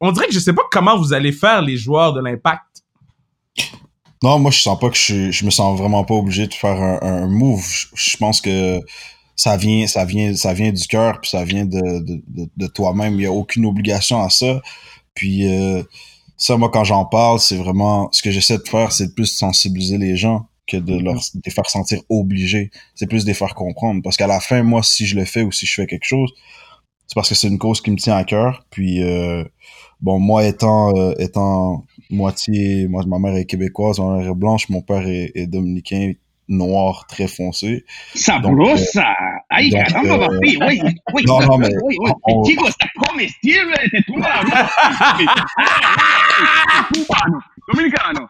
on 0.00 0.12
dirait 0.12 0.28
que 0.28 0.34
je 0.34 0.38
sais 0.38 0.52
pas 0.52 0.62
comment 0.70 0.96
vous 0.96 1.12
allez 1.12 1.32
faire 1.32 1.60
les 1.60 1.76
joueurs 1.76 2.12
de 2.12 2.20
l'impact. 2.20 2.62
Non, 4.22 4.38
moi, 4.38 4.50
je 4.50 4.60
sens 4.60 4.78
pas 4.78 4.90
que 4.90 4.96
je, 4.96 5.30
je 5.30 5.44
me 5.44 5.50
sens 5.50 5.78
vraiment 5.78 6.04
pas 6.04 6.14
obligé 6.14 6.46
de 6.46 6.54
faire 6.54 6.80
un, 7.02 7.26
move. 7.26 7.64
Je 7.94 8.16
pense 8.16 8.40
que 8.40 8.80
ça 9.38 9.56
vient, 9.56 9.86
ça 9.86 10.04
vient, 10.04 10.34
ça 10.34 10.52
vient 10.52 10.72
du 10.72 10.84
cœur, 10.88 11.20
puis 11.20 11.30
ça 11.30 11.44
vient 11.44 11.64
de, 11.64 12.00
de, 12.00 12.22
de, 12.26 12.48
de 12.56 12.66
toi-même. 12.66 13.14
Il 13.14 13.22
y 13.22 13.26
a 13.26 13.32
aucune 13.32 13.66
obligation 13.66 14.20
à 14.20 14.30
ça. 14.30 14.60
Puis 15.14 15.48
euh, 15.48 15.80
ça, 16.36 16.56
moi, 16.56 16.70
quand 16.70 16.82
j'en 16.82 17.04
parle, 17.04 17.38
c'est 17.38 17.56
vraiment 17.56 18.08
ce 18.10 18.20
que 18.20 18.32
j'essaie 18.32 18.58
de 18.58 18.68
faire, 18.68 18.90
c'est 18.90 19.06
de 19.06 19.12
plus 19.12 19.26
sensibiliser 19.26 19.96
les 19.96 20.16
gens 20.16 20.48
que 20.66 20.76
de 20.76 20.98
leur 20.98 21.14
de 21.14 21.40
les 21.46 21.52
faire 21.52 21.70
sentir 21.70 22.00
obligés. 22.08 22.72
C'est 22.96 23.06
plus 23.06 23.22
de 23.22 23.28
les 23.28 23.34
faire 23.34 23.54
comprendre. 23.54 24.02
Parce 24.02 24.16
qu'à 24.16 24.26
la 24.26 24.40
fin, 24.40 24.64
moi, 24.64 24.82
si 24.82 25.06
je 25.06 25.14
le 25.14 25.24
fais 25.24 25.42
ou 25.42 25.52
si 25.52 25.66
je 25.66 25.72
fais 25.72 25.86
quelque 25.86 26.04
chose, 26.04 26.32
c'est 27.06 27.14
parce 27.14 27.28
que 27.28 27.36
c'est 27.36 27.48
une 27.48 27.58
cause 27.58 27.80
qui 27.80 27.92
me 27.92 27.96
tient 27.96 28.16
à 28.16 28.24
cœur. 28.24 28.66
Puis 28.70 29.04
euh, 29.04 29.44
bon, 30.00 30.18
moi 30.18 30.44
étant 30.44 30.96
euh, 30.96 31.14
étant 31.20 31.84
moitié, 32.10 32.88
moi 32.88 33.04
ma 33.06 33.20
mère 33.20 33.36
est 33.36 33.44
québécoise, 33.44 34.00
ma 34.00 34.16
mère 34.16 34.30
est 34.32 34.34
blanche, 34.34 34.68
mon 34.68 34.82
père 34.82 35.06
est, 35.06 35.30
est 35.36 35.46
dominicain 35.46 36.14
noir 36.48 37.06
très 37.08 37.28
foncé. 37.28 37.84
Sabrosa. 38.14 39.14
Ay, 39.50 39.70
donc, 39.70 39.84
caramba, 39.84 40.14
euh, 40.14 40.28
papi. 40.28 40.56
Uy, 40.56 40.80
uy, 41.14 41.24
no, 41.26 41.40
no, 41.40 41.58
me- 41.58 41.68
uy, 41.82 41.96
uy. 42.00 42.12
on- 42.24 42.44
Chico, 42.44 42.66
está 42.68 42.86
comestible. 43.06 43.74
Te 43.92 44.02
tumba. 44.04 44.42
Cubano. 46.92 47.38
Dominicano. 47.72 48.28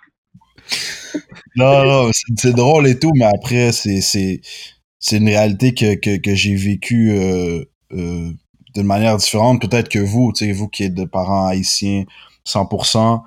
Non, 1.57 1.85
non, 1.85 2.11
c'est 2.13 2.39
c'est 2.39 2.53
drôle 2.53 2.87
et 2.89 2.99
tout, 2.99 3.13
mais 3.15 3.25
après, 3.25 3.73
c'est, 3.73 4.01
c'est, 4.01 4.41
c'est 4.99 5.17
une 5.19 5.29
réalité 5.29 5.75
que, 5.75 5.95
que, 5.95 6.17
que 6.19 6.35
j'ai 6.35 6.55
vécue 6.55 7.13
euh, 7.13 7.65
euh, 7.93 8.31
d'une 8.75 8.87
manière 8.87 9.17
différente, 9.17 9.61
peut-être 9.61 9.89
que 9.89 9.99
vous, 9.99 10.33
tu 10.33 10.45
sais, 10.47 10.53
vous 10.53 10.69
qui 10.69 10.85
êtes 10.85 10.95
de 10.95 11.05
parents 11.05 11.47
haïtiens 11.47 12.05
100%, 12.47 13.23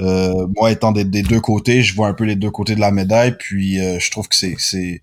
euh, 0.00 0.46
moi 0.56 0.70
étant 0.72 0.92
des, 0.92 1.04
deux 1.04 1.40
côtés, 1.40 1.82
je 1.82 1.94
vois 1.94 2.08
un 2.08 2.14
peu 2.14 2.24
les 2.24 2.36
deux 2.36 2.50
côtés 2.50 2.74
de 2.74 2.80
la 2.80 2.90
médaille, 2.90 3.36
puis 3.38 3.80
euh, 3.80 3.98
je 3.98 4.10
trouve 4.10 4.28
que 4.28 4.36
c'est, 4.36 4.56
c'est, 4.58 5.00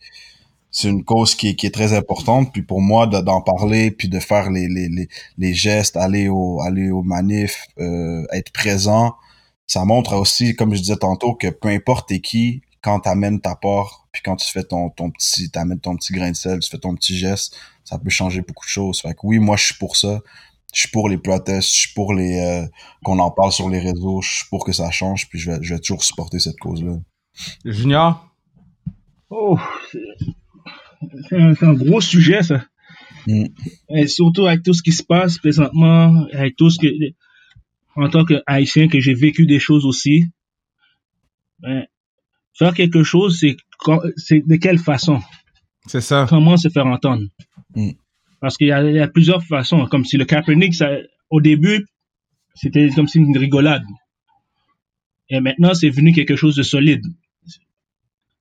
une 0.83 1.03
cause 1.03 1.35
qui 1.35 1.49
est, 1.49 1.73
très 1.73 1.93
importante, 1.93 2.51
puis 2.53 2.61
pour 2.61 2.81
moi, 2.81 3.07
de- 3.07 3.21
d'en 3.21 3.41
parler, 3.41 3.91
puis 3.91 4.09
de 4.09 4.19
faire 4.19 4.49
les, 4.51 4.67
les 5.37 5.53
gestes, 5.53 5.97
aller 5.97 6.27
au, 6.29 6.61
aller 6.61 6.91
au 6.91 7.03
manif, 7.03 7.67
euh, 7.79 8.23
être 8.31 8.51
présent, 8.51 9.15
ça 9.67 9.85
montre 9.85 10.15
aussi, 10.15 10.55
comme 10.55 10.75
je 10.75 10.81
disais 10.81 10.97
tantôt, 10.97 11.33
que 11.35 11.47
peu 11.47 11.69
importe 11.69 12.09
t'es 12.09 12.19
qui, 12.19 12.61
quand 12.81 12.99
t'amènes 12.99 13.39
ta 13.39 13.55
part, 13.55 14.07
puis 14.11 14.21
quand 14.23 14.35
tu 14.35 14.51
fais 14.51 14.63
ton, 14.63 14.89
ton 14.89 15.09
petit, 15.09 15.49
t'amènes 15.49 15.79
ton 15.79 15.95
petit 15.95 16.13
grain 16.13 16.31
de 16.31 16.35
sel, 16.35 16.59
tu 16.59 16.69
fais 16.69 16.77
ton 16.77 16.95
petit 16.95 17.17
geste, 17.17 17.55
ça 17.83 17.97
peut 17.97 18.09
changer 18.09 18.41
beaucoup 18.41 18.65
de 18.65 18.69
choses. 18.69 19.01
Fait 19.01 19.13
que 19.13 19.21
oui, 19.23 19.39
moi, 19.39 19.55
je 19.57 19.65
suis 19.65 19.75
pour 19.75 19.97
ça. 19.97 20.19
Je 20.73 20.81
suis 20.81 20.89
pour 20.89 21.07
les 21.07 21.17
protestes, 21.17 21.73
je 21.73 21.79
suis 21.81 21.93
pour 21.93 22.13
les, 22.13 22.39
euh, 22.39 22.65
qu'on 23.03 23.19
en 23.19 23.31
parle 23.31 23.51
sur 23.51 23.69
les 23.69 23.79
réseaux, 23.79 24.21
je 24.21 24.29
suis 24.29 24.45
pour 24.49 24.65
que 24.65 24.71
ça 24.71 24.89
change, 24.91 25.29
puis 25.29 25.39
je 25.39 25.51
vais, 25.51 25.57
je 25.61 25.75
vais 25.75 25.79
toujours 25.79 26.03
supporter 26.03 26.39
cette 26.39 26.57
cause-là. 26.59 26.97
Junior? 27.63 28.27
Oh, 29.29 29.57
c'est 31.29 31.37
un, 31.37 31.73
gros 31.73 32.01
sujet, 32.01 32.43
ça. 32.43 32.65
Mm. 33.27 33.45
Et 33.89 34.07
surtout 34.07 34.45
avec 34.45 34.63
tout 34.63 34.73
ce 34.73 34.83
qui 34.83 34.91
se 34.91 35.03
passe 35.03 35.37
présentement, 35.37 36.25
avec 36.33 36.55
tout 36.55 36.69
ce 36.69 36.79
que, 36.79 36.87
en 37.95 38.09
tant 38.09 38.25
que 38.25 38.41
haïtien, 38.45 38.87
que 38.87 38.99
j'ai 38.99 39.13
vécu 39.13 39.45
des 39.45 39.59
choses 39.59 39.85
aussi. 39.85 40.25
Ben, 41.59 41.85
faire 42.53 42.73
quelque 42.73 43.03
chose, 43.03 43.39
c'est 43.39 44.47
de 44.47 44.55
quelle 44.55 44.79
façon? 44.79 45.21
C'est 45.87 46.01
ça. 46.01 46.25
Comment 46.29 46.57
se 46.57 46.69
faire 46.69 46.87
entendre? 46.87 47.23
Mm. 47.75 47.91
Parce 48.43 48.57
qu'il 48.57 48.67
y, 48.67 48.71
a- 48.73 49.07
plusieurs 49.07 49.41
façons. 49.41 49.85
Comme 49.85 50.03
si 50.03 50.17
le 50.17 50.25
Kaepernick, 50.25 50.73
au 51.29 51.39
début, 51.39 51.85
c'était 52.55 52.89
comme 52.89 53.07
si 53.07 53.19
une 53.19 53.37
rigolade. 53.37 53.85
Et 55.29 55.39
maintenant, 55.39 55.73
c'est 55.73 55.89
venu 55.89 56.11
quelque 56.11 56.35
chose 56.35 56.57
de 56.57 56.61
solide. 56.61 57.05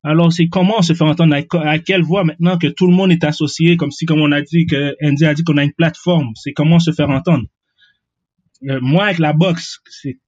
Alors, 0.03 0.33
c'est 0.33 0.49
comment 0.49 0.83
se 0.83 0.95
faire 0.95 1.07
entendre, 1.07 1.37
à, 1.37 1.79
quelle 1.79 2.03
voix 2.03 2.25
maintenant 2.25 2.59
que 2.59 2.67
tout 2.67 2.89
le 2.89 2.93
monde 2.97 3.13
est 3.13 3.23
associé, 3.23 3.77
comme 3.77 3.93
si, 3.93 4.05
comme 4.05 4.21
on 4.21 4.33
a 4.33 4.43
dit, 4.43 4.67
que 4.67 4.97
Andy 5.01 5.25
a 5.25 5.35
dit 5.35 5.45
qu'on 5.45 5.57
a 5.57 5.63
une 5.63 5.73
plateforme, 5.73 6.33
c'est 6.35 6.53
comment 6.53 6.81
se 6.81 6.91
faire 6.91 7.09
entendre? 7.09 7.45
Euh, 8.69 8.81
moi, 8.83 9.05
avec 9.05 9.21
la 9.21 9.33
boxe, 9.33 9.79
c'est 9.89 10.19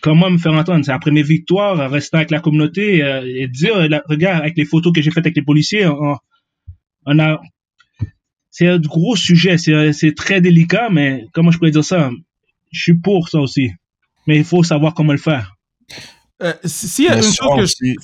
comment 0.00 0.30
me 0.30 0.38
faire 0.38 0.54
entendre? 0.54 0.86
C'est 0.86 0.92
après 0.92 1.10
mes 1.10 1.22
victoires, 1.22 1.90
rester 1.90 2.16
avec 2.16 2.30
la 2.30 2.40
communauté 2.40 3.02
euh, 3.02 3.22
et 3.26 3.46
dire, 3.46 3.74
regarde, 4.08 4.40
avec 4.40 4.56
les 4.56 4.64
photos 4.64 4.94
que 4.94 5.02
j'ai 5.02 5.10
faites 5.10 5.26
avec 5.26 5.36
les 5.36 5.42
policiers, 5.42 5.84
on 7.06 7.18
a, 7.18 7.40
c'est 8.50 8.68
un 8.68 8.78
gros 8.78 9.16
sujet, 9.16 9.58
c'est 9.58 9.92
c'est 9.92 10.14
très 10.14 10.40
délicat, 10.40 10.88
mais 10.90 11.26
comment 11.32 11.50
je 11.50 11.58
pourrais 11.58 11.70
dire 11.70 11.84
ça? 11.84 12.10
Je 12.72 12.80
suis 12.80 12.94
pour 12.94 13.28
ça 13.28 13.38
aussi. 13.38 13.70
Mais 14.26 14.36
il 14.38 14.44
faut 14.44 14.62
savoir 14.64 14.94
comment 14.94 15.12
le 15.12 15.18
faire. 15.18 15.54
Euh, 16.42 16.52
si- 16.64 16.88
S'il 16.88 17.04
y 17.04 17.08
a 17.08 17.16
Mais 17.16 17.24
une 17.24 17.32
chose 17.32 17.74
que 17.80 17.86
je 17.86 17.94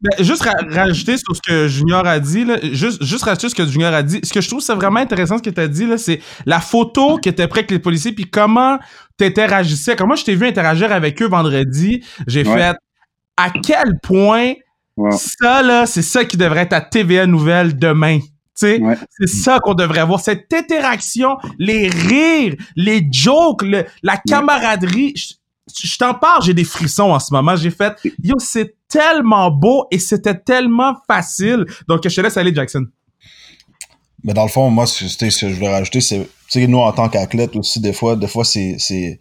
Ben, 0.00 0.24
juste 0.24 0.42
ra- 0.42 0.52
rajouter 0.70 1.16
sur 1.16 1.34
ce 1.34 1.40
que 1.42 1.66
Junior 1.66 2.06
a 2.06 2.20
dit, 2.20 2.44
là, 2.44 2.56
juste, 2.72 3.02
juste 3.04 3.24
rajouter 3.24 3.48
ce 3.48 3.54
que 3.54 3.66
Junior 3.66 3.92
a 3.92 4.02
dit. 4.04 4.20
Ce 4.22 4.32
que 4.32 4.40
je 4.40 4.46
trouve 4.48 4.60
c'est 4.60 4.74
vraiment 4.74 5.00
intéressant 5.00 5.38
ce 5.38 5.42
que 5.42 5.50
tu 5.50 5.60
as 5.60 5.66
dit, 5.66 5.86
là, 5.86 5.98
c'est 5.98 6.20
la 6.46 6.60
photo 6.60 7.18
qui 7.18 7.28
était 7.28 7.48
prête 7.48 7.64
avec 7.64 7.70
les 7.72 7.78
policiers, 7.80 8.12
puis 8.12 8.24
comment 8.30 8.78
tu 9.18 9.24
interagissais. 9.24 9.96
Comment 9.96 10.14
je 10.14 10.24
t'ai 10.24 10.36
vu 10.36 10.46
interagir 10.46 10.92
avec 10.92 11.20
eux 11.20 11.26
vendredi, 11.28 12.04
j'ai 12.28 12.46
Ouais. 12.46 12.56
fait 12.58 12.76
à 13.36 13.50
quel 13.50 13.98
point 14.02 14.52
Wow. 14.98 15.12
ça, 15.16 15.62
là, 15.62 15.86
c'est 15.86 16.02
ça 16.02 16.24
qui 16.24 16.36
devrait 16.36 16.62
être 16.62 16.72
à 16.72 16.80
TVA 16.80 17.26
Nouvelle 17.26 17.78
demain. 17.78 18.18
Tu 18.20 18.26
sais, 18.54 18.80
Ouais. 18.82 18.96
c'est 19.18 19.28
ça 19.28 19.60
qu'on 19.60 19.74
devrait 19.74 20.00
avoir. 20.00 20.20
Cette 20.20 20.52
interaction, 20.52 21.36
les 21.58 21.88
rires, 21.88 22.56
les 22.74 23.06
jokes, 23.10 23.62
le- 23.62 23.84
la 24.02 24.16
camaraderie. 24.16 25.14
Je, 25.16 25.34
je 25.86 25.96
t'en 25.98 26.14
parle, 26.14 26.42
j'ai 26.42 26.54
des 26.54 26.64
frissons 26.64 27.10
en 27.12 27.20
ce 27.20 27.32
moment. 27.32 27.54
J'ai 27.54 27.70
fait, 27.70 27.92
yo, 28.22 28.34
c'est 28.38 28.74
tellement 28.88 29.50
beau 29.50 29.86
et 29.92 29.98
c'était 29.98 30.34
tellement 30.38 30.96
facile. 31.06 31.64
Donc, 31.86 32.00
je 32.08 32.14
te 32.14 32.20
laisse 32.20 32.36
aller, 32.36 32.52
Jackson. 32.54 32.86
Mais 34.24 34.34
dans 34.34 34.42
le 34.42 34.48
fond, 34.48 34.68
moi, 34.70 34.86
ce, 34.86 35.06
ce 35.06 35.16
que 35.18 35.48
je 35.48 35.54
voulais 35.54 35.68
rajouter, 35.72 36.00
c'est, 36.00 36.18
tu 36.50 36.60
sais, 36.60 36.66
nous, 36.66 36.78
en 36.78 36.90
tant 36.92 37.08
qu'athlète 37.08 37.54
aussi, 37.54 37.78
des 37.80 37.92
fois, 37.92 38.16
des 38.16 38.26
fois, 38.26 38.44
c'est, 38.44 38.74
c'est, 38.78 39.20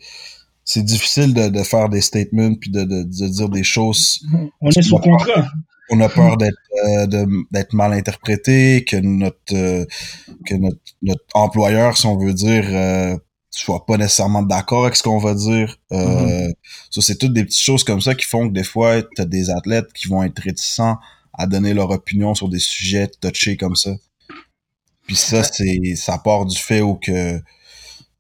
c'est 0.68 0.84
difficile 0.84 1.34
de, 1.34 1.48
de 1.48 1.64
faire 1.64 1.88
des 1.88 2.02
statements 2.02 2.54
puis 2.54 2.70
de, 2.70 2.84
de, 2.84 3.04
de 3.04 3.28
dire 3.30 3.48
des 3.48 3.64
choses. 3.64 4.22
On 4.60 4.70
est 4.70 4.82
sous 4.82 4.98
contrat. 4.98 5.48
On 5.90 6.02
a 6.02 6.10
peur 6.10 6.36
d'être, 6.36 6.58
euh, 6.86 7.08
d'être 7.52 7.72
mal 7.72 7.94
interprété, 7.94 8.84
que 8.84 8.98
notre, 8.98 9.38
euh, 9.54 9.86
que 10.46 10.56
notre, 10.56 10.82
notre 11.02 11.24
employeur, 11.34 11.98
si 11.98 12.06
on 12.06 12.18
veut 12.18 12.34
dire, 12.34 12.66
euh, 12.68 13.16
soit 13.50 13.86
pas 13.86 13.96
nécessairement 13.96 14.42
d'accord 14.44 14.84
avec 14.84 14.98
ce 14.98 15.04
qu'on 15.04 15.20
va 15.20 15.36
dire. 15.36 15.78
Euh, 15.94 16.52
ça, 16.92 17.02
c'est 17.02 17.16
toutes 17.16 17.32
des 17.32 17.46
petites 17.46 17.64
choses 17.64 17.86
comme 17.86 18.02
ça 18.02 18.14
qui 18.14 18.26
font 18.26 18.50
que 18.50 18.54
des 18.54 18.66
fois, 18.66 19.02
t'as 19.16 19.24
des 19.24 19.50
athlètes 19.50 19.94
qui 19.94 20.10
vont 20.10 20.22
être 20.22 20.40
réticents 20.40 20.98
à 21.34 21.48
donner 21.48 21.74
leur 21.74 21.92
opinion 21.92 22.36
sur 22.36 22.50
des 22.50 22.60
sujets 22.60 23.08
touchés 23.22 23.56
comme 23.56 23.78
ça. 23.78 23.92
Puis 25.06 25.16
ça, 25.16 25.44
c'est 25.44 25.96
ça 25.96 26.18
part 26.18 26.46
du 26.46 26.58
fait 26.58 26.82
où 26.82 26.96
que 26.96 27.42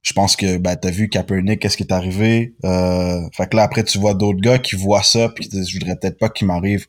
je 0.07 0.13
pense 0.13 0.37
que 0.37 0.57
ben 0.57 0.77
t'as 0.77 0.89
vu 0.89 1.09
Kaepernick, 1.09 1.59
qu'est-ce 1.59 1.75
qui 1.75 1.83
est 1.83 1.91
arrivé? 1.91 2.53
Euh, 2.63 3.19
fait 3.33 3.49
que 3.49 3.57
là 3.57 3.63
après 3.63 3.83
tu 3.83 3.97
vois 3.99 4.13
d'autres 4.13 4.39
gars 4.39 4.57
qui 4.57 4.77
voient 4.77 5.03
ça 5.03 5.27
puis 5.27 5.43
qui 5.43 5.49
disent 5.49 5.67
je 5.69 5.77
voudrais 5.77 5.97
peut-être 5.97 6.17
pas 6.17 6.29
qu'il 6.29 6.47
m'arrive 6.47 6.85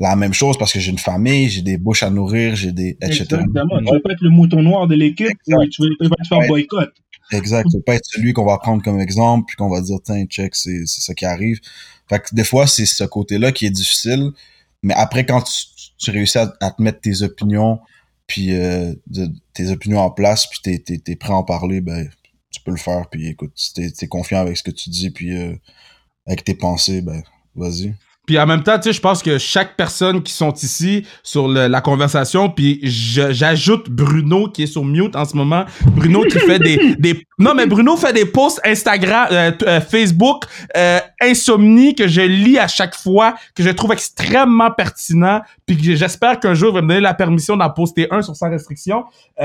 la 0.00 0.16
même 0.16 0.32
chose 0.32 0.56
parce 0.56 0.72
que 0.72 0.80
j'ai 0.80 0.90
une 0.90 0.98
famille, 0.98 1.50
j'ai 1.50 1.60
des 1.60 1.76
bouches 1.76 2.02
à 2.02 2.08
nourrir, 2.08 2.56
j'ai 2.56 2.72
des 2.72 2.96
etc. 3.02 3.20
Exactement. 3.22 3.78
Tu 3.86 3.92
veux 3.92 4.00
pas 4.00 4.12
être 4.12 4.22
le 4.22 4.30
mouton 4.30 4.62
noir 4.62 4.86
de 4.86 4.94
l'équipe, 4.94 5.36
tu 5.44 5.52
veux 5.82 6.08
pas 6.08 6.16
te 6.16 6.26
faire 6.26 6.48
boycott. 6.48 6.90
Exact. 7.32 7.68
Tu 7.70 7.76
veux 7.76 7.82
pas 7.82 7.96
être 7.96 8.06
celui 8.06 8.32
qu'on 8.32 8.46
va 8.46 8.56
prendre 8.56 8.82
comme 8.82 8.98
exemple 8.98 9.44
puis 9.46 9.56
qu'on 9.56 9.68
va 9.68 9.82
dire 9.82 9.98
tiens 10.02 10.24
check 10.24 10.54
c'est 10.54 10.86
c'est 10.86 11.02
ça 11.02 11.12
qui 11.12 11.26
arrive. 11.26 11.60
Fait 12.08 12.18
que 12.20 12.34
des 12.34 12.44
fois 12.44 12.66
c'est 12.66 12.86
ce 12.86 13.04
côté-là 13.04 13.52
qui 13.52 13.66
est 13.66 13.70
difficile, 13.70 14.30
mais 14.82 14.94
après 14.94 15.26
quand 15.26 15.42
tu, 15.42 15.66
tu 15.98 16.10
réussis 16.12 16.38
à, 16.38 16.50
à 16.62 16.70
te 16.70 16.80
mettre 16.80 17.00
tes 17.02 17.20
opinions 17.20 17.78
puis 18.26 18.54
euh, 18.54 18.94
de- 19.08 19.28
tes 19.52 19.68
opinions 19.68 20.00
en 20.00 20.10
place 20.10 20.46
puis 20.46 20.60
t'es 20.62 20.78
t'es 20.78 20.96
t'es 20.96 21.14
prêt 21.14 21.34
à 21.34 21.36
en 21.36 21.44
parler 21.44 21.82
ben 21.82 22.08
peux 22.64 22.70
le 22.72 22.76
faire 22.76 23.04
puis 23.10 23.28
écoute 23.28 23.52
si 23.54 23.72
t'es 23.74 23.90
t'es 23.90 24.06
confiant 24.08 24.40
avec 24.40 24.56
ce 24.56 24.62
que 24.62 24.70
tu 24.70 24.90
dis 24.90 25.10
puis 25.10 25.36
euh, 25.36 25.54
avec 26.26 26.44
tes 26.44 26.54
pensées 26.54 27.02
ben 27.02 27.22
vas-y. 27.54 27.94
Puis 28.26 28.38
en 28.38 28.46
même 28.46 28.62
temps, 28.62 28.78
tu 28.78 28.84
sais, 28.84 28.94
je 28.94 29.02
pense 29.02 29.22
que 29.22 29.36
chaque 29.36 29.76
personne 29.76 30.22
qui 30.22 30.32
sont 30.32 30.54
ici 30.54 31.06
sur 31.22 31.46
le- 31.46 31.66
la 31.66 31.82
conversation, 31.82 32.48
puis 32.48 32.80
je- 32.82 33.32
j'ajoute 33.34 33.90
Bruno 33.90 34.48
qui 34.48 34.62
est 34.62 34.66
sur 34.66 34.82
mute 34.82 35.14
en 35.14 35.26
ce 35.26 35.36
moment. 35.36 35.66
Bruno 35.88 36.22
qui 36.22 36.38
fait 36.38 36.58
des, 36.58 36.96
des... 36.98 37.26
Non, 37.38 37.54
mais 37.54 37.66
Bruno 37.66 37.98
fait 37.98 38.14
des 38.14 38.24
posts 38.24 38.62
Instagram, 38.64 39.28
euh, 39.30 39.52
euh, 39.66 39.80
Facebook, 39.82 40.44
euh, 40.74 41.00
Insomnie, 41.20 41.94
que 41.94 42.08
je 42.08 42.22
lis 42.22 42.58
à 42.58 42.66
chaque 42.66 42.94
fois, 42.94 43.34
que 43.54 43.62
je 43.62 43.68
trouve 43.68 43.92
extrêmement 43.92 44.70
pertinent, 44.70 45.42
puis 45.66 45.76
que 45.76 45.94
j'espère 45.94 46.40
qu'un 46.40 46.54
jour 46.54 46.70
il 46.70 46.76
va 46.76 46.80
me 46.80 46.88
donner 46.88 47.00
la 47.02 47.12
permission 47.12 47.58
d'en 47.58 47.68
poster 47.68 48.06
un 48.10 48.22
sur 48.22 48.34
sans 48.34 48.48
restriction. 48.48 49.04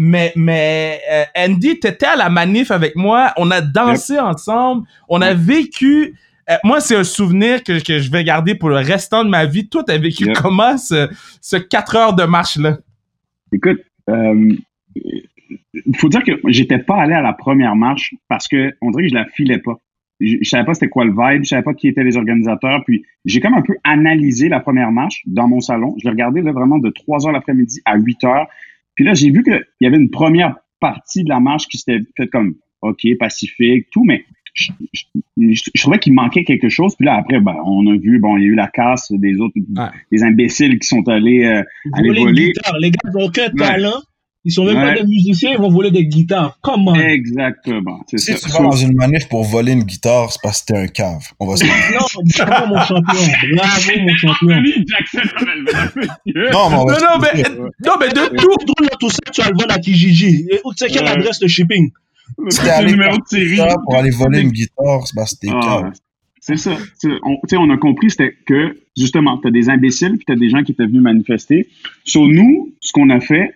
Mais 0.00 0.32
mais 0.36 1.00
euh, 1.10 1.24
Andy, 1.36 1.80
t'étais 1.80 2.06
à 2.06 2.16
la 2.16 2.30
manif 2.30 2.70
avec 2.70 2.94
moi, 2.96 3.32
on 3.36 3.50
a 3.50 3.60
dansé 3.60 4.18
ensemble, 4.18 4.86
on 5.08 5.20
a 5.20 5.34
vécu... 5.34 6.14
Euh, 6.48 6.54
moi, 6.64 6.80
c'est 6.80 6.96
un 6.96 7.04
souvenir 7.04 7.62
que, 7.62 7.84
que 7.84 7.98
je 7.98 8.10
vais 8.10 8.24
garder 8.24 8.54
pour 8.54 8.70
le 8.70 8.76
restant 8.76 9.22
de 9.24 9.28
ma 9.28 9.44
vie. 9.44 9.68
Toi, 9.68 9.82
t'as 9.86 9.98
vécu 9.98 10.24
Yep. 10.26 10.36
comment 10.38 10.78
ce, 10.78 11.08
ce 11.42 11.56
4 11.56 11.96
heures 11.96 12.14
de 12.14 12.22
marche-là? 12.24 12.78
Écoute, 13.52 13.80
euh, 14.08 14.54
il 14.94 15.96
faut 15.96 16.08
dire 16.08 16.22
que 16.22 16.32
j'étais 16.46 16.78
pas 16.78 16.96
allé 17.02 17.14
à 17.14 17.20
la 17.20 17.32
première 17.32 17.76
marche 17.76 18.14
parce 18.28 18.48
que 18.48 18.72
on 18.80 18.90
dirait 18.92 19.02
que 19.04 19.08
je 19.10 19.14
la 19.14 19.26
filais 19.26 19.58
pas. 19.58 19.78
Je, 20.20 20.36
je 20.40 20.48
savais 20.48 20.64
pas 20.64 20.74
c'était 20.74 20.88
quoi 20.88 21.04
le 21.04 21.10
vibe, 21.12 21.44
je 21.44 21.48
savais 21.48 21.62
pas 21.62 21.74
qui 21.74 21.88
étaient 21.88 22.02
les 22.02 22.16
organisateurs. 22.16 22.82
Puis 22.86 23.04
j'ai 23.24 23.40
comme 23.40 23.54
un 23.54 23.62
peu 23.62 23.76
analysé 23.84 24.48
la 24.48 24.60
première 24.60 24.90
marche 24.90 25.22
dans 25.26 25.48
mon 25.48 25.60
salon. 25.60 25.94
Je 25.98 26.04
l'ai 26.04 26.10
regardé 26.10 26.40
là, 26.40 26.52
vraiment 26.52 26.78
de 26.78 26.88
3 26.90 27.26
heures 27.26 27.32
l'après-midi 27.32 27.80
à 27.84 27.96
8 27.98 28.24
heures. 28.24 28.46
Puis 28.98 29.04
là, 29.04 29.14
j'ai 29.14 29.30
vu 29.30 29.44
qu'il 29.44 29.64
y 29.80 29.86
avait 29.86 29.96
une 29.96 30.10
première 30.10 30.56
partie 30.80 31.22
de 31.22 31.28
la 31.28 31.38
marche 31.38 31.68
qui 31.68 31.78
s'était 31.78 32.00
faite 32.16 32.30
comme 32.30 32.56
OK, 32.82 33.06
pacifique, 33.16 33.86
tout, 33.92 34.02
mais 34.02 34.24
je, 34.54 34.72
je- 34.92 35.04
je- 35.52 35.70
je 35.72 35.80
trouvais 35.82 36.00
qu'il 36.00 36.14
manquait 36.14 36.42
quelque 36.42 36.68
chose. 36.68 36.96
Puis 36.96 37.06
là, 37.06 37.14
après, 37.14 37.38
ben, 37.38 37.54
on 37.64 37.86
a 37.86 37.96
vu, 37.96 38.18
bon, 38.18 38.36
il 38.38 38.42
y 38.42 38.46
a 38.46 38.48
eu 38.48 38.54
la 38.56 38.66
casse 38.66 39.12
des 39.12 39.36
autres, 39.38 39.54
Ouais. 39.76 39.84
des 40.10 40.24
imbéciles 40.24 40.80
qui 40.80 40.88
sont 40.88 41.06
allés 41.08 41.44
euh, 41.44 41.62
aller 41.92 42.08
Voler 42.08 42.46
guitare. 42.46 42.76
Les 42.80 42.90
gars, 42.90 42.98
ils 43.04 43.16
ont 43.16 43.26
aucun 43.26 43.50
talent. 43.50 44.00
Ils 44.44 44.52
sont 44.52 44.64
même 44.64 44.76
Ouais. 44.78 44.94
pas 44.94 45.00
des 45.00 45.06
musiciens, 45.06 45.50
ils 45.52 45.58
vont 45.58 45.68
voler 45.68 45.90
des 45.90 46.06
guitares. 46.06 46.58
Comment? 46.62 46.94
Exactement. 46.94 48.00
C'est 48.06 48.18
Si 48.18 48.32
ça. 48.32 48.38
tu 48.48 48.52
vas 48.52 48.60
dans 48.70 48.76
une 48.76 48.94
manif 48.94 49.28
pour 49.28 49.44
voler 49.44 49.72
une 49.72 49.82
guitare, 49.82 50.30
c'est 50.32 50.40
parce 50.42 50.62
que 50.62 50.72
t'es 50.72 50.78
un 50.78 50.86
cave. 50.86 51.22
On 51.40 51.46
va 51.46 51.56
se 51.56 51.64
Non, 51.64 51.70
bravo 52.46 52.74
mon 52.74 52.80
champion. 52.80 53.32
Bravo 53.56 54.00
mon 54.00 54.16
champion. 54.16 54.62
Jackson 54.86 55.28
Non, 56.52 56.58
on 56.66 56.70
Non, 56.70 56.86
mais, 57.20 57.42
non, 57.84 57.92
mais 58.00 58.08
de 58.08 58.36
tout. 58.36 58.36
Tout 58.58 58.64
drôle, 58.74 58.88
tout 59.00 59.10
ça, 59.10 59.18
tu 59.32 59.40
vas 59.42 59.50
le 59.50 59.56
vendre 59.58 59.72
à 59.74 59.78
Kijiji. 59.78 60.46
Et 60.50 60.60
où 60.64 60.72
tu 60.72 60.78
sais 60.84 60.88
quelle 60.90 61.04
Ouais. 61.04 61.10
adresse 61.10 61.38
de 61.40 61.46
shipping? 61.48 61.90
C'est 62.50 62.82
le 62.82 62.90
numéro 62.90 63.16
de 63.16 63.22
série. 63.26 63.56
ça 63.56 63.76
pour 63.84 63.96
aller 63.96 64.10
voler 64.10 64.40
une 64.40 64.50
guitare, 64.50 65.06
c'est 65.06 65.14
parce 65.14 65.34
que 65.34 65.40
t'es 65.46 65.52
Ah, 65.52 65.60
cave. 65.82 65.92
c'est 66.40 66.56
ça. 66.56 66.72
On, 67.22 67.34
tu 67.34 67.40
sais, 67.48 67.56
on 67.56 67.70
a 67.70 67.76
compris, 67.76 68.10
c'était 68.10 68.34
que, 68.46 68.76
justement, 68.96 69.38
tu 69.38 69.48
as 69.48 69.50
des 69.50 69.68
imbéciles, 69.70 70.16
puis 70.16 70.24
tu 70.26 70.32
as 70.32 70.36
des 70.36 70.48
gens 70.50 70.62
qui 70.62 70.72
étaient 70.72 70.86
venus 70.86 71.02
manifester. 71.02 71.68
Sur 72.04 72.26
nous, 72.26 72.74
ce 72.80 72.92
qu'on 72.92 73.10
a 73.10 73.20
fait, 73.20 73.52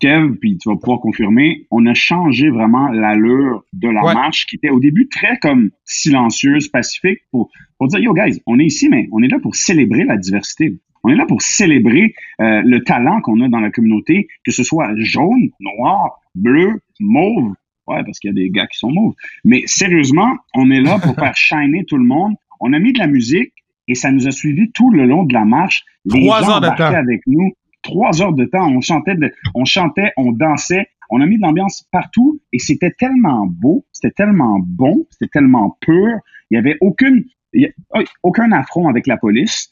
Kev, 0.00 0.34
puis 0.40 0.58
tu 0.58 0.68
vas 0.68 0.76
pouvoir 0.76 1.00
confirmer, 1.00 1.66
on 1.70 1.86
a 1.86 1.94
changé 1.94 2.48
vraiment 2.50 2.88
l'allure 2.88 3.64
de 3.72 3.88
la 3.88 4.04
Ouais. 4.04 4.14
marche, 4.14 4.46
qui 4.46 4.56
était 4.56 4.68
au 4.70 4.80
début 4.80 5.08
très 5.08 5.38
comme 5.38 5.70
silencieuse, 5.84 6.68
pacifique, 6.68 7.20
pour, 7.30 7.50
pour 7.78 7.88
dire, 7.88 8.00
yo 8.00 8.12
guys, 8.14 8.40
on 8.46 8.58
est 8.58 8.64
ici, 8.66 8.88
mais 8.88 9.08
on 9.12 9.22
est 9.22 9.28
là 9.28 9.38
pour 9.40 9.54
célébrer 9.56 10.04
la 10.04 10.16
diversité. 10.16 10.76
On 11.02 11.08
est 11.10 11.14
là 11.16 11.24
pour 11.26 11.40
célébrer 11.42 12.14
euh, 12.40 12.62
le 12.64 12.82
talent 12.82 13.20
qu'on 13.20 13.40
a 13.40 13.48
dans 13.48 13.60
la 13.60 13.70
communauté, 13.70 14.28
que 14.44 14.50
ce 14.52 14.62
soit 14.64 14.90
jaune, 14.98 15.50
noir, 15.60 16.18
bleu, 16.34 16.80
mauve. 17.00 17.54
Ouais, 17.86 18.02
parce 18.04 18.18
qu'il 18.18 18.28
y 18.28 18.32
a 18.32 18.34
des 18.34 18.50
gars 18.50 18.66
qui 18.66 18.78
sont 18.78 18.90
mauves. 18.90 19.14
Mais 19.44 19.62
sérieusement, 19.66 20.36
on 20.54 20.70
est 20.72 20.80
là 20.80 20.98
pour 20.98 21.14
faire 21.22 21.36
shiner 21.36 21.84
tout 21.84 21.96
le 21.96 22.04
monde. 22.04 22.34
On 22.60 22.72
a 22.72 22.78
mis 22.80 22.92
de 22.92 22.98
la 22.98 23.06
musique 23.06 23.52
et 23.86 23.94
ça 23.94 24.10
nous 24.10 24.26
a 24.26 24.32
suivis 24.32 24.72
tout 24.72 24.90
le 24.90 25.04
long 25.06 25.22
de 25.22 25.32
la 25.32 25.44
marche. 25.44 25.84
Les 26.06 26.20
Trois 26.20 26.40
gens 26.42 26.50
heures 26.54 26.60
de 26.60 26.66
temps. 26.76 26.92
avec 26.92 27.20
nous. 27.28 27.52
Trois 27.86 28.20
heures 28.22 28.32
de 28.34 28.44
temps. 28.44 28.68
On 28.68 28.80
chantait, 28.80 29.14
de- 29.14 29.32
on 29.54 29.64
chantait, 29.64 30.12
on 30.16 30.32
dansait. 30.32 30.86
On 31.10 31.20
a 31.20 31.26
mis 31.26 31.36
de 31.36 31.42
l'ambiance 31.42 31.84
partout 31.92 32.40
et 32.52 32.58
c'était 32.58 32.90
tellement 32.90 33.46
beau, 33.46 33.84
c'était 33.92 34.10
tellement 34.10 34.58
bon, 34.60 35.06
c'était 35.10 35.30
tellement 35.32 35.76
pur. 35.80 36.18
Il 36.50 36.56
y 36.56 36.58
avait 36.58 36.76
aucune, 36.80 37.24
il 37.52 37.62
y 37.62 37.66
a- 37.66 37.70
oh, 37.94 38.02
aucun 38.24 38.50
affront 38.52 38.88
avec 38.88 39.06
la 39.06 39.16
police. 39.16 39.70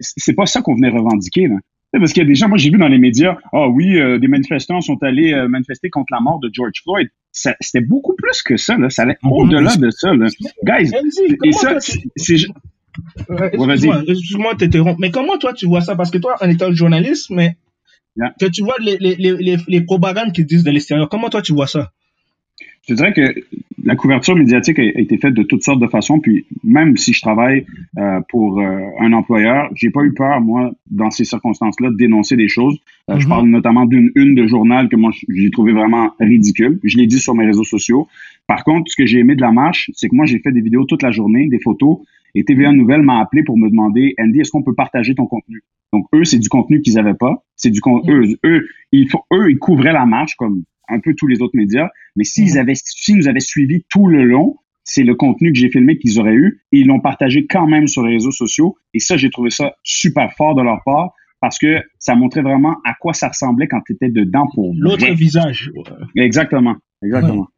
C'est 0.00 0.34
pas 0.34 0.44
ça 0.46 0.60
qu'on 0.60 0.74
venait 0.74 0.90
revendiquer. 0.90 1.48
Là. 1.48 1.56
Parce 1.92 2.12
qu'il 2.12 2.22
y 2.22 2.26
a 2.26 2.28
des 2.28 2.34
gens, 2.34 2.48
moi 2.48 2.58
j'ai 2.58 2.70
vu 2.70 2.76
dans 2.78 2.88
les 2.88 2.98
médias, 2.98 3.38
ah 3.52 3.68
oui, 3.68 3.98
euh, 3.98 4.18
des 4.18 4.28
manifestants 4.28 4.80
sont 4.82 5.02
allés 5.02 5.32
euh, 5.32 5.48
manifester 5.48 5.88
contre 5.90 6.12
la 6.12 6.20
mort 6.20 6.38
de 6.40 6.50
George 6.52 6.82
Floyd. 6.84 7.08
C'était 7.32 7.80
beaucoup 7.84 8.14
plus 8.16 8.42
que 8.42 8.56
ça. 8.58 8.76
Là. 8.76 8.90
Ça 8.90 9.02
allait 9.02 9.16
Mhm. 9.22 9.32
au-delà 9.32 9.76
de 9.76 9.90
ça. 9.90 10.12
Là. 10.14 10.26
Guys, 10.64 10.90
et 11.44 11.52
ça, 11.52 11.80
c'est, 11.80 12.36
vas-y. 13.28 13.54
Excuse-moi, 13.54 14.02
excuse-moi 14.06 14.54
de 14.54 14.58
t'interrompre. 14.58 15.00
Mais 15.00 15.10
comment 15.10 15.38
toi 15.38 15.52
tu 15.52 15.66
vois 15.66 15.80
ça? 15.80 15.96
Parce 15.96 16.10
que 16.10 16.18
toi, 16.18 16.36
en 16.40 16.48
étant 16.48 16.72
journaliste, 16.72 17.30
mais 17.30 17.56
Yeah. 18.16 18.34
que 18.40 18.46
tu 18.46 18.64
vois 18.64 18.74
les, 18.80 18.96
les, 18.98 19.14
les, 19.16 19.56
les, 19.68 19.80
propagandes 19.82 20.32
qu'ils 20.32 20.44
disent 20.44 20.64
de 20.64 20.70
l'extérieur, 20.72 21.08
comment 21.08 21.28
toi 21.30 21.42
tu 21.42 21.52
vois 21.52 21.68
ça? 21.68 21.92
je 22.88 22.94
dirais 22.94 23.12
que 23.12 23.34
la 23.84 23.94
couverture 23.94 24.34
médiatique 24.34 24.78
a, 24.78 24.82
été 24.82 25.16
faite 25.16 25.34
de 25.34 25.42
toutes 25.44 25.62
sortes 25.62 25.80
de 25.80 25.86
façons. 25.86 26.18
Puis 26.18 26.44
même 26.64 26.96
si 26.96 27.12
je 27.12 27.20
travaille 27.20 27.66
euh, 27.98 28.20
pour 28.28 28.60
euh, 28.60 28.80
un 28.98 29.12
employeur, 29.12 29.70
j'ai 29.74 29.90
pas 29.90 30.02
eu 30.02 30.12
peur, 30.12 30.40
moi, 30.40 30.72
dans 30.90 31.10
ces 31.10 31.24
circonstances-là, 31.24 31.90
de 31.90 31.96
dénoncer 31.96 32.36
des 32.36 32.48
choses. 32.48 32.78
Euh, 33.10 33.18
Je 33.18 33.24
Mhm. 33.24 33.28
parle 33.28 33.46
notamment 33.48 33.86
d'une 33.86 34.10
une 34.16 34.34
de 34.34 34.46
journal 34.46 34.88
que 34.88 34.96
moi, 34.96 35.12
j'ai 35.28 35.50
trouvé 35.50 35.72
vraiment 35.72 36.12
ridicule. 36.18 36.80
Je 36.82 36.96
l'ai 36.96 37.06
dit 37.06 37.20
sur 37.20 37.34
mes 37.34 37.46
réseaux 37.46 37.64
sociaux. 37.64 38.08
Par 38.48 38.64
contre, 38.64 38.90
ce 38.90 38.96
que 38.96 39.06
j'ai 39.06 39.18
aimé 39.20 39.36
de 39.36 39.40
la 39.40 39.52
marche, 39.52 39.90
c'est 39.94 40.08
que 40.08 40.16
moi, 40.16 40.26
j'ai 40.26 40.40
fait 40.40 40.50
des 40.52 40.60
vidéos 40.60 40.84
toute 40.84 41.02
la 41.02 41.12
journée, 41.12 41.46
des 41.48 41.60
photos, 41.60 41.98
et 42.34 42.44
TVA 42.44 42.72
Nouvelle 42.72 43.02
m'a 43.02 43.20
appelé 43.20 43.42
pour 43.42 43.58
me 43.58 43.68
demander, 43.68 44.14
Andy, 44.18 44.40
est-ce 44.40 44.50
qu'on 44.50 44.62
peut 44.62 44.74
partager 44.74 45.14
ton 45.14 45.26
contenu? 45.26 45.62
Donc, 45.92 46.06
eux, 46.14 46.24
c'est 46.24 46.38
du 46.38 46.48
contenu 46.48 46.80
qu'ils 46.82 46.98
avaient 46.98 47.14
pas. 47.14 47.44
C'est 47.56 47.70
du 47.70 47.80
con- 47.80 48.02
eux, 48.08 48.24
eux, 48.44 48.68
ils 48.92 49.08
font, 49.08 49.22
eux, 49.32 49.50
ils 49.50 49.58
couvraient 49.58 49.92
la 49.92 50.06
marche 50.06 50.36
comme 50.36 50.62
un 50.88 51.00
peu 51.00 51.14
tous 51.14 51.26
les 51.26 51.42
autres 51.42 51.56
médias. 51.56 51.88
Mais 52.16 52.24
s'ils 52.24 52.58
avaient, 52.58 52.74
s'ils 52.74 53.16
nous 53.16 53.28
avaient 53.28 53.40
suivis 53.40 53.84
tout 53.88 54.06
le 54.06 54.24
long, 54.24 54.56
c'est 54.84 55.02
le 55.04 55.14
contenu 55.14 55.52
que 55.52 55.58
j'ai 55.58 55.70
filmé 55.70 55.98
qu'ils 55.98 56.18
auraient 56.18 56.34
eu 56.34 56.62
et 56.72 56.80
ils 56.80 56.86
l'ont 56.86 57.00
partagé 57.00 57.46
quand 57.46 57.66
même 57.66 57.86
sur 57.86 58.04
les 58.04 58.14
réseaux 58.14 58.32
sociaux. 58.32 58.76
Et 58.94 58.98
ça, 58.98 59.16
j'ai 59.16 59.30
trouvé 59.30 59.50
ça 59.50 59.74
super 59.82 60.32
fort 60.34 60.54
de 60.54 60.62
leur 60.62 60.80
part 60.84 61.12
parce 61.40 61.58
que 61.58 61.80
ça 61.98 62.14
montrait 62.14 62.42
vraiment 62.42 62.76
à 62.84 62.94
quoi 62.94 63.12
ça 63.12 63.28
ressemblait 63.28 63.66
quand 63.68 63.80
tu 63.86 63.92
étais 63.92 64.10
dedans 64.10 64.46
pour 64.54 64.74
L'autre 64.76 65.10
visage. 65.14 65.70
Exactement. 66.16 66.76
Exactement. 67.02 67.48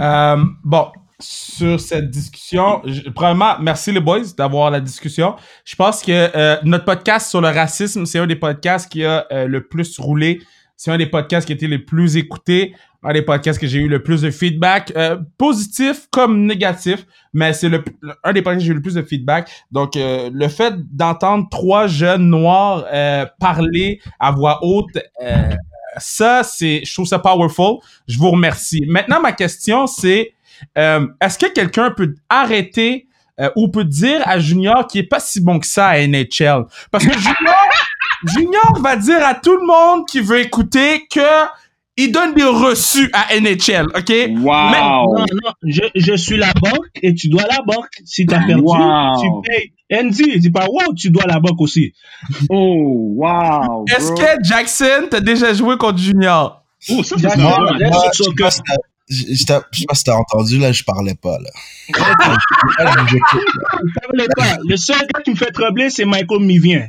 Euh, 0.00 0.36
bon, 0.64 0.86
sur 1.20 1.78
cette 1.80 2.10
discussion, 2.10 2.82
je- 2.84 3.08
premièrement, 3.10 3.54
merci 3.60 3.92
les 3.92 4.00
boys 4.00 4.22
d'avoir 4.36 4.70
la 4.70 4.80
discussion. 4.80 5.36
Je 5.64 5.76
pense 5.76 6.02
que 6.02 6.10
euh, 6.36 6.56
notre 6.64 6.84
podcast 6.84 7.30
sur 7.30 7.40
le 7.40 7.48
racisme, 7.48 8.06
c'est 8.06 8.18
un 8.18 8.26
des 8.26 8.36
podcasts 8.36 8.90
qui 8.90 9.04
a 9.04 9.26
euh, 9.32 9.46
le 9.46 9.66
plus 9.66 9.98
roulé. 9.98 10.40
C'est 10.76 10.90
un 10.90 10.96
des 10.98 11.06
podcasts 11.06 11.46
qui 11.46 11.52
a 11.52 11.56
été 11.56 11.68
les 11.68 11.78
plus 11.78 12.16
écoutés, 12.16 12.74
un 13.02 13.12
des 13.12 13.20
podcasts 13.22 13.60
que 13.60 13.66
j'ai 13.66 13.80
eu 13.80 13.88
le 13.88 14.02
plus 14.02 14.22
de 14.22 14.30
feedback, 14.30 14.92
euh, 14.96 15.18
positif 15.36 16.06
comme 16.10 16.46
négatif, 16.46 17.04
mais 17.34 17.52
c'est 17.52 17.68
le, 17.68 17.84
un 18.24 18.32
des 18.32 18.40
podcasts 18.40 18.60
que 18.62 18.66
j'ai 18.66 18.72
eu 18.72 18.76
le 18.76 18.82
plus 18.82 18.94
de 18.94 19.02
feedback. 19.02 19.50
Donc, 19.70 19.96
euh, 19.96 20.30
le 20.32 20.48
fait 20.48 20.72
d'entendre 20.94 21.46
trois 21.50 21.86
jeunes 21.86 22.30
noirs 22.30 22.86
euh, 22.92 23.26
parler 23.38 24.00
à 24.18 24.30
voix 24.32 24.58
haute, 24.62 24.96
euh, 25.22 25.50
ça, 25.98 26.42
c'est, 26.44 26.82
je 26.84 26.94
trouve 26.94 27.06
ça 27.06 27.18
powerful. 27.18 27.78
Je 28.06 28.16
vous 28.16 28.30
remercie. 28.30 28.84
Maintenant, 28.86 29.20
ma 29.20 29.32
question, 29.32 29.86
c'est 29.86 30.34
euh, 30.78 31.06
est-ce 31.20 31.38
que 31.38 31.52
quelqu'un 31.52 31.90
peut 31.90 32.14
arrêter 32.28 33.06
euh, 33.40 33.50
ou 33.56 33.68
peut 33.68 33.84
dire 33.84 34.20
à 34.26 34.38
Junior 34.38 34.86
qu'il 34.86 35.00
est 35.02 35.08
pas 35.08 35.20
si 35.20 35.40
bon 35.40 35.58
que 35.58 35.66
ça 35.66 35.88
à 35.88 35.98
NHL? 36.06 36.64
Parce 36.90 37.06
que 37.06 37.12
Junior, 37.18 37.68
Junior 38.26 38.80
va 38.82 38.96
dire 38.96 39.24
à 39.24 39.34
tout 39.34 39.56
le 39.56 39.66
monde 39.66 40.06
qui 40.06 40.20
veut 40.20 40.40
écouter 40.40 41.06
que 41.12 41.46
il 41.96 42.12
donne 42.12 42.32
des 42.32 42.44
reçus 42.44 43.10
à 43.12 43.34
NHL, 43.38 43.84
OK? 43.94 44.10
Wow! 44.42 44.44
Non, 45.12 45.24
non, 45.44 45.52
je, 45.66 45.82
je 45.94 46.14
suis 46.14 46.38
la 46.38 46.50
banque 46.54 46.86
et 47.02 47.14
tu 47.14 47.28
dois 47.28 47.42
la 47.42 47.58
banque. 47.66 47.90
Si 48.06 48.24
tu 48.24 48.34
as 48.34 48.38
perdu, 48.38 48.62
Wow. 48.62 49.20
tu 49.20 49.50
payes. 49.50 49.72
Andy, 49.92 50.38
dis 50.38 50.50
pas 50.50 50.64
wow, 50.66 50.94
tu 50.96 51.10
dois 51.10 51.24
la 51.26 51.40
banque 51.40 51.60
aussi. 51.60 51.92
Oh, 52.48 53.12
wow! 53.16 53.84
Est-ce 53.94 54.12
que 54.12 54.42
Jackson, 54.44 55.08
t'as 55.10 55.20
déjà 55.20 55.52
joué 55.52 55.76
contre 55.76 55.98
Junior? 55.98 56.62
Oh, 56.90 57.02
ça, 57.02 57.16
c'est 57.18 57.28
Jackson, 57.28 58.32
je 59.10 59.16
sais 59.16 59.26
pas 59.26 59.34
si 59.36 59.36
t'as- 59.36 59.36
je 59.36 59.36
je 59.36 59.44
t'ai- 59.44 59.54
je 59.72 59.78
sais 59.80 59.86
pas 59.86 59.94
si 59.94 60.04
t'as 60.04 60.14
entendu, 60.14 60.58
là, 60.58 60.72
je 60.72 60.82
parlais 60.84 61.14
pas, 61.14 61.38
là. 61.38 61.50
Je- 61.88 61.94
valait 64.16 64.28
pas. 64.36 64.56
Le 64.68 64.76
seul 64.76 64.98
gars 65.12 65.20
qui 65.22 65.30
me 65.30 65.36
fait 65.36 65.50
troubler, 65.52 65.90
c'est 65.90 66.04
Michael 66.04 66.40
Mivien. 66.40 66.86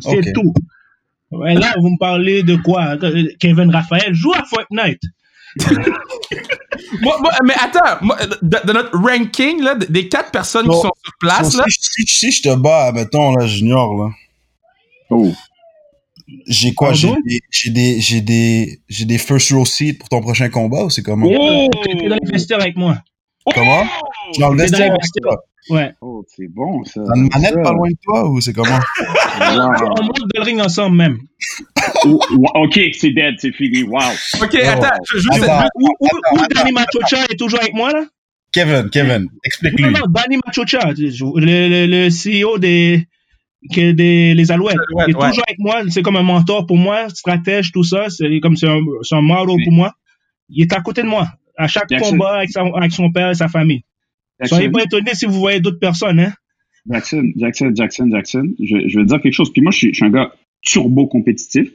C'est 0.00 0.32
tout. 0.32 0.52
Ouais, 1.30 1.54
là, 1.54 1.74
vous 1.80 1.90
me 1.90 1.98
parlez 1.98 2.42
de 2.42 2.56
quoi? 2.56 2.96
Kevin 3.40 3.70
Raphaël 3.70 4.14
joue 4.14 4.32
à 4.34 4.44
Fortnite. 4.44 5.00
Moi- 7.02 7.18
moi- 7.20 7.32
mais 7.44 7.54
attends, 7.54 7.98
moi, 8.02 8.16
de, 8.42 8.58
de 8.66 8.72
notre 8.72 8.96
ranking, 8.98 9.62
là, 9.62 9.74
des 9.76 10.08
quatre 10.08 10.30
personnes 10.30 10.66
qui 10.66 10.74
sont 10.76 10.82
sur 11.02 11.12
place, 11.20 11.54
là, 11.56 11.64
si, 11.68 12.02
si- 12.06 12.06
si 12.06 12.32
je 12.32 12.42
te 12.42 12.54
bats, 12.56 12.92
mettons, 12.92 13.34
là, 13.36 13.46
junior, 13.46 13.94
là, 13.96 14.10
Oh. 15.10 15.32
J'ai 16.46 16.74
quoi? 16.74 16.92
J'ai 16.92 17.08
Pardon? 17.08 17.22
des, 17.26 17.40
j'ai 17.50 17.70
des, 17.70 18.00
j'ai 18.00 18.20
des, 18.20 18.80
j'ai 18.88 19.04
des 19.04 19.18
first 19.18 19.50
row 19.52 19.64
seats 19.64 19.94
pour 19.98 20.08
ton 20.08 20.20
prochain 20.20 20.48
combat 20.48 20.84
ou 20.84 20.90
c'est 20.90 21.02
comment? 21.02 21.26
Oh! 21.28 21.68
T'es 21.84 22.08
dans 22.08 22.16
les 22.22 22.30
vestiaires 22.32 22.60
avec 22.60 22.76
moi. 22.76 22.98
Comment? 23.54 23.82
Tu 24.32 24.40
es 24.40 24.44
dans 24.44 24.52
le 24.52 24.58
vestiaire 24.58 24.90
avec 24.90 25.02
toi? 25.22 25.36
Ouais. 25.70 25.92
Oh, 26.02 26.22
c'est 26.28 26.46
bon, 26.48 26.84
ça. 26.84 27.00
T'as 27.06 27.18
une 27.18 27.28
manette 27.32 27.54
pas 27.62 27.72
loin 27.72 27.88
de 27.88 27.96
toi 28.02 28.28
ou 28.28 28.40
c'est 28.40 28.52
comment? 28.52 28.78
Wow. 29.36 29.70
On 29.98 30.02
monte 30.04 30.18
dans 30.32 30.40
le 30.40 30.42
ring 30.42 30.60
ensemble 30.60 30.96
même. 30.96 31.18
Oh, 32.04 32.20
OK, 32.54 32.78
c'est 32.92 33.10
dead, 33.10 33.34
c'est 33.38 33.52
fini. 33.52 33.82
Wow. 33.82 33.98
ok, 34.40 34.54
attends, 34.54 34.82
Attends, 35.32 35.68
Où, 35.74 35.88
où, 35.88 36.06
où 36.06 36.36
attends, 36.38 36.46
Danny 36.54 36.72
Machocha 36.72 37.24
est 37.30 37.36
toujours 37.36 37.58
avec 37.60 37.74
moi, 37.74 37.90
là? 37.92 38.04
Kevin, 38.52 38.88
Kevin, 38.90 39.22
Non, 39.22 39.28
explique-lui. 39.44 39.90
non, 39.90 40.00
Danny 40.08 40.38
Machocha, 40.46 40.92
le, 40.96 41.68
le, 41.68 41.86
le 41.86 42.08
CEO 42.10 42.58
des, 42.58 43.08
que 43.72 43.92
des 43.92 44.34
les 44.34 44.50
Alouettes. 44.52 44.76
Alouettes, 44.90 45.08
il 45.08 45.12
est 45.12 45.16
ouais. 45.16 45.28
toujours 45.30 45.44
avec 45.46 45.58
moi. 45.58 45.82
C'est 45.88 46.02
comme 46.02 46.16
un 46.16 46.22
mentor 46.22 46.66
pour 46.66 46.76
moi, 46.76 47.08
stratège, 47.08 47.72
tout 47.72 47.84
ça. 47.84 48.08
C'est 48.10 48.40
comme 48.40 48.56
c'est 48.56 48.68
un, 48.68 48.78
un 49.12 49.20
model 49.20 49.56
Oui. 49.56 49.64
pour 49.64 49.72
moi. 49.72 49.92
Il 50.48 50.62
est 50.62 50.72
à 50.72 50.80
côté 50.80 51.02
de 51.02 51.08
moi, 51.08 51.28
à 51.56 51.66
chaque 51.68 51.88
combat 52.00 52.36
avec, 52.38 52.50
sa- 52.50 52.62
avec 52.74 52.92
son 52.92 53.10
père 53.10 53.30
et 53.30 53.34
sa 53.34 53.48
famille. 53.48 53.82
Soyez 54.44 54.64
Jackson, 54.64 54.78
pas 54.78 54.84
étonnés 54.84 55.14
si 55.14 55.26
vous 55.26 55.38
voyez 55.38 55.60
d'autres 55.60 55.78
personnes, 55.78 56.20
hein. 56.20 56.32
Jackson, 56.90 57.22
Jackson, 57.36 57.72
Jackson, 57.74 58.08
Jackson. 58.10 58.48
Je, 58.60 58.88
je 58.88 58.98
vais 58.98 59.04
te 59.04 59.08
dire 59.08 59.20
quelque 59.22 59.32
chose. 59.32 59.50
Puis 59.52 59.62
moi, 59.62 59.70
je 59.72 59.78
suis, 59.78 59.88
je 59.88 59.94
suis 59.94 60.04
un 60.04 60.10
gars 60.10 60.32
turbo 60.60 61.06
compétitif. 61.06 61.68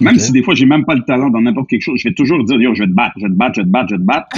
Même 0.00 0.18
si 0.18 0.32
des 0.32 0.42
fois, 0.42 0.54
j'ai 0.54 0.66
même 0.66 0.84
pas 0.84 0.94
le 0.94 1.02
talent 1.02 1.30
dans 1.30 1.40
n'importe 1.40 1.68
quelque 1.70 1.82
chose, 1.82 2.00
je 2.02 2.08
vais 2.08 2.14
toujours 2.14 2.42
dire, 2.44 2.60
yo, 2.60 2.74
je 2.74 2.82
vais 2.82 2.88
te 2.88 2.94
battre, 2.94 3.14
je 3.18 3.26
vais 3.26 3.30
te 3.32 3.36
battre, 3.36 3.54
je 3.56 3.60
vais 3.60 3.66
te 3.66 3.70
battre, 3.70 3.88
je 3.90 3.94
vais 3.94 4.00
te 4.00 4.06
battre. 4.06 4.28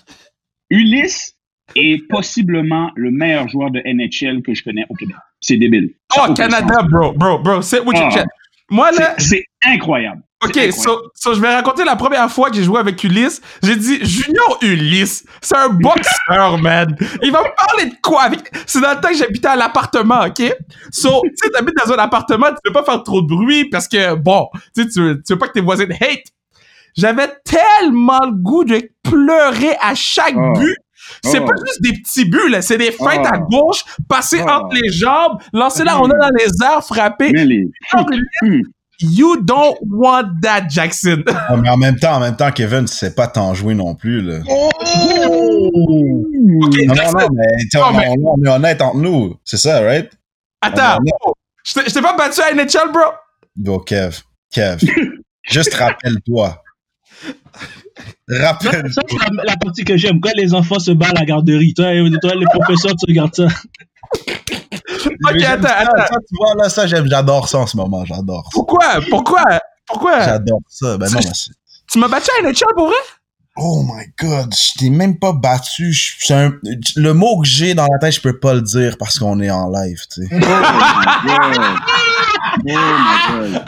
Ulysse 0.70 1.36
est 1.74 2.06
possiblement 2.08 2.90
le 2.96 3.10
meilleur 3.10 3.48
joueur 3.48 3.70
de 3.70 3.80
NHL 3.84 4.42
que 4.42 4.54
je 4.54 4.62
connais 4.64 4.84
au 4.88 4.94
Québec. 4.94 5.16
C'est 5.40 5.56
débile. 5.56 5.90
Ça 6.12 6.26
Oh, 6.28 6.34
Canada, 6.34 6.82
bro, 6.90 7.12
bro, 7.12 7.38
bro, 7.38 7.62
sit 7.62 7.80
with 7.84 7.98
your 7.98 8.08
Ah. 8.16 8.24
Moi, 8.70 8.90
là, 8.92 9.14
C'est 9.18 9.26
c'est 9.62 9.70
incroyable. 9.74 10.22
C'est 10.42 10.66
Ok, 10.68 10.72
so, 10.72 11.10
so 11.14 11.34
je 11.34 11.40
vais 11.40 11.54
raconter 11.54 11.82
la 11.84 11.96
première 11.96 12.30
fois 12.30 12.50
que 12.50 12.56
j'ai 12.56 12.62
joué 12.64 12.78
avec 12.78 13.02
Ulysse. 13.04 13.40
J'ai 13.62 13.76
dit, 13.76 14.04
Junior 14.04 14.58
Ulysse, 14.60 15.24
c'est 15.40 15.56
un 15.56 15.68
boxeur, 15.70 16.58
man. 16.62 16.94
Il 17.22 17.32
va 17.32 17.42
me 17.42 17.54
parler 17.56 17.86
de 17.90 17.94
quoi? 18.02 18.22
avec- 18.24 18.50
C'est 18.66 18.80
dans 18.80 18.90
le 18.94 19.00
temps 19.00 19.08
que 19.08 19.14
j'habitais 19.16 19.48
à 19.48 19.56
l'appartement, 19.56 20.20
ok? 20.26 20.52
So, 20.92 21.22
tu 21.22 21.30
sais, 21.36 21.50
t'habites 21.50 21.74
dans 21.84 21.92
un 21.92 21.96
appartement, 21.98 22.48
tu 22.48 22.56
peux 22.64 22.72
pas 22.72 22.84
faire 22.84 23.02
trop 23.02 23.22
de 23.22 23.26
bruit 23.28 23.68
parce 23.70 23.88
que, 23.88 24.14
bon, 24.14 24.48
tu 24.74 24.82
sais, 24.82 24.88
tu 24.88 25.00
veux, 25.02 25.38
pas 25.38 25.48
que 25.48 25.52
tes 25.54 25.60
voisins 25.62 25.86
te 25.86 25.92
hate. 25.92 26.24
J'avais 26.96 27.28
tellement 27.44 28.20
le 28.24 28.32
goût 28.32 28.64
de 28.64 28.90
pleurer 29.02 29.76
à 29.80 29.94
chaque 29.94 30.34
Oh. 30.36 30.52
but. 30.58 30.76
C'est 31.24 31.38
Oh. 31.40 31.44
pas 31.44 31.52
juste 31.66 31.82
des 31.82 31.92
petits 32.00 32.24
buts, 32.24 32.48
là. 32.50 32.62
C'est 32.62 32.78
des 32.78 32.92
feintes 32.92 33.24
Oh. 33.24 33.34
à 33.34 33.38
gauche, 33.38 33.84
passer 34.08 34.40
Oh. 34.44 34.48
entre 34.50 34.76
les 34.82 34.90
jambes, 34.92 35.38
lancer 35.52 35.84
la 35.84 35.94
rondelle 35.94 36.18
dans 36.20 36.30
les 36.38 36.50
airs, 36.64 36.84
frapper. 36.84 37.30
Les... 37.32 37.42
Ulysse, 37.42 37.70
Hmm. 38.42 38.60
You 38.98 39.36
don't 39.42 39.76
want 39.90 40.40
that, 40.42 40.68
Jackson. 40.70 41.22
Ah, 41.28 41.54
mais 41.58 41.68
en 41.68 41.76
même 41.76 41.96
temps, 41.98 42.14
en 42.14 42.20
même 42.20 42.34
temps, 42.34 42.50
Kevin, 42.50 42.86
tu 42.86 42.94
sais 42.94 43.14
pas 43.14 43.26
t'en 43.26 43.52
jouer 43.52 43.74
non 43.74 43.94
plus, 43.94 44.22
là. 44.22 44.38
Oh! 44.48 44.70
Non, 45.78 46.68
non, 46.68 46.70
Jackson, 46.94 47.18
non, 47.18 47.28
mais, 47.34 47.76
on, 47.78 47.92
mais- 47.92 48.08
on- 48.24 48.34
on 48.38 48.44
est 48.44 48.48
honnête 48.48 48.80
entre 48.80 48.96
nous. 48.96 49.36
C'est 49.44 49.58
ça, 49.58 49.80
right? 49.82 50.10
Attends, 50.62 50.98
je 51.64 51.74
t'ai- 51.74 51.88
je 51.88 51.92
t'ai 51.94 52.00
pas 52.00 52.16
battu 52.16 52.40
à 52.40 52.50
NHL, 52.54 52.90
bro? 52.92 53.02
Bon, 53.54 53.78
Kev, 53.80 54.20
Kev, 54.50 54.78
juste 55.44 55.74
rappelle-toi. 55.74 56.62
Ça, 58.28 58.46
Rappelle. 58.52 58.92
ça, 58.92 59.02
c'est 59.08 59.16
la, 59.18 59.44
la 59.44 59.56
partie 59.56 59.84
que 59.84 59.96
j'aime. 59.96 60.20
Quand 60.20 60.32
les 60.36 60.52
enfants 60.54 60.78
se 60.80 60.90
battent 60.90 61.16
à 61.16 61.20
la 61.20 61.24
garderie, 61.26 61.74
toi, 61.74 61.86
toi 62.20 62.34
les 62.34 62.46
professeurs, 62.46 62.92
tu 62.96 63.04
regardes 63.08 63.34
ça. 63.34 63.46
Ok, 65.28 65.42
attends, 65.42 65.68
ça, 65.68 65.74
attends. 65.78 66.06
ça, 66.06 66.16
tu 66.28 66.36
vois, 66.36 66.54
là, 66.62 66.68
ça, 66.68 66.86
j'aime, 66.86 67.06
j'adore 67.08 67.48
ça 67.48 67.58
en 67.58 67.66
ce 67.66 67.76
moment, 67.76 68.04
j'adore 68.04 68.44
ça. 68.44 68.50
Pourquoi? 68.52 69.00
Pourquoi? 69.10 69.42
Pourquoi? 69.86 70.20
J'adore 70.24 70.60
ça. 70.68 70.98
Ben 70.98 71.06
non, 71.08 71.20
mais 71.22 71.30
c'est- 71.34 71.52
Tu 71.90 71.98
m'as 72.00 72.08
battu 72.08 72.28
à 72.38 72.42
NHL 72.42 72.64
pour 72.76 72.86
vrai? 72.88 72.96
Oh 73.58 73.82
my 73.84 74.04
god, 74.20 74.52
je 74.54 74.78
t'ai 74.78 74.90
même 74.90 75.18
pas 75.18 75.32
battu. 75.32 75.92
Je- 75.92 76.32
un- 76.34 76.52
le 76.96 77.12
mot 77.12 77.40
que 77.40 77.46
j'ai 77.48 77.72
dans 77.74 77.86
la 77.90 77.98
tête, 77.98 78.12
je 78.12 78.20
peux 78.20 78.38
pas 78.38 78.52
le 78.54 78.60
dire 78.60 78.96
parce 78.98 79.18
qu'on 79.18 79.40
est 79.40 79.50
en 79.50 79.70
live, 79.70 79.98
tu 80.12 80.26
sais. 80.26 80.36
Oh 82.54 82.60
my 82.64 83.52
God. 83.52 83.62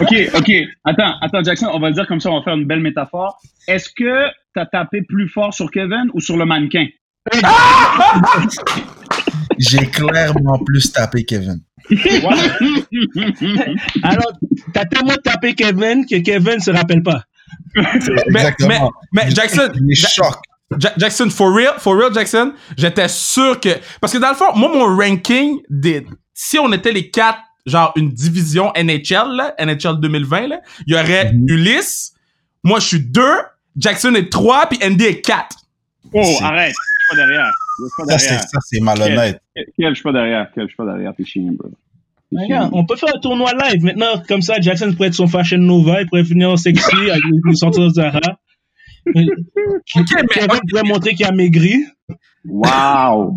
OK, 0.00 0.14
OK. 0.38 0.50
Attends, 0.84 1.14
attends, 1.20 1.42
Jackson, 1.44 1.68
on 1.72 1.78
va 1.80 1.88
le 1.88 1.94
dire 1.94 2.06
comme 2.06 2.20
ça, 2.20 2.30
on 2.30 2.38
va 2.38 2.42
faire 2.44 2.54
une 2.54 2.66
belle 2.66 2.80
métaphore. 2.80 3.38
Est-ce 3.68 3.88
que 3.96 4.28
t'as 4.54 4.66
tapé 4.66 5.02
plus 5.08 5.28
fort 5.28 5.52
sur 5.54 5.70
Kevin 5.70 6.10
ou 6.14 6.20
sur 6.20 6.36
le 6.36 6.44
mannequin? 6.44 6.86
J'ai 9.58 9.86
clairement 9.86 10.58
plus 10.64 10.90
tapé 10.92 11.24
Kevin. 11.24 11.60
Alors, 14.02 14.32
t'as 14.72 14.84
tellement 14.86 15.14
tapé 15.22 15.54
Kevin 15.54 16.04
que 16.06 16.16
Kevin 16.22 16.60
se 16.60 16.70
rappelle 16.70 17.02
pas. 17.02 17.22
Exactement. 18.26 18.90
Mais 19.12 19.30
Jackson, 19.30 19.68
Les 19.80 19.94
Ja- 19.94 20.08
chocs. 20.08 20.38
Ja- 20.78 20.92
Jackson, 20.96 21.28
for 21.30 21.54
real, 21.54 21.74
for 21.78 21.96
real, 21.96 22.12
Jackson, 22.14 22.54
j'étais 22.76 23.08
sûr 23.08 23.60
que. 23.60 23.68
Parce 24.00 24.12
que 24.12 24.18
dans 24.18 24.30
le 24.30 24.34
fond, 24.34 24.54
moi, 24.56 24.70
mon 24.74 24.96
ranking, 24.96 25.58
des... 25.68 26.06
si 26.32 26.58
on 26.58 26.72
était 26.72 26.92
les 26.92 27.10
quatre, 27.10 27.40
genre 27.66 27.92
une 27.96 28.10
division 28.10 28.72
NHL, 28.76 29.36
là, 29.36 29.54
NHL 29.58 30.00
2020, 30.00 30.46
là, 30.48 30.60
il 30.86 30.94
y 30.94 30.96
aurait 30.96 31.32
Mhm. 31.32 31.46
Ulysse, 31.48 32.14
moi 32.64 32.80
je 32.80 32.86
suis 32.86 33.00
deux, 33.00 33.36
Jackson 33.76 34.14
est 34.14 34.30
trois, 34.30 34.66
puis 34.68 34.78
Andy 34.84 35.04
est 35.04 35.20
quatre. 35.20 35.56
Oh, 36.12 36.22
C'est- 36.24 36.44
arrête. 36.44 36.74
Je 36.74 37.16
suis 37.16 37.16
pas 37.16 37.26
derrière. 37.26 37.52
Pas 37.98 38.04
Ça, 38.04 38.18
c'est, 38.18 38.26
derrière. 38.28 38.42
ça, 38.42 38.58
c'est 38.64 38.80
malhonnête. 38.80 39.42
Kev, 39.54 39.88
je 39.90 39.94
suis 39.94 40.02
pas 40.02 40.12
derrière. 40.12 40.46
Kev, 40.52 40.62
je 40.64 40.66
suis 40.68 40.76
pas 40.76 40.84
derrière. 40.86 41.14
T'es 41.16 41.24
chien, 41.24 41.52
bro. 41.58 41.70
Regarde, 42.34 42.70
on 42.72 42.84
peut 42.86 42.96
faire 42.96 43.14
un 43.14 43.18
tournoi 43.20 43.50
live 43.52 43.82
maintenant, 43.84 44.22
comme 44.26 44.40
ça, 44.42 44.58
Jackson 44.60 44.92
pourrait 44.94 45.08
être 45.08 45.14
son 45.14 45.26
Fashion 45.26 45.58
Nova, 45.58 46.00
il 46.00 46.06
pourrait 46.08 46.24
finir 46.24 46.50
en 46.50 46.56
sexy 46.56 47.10
avec 47.10 47.22
les 47.46 47.54
senteurs 47.56 47.90
Zara. 47.90 48.20
Ok, 49.06 49.14
mais 50.14 50.26
Kevin 50.32 50.60
pourrait 50.68 50.82
montrer 50.84 51.14
qu'il 51.14 51.26
a 51.26 51.32
maigri. 51.32 51.84
Wow. 52.44 53.36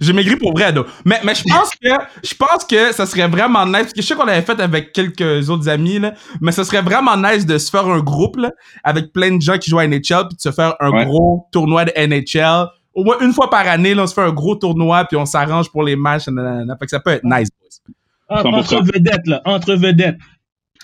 J'ai 0.00 0.12
maigri 0.12 0.36
pour 0.36 0.52
vrai, 0.52 0.72
donc. 0.72 0.86
Mais, 1.04 1.20
mais 1.24 1.34
je 1.34 1.42
pense 1.44 1.70
que, 1.70 1.88
je 2.22 2.34
pense 2.34 2.64
que 2.64 2.92
ça 2.92 3.06
serait 3.06 3.28
vraiment 3.28 3.64
nice, 3.66 3.82
parce 3.82 3.92
que 3.92 4.02
je 4.02 4.06
sais 4.06 4.14
qu'on 4.14 4.24
l'avait 4.24 4.42
fait 4.42 4.58
avec 4.60 4.92
quelques 4.92 5.48
autres 5.50 5.68
amis, 5.68 5.98
là, 5.98 6.14
mais 6.40 6.52
ça 6.52 6.64
serait 6.64 6.82
vraiment 6.82 7.16
nice 7.16 7.46
de 7.46 7.58
se 7.58 7.70
faire 7.70 7.86
un 7.86 8.00
groupe, 8.00 8.36
là, 8.36 8.50
avec 8.82 9.12
plein 9.12 9.36
de 9.36 9.40
gens 9.42 9.58
qui 9.58 9.70
jouent 9.70 9.78
à 9.78 9.86
NHL, 9.86 10.26
puis 10.28 10.36
de 10.36 10.40
se 10.40 10.50
faire 10.52 10.74
un 10.80 10.90
Ouais. 10.90 11.04
gros 11.06 11.46
tournoi 11.52 11.84
de 11.84 11.92
NHL. 11.96 12.66
Au 12.94 13.02
moins 13.04 13.16
une 13.20 13.32
fois 13.32 13.50
par 13.50 13.66
année, 13.66 13.94
là, 13.94 14.04
on 14.04 14.06
se 14.06 14.14
fait 14.14 14.22
un 14.22 14.32
gros 14.32 14.54
tournoi, 14.56 15.04
puis 15.04 15.16
on 15.16 15.26
s'arrange 15.26 15.70
pour 15.70 15.82
les 15.82 15.96
matchs, 15.96 16.28
nanana. 16.28 16.76
Fait 16.78 16.84
que 16.86 16.90
ça 16.90 17.00
peut 17.00 17.10
être 17.10 17.24
nice, 17.24 17.48
boys. 17.60 17.94
En- 18.38 18.42
100%. 18.42 18.54
Entre 18.76 18.82
vedettes, 18.92 19.26
là, 19.26 19.42
entre 19.44 19.74
vedettes. 19.74 20.18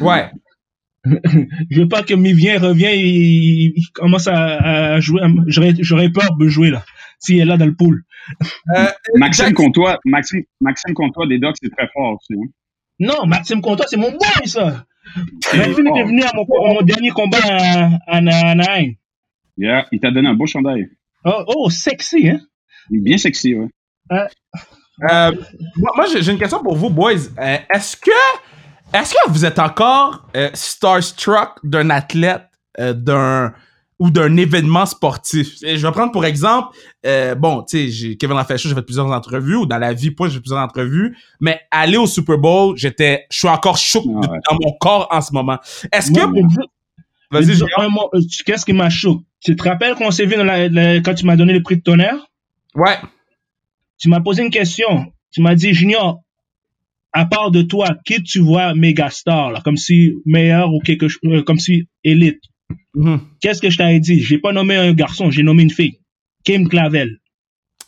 Ouais. 0.01 0.31
Je 1.05 1.81
veux 1.81 1.89
pas 1.89 2.03
que 2.03 2.13
Mivien 2.15 2.59
revienne 2.59 2.93
et 2.93 3.73
il, 3.75 3.85
commence 3.95 4.27
à, 4.27 4.37
à 4.95 5.01
jouer. 5.01 5.23
J'aurais 5.47 5.73
j'aurais 5.81 6.11
peur 6.11 6.37
de 6.39 6.49
jouer, 6.49 6.71
là, 6.71 6.83
s'il 7.21 7.39
est 7.39 7.45
là 7.45 7.57
dans 7.57 7.67
le 7.67 7.75
pool. 7.75 8.03
Euh, 8.77 8.87
Maxime 9.15 9.47
Jack- 9.47 9.55
Comtois, 9.55 9.99
Maxime, 10.05 10.43
Maxime 10.61 10.95
Comtois 10.95 11.27
des 11.27 11.39
Docs, 11.39 11.57
c'est 11.63 11.71
très 11.71 11.89
fort 11.93 12.15
aussi. 12.15 12.35
Hein? 12.35 12.49
Non, 12.99 13.27
Maxime 13.27 13.61
Comtois, 13.63 13.87
c'est 13.89 13.97
mon 13.97 14.11
boy, 14.11 14.47
ça. 14.49 14.85
Maxime 15.55 15.87
fort. 15.87 15.97
était 15.97 16.05
venu 16.05 16.23
à 16.23 16.33
mon, 16.35 16.43
à 16.43 16.75
mon 16.75 16.83
dernier 16.83 17.11
combat 17.11 17.39
à, 17.43 18.17
à. 18.17 18.81
Yeah, 19.57 19.87
il 19.93 20.01
t'a 20.01 20.11
donné 20.11 20.29
un 20.29 20.35
beau 20.35 20.47
chandail. 20.47 20.89
Oh, 21.25 21.45
oh, 21.47 21.71
sexy, 21.71 22.29
hein? 22.29 22.41
Il 22.91 22.99
est 22.99 23.03
bien 23.03 23.19
sexy, 23.19 23.55
ouais. 23.55 23.69
Euh, 24.11 25.33
moi, 25.77 25.93
moi, 25.97 26.07
j'ai 26.07 26.33
une 26.33 26.39
question 26.39 26.63
pour 26.63 26.77
vous, 26.77 26.91
boys. 26.91 27.13
Euh, 27.39 27.59
est-ce 27.75 27.97
que, 27.97 28.11
est-ce 28.93 29.15
que 29.15 29.31
vous 29.31 29.45
êtes 29.45 29.59
encore 29.59 30.27
euh, 30.37 30.51
starstruck 30.55 31.59
d'un 31.63 31.91
athlète, 31.91 32.43
euh, 32.79 32.93
d'un 32.93 33.55
ou 34.01 34.11
d'un 34.11 34.37
événement 34.37 34.87
sportif? 34.87 35.63
Et 35.63 35.77
Je 35.77 35.87
vais 35.87 35.93
prendre 35.93 36.11
pour 36.11 36.25
exemple, 36.25 36.77
euh, 37.07 37.35
bon, 37.37 37.63
tu 37.63 37.93
sais, 37.93 38.17
Kevin 38.17 38.35
Raphaël, 38.35 38.59
j'ai 38.59 38.75
fait 38.75 38.83
plusieurs 38.83 39.07
entrevues, 39.07 39.57
ou 39.57 39.67
dans 39.67 39.79
la 39.79 39.93
vie, 39.93 40.11
point, 40.11 40.29
j'ai 40.29 40.35
fait 40.35 40.41
plusieurs 40.41 40.59
entrevues, 40.61 41.17
mais 41.39 41.61
aller 41.71 41.99
au 41.99 42.07
Super 42.07 42.39
Bowl, 42.39 42.77
j'étais, 42.77 43.27
je 43.31 43.39
suis 43.39 43.49
encore 43.49 43.77
chaud 43.77 44.03
Ah 44.25 44.33
ouais. 44.33 44.39
dans 44.51 44.57
mon 44.61 44.73
corps 44.81 45.07
en 45.11 45.21
ce 45.21 45.33
moment. 45.33 45.59
Est-ce 45.93 46.11
que, 46.11 46.21
vas-y, 47.31 47.55
je 47.55 47.65
euh, 47.65 48.21
Qu'est-ce 48.45 48.65
qui 48.65 48.73
m'a 48.73 48.91
choqué? 48.91 49.23
Tu 49.43 49.55
te 49.57 49.63
rappelles 49.63 49.95
qu'on 49.95 50.11
s'est 50.11 50.27
vu 50.27 50.37
dans 50.37 50.45
la- 50.45 50.69
la- 50.69 51.01
quand 51.01 51.15
tu 51.15 51.25
m'as 51.25 51.37
donné 51.37 51.53
le 51.53 51.63
prix 51.63 51.77
de 51.77 51.83
tonnerre? 51.83 52.17
ouais, 52.75 52.99
Tu 53.99 54.09
m'as 54.09 54.21
posé 54.21 54.43
une 54.43 54.51
question. 54.51 55.13
Tu 55.31 55.41
m'as 55.43 55.55
dit, 55.55 55.73
Junior, 55.73 56.21
à 57.13 57.27
part 57.27 57.51
de 57.51 57.63
toi, 57.63 57.97
qui 58.05 58.23
tu 58.23 58.41
vois 58.41 58.75
méga 58.75 59.11
star, 59.11 59.51
là, 59.51 59.61
comme 59.65 59.77
si 59.77 60.15
meilleur 60.25 60.73
ou 60.73 60.81
quelque 60.81 61.09
chose, 61.09 61.21
euh, 61.25 61.43
comme 61.43 61.59
si 61.59 61.87
élite? 62.05 62.41
Mhm. 62.95 63.21
Qu'est-ce 63.41 63.61
que 63.61 63.71
je 63.71 63.79
t'avais 63.79 64.01
dit? 64.01 64.21
J'ai 64.21 64.39
pas 64.39 64.53
nommé 64.53 64.77
un 64.77 64.93
garçon, 64.93 65.31
j'ai 65.31 65.43
nommé 65.43 65.63
une 65.63 65.71
fille. 65.71 65.99
Kim 66.45 66.69
Clavel. 66.69 67.19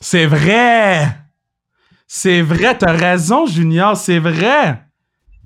C'est 0.01 0.27
vrai! 0.27 1.07
C'est 2.07 2.43
vrai, 2.43 2.77
t'as 2.77 2.93
raison, 2.93 3.47
Junior, 3.47 3.97
c'est 3.97 4.19
vrai! 4.19 4.79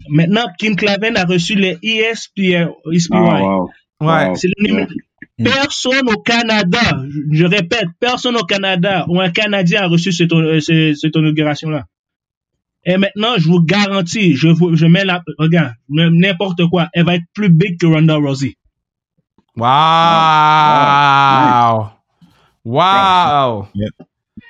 Maintenant, 0.08 0.44
Kim 0.58 0.76
Clavel 0.76 1.16
a 1.16 1.24
reçu 1.24 1.54
les 1.54 1.78
ESPY. 1.82 2.54
Ah, 2.56 2.68
wow. 2.68 3.70
Ouais. 4.00 4.28
Wow. 4.28 4.34
C'est 4.36 4.48
le 4.56 4.68
numéro- 4.68 4.88
Personne 5.38 6.08
au 6.08 6.18
Canada, 6.22 7.02
je, 7.30 7.44
répète, 7.44 7.86
personne 8.00 8.36
au 8.36 8.44
Canada 8.44 9.04
ou 9.08 9.20
un 9.20 9.30
Canadien 9.30 9.82
a 9.82 9.86
reçu 9.86 10.10
cette, 10.12 10.32
euh, 10.32 10.60
cette 10.60 11.14
inauguration-là. 11.14 11.84
Et 12.86 12.96
maintenant, 12.96 13.34
je 13.36 13.46
vous 13.48 13.60
garantis, 13.62 14.34
je, 14.34 14.48
vous, 14.48 14.76
je 14.76 14.86
mets 14.86 15.04
la, 15.04 15.22
regarde, 15.38 15.72
n'importe 15.88 16.64
quoi, 16.70 16.88
elle 16.94 17.04
va 17.04 17.16
être 17.16 17.24
plus 17.34 17.50
big 17.50 17.78
que 17.78 17.86
Ronda 17.86 18.14
Rousey. 18.16 18.56
Wow! 19.56 19.66
Wow! 22.64 23.68
Yeah. 23.74 23.88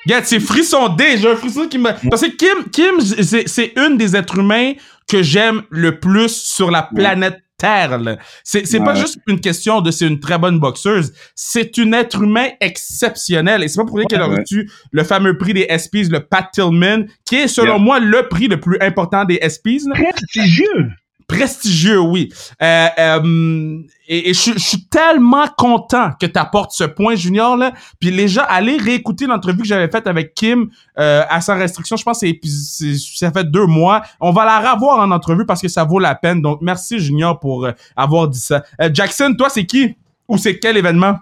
Regarde, 0.07 0.25
c'est 0.25 0.41
frisson 0.41 0.89
D, 0.91 1.19
j'ai 1.19 1.31
un 1.31 1.37
frisson 1.37 1.67
qui 1.69 1.79
me... 1.79 1.91
Parce 2.11 2.23
que 2.23 2.29
Kim, 2.37 2.65
Kim 2.71 3.01
c'est 3.47 3.73
une 3.77 3.97
des 3.97 4.15
êtres 4.17 4.39
humains 4.39 4.73
que 5.09 5.23
j'aime 5.23 5.63
le 5.71 5.99
plus 6.01 6.29
sur 6.35 6.71
la 6.71 6.83
planète 6.83 7.41
Terre. 7.59 7.99
C'est 8.45 8.81
pas 8.85 8.95
juste 8.95 9.19
une 9.27 9.41
question 9.41 9.81
de 9.81 9.91
c'est 9.91 10.07
une 10.07 10.21
très 10.21 10.37
bonne 10.39 10.59
boxeuse, 10.61 11.13
c'est 11.35 11.79
une 11.79 11.95
être 11.95 12.21
humain 12.23 12.49
exceptionnel. 12.61 13.63
Et 13.63 13.69
c'est 13.69 13.79
pas 13.81 13.87
pour 13.87 13.97
rien 13.97 14.07
qu'elle 14.07 14.21
a 14.23 14.29
Ouais. 14.29 14.41
reçu 14.41 14.71
le 14.91 15.05
fameux 15.05 15.39
prix 15.39 15.55
des 15.55 15.67
ESPYs, 15.69 16.11
le 16.11 16.21
Pat 16.21 16.49
Tillman, 16.53 17.07
qui 17.25 17.37
est 17.37 17.49
selon 17.49 17.75
Yeah. 17.77 17.79
moi 17.83 17.99
le 18.01 18.29
prix 18.29 18.49
le 18.49 18.61
plus 18.61 18.77
important 18.81 19.25
des 19.25 19.39
ESPYs. 19.41 19.85
là 19.89 19.95
Prestigieux. 20.11 20.91
Prestigieux, 21.27 22.01
oui. 22.01 22.33
Euh, 22.63 22.89
euh, 22.99 23.83
et 24.09 24.35
je, 24.35 24.57
suis 24.59 24.87
tellement 24.89 25.47
content 25.59 26.11
que 26.21 26.27
tu 26.27 26.39
apportes 26.39 26.71
ce 26.73 26.85
point, 26.85 27.17
Junior. 27.17 27.57
Là. 27.57 27.73
Puis 27.99 28.11
les 28.11 28.29
gens, 28.29 28.45
allez 28.49 28.77
réécouter 28.77 29.27
l'entrevue 29.27 29.59
que 29.59 29.65
j'avais 29.65 29.91
faite 29.91 30.07
avec 30.07 30.35
Kim 30.35 30.71
euh, 30.99 31.25
à 31.29 31.41
Sans 31.41 31.59
Restriction. 31.59 31.97
Je 31.97 32.05
pense 32.05 32.21
que 32.21 32.27
c'est 32.43 32.95
ça 33.17 33.33
fait 33.33 33.51
deux 33.51 33.67
mois. 33.67 34.03
On 34.21 34.31
va 34.31 34.45
la 34.45 34.73
revoir 34.73 35.01
en 35.01 35.11
entrevue 35.11 35.45
parce 35.45 35.61
que 35.61 35.69
ça 35.69 35.85
vaut 35.85 35.99
la 35.99 36.15
peine. 36.15 36.41
Donc, 36.41 36.61
merci, 36.63 37.01
Junior, 37.01 37.41
pour 37.41 37.65
euh, 37.65 37.73
avoir 37.97 38.29
dit 38.29 38.39
ça. 38.39 38.63
Euh, 38.81 38.91
Jackson, 38.93 39.35
toi, 39.37 39.49
c'est 39.49 39.67
qui? 39.67 39.97
Ou 40.29 40.39
c'est 40.39 40.59
quel 40.59 40.77
événement? 40.77 41.17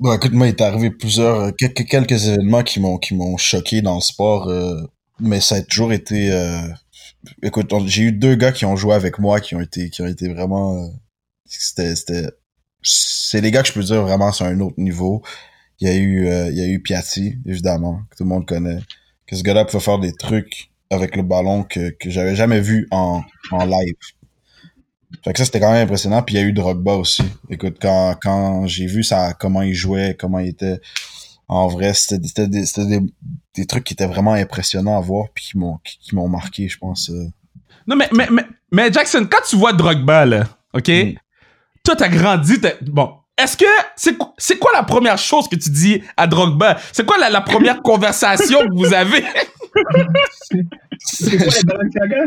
Bon, 0.00 0.12
écoute, 0.12 0.32
moi, 0.32 0.46
il 0.46 0.50
est 0.50 0.60
arrivé 0.60 0.90
plusieurs, 0.90 1.40
euh, 1.40 1.50
quelques, 1.56 1.86
quelques 1.86 2.26
événements 2.26 2.62
qui 2.62 2.80
m'ont, 2.80 2.98
qui 2.98 3.14
m'ont 3.14 3.36
choqué 3.36 3.80
dans 3.80 3.96
le 3.96 4.00
sport, 4.00 4.50
mais 5.20 5.40
ça 5.40 5.56
a 5.56 5.62
toujours 5.62 5.92
été, 5.92 6.30
écoute, 7.42 7.72
j'ai 7.86 8.02
eu 8.04 8.12
deux 8.12 8.34
gars 8.34 8.52
qui 8.52 8.64
ont 8.64 8.76
joué 8.76 8.94
avec 8.94 9.18
moi, 9.18 9.40
qui 9.40 9.54
ont 9.54 9.60
été, 9.60 9.90
qui 9.90 10.02
ont 10.02 10.06
été 10.06 10.32
vraiment, 10.32 10.84
euh, 10.84 10.88
c'était, 11.44 11.94
c'était, 11.96 12.28
c'est 12.82 13.40
les 13.40 13.50
gars 13.50 13.62
que 13.62 13.68
je 13.68 13.72
peux 13.72 13.82
dire 13.82 14.02
vraiment 14.02 14.32
sur 14.32 14.46
un 14.46 14.60
autre 14.60 14.78
niveau. 14.78 15.22
Il 15.80 15.88
y 15.88 15.90
a 15.90 15.94
eu, 15.94 16.26
euh, 16.26 16.50
il 16.50 16.58
y 16.58 16.60
a 16.60 16.66
eu 16.66 16.80
Piatti, 16.80 17.38
évidemment, 17.46 18.02
que 18.10 18.16
tout 18.16 18.24
le 18.24 18.28
monde 18.28 18.46
connaît. 18.46 18.80
Que 19.26 19.36
ce 19.36 19.42
gars-là 19.42 19.64
pouvait 19.64 19.82
faire 19.82 19.98
des 19.98 20.12
trucs 20.12 20.70
avec 20.90 21.16
le 21.16 21.22
ballon 21.22 21.62
que, 21.64 21.90
que 21.90 22.10
j'avais 22.10 22.34
jamais 22.34 22.60
vu 22.60 22.88
en, 22.90 23.22
en 23.52 23.64
live. 23.64 23.94
Fait 25.24 25.32
que 25.32 25.38
ça, 25.38 25.44
c'était 25.44 25.60
quand 25.60 25.72
même 25.72 25.84
impressionnant. 25.84 26.22
Puis 26.22 26.34
il 26.34 26.38
y 26.38 26.42
a 26.42 26.46
eu 26.46 26.52
Drogba 26.52 26.94
aussi. 26.94 27.22
Écoute, 27.50 27.76
quand, 27.80 28.16
quand 28.20 28.66
j'ai 28.66 28.86
vu 28.86 29.04
ça, 29.04 29.34
comment 29.38 29.62
il 29.62 29.74
jouait, 29.74 30.16
comment 30.18 30.38
il 30.38 30.48
était, 30.48 30.80
en 31.48 31.66
vrai, 31.68 31.94
c'était 31.94 32.46
des, 32.46 32.66
c'était 32.66 32.86
des, 32.86 33.00
des 33.54 33.66
trucs 33.66 33.84
qui 33.84 33.94
étaient 33.94 34.06
vraiment 34.06 34.32
impressionnants 34.34 34.96
à 34.96 35.00
voir 35.00 35.26
puis 35.34 35.44
qui 35.46 35.58
m'ont 35.58 35.78
qui, 35.84 35.98
qui 35.98 36.14
m'ont 36.14 36.28
marqué, 36.28 36.68
je 36.68 36.76
pense. 36.78 37.10
euh. 37.10 37.24
Non, 37.86 37.96
mais, 37.96 38.08
mais, 38.12 38.28
mais, 38.30 38.44
mais 38.70 38.92
Jackson, 38.92 39.26
quand 39.30 39.40
tu 39.48 39.56
vois 39.56 39.72
Drogba, 39.72 40.26
là, 40.26 40.44
OK? 40.74 40.88
Mm. 40.88 41.14
Toi, 41.84 41.96
t'as 41.96 42.08
grandi, 42.08 42.60
t'as- 42.60 42.74
bon. 42.82 43.14
Est-ce 43.38 43.56
que 43.56 43.64
c'est 43.96 44.18
qu- 44.18 44.26
c'est 44.36 44.58
quoi 44.58 44.72
la 44.74 44.82
première 44.82 45.16
chose 45.16 45.48
que 45.48 45.54
tu 45.56 45.70
dis 45.70 46.02
à 46.16 46.26
Drogba? 46.26 46.76
C'est 46.92 47.06
quoi 47.06 47.16
la, 47.18 47.30
la 47.30 47.40
première 47.40 47.80
conversation 47.82 48.58
que 48.66 48.74
vous 48.74 48.92
avez? 48.92 49.24
C'est 50.98 51.36
quoi 51.38 51.46
les 51.46 51.62
Balenciaga? 51.62 52.24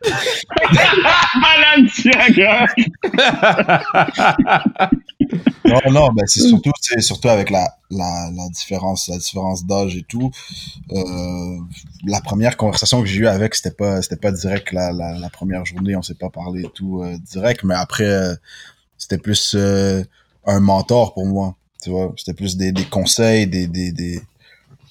Balenciaga! 1.42 2.66
Non, 5.64 5.92
non, 5.92 6.12
ben 6.12 6.24
c'est 6.26 6.40
surtout, 6.40 6.72
c'est 6.80 7.00
surtout 7.02 7.28
avec 7.28 7.50
la, 7.50 7.76
la, 7.90 8.30
la 8.34 8.48
différence, 8.48 9.08
la 9.08 9.18
différence 9.18 9.66
d'âge 9.66 9.96
et 9.96 10.02
tout. 10.02 10.30
Euh, 10.92 11.58
la 12.06 12.22
première 12.22 12.56
conversation 12.56 13.02
que 13.02 13.06
j'ai 13.06 13.20
eue 13.20 13.26
avec, 13.26 13.54
c'était 13.54 13.74
pas, 13.74 14.00
c'était 14.00 14.16
pas 14.16 14.32
direct 14.32 14.72
la, 14.72 14.92
la, 14.92 15.18
la 15.18 15.28
première 15.28 15.66
journée, 15.66 15.94
on 15.94 16.02
s'est 16.02 16.14
pas 16.14 16.30
parlé 16.30 16.62
et 16.62 16.70
tout 16.72 17.02
euh, 17.02 17.18
direct, 17.18 17.64
mais 17.64 17.74
après, 17.74 18.06
euh, 18.06 18.34
c'était 18.96 19.18
plus 19.18 19.54
euh, 19.54 20.02
un 20.46 20.60
mentor 20.60 21.12
pour 21.12 21.26
moi, 21.26 21.54
tu 21.82 21.90
vois. 21.90 22.14
C'était 22.16 22.34
plus 22.34 22.56
des, 22.56 22.72
des 22.72 22.84
conseils, 22.86 23.46
des, 23.46 23.66
des, 23.66 23.92
des. 23.92 24.22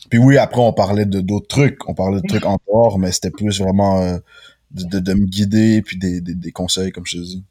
Puis 0.09 0.19
oui, 0.19 0.38
après 0.38 0.61
on 0.61 0.73
parlait 0.73 1.05
de 1.05 1.21
d'autres 1.21 1.47
trucs, 1.47 1.89
on 1.89 1.95
parlait 1.95 2.21
de 2.21 2.27
trucs 2.27 2.45
en 2.45 2.57
dehors, 2.67 2.99
mais 2.99 3.11
c'était 3.11 3.31
plus 3.31 3.59
vraiment 3.59 3.99
euh, 4.01 4.17
de, 4.71 4.83
de, 4.85 4.99
de 4.99 5.13
me 5.13 5.25
guider 5.25 5.81
puis 5.81 5.97
des, 5.97 6.21
des, 6.21 6.35
des 6.35 6.51
conseils, 6.51 6.91
comme 6.91 7.05
je 7.05 7.17
te 7.17 7.23
dis. 7.23 7.43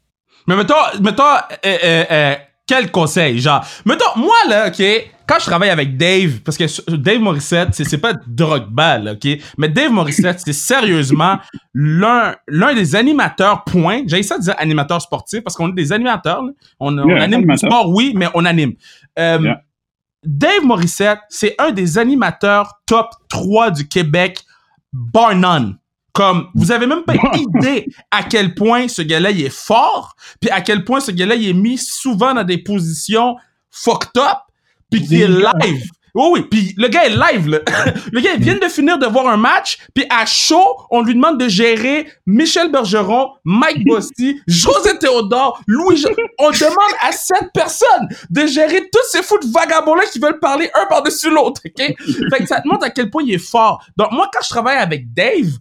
Mais 0.47 0.55
mettons, 0.55 0.75
mettons, 1.01 1.23
euh, 1.23 1.77
euh, 1.83 2.05
euh, 2.09 2.35
quel 2.67 2.91
conseil? 2.91 3.39
Genre, 3.39 3.65
mettons, 3.85 4.17
moi, 4.17 4.35
là, 4.47 4.67
OK, 4.67 4.83
quand 5.27 5.39
je 5.39 5.45
travaille 5.45 5.69
avec 5.69 5.97
Dave, 5.97 6.41
parce 6.41 6.57
que 6.57 6.95
Dave 6.95 7.19
Morissette, 7.19 7.69
c'est, 7.73 7.97
pas 7.97 8.13
Drogba, 8.27 8.97
là, 8.97 9.13
OK? 9.13 9.27
Mais 9.57 9.69
Dave 9.69 9.91
Morissette, 9.91 10.39
c'est 10.39 10.53
sérieusement 10.53 11.37
l'un, 11.73 12.35
l'un 12.47 12.73
des 12.73 12.95
animateurs, 12.95 13.63
point. 13.63 14.03
J'ai 14.07 14.23
ça 14.23 14.37
de 14.37 14.43
dire 14.43 14.55
animateur 14.57 15.01
sportif, 15.01 15.41
parce 15.41 15.55
qu'on 15.55 15.69
est 15.69 15.75
des 15.75 15.91
animateurs, 15.91 16.43
là. 16.43 16.51
On, 16.79 16.97
on 16.97 17.07
Yeah, 17.07 17.23
anime 17.23 17.45
du 17.45 17.57
sport, 17.57 17.89
oui, 17.89 18.13
mais 18.15 18.27
on 18.33 18.45
anime. 18.45 18.73
Euh, 19.17 19.39
Yeah. 19.39 19.61
Dave 20.23 20.63
Morissette, 20.63 21.19
c'est 21.29 21.55
un 21.59 21.71
des 21.71 21.97
animateurs 21.97 22.81
top 22.85 23.07
3 23.29 23.71
du 23.71 23.87
Québec, 23.87 24.43
bar 24.91 25.35
none. 25.35 25.77
Comme, 26.17 26.47
vous 26.55 26.71
avez 26.71 26.87
même 26.87 27.03
pas 27.03 27.13
idée 27.35 27.87
à 28.09 28.23
quel 28.23 28.55
point 28.55 28.87
ce 28.87 29.03
gars-là, 29.03 29.29
il 29.29 29.45
est 29.45 29.53
fort, 29.55 30.15
puis 30.41 30.49
à 30.49 30.61
quel 30.61 30.83
point 30.83 30.99
ce 30.99 31.11
gars-là, 31.11 31.35
il 31.35 31.47
est 31.47 31.53
mis 31.53 31.77
souvent 31.77 32.33
dans 32.33 32.43
des 32.43 32.57
positions 32.57 33.35
fucked 33.69 34.17
up, 34.17 34.39
puis 34.89 35.05
qu'il 35.05 35.21
est 35.21 35.27
live. 35.27 35.83
Oui, 36.15 36.25
oui, 36.33 36.41
puis 36.49 36.73
le 36.77 36.87
gars 36.87 37.03
est 37.05 37.09
live, 37.15 37.47
là. 37.47 37.59
le 38.11 38.19
gars, 38.19 38.31
il 38.35 38.41
vient 38.41 38.55
de 38.57 38.67
finir 38.67 38.97
de 38.97 39.05
voir 39.05 39.27
un 39.27 39.37
match, 39.37 39.77
puis 39.93 40.05
à 40.09 40.25
chaud, 40.25 40.77
on 40.89 41.03
lui 41.03 41.13
demande 41.13 41.39
de 41.39 41.47
gérer 41.47 42.11
Michel 42.25 42.71
Bergeron, 42.71 43.33
Mike 43.43 43.85
Bossy, 43.85 44.41
José 44.47 44.97
Théodore, 44.97 45.61
Louis... 45.67 45.97
Jean- 45.97 46.09
On 46.39 46.49
demande 46.49 46.95
à 47.07 47.11
cette 47.11 47.51
personne 47.53 48.07
de 48.31 48.47
gérer 48.47 48.89
tous 48.91 49.07
ces 49.11 49.21
fous 49.21 49.37
de 49.37 49.51
vagabonds-là 49.51 50.05
qui 50.11 50.17
veulent 50.17 50.39
parler 50.39 50.71
un 50.73 50.87
par-dessus 50.87 51.29
l'autre, 51.29 51.61
OK? 51.63 51.77
Fait 51.77 52.39
que 52.39 52.47
ça 52.47 52.61
te 52.61 52.67
montre 52.67 52.85
à 52.85 52.89
quel 52.89 53.11
point 53.11 53.21
il 53.23 53.35
est 53.35 53.37
fort. 53.37 53.85
Donc, 53.95 54.11
moi, 54.11 54.27
quand 54.33 54.41
je 54.41 54.49
travaille 54.49 54.77
avec 54.77 55.13
Dave, 55.13 55.51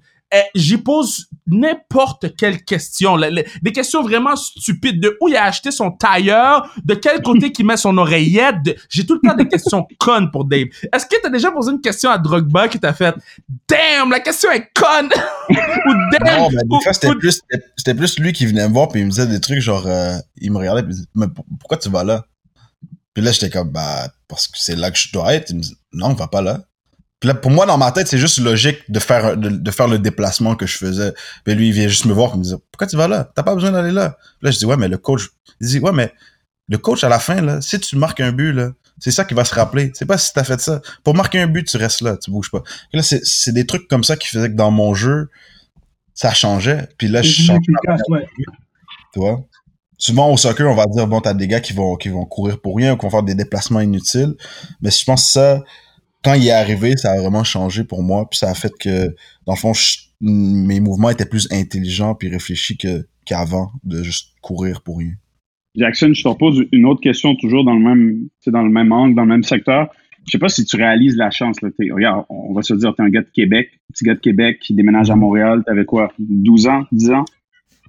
j'y 0.55 0.77
pose 0.79 1.27
n'importe 1.47 2.35
quelle 2.37 2.65
question. 2.65 3.17
des 3.63 3.73
questions 3.73 4.03
vraiment 4.03 4.35
stupides. 4.37 5.01
De 5.01 5.17
où 5.21 5.29
il 5.29 5.37
a 5.37 5.45
acheté 5.45 5.71
son 5.71 5.91
tailleur, 5.93 6.69
de 6.85 6.95
quel 6.95 7.23
côté 7.23 7.53
qu'il 7.53 7.65
met 7.67 7.77
son 7.77 7.97
oreillette. 7.99 8.57
de- 8.65 8.77
J'ai 8.89 9.07
tout 9.07 9.19
le 9.23 9.29
temps 9.29 9.37
des 9.37 9.47
questions 9.49 9.87
connes 9.99 10.31
pour 10.31 10.45
Dave. 10.45 10.67
Est-ce 10.93 11.07
que 11.07 11.17
t'as 11.23 11.29
déjà 11.31 11.51
posé 11.51 11.71
une 11.73 11.81
question 11.81 12.11
à 12.11 12.19
Drogba 12.19 12.69
qui 12.69 12.81
t'a 12.81 12.93
fait 12.93 13.15
«Damn, 13.69 14.11
la 14.11 14.21
question 14.21 14.51
est 14.51 14.69
conne!» 14.75 15.09
Ou 15.51 15.55
«Damn! 16.19 16.41
Non, 16.41 16.49
ben, 16.51 16.63
ou- 16.69 16.79
des 16.79 16.83
fois, 16.85 16.93
c'était 16.93 17.11
ou- 17.11 17.19
plus, 17.19 17.33
c'était- 17.33 17.65
c'était 17.77 17.95
plus 17.95 18.19
lui 18.19 18.33
qui 18.33 18.47
venait 18.47 18.67
me 18.69 18.73
voir 18.75 18.89
puis 18.89 19.01
il 19.01 19.07
me 19.07 19.11
disait 19.11 19.27
des 19.27 19.41
trucs 19.41 19.61
genre, 19.61 19.87
euh, 19.87 20.17
il 20.39 20.51
me 20.51 20.59
regardait 20.59 20.83
puis 20.83 20.89
il 20.93 20.97
me 20.97 21.01
disait, 21.01 21.09
mais 21.15 21.29
pour- 21.29 21.45
pourquoi 21.61 21.77
tu 21.79 21.89
vas 21.89 22.03
là? 22.05 22.25
Puis 23.15 23.25
là, 23.25 23.33
j'étais 23.33 23.49
comme, 23.51 23.71
bah, 23.71 24.09
parce 24.29 24.47
que 24.49 24.59
c'est 24.59 24.77
là 24.77 24.91
que 24.91 24.99
je 24.99 25.11
dois 25.13 25.33
être. 25.35 25.51
Il 25.51 25.57
me 25.57 25.63
dit, 25.63 25.75
non, 25.93 26.13
va 26.15 26.27
pas 26.29 26.43
là. 26.43 26.61
Puis 27.21 27.29
là, 27.29 27.35
pour 27.35 27.51
moi, 27.51 27.65
dans 27.65 27.79
ma 27.79 27.93
tête, 27.93 28.09
c'est 28.09 28.19
juste 28.19 28.39
logique 28.39 28.79
de 28.91 28.99
faire, 28.99 29.37
de, 29.37 29.49
de 29.49 29.71
faire 29.71 29.89
le 29.89 29.99
déplacement 29.99 30.55
que 30.55 30.67
je 30.67 30.77
faisais. 30.77 31.15
Puis 31.45 31.55
lui, 31.55 31.69
il 31.69 31.73
vient 31.73 31.89
juste 31.89 32.05
me 32.05 32.13
voir 32.13 32.35
et 32.35 32.39
me 32.39 32.43
dit, 32.43 32.55
pourquoi 32.71 32.87
tu 32.87 32.97
vas 32.97 33.09
là? 33.09 33.31
T'as 33.35 33.43
pas 33.43 33.55
besoin 33.55 33.71
d'aller 33.71 33.93
là. 33.93 34.19
Puis 34.39 34.47
là, 34.47 34.51
je 34.51 34.59
dis, 34.59 34.67
ouais, 34.67 34.77
mais 34.77 34.89
le 34.89 34.99
coach, 34.99 35.31
il 35.61 35.69
dit, 35.69 35.79
ouais, 35.79 35.93
mais 35.93 36.13
le 36.69 36.79
coach, 36.79 37.05
à 37.05 37.09
la 37.09 37.19
fin, 37.19 37.41
là, 37.41 37.61
si 37.61 37.81
tu 37.81 37.97
marques 37.97 38.21
un 38.21 38.33
but, 38.33 38.53
là, 38.53 38.73
c'est 38.99 39.11
ça 39.11 39.25
qui 39.25 39.35
va 39.35 39.45
se 39.45 39.55
rappeler. 39.55 39.93
C'est 39.95 40.07
pas 40.07 40.19
si 40.19 40.33
t'as 40.33 40.45
fait 40.45 40.61
ça. 40.61 40.81
Pour 41.05 41.15
marquer 41.15 41.41
un 41.41 41.47
but, 41.47 41.67
tu 41.67 41.77
restes 41.77 42.01
là, 42.01 42.17
tu 42.17 42.31
bouges 42.31 42.51
pas. 42.51 42.63
Puis 42.63 42.97
là, 42.99 43.03
c'est, 43.03 43.25
c'est 43.25 43.53
des 43.53 43.67
trucs 43.67 43.89
comme 43.89 44.05
ça 44.05 44.17
qui 44.17 44.29
faisaient 44.29 44.51
que 44.51 44.57
dans 44.57 44.71
mon 44.71 44.95
jeu, 44.95 45.29
ça 46.15 46.33
changeait. 46.33 46.89
Puis 46.99 47.09
là, 47.09 47.23
je 47.23 47.31
changeais 47.31 47.61
ouais. 48.09 48.27
tu 49.13 49.21
vois? 49.21 49.41
Souvent 49.99 50.31
au 50.31 50.37
soccer, 50.37 50.71
on 50.71 50.75
va 50.75 50.85
dire 50.87 51.07
bon, 51.07 51.21
t'as 51.21 51.33
des 51.33 51.49
gars 51.49 51.61
qui 51.61 51.73
vont 51.73 51.97
qui 51.97 52.11
vont 52.11 52.27
courir 52.27 52.61
pour 52.61 52.77
rien 52.77 52.93
ou 52.93 52.97
qui 52.99 53.07
vont 53.07 53.11
faire 53.11 53.23
des 53.23 53.35
déplacements 53.35 53.81
inutiles, 53.81 54.35
mais 54.83 54.91
je 54.91 55.03
pense 55.05 55.25
que 55.25 55.31
ça, 55.31 55.65
quand 56.25 56.35
il 56.35 56.47
est 56.47 56.51
arrivé, 56.53 56.97
ça 56.97 57.13
a 57.13 57.21
vraiment 57.21 57.45
changé 57.45 57.85
pour 57.85 58.03
moi, 58.03 58.29
puis 58.29 58.39
ça 58.39 58.51
a 58.51 58.55
fait 58.55 58.73
que 58.79 59.09
dans 59.47 59.53
le 59.55 59.59
fond, 59.59 59.73
je- 59.75 59.99
mes 60.21 60.81
mouvements 60.81 61.11
étaient 61.11 61.27
plus 61.27 61.47
intelligents 61.53 62.15
puis 62.15 62.29
réfléchis 62.29 62.77
qu'avant 63.25 63.71
de 63.85 64.03
juste 64.03 64.35
courir 64.41 64.81
pour 64.83 64.99
rien. 64.99 65.13
Jackson, 65.77 66.11
je 66.15 66.23
te 66.23 66.29
repose 66.29 66.65
une 66.73 66.87
autre 66.87 67.01
question 67.03 67.35
toujours 67.37 67.65
dans 67.65 67.75
le 67.75 67.81
même, 67.81 68.29
tu 68.43 68.51
dans 68.51 68.63
le 68.63 68.71
même 68.71 68.93
angle, 68.93 69.15
dans 69.15 69.23
le 69.23 69.29
même 69.29 69.43
secteur. 69.43 69.89
Je 70.27 70.33
sais 70.33 70.39
pas 70.39 70.49
si 70.49 70.65
tu 70.65 70.75
réalises 70.77 71.17
la 71.17 71.31
chance. 71.31 71.61
Là. 71.63 71.69
Regarde, 71.93 72.25
on 72.31 72.53
va 72.55 72.63
se 72.63 72.73
dire, 72.75 72.95
t'es 72.97 73.03
un 73.03 73.11
gars 73.11 73.21
de 73.21 73.29
Québec, 73.33 73.69
petit 73.93 74.05
gars 74.05 74.15
de 74.15 74.19
Québec 74.21 74.59
qui 74.61 74.75
déménage 74.75 75.11
à 75.11 75.17
Montréal. 75.17 75.63
T'avais 75.67 75.85
quoi, 75.85 76.13
12 76.19 76.67
ans, 76.67 76.85
10 76.93 77.11
ans? 77.11 77.25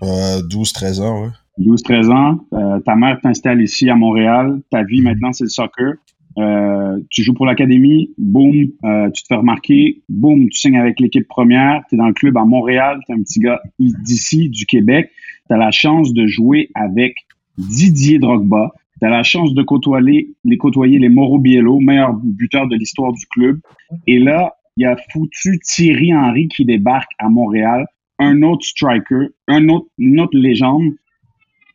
Euh, 0.03 0.41
12, 0.47 0.73
13 0.73 0.99
ans, 1.01 1.23
ouais. 1.23 1.29
12-13 1.59 2.11
ans, 2.11 2.45
euh, 2.53 2.79
ta 2.81 2.95
mère 2.95 3.17
t'installe 3.23 3.61
ici 3.63 3.89
à 3.89 3.95
Montréal, 3.95 4.59
ta 4.69 4.83
vie 4.83 5.01
maintenant 5.01 5.33
c'est 5.33 5.45
le 5.45 5.49
soccer. 5.49 5.93
Euh, 6.37 6.99
tu 7.09 7.23
joues 7.23 7.33
pour 7.33 7.45
l'académie, 7.45 8.11
boum, 8.17 8.67
euh, 8.83 9.09
tu 9.09 9.23
te 9.23 9.27
fais 9.27 9.35
remarquer, 9.35 10.01
boum, 10.07 10.49
tu 10.49 10.59
signes 10.59 10.77
avec 10.77 10.99
l'équipe 10.99 11.27
première, 11.27 11.81
tu 11.89 11.95
es 11.95 11.97
dans 11.97 12.07
le 12.07 12.13
club 12.13 12.37
à 12.37 12.45
Montréal, 12.45 12.99
tu 13.05 13.11
es 13.11 13.15
un 13.15 13.23
petit 13.23 13.39
gars 13.39 13.61
d'ici, 13.79 14.49
du 14.49 14.65
Québec, 14.65 15.11
tu 15.47 15.53
as 15.53 15.57
la 15.57 15.71
chance 15.71 16.13
de 16.13 16.27
jouer 16.27 16.69
avec 16.75 17.15
Didier 17.57 18.19
Drogba, 18.19 18.71
tu 18.99 19.07
as 19.07 19.09
la 19.09 19.23
chance 19.23 19.53
de 19.53 19.63
côtoyer 19.63 20.29
les, 20.45 20.57
côtoyer 20.57 20.99
Mauro 21.09 21.39
Biello, 21.39 21.79
meilleur 21.79 22.13
buteur 22.13 22.67
de 22.67 22.75
l'histoire 22.75 23.13
du 23.13 23.25
club. 23.27 23.59
Et 24.05 24.19
là, 24.19 24.55
il 24.75 24.83
y 24.83 24.85
a 24.85 24.95
foutu 25.11 25.59
Thierry 25.59 26.13
Henry 26.13 26.47
qui 26.49 26.65
débarque 26.65 27.11
à 27.17 27.29
Montréal, 27.29 27.87
un 28.19 28.43
autre 28.43 28.63
striker, 28.63 29.29
un 29.47 29.67
une 29.97 30.19
autre 30.19 30.37
légende 30.37 30.93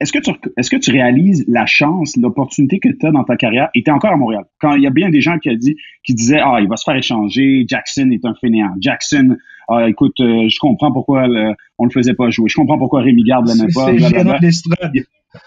est-ce 0.00 0.12
que 0.12 0.18
tu 0.18 0.30
est-ce 0.56 0.70
que 0.70 0.76
tu 0.76 0.90
réalises 0.90 1.44
la 1.48 1.66
chance, 1.66 2.16
l'opportunité 2.16 2.80
que 2.80 2.88
tu 2.88 3.06
as 3.06 3.12
dans 3.12 3.24
ta 3.24 3.36
carrière? 3.36 3.68
Et 3.74 3.82
tu 3.82 3.90
es 3.90 3.92
encore 3.92 4.12
à 4.12 4.16
Montréal? 4.16 4.44
Quand 4.60 4.74
il 4.74 4.82
y 4.82 4.86
a 4.86 4.90
bien 4.90 5.10
des 5.10 5.20
gens 5.20 5.38
qui, 5.38 5.48
a 5.48 5.54
dit, 5.54 5.76
qui 6.04 6.14
disaient 6.14 6.40
Ah, 6.42 6.58
il 6.60 6.68
va 6.68 6.76
se 6.76 6.84
faire 6.84 6.96
échanger, 6.96 7.64
Jackson 7.68 8.10
est 8.10 8.24
un 8.24 8.34
fainéant. 8.34 8.74
Jackson, 8.80 9.36
ah, 9.68 9.88
écoute, 9.88 10.18
euh, 10.20 10.48
je 10.48 10.58
comprends 10.58 10.92
pourquoi 10.92 11.28
le, 11.28 11.54
on 11.78 11.84
le 11.84 11.90
faisait 11.90 12.14
pas 12.14 12.30
jouer. 12.30 12.48
Je 12.48 12.56
comprends 12.56 12.78
pourquoi 12.78 13.02
Rémi 13.02 13.22
Garde 13.22 13.48
l'aimait 13.48 13.72
pas. 13.72 13.92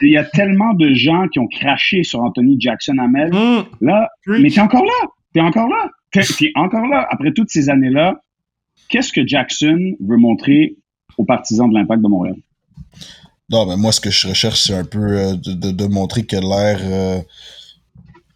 Il 0.01 0.09
y 0.09 0.17
a 0.17 0.23
tellement 0.23 0.73
de 0.73 0.93
gens 0.93 1.27
qui 1.27 1.39
ont 1.39 1.47
craché 1.47 2.03
sur 2.03 2.21
Anthony 2.21 2.59
Jackson 2.59 2.97
Hamel. 2.97 3.31
Mm. 3.31 3.85
là, 3.85 4.09
mais 4.27 4.49
t'es 4.49 4.61
encore 4.61 4.85
là. 4.85 5.09
T'es 5.33 5.41
encore 5.41 5.67
là. 5.67 5.89
T'es 6.11 6.21
es 6.21 6.51
encore 6.55 6.87
là. 6.87 7.05
Après 7.09 7.33
toutes 7.33 7.49
ces 7.49 7.69
années-là, 7.69 8.21
qu'est-ce 8.89 9.11
que 9.11 9.27
Jackson 9.27 9.95
veut 9.99 10.17
montrer 10.17 10.75
aux 11.17 11.25
partisans 11.25 11.69
de 11.69 11.73
l'impact 11.73 12.01
de 12.01 12.07
Montréal? 12.07 12.35
Non, 13.49 13.65
mais 13.65 13.77
moi, 13.77 13.91
ce 13.91 14.01
que 14.01 14.09
je 14.09 14.27
recherche, 14.27 14.63
c'est 14.63 14.73
un 14.73 14.85
peu 14.85 15.17
euh, 15.17 15.35
de, 15.35 15.71
de, 15.71 15.85
montrer 15.85 16.25
que 16.25 16.35
l'air 16.35 16.79
euh, 16.81 17.21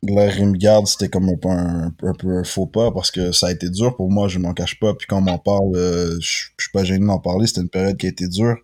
l'air 0.04 0.34
Rimgard, 0.36 0.88
c'était 0.88 1.10
comme 1.10 1.30
un 1.30 1.36
peu 1.36 1.50
un, 1.50 2.14
peu 2.14 2.38
un 2.38 2.44
faux 2.44 2.66
pas 2.66 2.92
parce 2.92 3.12
que 3.12 3.32
ça 3.32 3.48
a 3.48 3.52
été 3.52 3.70
dur 3.70 3.96
pour 3.96 4.12
moi, 4.12 4.28
je 4.28 4.40
m'en 4.40 4.54
cache 4.54 4.80
pas. 4.80 4.94
Puis 4.94 5.08
quand 5.08 5.18
on 5.18 5.22
m'en 5.22 5.38
parle, 5.38 5.76
euh, 5.76 6.18
je, 6.20 6.50
suis 6.58 6.72
pas 6.74 6.84
gêné 6.84 7.06
d'en 7.06 7.20
parler. 7.20 7.48
C'était 7.48 7.62
une 7.62 7.70
période 7.70 7.98
qui 7.98 8.06
a 8.06 8.10
été 8.10 8.28
dure. 8.28 8.58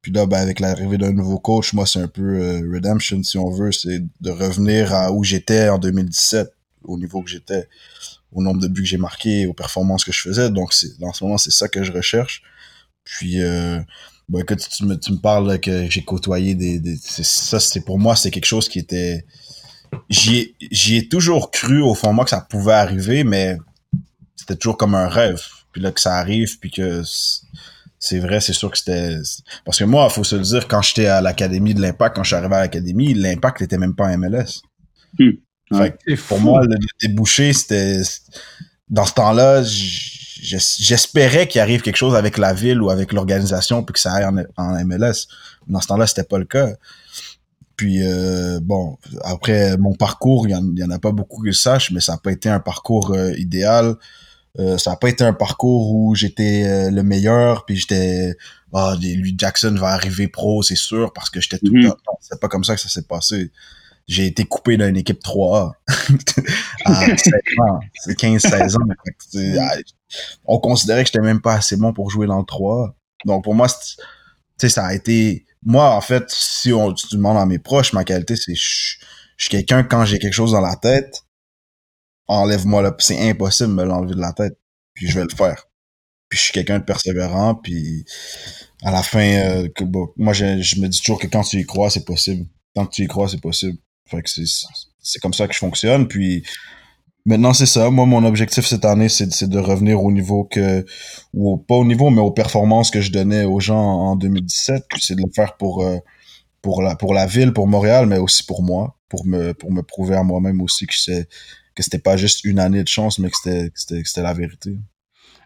Puis 0.00 0.12
là, 0.12 0.26
ben, 0.26 0.38
avec 0.38 0.60
l'arrivée 0.60 0.98
d'un 0.98 1.12
nouveau 1.12 1.38
coach, 1.38 1.72
moi, 1.74 1.86
c'est 1.86 2.00
un 2.00 2.08
peu 2.08 2.22
euh, 2.22 2.70
redemption, 2.72 3.22
si 3.22 3.38
on 3.38 3.50
veut. 3.50 3.72
C'est 3.72 4.00
de 4.20 4.30
revenir 4.30 4.92
à 4.92 5.12
où 5.12 5.22
j'étais 5.22 5.68
en 5.68 5.78
2017, 5.78 6.52
au 6.84 6.98
niveau 6.98 7.22
que 7.22 7.30
j'étais, 7.30 7.68
au 8.32 8.42
nombre 8.42 8.60
de 8.60 8.68
buts 8.68 8.82
que 8.82 8.88
j'ai 8.88 8.96
marqués, 8.96 9.46
aux 9.46 9.52
performances 9.52 10.04
que 10.04 10.12
je 10.12 10.20
faisais. 10.20 10.50
Donc, 10.50 10.72
c'est 10.72 11.00
en 11.02 11.12
ce 11.12 11.22
moment, 11.22 11.38
c'est 11.38 11.52
ça 11.52 11.68
que 11.68 11.84
je 11.84 11.92
recherche. 11.92 12.42
Puis, 13.04 13.42
euh, 13.42 13.80
Bon, 14.32 14.38
écoute, 14.38 14.66
tu 14.66 14.86
me, 14.86 14.98
tu 14.98 15.12
me 15.12 15.18
parles 15.18 15.60
que 15.60 15.90
j'ai 15.90 16.02
côtoyé 16.04 16.54
des, 16.54 16.80
des 16.80 16.96
ça, 16.96 17.60
c'est 17.60 17.82
pour 17.82 17.98
moi, 17.98 18.16
c'est 18.16 18.30
quelque 18.30 18.46
chose 18.46 18.66
qui 18.66 18.78
était, 18.78 19.26
j'y 20.08 20.56
ai, 20.70 20.96
ai 20.96 21.06
toujours 21.06 21.50
cru 21.50 21.82
au 21.82 21.94
fond 21.94 22.08
de 22.08 22.14
moi 22.14 22.24
que 22.24 22.30
ça 22.30 22.40
pouvait 22.40 22.72
arriver, 22.72 23.24
mais 23.24 23.58
c'était 24.34 24.56
toujours 24.56 24.78
comme 24.78 24.94
un 24.94 25.06
rêve. 25.06 25.42
Puis 25.70 25.82
là, 25.82 25.92
que 25.92 26.00
ça 26.00 26.14
arrive, 26.14 26.58
puis 26.60 26.70
que 26.70 27.02
c'est 27.98 28.20
vrai, 28.20 28.40
c'est 28.40 28.54
sûr 28.54 28.70
que 28.70 28.78
c'était, 28.78 29.18
parce 29.66 29.78
que 29.78 29.84
moi, 29.84 30.08
il 30.10 30.14
faut 30.14 30.24
se 30.24 30.36
le 30.36 30.42
dire, 30.42 30.66
quand 30.66 30.80
j'étais 30.80 31.08
à 31.08 31.20
l'académie 31.20 31.74
de 31.74 31.82
l'Impact, 31.82 32.16
quand 32.16 32.22
je 32.22 32.28
suis 32.28 32.36
arrivé 32.36 32.54
à 32.54 32.60
l'académie, 32.60 33.12
l'Impact 33.12 33.60
n'était 33.60 33.76
même 33.76 33.94
pas 33.94 34.06
en 34.06 34.16
MLS. 34.16 34.62
Hmm. 35.18 35.32
Fait 35.76 35.98
pour 36.26 36.40
moi, 36.40 36.64
le 36.64 36.78
débouché, 37.02 37.52
c'était, 37.52 38.00
dans 38.88 39.04
ce 39.04 39.12
temps-là, 39.12 39.62
j'espérais 40.42 41.46
qu'il 41.46 41.60
arrive 41.60 41.82
quelque 41.82 41.96
chose 41.96 42.16
avec 42.16 42.36
la 42.36 42.52
ville 42.52 42.82
ou 42.82 42.90
avec 42.90 43.12
l'organisation 43.12 43.84
puis 43.84 43.92
que 43.92 44.00
ça 44.00 44.12
aille 44.12 44.44
en, 44.56 44.84
MLS. 44.84 45.28
Dans 45.68 45.80
ce 45.80 45.86
temps-là, 45.86 46.06
c'était 46.06 46.24
pas 46.24 46.38
le 46.38 46.44
cas. 46.44 46.68
Puis 47.76 48.04
euh, 48.04 48.58
bon, 48.60 48.98
après 49.22 49.76
mon 49.76 49.94
parcours, 49.94 50.48
il 50.48 50.50
y, 50.50 50.84
en, 50.84 50.90
a 50.90 50.98
pas 50.98 51.12
beaucoup 51.12 51.42
que 51.42 51.52
je 51.52 51.58
sache, 51.58 51.92
mais 51.92 52.00
ça 52.00 52.12
n'a 52.12 52.18
pas 52.18 52.32
été 52.32 52.48
un 52.48 52.60
parcours 52.60 53.12
euh, 53.12 53.32
idéal. 53.38 53.96
Euh, 54.58 54.76
ça 54.78 54.90
n'a 54.90 54.96
pas 54.96 55.08
été 55.08 55.24
un 55.24 55.32
parcours 55.32 55.94
où 55.94 56.14
j'étais 56.14 56.90
le 56.90 57.02
meilleur, 57.02 57.64
puis 57.64 57.76
j'étais 57.76 58.36
ah 58.74 58.94
lui 59.00 59.34
Jackson 59.36 59.74
va 59.78 59.88
arriver 59.88 60.28
pro, 60.28 60.62
c'est 60.62 60.76
sûr, 60.76 61.12
parce 61.12 61.30
que 61.30 61.40
j'étais 61.40 61.58
tout 61.58 61.72
le 61.72 61.88
mm-hmm. 61.88 62.04
temps. 62.04 62.18
C'est 62.20 62.40
pas 62.40 62.48
comme 62.48 62.64
ça 62.64 62.74
que 62.74 62.80
ça 62.80 62.88
s'est 62.88 63.02
passé 63.02 63.50
j'ai 64.12 64.26
été 64.26 64.44
coupé 64.44 64.76
d'une 64.76 64.96
équipe 64.96 65.22
3A 65.22 65.72
à 66.84 67.06
15-16 68.06 68.76
ans. 68.76 68.86
on 70.44 70.58
considérait 70.58 71.02
que 71.02 71.08
j'étais 71.08 71.24
même 71.24 71.40
pas 71.40 71.54
assez 71.54 71.76
bon 71.76 71.94
pour 71.94 72.10
jouer 72.10 72.26
dans 72.26 72.38
le 72.38 72.44
3A. 72.44 72.92
Donc 73.24 73.44
pour 73.44 73.54
moi, 73.54 73.68
ça 73.68 74.86
a 74.86 74.94
été... 74.94 75.46
Moi, 75.64 75.88
en 75.94 76.00
fait, 76.00 76.24
si 76.28 76.72
on 76.72 76.92
tu 76.92 77.16
demandes 77.16 77.38
à 77.38 77.46
mes 77.46 77.58
proches, 77.58 77.92
ma 77.92 78.04
qualité, 78.04 78.36
c'est 78.36 78.54
je, 78.54 78.98
suis 79.38 79.48
quelqu'un, 79.48 79.82
quand 79.82 80.04
j'ai 80.04 80.18
quelque 80.18 80.34
chose 80.34 80.52
dans 80.52 80.60
la 80.60 80.76
tête, 80.76 81.22
enlève-moi 82.26 82.82
là. 82.82 82.94
C'est 82.98 83.30
impossible 83.30 83.70
de 83.70 83.74
me 83.74 83.84
l'enlever 83.84 84.14
de 84.14 84.20
la 84.20 84.32
tête. 84.32 84.58
Puis 84.92 85.08
je 85.08 85.18
vais 85.18 85.24
le 85.24 85.34
faire. 85.34 85.68
Puis 86.28 86.38
je 86.38 86.44
suis 86.44 86.52
quelqu'un 86.52 86.80
de 86.80 86.84
persévérant, 86.84 87.54
puis 87.54 88.04
à 88.82 88.90
la 88.90 89.02
fin, 89.02 89.20
euh, 89.20 89.68
moi, 90.16 90.32
je, 90.32 90.60
je 90.60 90.80
me 90.80 90.88
dis 90.88 91.00
toujours 91.00 91.20
que 91.20 91.26
quand 91.26 91.42
tu 91.42 91.58
y 91.58 91.64
crois, 91.64 91.90
c'est 91.90 92.04
possible. 92.04 92.46
Tant 92.74 92.86
que 92.86 92.92
tu 92.92 93.04
y 93.04 93.06
crois, 93.06 93.28
c'est 93.28 93.40
possible. 93.40 93.78
C'est 95.00 95.20
comme 95.20 95.34
ça 95.34 95.48
que 95.48 95.54
je 95.54 95.58
fonctionne. 95.58 96.08
Puis 96.08 96.44
maintenant, 97.24 97.52
c'est 97.52 97.66
ça. 97.66 97.90
Moi, 97.90 98.06
mon 98.06 98.24
objectif 98.24 98.66
cette 98.66 98.84
année, 98.84 99.08
c'est 99.08 99.48
de 99.48 99.58
revenir 99.58 100.02
au 100.02 100.12
niveau 100.12 100.44
que, 100.44 100.84
ou 101.34 101.56
pas 101.56 101.76
au 101.76 101.84
niveau, 101.84 102.10
mais 102.10 102.20
aux 102.20 102.30
performances 102.30 102.90
que 102.90 103.00
je 103.00 103.12
donnais 103.12 103.44
aux 103.44 103.60
gens 103.60 103.82
en 103.82 104.16
2017. 104.16 104.84
Puis 104.88 105.00
c'est 105.02 105.14
de 105.14 105.22
le 105.22 105.32
faire 105.34 105.56
pour, 105.56 105.84
euh, 105.84 105.98
pour, 106.60 106.82
la, 106.82 106.96
pour 106.96 107.14
la 107.14 107.26
ville, 107.26 107.52
pour 107.52 107.66
Montréal, 107.66 108.06
mais 108.06 108.18
aussi 108.18 108.44
pour 108.44 108.62
moi, 108.62 108.96
pour 109.08 109.26
me, 109.26 109.52
pour 109.54 109.72
me 109.72 109.82
prouver 109.82 110.16
à 110.16 110.22
moi-même 110.22 110.60
aussi 110.60 110.86
que 110.86 110.94
que 111.74 111.82
c'était 111.82 111.98
pas 111.98 112.16
juste 112.16 112.44
une 112.44 112.58
année 112.58 112.82
de 112.82 112.88
chance, 112.88 113.18
mais 113.18 113.30
que 113.30 113.70
c'était 113.74 114.22
la 114.22 114.34
vérité. 114.34 114.78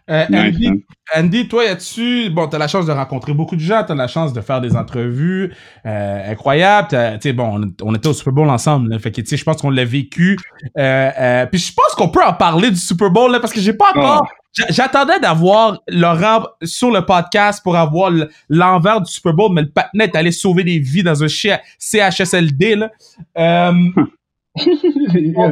Euh, 0.09 0.25
Andy, 0.31 0.85
Andy, 1.15 1.47
toi, 1.47 1.63
as-tu. 1.69 2.29
Bon, 2.29 2.47
t'as 2.47 2.57
la 2.57 2.69
chance 2.69 2.85
de 2.85 2.91
rencontrer 2.93 3.33
beaucoup 3.33 3.55
de 3.57 3.61
gens, 3.61 3.83
t'as 3.85 3.95
la 3.95 4.07
chance 4.07 4.31
de 4.31 4.39
faire 4.39 4.61
des 4.61 4.75
entrevues 4.75 5.53
euh, 5.85 6.31
incroyables. 6.31 7.19
Tu 7.19 7.33
bon, 7.33 7.73
on, 7.81 7.93
était 7.93 8.07
au 8.07 8.13
Super 8.13 8.31
Bowl 8.31 8.49
ensemble, 8.49 8.97
fait 8.99 9.11
que, 9.11 9.19
tu 9.21 9.27
sais, 9.27 9.37
je 9.37 9.43
pense 9.43 9.61
qu'on 9.61 9.69
l'a 9.69 9.83
vécu. 9.83 10.37
Euh, 10.77 11.45
puis 11.47 11.59
je 11.59 11.73
pense 11.73 11.93
qu'on 11.95 12.09
peut 12.09 12.23
en 12.23 12.33
parler 12.33 12.69
du 12.71 12.77
Super 12.77 13.11
Bowl, 13.11 13.31
là, 13.31 13.39
parce 13.39 13.51
que 13.51 13.59
j'ai 13.59 13.73
pas 13.73 13.91
encore. 13.95 14.27
J'attendais 14.69 15.19
d'avoir 15.19 15.81
Laurent 15.87 16.47
sur 16.63 16.89
le 16.89 17.05
podcast 17.05 17.61
pour 17.61 17.75
avoir 17.75 18.11
l'envers 18.49 19.01
du 19.01 19.11
Super 19.11 19.33
Bowl, 19.33 19.53
mais 19.53 19.61
le 19.61 19.69
patinet 19.69 20.15
allait 20.15 20.31
sauver 20.31 20.63
des 20.63 20.79
vies 20.79 21.03
dans 21.03 21.21
un 21.23 21.27
CHSLD, 21.27 22.75
là. 22.75 22.91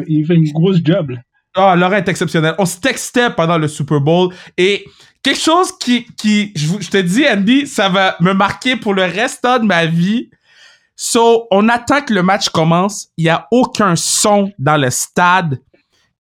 Il 0.08 0.26
fait 0.26 0.36
une 0.36 0.51
grosse 0.51 0.80
job, 0.84 1.12
là. 1.12 1.18
Ah, 1.56 1.76
Laurent 1.76 1.95
est 1.95 2.08
exceptionnel. 2.08 2.53
On 2.60 2.66
se 2.66 2.80
textait 2.80 3.30
pendant 3.30 3.58
le 3.58 3.68
Super 3.68 4.01
Bowl 4.01 4.34
et 4.58 4.86
quelque 5.24 5.39
chose 5.39 5.72
qui, 5.80 6.06
qui 6.18 6.51
je, 6.56 6.89
te 6.89 6.97
dis, 6.97 7.26
Andy, 7.28 7.66
ça 7.66 7.88
va 7.88 8.18
me 8.20 8.34
marquer 8.34 8.76
pour 8.76 8.93
le 8.93 9.03
restant 9.03 9.60
de 9.60 9.64
ma 9.64 9.86
vie. 9.86 10.30
So, 10.97 11.47
on 11.51 11.70
attend 11.70 12.01
que 12.01 12.14
le 12.14 12.24
match 12.24 12.49
commence. 12.49 13.08
Il 13.18 13.26
y 13.26 13.30
a 13.30 13.47
aucun 13.51 13.95
son 13.95 14.51
dans 14.60 14.78
le 14.78 14.89
stade. 14.89 15.60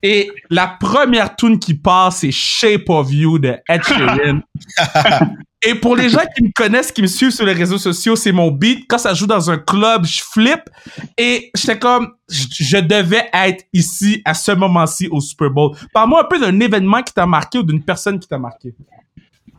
Et 0.01 0.31
la 0.49 0.67
première 0.67 1.35
tune 1.35 1.59
qui 1.59 1.73
passe, 1.73 2.17
c'est 2.17 2.31
Shape 2.31 2.89
of 2.89 3.11
You 3.11 3.39
de 3.39 3.57
Ed 3.67 3.83
Sheeran. 3.87 4.41
Et 5.67 5.75
pour 5.75 5.95
les 5.95 6.09
gens 6.09 6.21
qui 6.35 6.43
me 6.43 6.51
connaissent, 6.53 6.91
qui 6.91 7.01
me 7.01 7.07
suivent 7.07 7.31
sur 7.31 7.45
les 7.45 7.53
réseaux 7.53 7.79
sociaux, 7.79 8.15
c'est 8.15 8.31
mon 8.31 8.51
beat. 8.51 8.85
Quand 8.87 8.99
ça 8.99 9.13
joue 9.13 9.25
dans 9.25 9.49
un 9.49 9.57
club, 9.57 10.05
je 10.05 10.21
flippe. 10.21 10.69
Et 11.17 11.49
j'étais 11.55 11.79
comme, 11.79 12.09
je 12.29 12.77
devais 12.77 13.23
être 13.33 13.65
ici 13.73 14.21
à 14.25 14.35
ce 14.35 14.51
moment-ci 14.51 15.07
au 15.09 15.19
Super 15.19 15.49
Bowl. 15.49 15.75
Parle-moi 15.93 16.21
un 16.21 16.27
peu 16.27 16.39
d'un 16.39 16.59
événement 16.59 17.01
qui 17.01 17.13
t'a 17.13 17.25
marqué 17.25 17.57
ou 17.57 17.63
d'une 17.63 17.81
personne 17.81 18.19
qui 18.19 18.27
t'a 18.27 18.37
marqué. 18.37 18.75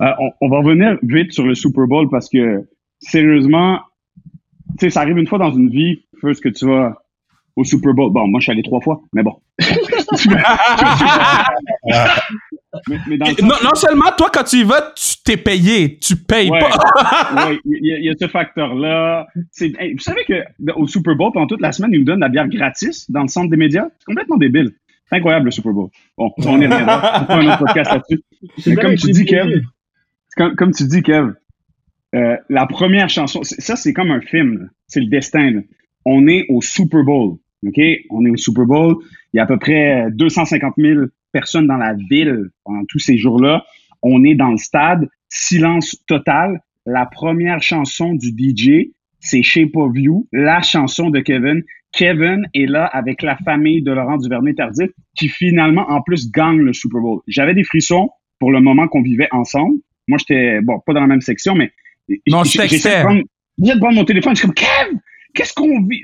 Euh, 0.00 0.10
on, 0.40 0.48
va 0.48 0.58
revenir 0.58 0.96
vite 1.02 1.32
sur 1.32 1.44
le 1.44 1.54
Super 1.54 1.86
Bowl 1.86 2.08
parce 2.08 2.28
que, 2.28 2.68
sérieusement, 3.00 3.80
tu 4.78 4.86
sais, 4.86 4.90
ça 4.90 5.00
arrive 5.00 5.18
une 5.18 5.26
fois 5.26 5.38
dans 5.38 5.52
une 5.52 5.70
vie, 5.70 6.04
first 6.20 6.42
que 6.42 6.50
tu 6.50 6.66
vas 6.66 7.02
au 7.56 7.64
Super 7.64 7.94
Bowl. 7.94 8.12
Bon, 8.12 8.28
moi, 8.28 8.38
je 8.38 8.44
suis 8.44 8.52
allé 8.52 8.62
trois 8.62 8.80
fois, 8.80 9.00
mais 9.12 9.22
bon. 9.22 9.40
non, 13.42 13.74
seulement 13.74 14.10
toi, 14.16 14.30
quand 14.32 14.44
tu 14.44 14.58
y 14.58 14.64
vas, 14.64 14.92
tu 14.96 15.16
t'es 15.24 15.36
payé, 15.36 15.98
tu 15.98 16.16
payes 16.16 16.50
pas. 16.50 17.48
oui, 17.48 17.60
il 17.64 18.04
y, 18.04 18.08
a 18.08 18.14
ce 18.18 18.28
facteur-là. 18.28 19.26
vous 19.36 19.98
savez 19.98 20.24
qu'au 20.24 20.86
Super 20.86 21.14
Bowl, 21.16 21.32
pendant 21.32 21.46
toute 21.46 21.60
la 21.60 21.72
semaine, 21.72 21.92
ils 21.92 22.00
nous 22.00 22.04
donnent 22.04 22.20
la 22.20 22.28
bière 22.28 22.48
gratis 22.48 23.10
dans 23.10 23.22
le 23.22 23.28
centre 23.28 23.50
des 23.50 23.56
médias. 23.56 23.86
C'est 23.98 24.06
complètement 24.06 24.36
débile. 24.36 24.72
C'est 25.08 25.16
incroyable 25.16 25.46
le 25.46 25.50
Super 25.50 25.72
Bowl. 25.72 25.88
Bon, 26.18 26.32
on 26.38 26.60
y 26.60 26.66
reviendra. 26.66 27.26
On 27.28 27.34
un 27.34 27.46
autre 27.48 27.58
podcast 27.58 27.92
là-dessus. 27.92 28.76
comme 28.76 28.96
tu 28.96 29.10
dis, 29.12 29.24
Kev, 29.24 29.62
comme, 30.36 30.72
tu 30.72 30.84
dis, 30.84 31.02
Kev, 31.02 31.32
euh, 32.14 32.36
la 32.48 32.66
première 32.66 33.08
chanson, 33.08 33.40
ça, 33.42 33.76
c'est 33.76 33.92
comme 33.92 34.10
un 34.10 34.20
film. 34.20 34.70
C'est 34.88 35.00
le 35.00 35.06
destin. 35.06 35.62
On 36.04 36.26
est 36.26 36.46
au 36.48 36.60
Super 36.60 37.04
Bowl. 37.04 37.36
OK? 37.66 37.80
On 38.10 38.24
est 38.24 38.30
au 38.30 38.36
Super 38.36 38.64
Bowl. 38.64 38.96
Il 39.32 39.36
y 39.36 39.40
a 39.40 39.44
à 39.44 39.46
peu 39.46 39.58
près 39.58 40.08
250 40.12 40.74
000 40.76 41.02
personnes 41.38 41.66
dans 41.66 41.76
la 41.76 41.92
ville 42.10 42.48
pendant 42.64 42.84
tous 42.88 42.98
ces 42.98 43.18
jours-là. 43.18 43.62
On 44.00 44.24
est 44.24 44.34
dans 44.34 44.52
le 44.52 44.56
stade, 44.56 45.06
silence 45.28 45.88
total. 46.06 46.60
La 46.86 47.04
première 47.04 47.60
chanson 47.62 48.14
du 48.14 48.28
DJ, 48.28 48.88
c'est 49.20 49.42
Shape 49.42 49.76
of 49.76 49.92
You, 49.94 50.26
la 50.32 50.62
chanson 50.62 51.10
de 51.10 51.20
Kevin. 51.20 51.62
Kevin 51.92 52.46
est 52.54 52.66
là 52.66 52.86
avec 52.86 53.20
la 53.20 53.36
famille 53.36 53.82
de 53.82 53.92
Laurent 53.92 54.16
Duvernay-Tardif 54.16 54.90
qui 55.14 55.28
finalement, 55.28 55.86
en 55.90 56.00
plus, 56.00 56.30
gagne 56.30 56.60
le 56.60 56.72
Super 56.72 57.00
Bowl. 57.02 57.20
J'avais 57.26 57.54
des 57.54 57.64
frissons 57.64 58.08
pour 58.38 58.50
le 58.50 58.60
moment 58.60 58.88
qu'on 58.88 59.02
vivait 59.02 59.28
ensemble. 59.30 59.76
Moi, 60.08 60.18
j'étais, 60.18 60.60
bon, 60.62 60.80
pas 60.86 60.94
dans 60.94 61.00
la 61.00 61.06
même 61.06 61.20
section, 61.20 61.54
mais 61.54 61.70
non, 62.28 62.44
je 62.44 62.58
de 62.58 63.02
prendre, 63.02 63.22
de 63.58 63.78
prendre 63.78 63.96
mon 63.96 64.04
téléphone. 64.04 64.34
Je 64.36 64.40
suis 64.40 64.48
comme, 64.48 64.54
Kev, 64.54 64.98
qu'est-ce 65.34 65.52
qu'on 65.52 65.82
vit? 65.82 66.02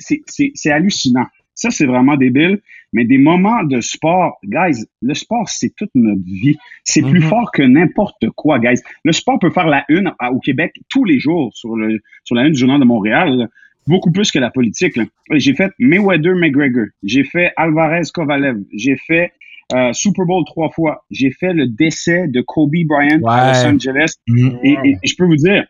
C'est 0.54 0.70
hallucinant. 0.70 1.26
Ça, 1.54 1.70
c'est 1.70 1.86
vraiment 1.86 2.16
débile. 2.16 2.60
Mais 2.92 3.04
des 3.04 3.18
moments 3.18 3.62
de 3.64 3.80
sport, 3.80 4.38
guys, 4.44 4.84
le 5.00 5.14
sport, 5.14 5.48
c'est 5.48 5.74
toute 5.74 5.90
notre 5.94 6.22
vie. 6.24 6.58
C'est 6.84 7.02
plus 7.02 7.20
mhm. 7.20 7.26
fort 7.26 7.50
que 7.50 7.62
n'importe 7.62 8.28
quoi, 8.36 8.58
guys. 8.58 8.80
Le 9.04 9.12
sport 9.12 9.38
peut 9.38 9.50
faire 9.50 9.66
la 9.66 9.84
une 9.88 10.12
au 10.30 10.40
Québec 10.40 10.74
tous 10.90 11.04
les 11.04 11.18
jours 11.18 11.50
sur, 11.54 11.74
le, 11.74 12.00
sur 12.24 12.34
la 12.34 12.44
une 12.44 12.52
du 12.52 12.58
Journal 12.58 12.80
de 12.80 12.84
Montréal. 12.84 13.48
Beaucoup 13.86 14.12
plus 14.12 14.30
que 14.30 14.38
la 14.38 14.50
politique. 14.50 14.98
J'ai 15.32 15.54
fait 15.54 15.72
Mayweather-McGregor. 15.78 16.86
J'ai 17.02 17.24
fait 17.24 17.52
Alvarez-Kovalev. 17.56 18.58
J'ai 18.74 18.96
fait 18.96 19.32
euh, 19.74 19.92
Super 19.92 20.26
Bowl 20.26 20.44
trois 20.44 20.70
fois. 20.70 21.04
J'ai 21.10 21.30
fait 21.30 21.54
le 21.54 21.66
décès 21.66 22.28
de 22.28 22.42
Kobe 22.42 22.74
Bryant 22.86 23.20
à 23.26 23.52
Los 23.52 23.66
Angeles. 23.66 24.14
Mhm. 24.28 24.58
Et, 24.62 24.96
je 25.02 25.14
peux 25.16 25.24
vous 25.24 25.36
dire, 25.36 25.66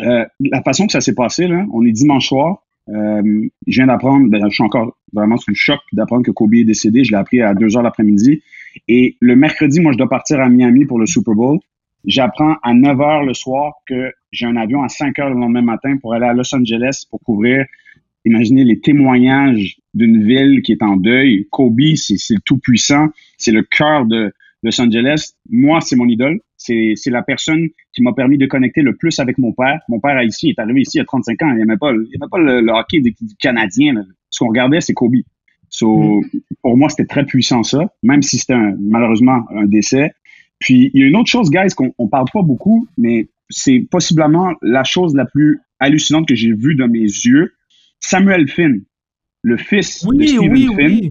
euh, 0.00 0.24
la 0.40 0.62
façon 0.62 0.86
que 0.86 0.92
ça 0.92 1.00
s'est 1.00 1.14
passé, 1.14 1.46
là, 1.46 1.64
on 1.72 1.84
est 1.86 1.92
dimanche 1.92 2.28
soir. 2.28 2.64
Euh, 2.88 3.48
je 3.66 3.76
viens 3.76 3.86
d'apprendre, 3.86 4.28
ben, 4.30 4.48
je 4.48 4.54
suis 4.54 4.64
encore 4.64 4.96
vraiment 5.12 5.36
sous 5.36 5.50
le 5.50 5.56
choc 5.56 5.80
d'apprendre 5.92 6.24
que 6.24 6.30
Kobe 6.30 6.54
est 6.54 6.64
décédé. 6.64 7.04
Je 7.04 7.10
l'ai 7.10 7.16
appris 7.16 7.40
à 7.42 7.54
2 7.54 7.76
heures 7.76 7.82
l'après-midi. 7.82 8.42
Et 8.86 9.16
le 9.20 9.36
mercredi, 9.36 9.80
moi, 9.80 9.92
je 9.92 9.98
dois 9.98 10.08
partir 10.08 10.40
à 10.40 10.48
Miami 10.48 10.86
pour 10.86 10.98
le 10.98 11.06
Super 11.06 11.34
Bowl. 11.34 11.58
J'apprends 12.04 12.56
à 12.62 12.74
9 12.74 13.00
heures 13.00 13.24
le 13.24 13.34
soir 13.34 13.74
que 13.86 14.12
j'ai 14.30 14.46
un 14.46 14.56
avion 14.56 14.82
à 14.82 14.88
5 14.88 15.18
heures 15.18 15.30
le 15.30 15.38
lendemain 15.38 15.62
matin 15.62 15.96
pour 15.98 16.14
aller 16.14 16.26
à 16.26 16.32
Los 16.32 16.54
Angeles 16.54 17.04
pour 17.10 17.20
couvrir, 17.20 17.66
imaginez 18.24 18.64
les 18.64 18.80
témoignages 18.80 19.78
d'une 19.94 20.24
ville 20.24 20.62
qui 20.62 20.72
est 20.72 20.82
en 20.82 20.96
deuil. 20.96 21.46
Kobe, 21.50 21.80
c'est 21.96 22.14
le 22.30 22.40
tout-puissant. 22.44 23.08
C'est 23.36 23.52
le 23.52 23.62
cœur 23.62 24.06
de 24.06 24.32
Los 24.62 24.80
Angeles. 24.80 25.34
Moi, 25.48 25.80
c'est 25.80 25.96
mon 25.96 26.06
idole. 26.06 26.40
C'est 26.56 26.94
la 27.06 27.22
personne 27.22 27.68
qui 27.92 28.02
m'a 28.02 28.12
permis 28.12 28.38
de 28.38 28.46
connecter 28.46 28.82
le 28.82 28.96
plus 28.96 29.18
avec 29.20 29.38
mon 29.38 29.52
père. 29.52 29.80
Mon 29.88 30.00
père 30.00 30.20
ici, 30.22 30.50
est 30.50 30.58
arrivé 30.58 30.82
ici 30.82 30.98
à 31.00 31.04
35 31.04 31.42
ans. 31.42 31.50
Il 31.50 31.58
n'aimait 31.58 31.76
pas, 31.76 31.92
il 31.92 32.08
aimait 32.14 32.28
pas 32.30 32.38
le, 32.38 32.68
hockey 32.72 33.00
du, 33.00 33.14
Canadien. 33.38 34.04
Ce 34.30 34.40
qu'on 34.40 34.48
regardait, 34.48 34.80
c'est 34.80 34.94
Kobe. 34.94 35.14
So, 35.70 36.20
mm. 36.20 36.22
Pour 36.62 36.76
moi, 36.76 36.88
c'était 36.88 37.06
très 37.06 37.24
puissant 37.24 37.62
ça, 37.62 37.92
même 38.02 38.22
si 38.22 38.38
c'était 38.38 38.56
malheureusement 38.78 39.44
un 39.54 39.66
décès. 39.66 40.12
Puis, 40.58 40.90
il 40.92 41.00
y 41.00 41.04
a 41.04 41.06
une 41.06 41.16
autre 41.16 41.30
chose, 41.30 41.50
guys, 41.50 41.74
qu'on 41.76 41.94
on 41.98 42.08
parle 42.08 42.26
pas 42.32 42.42
beaucoup, 42.42 42.88
mais 42.96 43.28
c'est 43.48 43.86
possiblement 43.90 44.54
la 44.60 44.82
chose 44.84 45.14
la 45.14 45.24
plus 45.24 45.60
hallucinante 45.78 46.26
que 46.26 46.34
j'ai 46.34 46.52
vue 46.52 46.74
de 46.74 46.84
mes 46.84 46.98
yeux. 46.98 47.54
Samuel 48.00 48.48
Finn, 48.48 48.82
le 49.42 49.56
fils 49.56 50.04
de 50.04 50.26
Stephen 50.26 50.74
Finn. 50.74 51.10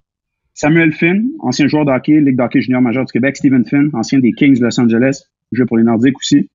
Samuel 0.57 0.91
Finn, 0.91 1.29
ancien 1.39 1.67
joueur 1.67 1.85
de 1.85 1.91
hockey, 1.91 2.19
Ligue 2.19 2.35
de 2.35 2.41
hockey 2.41 2.61
junior 2.61 2.81
majeur 2.81 3.05
du 3.05 3.11
Québec. 3.11 3.37
Stephen 3.37 3.63
Finn, 3.63 3.91
ancien 3.93 4.17
des 4.17 4.31
Kings 4.31 4.57
de 4.57 4.63
Los 4.63 4.79
Angeles, 4.79 5.21
joué 5.51 5.67
pour 5.67 5.77
les 5.77 5.83
Nordiques 5.83 6.17
aussi. 6.17 6.49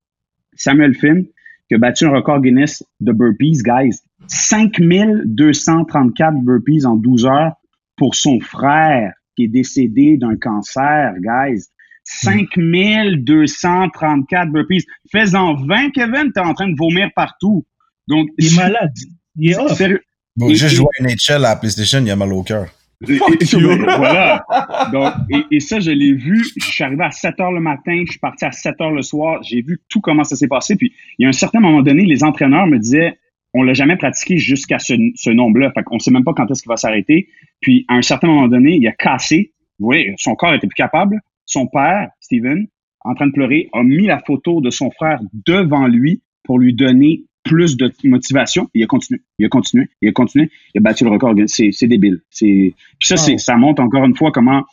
Samuel 0.57 0.93
Finn, 0.93 1.25
qui 1.69 1.75
a 1.75 1.77
battu 1.77 2.03
un 2.03 2.09
record 2.09 2.41
Guinness 2.41 2.83
de 2.99 3.13
burpees, 3.13 3.63
guys. 3.63 4.01
5234 4.27 6.33
burpees 6.43 6.85
en 6.85 6.97
12 6.97 7.25
heures 7.25 7.53
pour 7.95 8.15
son 8.15 8.41
frère 8.41 9.13
qui 9.37 9.45
est 9.45 9.47
décédé 9.47 10.17
d'un 10.17 10.35
cancer, 10.35 11.13
guys. 11.21 11.69
5234 12.03 14.51
burpees. 14.51 14.85
Fais-en 15.13 15.53
20, 15.53 15.91
Kevin, 15.91 16.29
t'es 16.33 16.41
en 16.41 16.53
train 16.53 16.67
de 16.67 16.75
vomir 16.77 17.09
partout. 17.15 17.65
Donc, 18.09 18.27
il 18.37 18.47
est 18.47 18.57
malade. 18.57 18.91
Il 19.37 19.51
est 19.51 19.57
off. 19.57 19.77
Sérieux. 19.77 20.01
Bon, 20.35 20.49
juste 20.49 20.75
jouer 20.75 20.89
à 20.99 21.03
NHL 21.03 21.35
à 21.35 21.39
la 21.39 21.55
PlayStation, 21.55 22.01
il 22.01 22.11
a 22.11 22.17
mal 22.17 22.33
au 22.33 22.43
cœur. 22.43 22.67
voilà. 23.97 24.45
Donc, 24.91 25.13
et, 25.51 25.59
ça, 25.59 25.79
je 25.79 25.91
l'ai 25.91 26.13
vu. 26.13 26.43
Je 26.57 26.65
suis 26.65 26.83
arrivé 26.83 27.03
à 27.03 27.11
7 27.11 27.39
heures 27.39 27.51
le 27.51 27.59
matin, 27.59 28.03
je 28.05 28.11
suis 28.11 28.19
parti 28.19 28.45
à 28.45 28.51
7 28.51 28.79
heures 28.81 28.91
le 28.91 29.01
soir. 29.01 29.41
J'ai 29.43 29.61
vu 29.61 29.79
tout 29.89 29.99
comment 29.99 30.23
ça 30.23 30.35
s'est 30.35 30.47
passé. 30.47 30.75
Puis, 30.75 30.93
il 31.17 31.23
y 31.23 31.25
a 31.25 31.29
un 31.29 31.33
certain 31.33 31.59
moment 31.59 31.81
donné, 31.81 32.05
les 32.05 32.23
entraîneurs 32.23 32.67
me 32.67 32.77
disaient, 32.77 33.17
on 33.53 33.63
l'a 33.63 33.73
jamais 33.73 33.97
pratiqué 33.97 34.37
jusqu'à 34.37 34.79
ce, 34.79 34.93
ce 35.15 35.29
nombre-là. 35.29 35.71
Fait 35.71 35.83
qu'on 35.83 35.99
sait 35.99 36.11
même 36.11 36.23
pas 36.23 36.33
quand 36.33 36.49
est-ce 36.49 36.63
qu'il 36.63 36.69
va 36.69 36.77
s'arrêter. 36.77 37.27
Puis, 37.59 37.85
à 37.87 37.95
un 37.95 38.01
certain 38.01 38.27
moment 38.27 38.47
donné, 38.47 38.77
il 38.77 38.87
a 38.87 38.93
cassé. 38.93 39.53
Vous 39.79 39.85
voyez, 39.85 40.13
son 40.17 40.35
corps 40.35 40.53
était 40.53 40.67
plus 40.67 40.75
capable. 40.75 41.19
Son 41.45 41.67
père, 41.67 42.09
Steven, 42.21 42.67
en 43.01 43.15
train 43.15 43.27
de 43.27 43.33
pleurer, 43.33 43.69
a 43.73 43.83
mis 43.83 44.07
la 44.07 44.19
photo 44.19 44.61
de 44.61 44.69
son 44.69 44.91
frère 44.91 45.19
devant 45.45 45.87
lui 45.87 46.21
pour 46.43 46.57
lui 46.57 46.73
donner 46.73 47.23
plus 47.43 47.77
de 47.77 47.91
motivation. 48.05 48.69
Il 48.73 48.83
a 48.83 48.87
continué, 48.87 49.21
il 49.37 49.45
a 49.45 49.49
continué, 49.49 49.89
il 50.01 50.09
a 50.09 50.11
continué, 50.11 50.49
il 50.73 50.79
a 50.79 50.81
battu 50.81 51.03
le 51.03 51.11
record. 51.11 51.35
C'est, 51.47 51.69
c'est 51.71 51.87
débile. 51.87 52.21
C'est, 52.29 52.73
puis 52.99 53.07
ça, 53.07 53.17
c'est, 53.17 53.37
ça 53.37 53.55
montre 53.57 53.81
encore 53.81 54.05
une 54.05 54.15
fois 54.15 54.31
comment, 54.31 54.63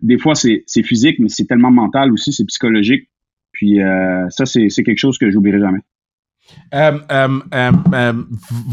des 0.00 0.18
fois, 0.18 0.34
c'est, 0.34 0.64
c'est 0.66 0.82
physique, 0.82 1.18
mais 1.18 1.28
c'est 1.28 1.46
tellement 1.46 1.70
mental 1.70 2.12
aussi, 2.12 2.32
c'est 2.32 2.44
psychologique. 2.44 3.08
Puis 3.52 3.80
euh, 3.80 4.28
ça, 4.30 4.46
c'est, 4.46 4.68
c'est 4.68 4.82
quelque 4.82 4.98
chose 4.98 5.18
que 5.18 5.30
j'oublierai 5.30 5.60
jamais. 5.60 5.80
Euh, 6.74 6.98
euh, 7.54 8.12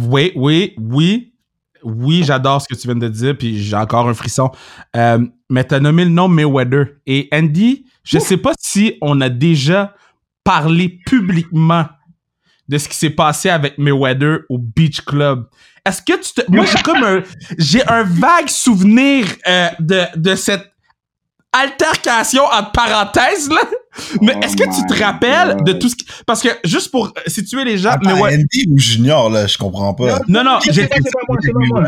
oui, 0.09 0.31
oui, 0.35 0.73
oui. 0.77 1.33
Oui, 1.81 2.23
j'adore 2.25 2.61
ce 2.61 2.67
que 2.67 2.77
tu 2.77 2.89
viens 2.89 2.97
de 2.97 3.07
dire, 3.07 3.37
puis 3.37 3.57
j'ai 3.57 3.75
encore 3.77 4.09
un 4.09 4.13
frisson. 4.13 4.51
mais 4.93 5.63
tu 5.63 5.75
as 5.75 5.79
nommé 5.79 6.03
le 6.03 6.11
nom 6.11 6.27
Mayweather. 6.27 6.87
Et 7.05 7.29
Andy, 7.31 7.85
je 8.03 8.19
sais 8.19 8.35
pas 8.35 8.51
si 8.59 8.95
on 9.01 9.21
a 9.21 9.29
déjà 9.29 9.95
parlé 10.43 10.89
publiquement 11.05 11.85
de 12.69 12.77
ce 12.77 12.87
qui 12.87 12.95
s'est 12.95 13.09
passé 13.09 13.49
avec 13.49 13.77
Mayweather 13.77 14.39
au 14.47 14.57
Beach 14.57 15.01
Club. 15.01 15.47
Est-ce 15.85 16.01
que 16.01 16.13
tu 16.21 16.33
te... 16.33 16.41
Moi, 16.49 16.65
j'ai 16.65 16.81
comme 16.83 17.03
un... 17.03 17.23
J'ai 17.57 17.85
un 17.87 18.03
vague 18.03 18.47
souvenir 18.47 19.25
euh, 19.47 19.69
de, 19.79 20.03
de 20.15 20.35
cette 20.35 20.71
altercation 21.51 22.43
entre 22.43 22.71
parenthèses, 22.71 23.49
là. 23.49 23.61
Mais 24.21 24.37
est-ce 24.43 24.55
que 24.55 24.65
tu 24.65 24.85
te 24.85 25.03
rappelles 25.03 25.57
de 25.65 25.73
tout 25.73 25.89
ce 25.89 25.95
qui... 25.95 26.05
Parce 26.27 26.43
que, 26.43 26.49
juste 26.63 26.91
pour 26.91 27.11
situer 27.25 27.63
les 27.63 27.79
gens... 27.79 27.89
Attends, 27.89 28.23
Andy 28.23 28.67
ou 28.69 28.77
Junior, 28.77 29.31
là, 29.31 29.47
je 29.47 29.57
comprends 29.57 29.95
pas. 29.95 30.19
Non, 30.27 30.43
non, 30.43 30.59
j'étais... 30.61 30.99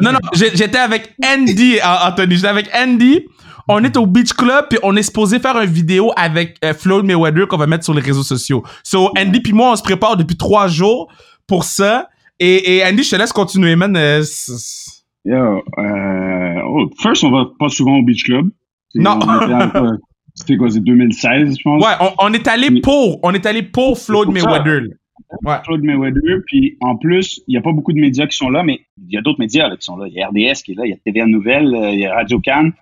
Non, 0.01 0.13
non, 0.13 0.19
j'étais 0.33 0.79
avec 0.79 1.13
Andy, 1.23 1.77
Anthony. 1.83 2.35
J'étais 2.35 2.47
avec 2.47 2.69
Andy 2.75 3.21
on 3.67 3.83
est 3.83 3.97
au 3.97 4.05
Beach 4.05 4.33
Club 4.33 4.65
puis 4.69 4.79
on 4.83 4.95
est 4.95 5.03
supposé 5.03 5.39
faire 5.39 5.59
une 5.59 5.69
vidéo 5.69 6.11
avec 6.15 6.57
euh, 6.63 6.73
Floyd 6.73 7.05
Mayweather 7.05 7.47
qu'on 7.47 7.57
va 7.57 7.67
mettre 7.67 7.83
sur 7.83 7.93
les 7.93 8.01
réseaux 8.01 8.23
sociaux. 8.23 8.63
So 8.83 9.11
Andy 9.17 9.39
puis 9.41 9.53
moi 9.53 9.71
on 9.71 9.75
se 9.75 9.83
prépare 9.83 10.17
depuis 10.17 10.37
trois 10.37 10.67
jours 10.67 11.11
pour 11.47 11.63
ça 11.63 12.09
et, 12.39 12.81
Andy 12.85 13.03
je 13.03 13.11
te 13.11 13.15
laisse 13.15 13.33
continuer 13.33 13.75
man. 13.75 13.95
Euh, 13.95 14.23
Yo, 15.23 15.35
euh, 15.35 16.61
oh, 16.65 16.89
first 16.99 17.23
on 17.23 17.31
va 17.31 17.45
pas 17.59 17.69
souvent 17.69 17.97
au 17.97 18.03
Beach 18.03 18.23
Club. 18.23 18.49
Non. 18.95 19.19
C'était 20.33 20.57
quoi, 20.57 20.69
c'est 20.69 20.79
2016 20.79 21.57
je 21.57 21.63
pense? 21.63 21.83
Ouais, 21.83 22.07
on, 22.19 22.33
est 22.33 22.47
allé 22.47 22.81
pour, 22.81 23.19
on 23.21 23.33
est 23.33 23.45
allé 23.45 23.63
pour 23.63 23.99
Floyd 23.99 24.29
Mayweather. 24.29 24.83
Ouais. 25.45 25.55
Floyd 25.65 25.83
Mayweather, 25.83 26.41
puis 26.47 26.77
en 26.81 26.95
plus, 26.97 27.41
il 27.47 27.51
n'y 27.51 27.57
a 27.57 27.61
pas 27.61 27.71
beaucoup 27.71 27.93
de 27.93 27.99
médias 27.99 28.27
qui 28.27 28.35
sont 28.35 28.49
là, 28.49 28.63
mais 28.63 28.81
il 28.97 29.13
y 29.13 29.17
a 29.17 29.21
d'autres 29.21 29.39
médias 29.39 29.69
qui 29.75 29.85
sont 29.85 29.97
là. 29.97 30.07
Il 30.07 30.13
y 30.13 30.21
a 30.21 30.27
RDS 30.27 30.63
qui 30.63 30.71
est 30.71 30.75
là, 30.75 30.85
il 30.85 30.89
y 30.89 30.93
a 30.93 30.97
TVA 31.05 31.25
Nouvelle, 31.25 31.69
il 31.93 31.99
y 31.99 32.05
a 32.05 32.15
Radio 32.15 32.39
Cannes. 32.39 32.73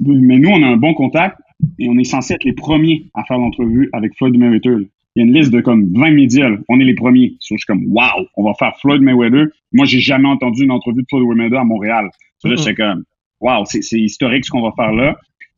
Mais 0.00 0.38
nous, 0.38 0.48
on 0.48 0.62
a 0.62 0.66
un 0.66 0.76
bon 0.76 0.94
contact 0.94 1.38
et 1.78 1.88
on 1.88 1.98
est 1.98 2.04
censé 2.04 2.34
être 2.34 2.44
les 2.44 2.52
premiers 2.52 3.06
à 3.14 3.24
faire 3.24 3.38
l'entrevue 3.38 3.88
avec 3.92 4.16
Floyd 4.16 4.36
Mayweather. 4.36 4.78
Il 5.14 5.20
y 5.20 5.20
a 5.20 5.28
une 5.28 5.34
liste 5.34 5.52
de 5.52 5.60
comme 5.60 5.92
20 5.92 6.10
médias. 6.12 6.50
On 6.68 6.80
est 6.80 6.84
les 6.84 6.94
premiers. 6.94 7.34
je 7.40 7.56
suis 7.56 7.66
comme, 7.66 7.84
wow, 7.88 8.26
on 8.36 8.44
va 8.44 8.54
faire 8.54 8.72
Floyd 8.80 9.02
Mayweather. 9.02 9.48
Moi, 9.72 9.84
j'ai 9.84 10.00
jamais 10.00 10.28
entendu 10.28 10.64
une 10.64 10.70
entrevue 10.70 11.02
de 11.02 11.06
Floyd 11.08 11.26
Mayweather 11.36 11.60
à 11.60 11.64
Montréal. 11.64 12.08
So, 12.38 12.48
là, 12.48 12.56
c'est 12.56 12.74
comme, 12.74 13.04
wow, 13.40 13.64
c'est 13.66 13.80
historique 13.92 14.44
ce 14.44 14.50
qu'on 14.50 14.62
va 14.62 14.72
faire 14.74 14.92
là. 14.92 15.16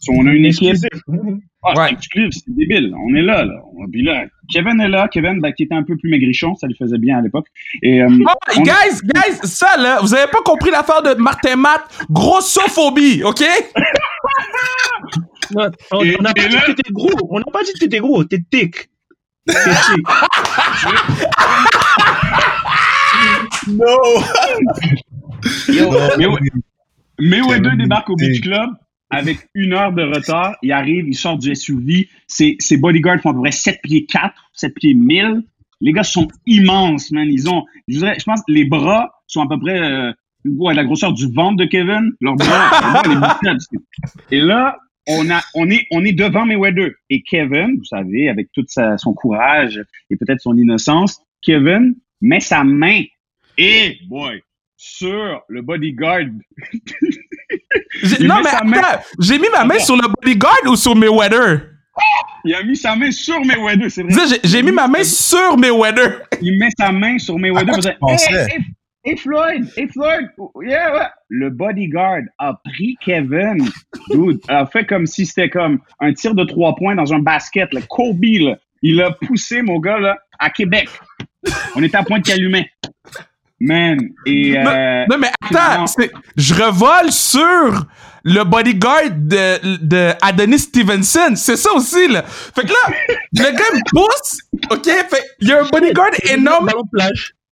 on 0.08 0.26
a 0.26 0.32
une 0.32 0.46
équipe. 0.46 0.76
Ah, 1.66 1.88
c'est 1.88 2.28
c'est 2.30 2.54
débile. 2.54 2.94
On 2.94 3.14
est 3.14 3.22
là, 3.22 3.44
là. 3.44 3.62
Puis 3.90 4.02
là, 4.02 4.26
Kevin 4.52 4.78
est 4.80 4.88
là. 4.88 5.08
Kevin, 5.08 5.40
ben, 5.40 5.52
qui 5.52 5.62
était 5.62 5.74
un 5.74 5.82
peu 5.82 5.96
plus 5.96 6.10
maigrichon, 6.10 6.54
ça 6.56 6.66
lui 6.66 6.76
faisait 6.76 6.98
bien 6.98 7.18
à 7.18 7.22
l'époque. 7.22 7.46
Et, 7.82 8.02
euh, 8.02 8.08
oh, 8.10 8.60
guys, 8.60 9.00
guys, 9.02 9.38
ça, 9.44 9.78
là, 9.78 10.00
vous 10.02 10.14
avez 10.14 10.30
pas 10.30 10.42
compris 10.44 10.70
l'affaire 10.70 11.02
de 11.02 11.14
Martin 11.18 11.56
Matt? 11.56 11.82
Grossophobie, 12.10 13.22
OK? 13.22 13.42
on 15.54 16.22
n'a 16.22 16.34
pas, 16.34 16.48
dit 16.48 16.56
que 16.56 16.72
t'étais 16.72 16.92
gros. 16.92 17.10
On 17.30 17.38
n'a 17.38 17.44
pas 17.52 17.62
dit 17.62 17.72
que 17.72 17.78
t'étais 17.78 17.98
gros. 17.98 18.24
T'es 18.24 18.38
thick. 18.50 18.90
T'es 19.46 19.54
thick. 19.54 20.06
no! 23.68 23.86
Yo, 25.68 25.90
mais, 27.18 27.40
mais, 27.40 27.60
deux 27.60 27.76
débarque 27.76 28.10
au 28.10 28.16
Beach 28.16 28.40
Club 28.40 28.70
avec 29.10 29.48
une 29.54 29.72
heure 29.72 29.92
de 29.92 30.02
retard. 30.02 30.56
Il 30.62 30.72
arrive, 30.72 31.06
il 31.06 31.14
sort 31.14 31.38
du 31.38 31.54
SUV. 31.54 32.08
Ses, 32.26 32.56
bodyguards 32.76 33.20
font 33.20 33.30
à 33.30 33.34
peu 33.34 33.40
près 33.40 33.52
7 33.52 33.80
pieds 33.82 34.06
4, 34.06 34.34
7 34.52 34.74
pieds 34.74 34.94
1000. 34.94 35.42
Les 35.80 35.92
gars 35.92 36.02
sont 36.02 36.28
immenses, 36.46 37.10
man. 37.10 37.28
Ils 37.30 37.48
ont, 37.48 37.64
je, 37.88 37.98
dirais, 37.98 38.16
je 38.18 38.24
pense, 38.24 38.40
les 38.48 38.64
bras 38.64 39.10
sont 39.26 39.42
à 39.42 39.48
peu 39.48 39.58
près 39.58 39.78
euh, 39.78 40.12
la 40.44 40.84
grosseur 40.84 41.12
du 41.12 41.30
ventre 41.32 41.56
de 41.56 41.64
Kevin. 41.64 42.12
Leurs 42.20 42.36
bras, 42.36 43.02
Et 44.30 44.40
là, 44.40 44.78
on, 45.06 45.30
a, 45.30 45.40
on, 45.54 45.70
est, 45.70 45.86
on 45.90 46.04
est 46.04 46.12
devant 46.12 46.46
Mayweather. 46.46 46.90
Et 47.10 47.22
Kevin, 47.22 47.76
vous 47.78 47.84
savez, 47.84 48.28
avec 48.28 48.48
tout 48.52 48.64
son 48.68 49.12
courage 49.14 49.80
et 50.10 50.16
peut-être 50.16 50.40
son 50.40 50.56
innocence, 50.56 51.20
Kevin 51.42 51.94
met 52.20 52.40
sa 52.40 52.64
main 52.64 53.02
Et, 53.58 53.98
boy, 54.08 54.42
sur 54.76 55.42
le 55.48 55.62
bodyguard. 55.62 56.26
Non, 58.20 58.36
mais 58.42 58.50
sa 58.50 58.64
main- 58.64 58.78
attends, 58.78 59.02
j'ai 59.20 59.38
mis 59.38 59.48
ma 59.52 59.64
main 59.64 59.78
sur 59.78 59.96
le 59.96 60.08
bodyguard 60.08 60.58
ou 60.66 60.76
sur 60.76 60.94
Mayweather? 60.96 61.70
Il 62.44 62.54
a 62.54 62.62
mis 62.62 62.76
sa 62.76 62.96
main 62.96 63.10
sur 63.10 63.40
Mayweather, 63.44 63.90
c'est 63.90 64.02
vrai. 64.02 64.38
J'ai 64.42 64.62
mis 64.62 64.72
ma 64.72 64.88
main 64.88 65.04
sur 65.04 65.56
Mayweather. 65.56 66.22
Il 66.42 66.58
met 66.58 66.68
sa 66.78 66.90
main 66.92 67.18
sur 67.18 67.38
Mayweather. 67.38 67.74
À 67.74 67.78
quoi 67.78 67.90
il 67.90 67.92
tu 67.92 67.98
pensais? 68.00 68.34
hey, 68.34 68.56
hey, 68.56 68.64
hey, 69.04 69.16
Floyd, 69.16 69.70
hey 69.76 69.88
Floyd, 69.88 70.28
yeah, 70.62 70.94
ouais. 70.94 71.06
Le 71.28 71.50
bodyguard 71.50 72.22
a 72.38 72.54
pris 72.64 72.96
Kevin, 73.00 73.68
dude, 74.10 74.40
a 74.48 74.66
fait 74.66 74.84
comme 74.86 75.06
si 75.06 75.26
c'était 75.26 75.50
comme 75.50 75.80
un 76.00 76.12
tir 76.12 76.34
de 76.34 76.44
trois 76.44 76.74
points 76.74 76.94
dans 76.94 77.12
un 77.12 77.18
basket, 77.20 77.72
le 77.72 77.82
Kobe, 77.88 78.24
là. 78.24 78.56
Il 78.82 79.00
a 79.00 79.12
poussé, 79.12 79.62
mon 79.62 79.78
gars, 79.78 79.98
là, 79.98 80.18
à 80.38 80.50
Québec. 80.50 80.88
On 81.74 81.82
était 81.82 81.96
à 81.96 82.02
Pointe-Calumet. 82.02 82.70
Man, 83.60 83.98
et... 84.26 84.58
Euh, 84.58 85.06
Non, 85.08 85.16
mais 85.18 85.30
attends, 85.42 85.86
je 86.36 86.54
revole 86.54 87.10
sur 87.10 87.86
le 88.24 88.42
bodyguard 88.44 89.10
de, 89.10 89.84
de 89.84 90.12
Adonis 90.20 90.58
Stevenson. 90.60 91.34
C'est 91.36 91.56
ça 91.56 91.72
aussi, 91.72 92.08
là. 92.08 92.24
Fait 92.26 92.62
que 92.62 92.68
là, 92.68 92.94
le 93.32 93.56
gars 93.56 93.70
me 93.72 93.90
pousse, 93.90 94.38
OK? 94.70 94.84
Fait 94.84 95.24
il 95.40 95.48
y 95.48 95.52
a 95.52 95.62
un 95.62 95.68
bodyguard 95.68 96.10
énorme. 96.30 96.70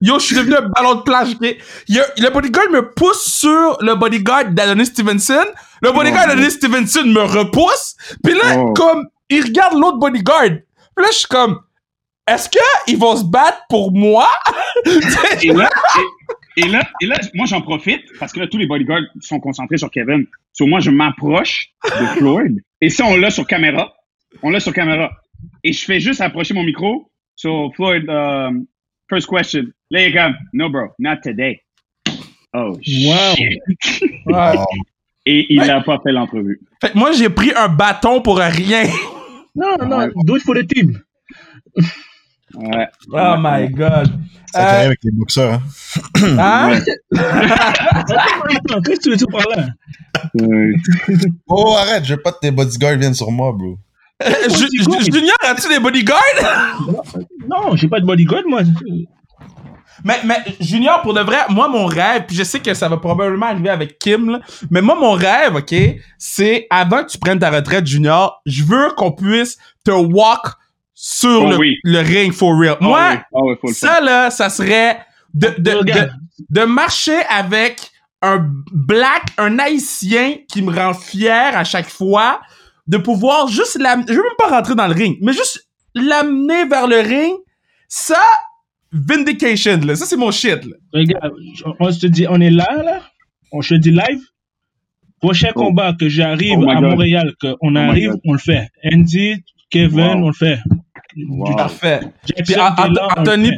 Yo, 0.05 0.19
je 0.19 0.25
suis 0.27 0.35
devenu 0.37 0.57
un 0.57 0.69
ballon 0.69 0.97
de 0.97 1.03
plage, 1.03 1.31
OK? 1.41 1.57
Le 1.89 2.31
bodyguard 2.31 2.71
me 2.71 2.93
pousse 2.93 3.23
sur 3.25 3.79
le 3.81 3.95
bodyguard 3.95 4.47
d'Adonis 4.51 4.87
Stevenson. 4.87 5.45
Le 5.81 5.93
bodyguard 5.93 6.25
Oh, 6.27 6.29
d'Adonis 6.31 6.51
Stevenson 6.51 7.05
me 7.07 7.21
repousse. 7.23 7.95
Puis 8.25 8.35
là, 8.35 8.57
Oh. 8.59 8.73
comme, 8.75 9.07
il 9.31 9.43
regarde 9.45 9.75
l'autre 9.79 9.99
bodyguard. 9.99 10.49
Puis 10.97 11.05
là, 11.05 11.09
je 11.13 11.17
suis 11.19 11.29
comme, 11.29 11.61
est-ce 12.27 12.49
qu'ils 12.49 12.99
vont 12.99 13.17
se 13.17 13.25
battre 13.25 13.61
pour 13.69 13.93
moi? 13.93 14.27
Et 15.43 15.53
là, 15.53 15.71
et, 16.57 16.63
et 16.63 16.69
là, 16.69 16.83
et 17.01 17.07
là, 17.07 17.17
moi, 17.35 17.47
j'en 17.47 17.63
profite 17.63 18.03
parce 18.19 18.33
que 18.33 18.41
là, 18.41 18.47
tous 18.49 18.59
les 18.59 18.67
bodyguards 18.67 19.03
sont 19.21 19.39
concentrés 19.41 19.79
sur 19.79 19.91
Kevin. 19.91 20.27
Sur 20.53 20.67
moi, 20.67 20.81
je 20.81 20.91
m'approche 20.91 21.69
de 21.85 22.07
Floyd. 22.19 22.61
Et 22.81 22.91
ça, 22.91 23.05
on 23.07 23.17
l'a 23.17 23.31
sur 23.31 23.47
caméra. 23.47 23.93
On 24.43 24.51
l'a 24.51 24.59
sur 24.61 24.73
caméra. 24.73 25.11
Et 25.65 25.73
je 25.73 25.85
fais 25.85 26.01
juste 26.01 26.21
approcher 26.21 26.55
mon 26.55 26.65
micro. 26.65 27.11
So, 27.37 27.71
Floyd, 27.75 28.09
um, 28.09 28.67
first 29.13 29.29
question. 29.29 29.65
Là, 29.91 30.01
il 30.03 30.09
est 30.09 30.13
comme, 30.13 30.35
no, 30.53 30.71
bro, 30.71 30.89
not 30.99 31.17
today. 31.23 31.61
Oh, 32.55 32.73
Wow. 32.73 32.79
shit. 32.83 33.59
Oh, 34.27 34.65
Et 35.27 35.47
il 35.53 35.61
Ouais. 35.61 35.67
n'a 35.67 35.81
pas 35.83 36.01
fait 36.03 36.13
l'entrevue. 36.13 36.61
Fait 36.81 36.91
que 36.93 36.99
moi, 36.99 37.13
j'ai 37.13 37.29
pris 37.31 37.53
un 37.55 37.69
bâton 37.69 38.21
pour 38.23 38.39
rien. 38.39 38.85
Non, 39.55 39.77
non, 39.87 39.99
Ouais. 39.99 40.09
do 40.25 40.37
it 40.37 40.43
for 40.43 40.55
the 40.55 40.67
team. 40.67 40.99
Ouais. 42.55 42.87
Oh 43.13 43.35
my 43.39 43.69
god. 43.69 44.09
ça 44.53 44.61
Euh, 44.83 44.87
avec 44.87 44.99
les 45.05 45.11
boxeurs, 45.13 45.55
hein. 45.55 45.63
Hein? 46.39 46.81
Qu'est-ce 48.85 48.99
que 48.99 49.03
tu 49.03 49.11
veux 49.11 49.17
dire 49.17 49.27
par 49.31 49.47
là? 49.49 49.67
Oh, 51.49 51.75
arrête, 51.79 52.05
je 52.05 52.15
veux 52.15 52.21
pas 52.23 52.33
que 52.33 52.39
tes 52.41 52.51
bodyguards 52.51 52.97
viennent 52.97 53.15
sur 53.15 53.31
moi, 53.31 53.53
bro. 53.53 53.79
Euh, 54.25 54.49
Ju- 54.49 54.69
Ju- 54.73 55.13
Junior, 55.13 55.37
as-tu 55.43 55.69
des 55.69 55.79
bodyguards? 55.79 56.21
Non, 57.49 57.75
j'ai 57.77 57.89
pas 57.89 58.01
de 58.01 58.07
bodyguard, 58.07 58.43
moi. 58.47 58.63
Mais, 60.05 60.19
mais 60.25 60.37
Junior, 60.59 61.01
pour 61.03 61.15
de 61.15 61.21
vrai, 61.21 61.39
moi, 61.49 61.69
mon 61.69 61.87
rêve, 61.87 62.25
puis 62.27 62.35
je 62.37 62.43
sais 62.43 62.59
que 62.61 62.75
ça 62.75 62.89
va 62.89 62.97
probablement 62.97 63.47
arriver 63.47 63.69
avec 63.71 63.99
Kim, 63.99 64.31
là, 64.31 64.41
mais 64.71 64.81
moi, 64.83 64.97
mon 64.99 65.13
rêve, 65.13 65.55
OK, 65.57 65.75
c'est 66.19 66.67
avant 66.71 67.05
que 67.05 67.11
tu 67.11 67.19
prennes 67.19 67.39
ta 67.39 67.51
retraite, 67.51 67.87
Junior, 67.87 68.41
je 68.47 68.65
veux 68.65 68.91
qu'on 68.97 69.13
puisse 69.13 69.59
te 69.85 69.91
walk 69.93 70.41
sur 70.95 71.43
Oh 71.45 71.51
le, 71.51 71.57
oui. 71.57 71.77
le 71.85 72.01
ring 72.01 72.33
for 72.33 72.59
real. 72.59 72.77
Ah 72.81 72.85
moi, 72.85 73.23
ah 73.35 73.39
ça, 73.73 74.01
là, 74.01 74.31
ça 74.31 74.51
serait 74.51 74.99
de, 75.35 75.49
de, 75.59 75.71
de, 75.71 75.77
Regarde. 75.79 76.11
de 76.51 76.65
marcher 76.65 77.21
avec 77.29 77.91
un 78.23 78.45
black, 78.73 79.23
un 79.39 79.59
haïtien 79.59 80.35
qui 80.49 80.63
me 80.63 80.75
rend 80.75 80.95
fier 80.95 81.57
à 81.57 81.65
chaque 81.65 81.89
fois, 81.89 82.41
de 82.87 82.99
pouvoir 82.99 83.49
juste 83.49 83.79
l'amener, 83.79 84.07
je 84.09 84.15
veux 84.15 84.23
même 84.23 84.33
pas 84.39 84.49
rentrer 84.49 84.75
dans 84.75 84.87
le 84.87 84.95
ring, 84.95 85.19
mais 85.23 85.33
juste 85.33 85.69
l'amener 85.95 86.65
vers 86.67 86.87
le 86.87 86.99
ring, 87.01 87.35
ça, 87.89 88.21
vindication, 88.93 89.79
là, 89.87 89.95
ça 89.97 90.07
c'est 90.07 90.17
mon 90.17 90.31
shit, 90.31 90.65
là. 90.65 90.77
Regarde, 90.93 91.33
on 91.81 91.91
se 91.93 92.07
dit, 92.07 92.27
on 92.29 92.41
est 92.41 92.51
là, 92.51 92.69
là. 92.85 93.01
On 93.53 93.63
se 93.63 93.75
dit 93.75 93.91
live. 93.91 94.21
Prochain 95.21 95.51
Oh. 95.55 95.61
combat 95.61 95.93
que 95.99 96.09
j'arrive 96.09 96.59
Oh 96.59 96.69
à 96.69 96.75
God. 96.75 96.83
Montréal, 96.85 97.33
qu'on 97.41 97.71
my 97.71 97.79
arrive, 97.79 98.15
on 98.25 98.33
le 98.33 98.39
fait. 98.39 98.69
Andy, 98.93 99.37
Kevin, 99.71 100.01
Wow. 100.01 100.25
on 100.25 100.27
le 100.29 100.33
fait. 100.33 100.59
Wow. 101.29 101.55
Parfait. 101.55 102.01
Jackson, 102.27 102.43
Puis, 102.45 102.55
là, 102.55 103.09
Anthony-. 103.17 103.51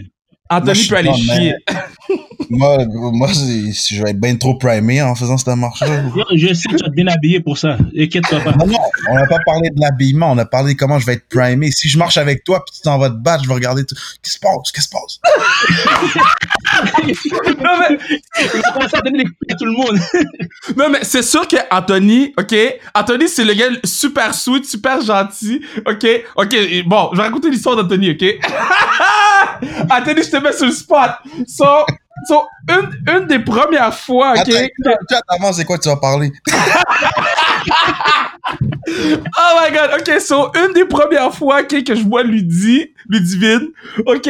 Anthony 0.50 0.74
je 0.74 0.88
peut 0.90 0.96
aller 0.96 1.14
chier. 1.14 1.54
Moi, 2.50 2.78
moi 3.12 3.28
c'est- 3.32 3.72
si 3.72 3.96
je 3.96 4.02
vais 4.02 4.10
être 4.10 4.20
bien 4.20 4.36
trop 4.36 4.54
primé 4.56 5.00
en 5.02 5.14
faisant 5.14 5.36
cette 5.38 5.54
marche-là. 5.56 6.02
Je 6.34 6.52
sais 6.54 6.68
que 6.68 6.76
tu 6.76 6.82
vas 6.84 6.90
te 6.90 6.94
bien 6.94 7.06
habiller 7.08 7.40
pour 7.40 7.56
ça. 7.58 7.76
Inquiète-toi 7.98 8.40
pas. 8.40 8.52
Non, 8.52 8.66
non, 8.66 8.78
on 9.10 9.14
n'a 9.14 9.26
pas 9.26 9.38
parlé 9.46 9.70
de 9.70 9.80
l'habillement, 9.80 10.30
on 10.32 10.38
a 10.38 10.44
parlé 10.44 10.74
de 10.74 10.78
comment 10.78 10.98
je 10.98 11.06
vais 11.06 11.14
être 11.14 11.28
primé. 11.28 11.70
Si 11.70 11.88
je 11.88 11.98
marche 11.98 12.16
avec 12.18 12.44
toi 12.44 12.64
puis 12.64 12.74
tu 12.76 12.82
t'en 12.82 12.98
vas 12.98 13.10
te 13.10 13.16
battre, 13.16 13.44
je 13.44 13.48
vais 13.48 13.54
regarder 13.54 13.84
tout. 13.84 13.94
Qu'est-ce 13.94 14.20
qui 14.22 14.30
se 14.32 14.38
passe? 14.38 14.72
Qu'est-ce 14.72 14.72
qui 14.72 14.82
se 14.82 14.88
passe? 14.90 15.20
Non, 17.62 17.78
mais, 17.80 17.98
Il 18.54 18.60
va 18.60 18.70
commencer 18.72 18.96
à 18.96 19.00
donner 19.00 19.18
les 19.18 19.24
coups 19.24 19.36
à 19.50 19.54
tout 19.54 19.64
le 19.64 19.72
monde. 19.72 19.98
non, 20.76 20.90
mais 20.90 21.00
c'est 21.02 21.22
sûr 21.22 21.46
que 21.48 21.56
Anthony, 21.70 22.32
ok, 22.38 22.54
Anthony 22.94 23.28
c'est 23.28 23.44
le 23.44 23.54
gars 23.54 23.66
super 23.84 24.34
sweet, 24.34 24.64
super 24.66 25.00
gentil, 25.00 25.60
ok, 25.86 26.06
ok, 26.36 26.56
bon, 26.86 27.10
je 27.12 27.16
vais 27.18 27.22
raconter 27.24 27.50
l'histoire 27.50 27.76
d'Anthony, 27.76 28.10
ok? 28.10 28.24
Anthony, 29.90 30.22
je 30.22 30.30
te 30.30 30.36
mets 30.42 30.52
sur 30.52 30.66
le 30.66 30.72
spot. 30.72 31.10
So, 31.46 31.64
so 32.28 32.42
une, 32.68 33.12
une 33.12 33.26
des 33.26 33.38
premières 33.38 33.94
fois, 33.94 34.32
ok? 34.32 34.40
Attends, 34.40 34.96
chat, 35.10 35.22
avant, 35.28 35.52
c'est 35.52 35.64
quoi 35.64 35.78
que 35.78 35.82
tu 35.82 35.88
vas 35.88 35.96
parler? 35.96 36.32
Oh 38.86 39.60
my 39.60 39.74
god, 39.74 39.90
ok, 39.98 40.20
so 40.20 40.52
une 40.54 40.74
des 40.74 40.84
premières 40.84 41.34
fois 41.34 41.62
ok, 41.62 41.82
que 41.82 41.94
je 41.94 42.02
vois 42.02 42.22
Ludi, 42.22 42.92
Ludivine, 43.08 43.70
ok, 44.04 44.28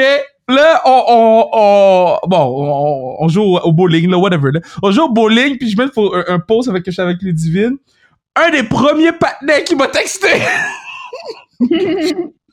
là, 0.48 0.82
on, 0.84 1.02
on, 1.08 1.48
on 1.52 2.18
bon, 2.28 2.38
on, 2.38 3.24
on 3.24 3.28
joue 3.28 3.42
au, 3.42 3.72
bowling, 3.72 4.08
là, 4.08 4.18
whatever, 4.18 4.52
là. 4.52 4.60
On 4.82 4.90
joue 4.92 5.02
au 5.02 5.12
bowling, 5.12 5.58
puis 5.58 5.70
je 5.70 5.76
mets 5.76 5.88
pour 5.88 6.14
un, 6.14 6.24
un 6.28 6.38
post 6.38 6.68
avec 6.68 6.84
que 6.84 6.90
je 6.90 6.94
suis 6.94 7.02
avec 7.02 7.20
Ludivine. 7.22 7.76
Un 8.36 8.50
des 8.50 8.62
premiers 8.62 9.12
partenaires 9.12 9.64
qui 9.64 9.74
m'a 9.74 9.88
texté. 9.88 10.28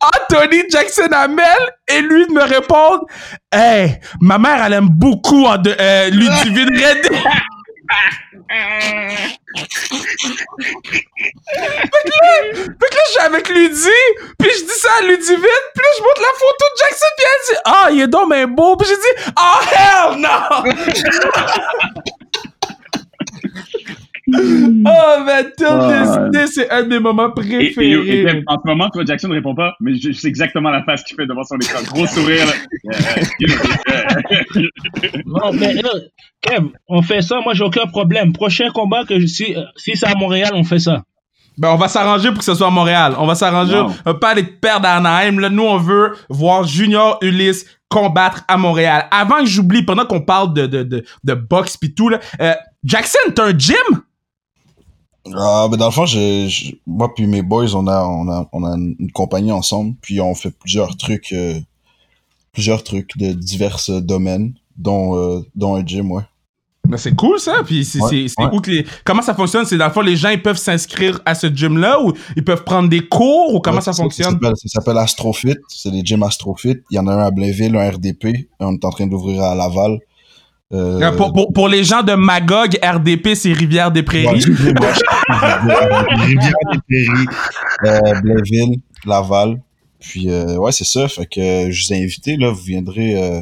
Anthony 0.00 0.62
Jackson 0.70 1.08
Hamel 1.12 1.58
et 1.88 2.00
lui 2.00 2.26
de 2.26 2.32
me 2.32 2.42
répondre 2.42 3.04
Hey, 3.52 4.00
ma 4.20 4.38
mère 4.38 4.62
elle 4.64 4.72
aime 4.74 4.88
beaucoup 4.90 5.44
en 5.46 5.58
de- 5.58 5.74
euh, 5.78 6.10
Ludivine 6.10 6.70
Red. 6.76 7.10
Fait 11.52 12.90
que 12.90 12.96
là, 12.96 13.02
je 13.06 13.10
suis 13.10 13.20
avec 13.20 13.48
Ludie, 13.48 13.88
puis 14.38 14.50
je 14.58 14.64
dis 14.64 14.78
ça 14.78 14.88
à 14.98 15.02
Ludivine, 15.02 15.36
puis 15.74 15.82
là, 15.82 15.88
je 15.98 16.02
montre 16.02 16.20
la 16.20 16.32
photo 16.34 16.64
de 16.72 16.78
Jackson, 16.78 17.06
puis 17.16 17.26
elle 17.26 17.42
dit 17.54 17.60
«Ah, 17.64 17.88
il 17.90 18.00
est 18.02 18.06
donc 18.08 18.32
bien 18.32 18.46
beau!» 18.46 18.76
Puis 18.78 18.88
j'ai 18.88 18.96
dit 18.96 19.14
«Oh, 19.36 19.60
hell 19.72 20.20
no!» 20.20 20.30
Oh, 24.32 25.24
this 25.26 26.08
Ouais. 26.16 26.30
day, 26.32 26.46
c'est 26.46 26.70
un 26.70 26.82
de 26.82 26.88
mes 26.88 26.98
moments 26.98 27.32
Et, 27.36 27.40
et- 27.52 27.66
et 27.66 27.72
préférés. 27.72 28.42
en 28.46 28.56
ce 28.56 28.66
moment, 28.68 28.88
toi, 28.90 29.02
Jackson 29.06 29.28
ne 29.28 29.34
répond 29.34 29.54
pas, 29.54 29.74
mais 29.80 29.94
je, 29.96 30.12
je 30.12 30.18
sais 30.18 30.28
exactement 30.28 30.70
la 30.70 30.82
face 30.84 31.02
qu'il 31.04 31.16
fait 31.16 31.26
devant 31.26 31.44
son 31.44 31.56
écran. 31.58 31.80
Gros 31.92 32.06
sourire. 32.06 32.46
Non, 35.26 35.52
mais 35.58 35.74
là, 35.74 35.90
Kev, 36.42 36.66
on 36.88 37.02
fait 37.02 37.22
ça. 37.22 37.40
Moi, 37.42 37.54
j'ai 37.54 37.64
aucun 37.64 37.86
problème. 37.86 38.32
Prochain 38.32 38.70
combat, 38.70 39.04
que 39.04 39.18
je- 39.20 39.26
si, 39.26 39.54
euh, 39.56 39.62
si 39.76 39.96
c'est 39.96 40.06
à 40.06 40.14
Montréal, 40.14 40.50
on 40.54 40.64
fait 40.64 40.78
ça. 40.78 41.02
Ben, 41.58 41.70
on 41.70 41.76
va 41.76 41.88
s'arranger 41.88 42.28
pour 42.30 42.38
que 42.38 42.44
ce 42.44 42.54
soit 42.54 42.68
à 42.68 42.70
Montréal. 42.70 43.14
On 43.18 43.26
va 43.26 43.34
s'arranger, 43.34 43.78
Wow. 43.80 43.92
euh, 44.06 44.14
pas 44.14 44.30
aller 44.30 44.44
perdre 44.44 44.86
à 44.88 44.96
Anaheim. 44.96 45.38
Là, 45.40 45.50
nous, 45.50 45.64
on 45.64 45.76
veut 45.76 46.12
voir 46.30 46.64
Junior 46.64 47.18
Ulysse 47.22 47.66
combattre 47.88 48.44
à 48.48 48.56
Montréal. 48.56 49.06
Avant 49.10 49.38
que 49.40 49.46
j'oublie, 49.46 49.82
pendant 49.82 50.06
qu'on 50.06 50.20
parle 50.20 50.54
de, 50.54 50.66
de, 50.66 50.82
de, 50.84 51.04
de 51.24 51.34
boxe 51.34 51.76
pis 51.76 51.92
tout, 51.92 52.08
là, 52.08 52.20
euh, 52.40 52.54
Jackson, 52.84 53.18
t'as 53.34 53.46
un 53.48 53.58
gym? 53.58 53.74
Ah, 55.36 55.68
ben 55.70 55.76
dans 55.76 55.86
le 55.86 55.92
fond, 55.92 56.06
j'ai- 56.06 56.80
moi 56.86 57.12
puis 57.14 57.26
mes 57.26 57.42
boys, 57.42 57.74
on 57.74 57.86
a, 57.86 58.02
on 58.04 58.28
a, 58.28 58.48
on 58.52 58.64
a 58.64 58.74
une 58.76 59.10
compagnie 59.12 59.52
ensemble, 59.52 59.94
puis 60.00 60.20
on 60.20 60.34
fait 60.34 60.50
plusieurs 60.50 60.96
trucs, 60.96 61.32
euh, 61.32 61.58
plusieurs 62.52 62.82
trucs 62.82 63.16
de 63.16 63.32
divers 63.32 63.78
euh, 63.88 64.00
domaines, 64.00 64.54
dont, 64.76 65.16
euh, 65.16 65.40
dont 65.54 65.76
un 65.76 65.84
gym, 65.86 66.10
ouais. 66.12 66.22
Ben, 66.88 66.96
c'est 66.96 67.14
cool 67.14 67.38
ça. 67.38 67.62
Puis 67.64 67.84
c'est, 67.84 68.00
Ouais, 68.00 68.08
c'est, 68.10 68.28
c'est 68.28 68.42
ouais. 68.42 68.48
où 68.52 68.60
que 68.60 68.70
les... 68.70 68.86
comment 69.04 69.22
ça 69.22 69.34
fonctionne? 69.34 69.64
C'est 69.64 69.76
dans 69.76 69.86
le 69.86 69.92
fond 69.92 70.00
les 70.00 70.16
gens 70.16 70.30
ils 70.30 70.42
peuvent 70.42 70.56
s'inscrire 70.56 71.20
à 71.24 71.34
ce 71.36 71.46
gym 71.46 71.76
là 71.78 72.02
ou 72.02 72.12
ils 72.36 72.42
peuvent 72.42 72.64
prendre 72.64 72.88
des 72.88 73.06
cours 73.06 73.54
ou 73.54 73.60
comment 73.60 73.76
Ouais, 73.76 73.82
ça 73.82 73.92
Ça 73.92 74.02
fonctionne? 74.02 74.38
ça 74.42 74.52
s'appelle 74.66 74.96
Astrofit, 74.98 75.56
c'est 75.68 75.90
des 75.92 76.00
gyms 76.04 76.22
Astrofit. 76.24 76.78
Il 76.90 76.96
y 76.96 76.98
en 76.98 77.06
a 77.06 77.12
un 77.14 77.18
à 77.26 77.30
Blainville, 77.30 77.76
un 77.76 77.88
RDP, 77.90 78.48
on 78.58 78.74
est 78.74 78.84
en 78.84 78.90
train 78.90 79.06
d'ouvrir 79.06 79.42
à 79.42 79.54
Laval. 79.54 79.98
Euh, 80.72 81.00
Euh, 81.00 81.10
pour, 81.16 81.32
pour, 81.32 81.52
pour 81.52 81.68
les 81.68 81.82
gens 81.82 82.02
de 82.02 82.12
Magog, 82.14 82.78
RDP 82.82 83.34
c'est 83.34 83.52
Rivière 83.52 83.90
des 83.90 84.02
Prairies. 84.04 84.36
excusez-moi, 84.36 84.86
je- 84.94 86.20
Rivière-des-Prairies, 86.24 87.26
euh, 87.86 88.20
Blainville, 88.20 88.80
Laval. 89.04 89.60
Puis, 89.98 90.30
euh, 90.30 90.56
ouais, 90.56 90.72
c'est 90.72 90.84
ça. 90.86 91.08
Fait 91.08 91.26
que 91.26 91.70
je 91.70 91.86
vous 91.86 91.92
ai 91.92 92.02
invité, 92.02 92.36
là, 92.36 92.50
vous 92.50 92.62
viendrez, 92.62 93.14
euh, 93.22 93.40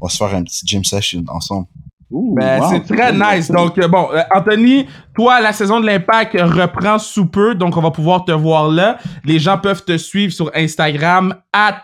on 0.00 0.06
va 0.06 0.10
se 0.10 0.16
faire 0.16 0.34
un 0.34 0.42
petit 0.42 0.62
gym 0.66 0.82
session 0.84 1.22
ensemble. 1.28 1.66
Ouh, 2.10 2.34
Ben, 2.34 2.60
wow, 2.60 2.68
c'est 2.70 2.94
très 2.96 3.12
cool. 3.12 3.22
nice. 3.22 3.48
Donc, 3.50 3.78
euh, 3.78 3.86
bon, 3.86 4.08
euh, 4.12 4.22
Anthony, 4.34 4.86
toi, 5.14 5.40
la 5.40 5.52
saison 5.52 5.78
de 5.80 5.86
l'Impact 5.86 6.32
reprend 6.40 6.98
sous 6.98 7.26
peu, 7.26 7.54
donc 7.54 7.76
on 7.76 7.80
va 7.82 7.92
pouvoir 7.92 8.24
te 8.24 8.32
voir 8.32 8.68
là. 8.68 8.98
Les 9.24 9.38
gens 9.38 9.58
peuvent 9.58 9.84
te 9.84 9.96
suivre 9.96 10.32
sur 10.32 10.50
Instagram, 10.54 11.34
at 11.52 11.82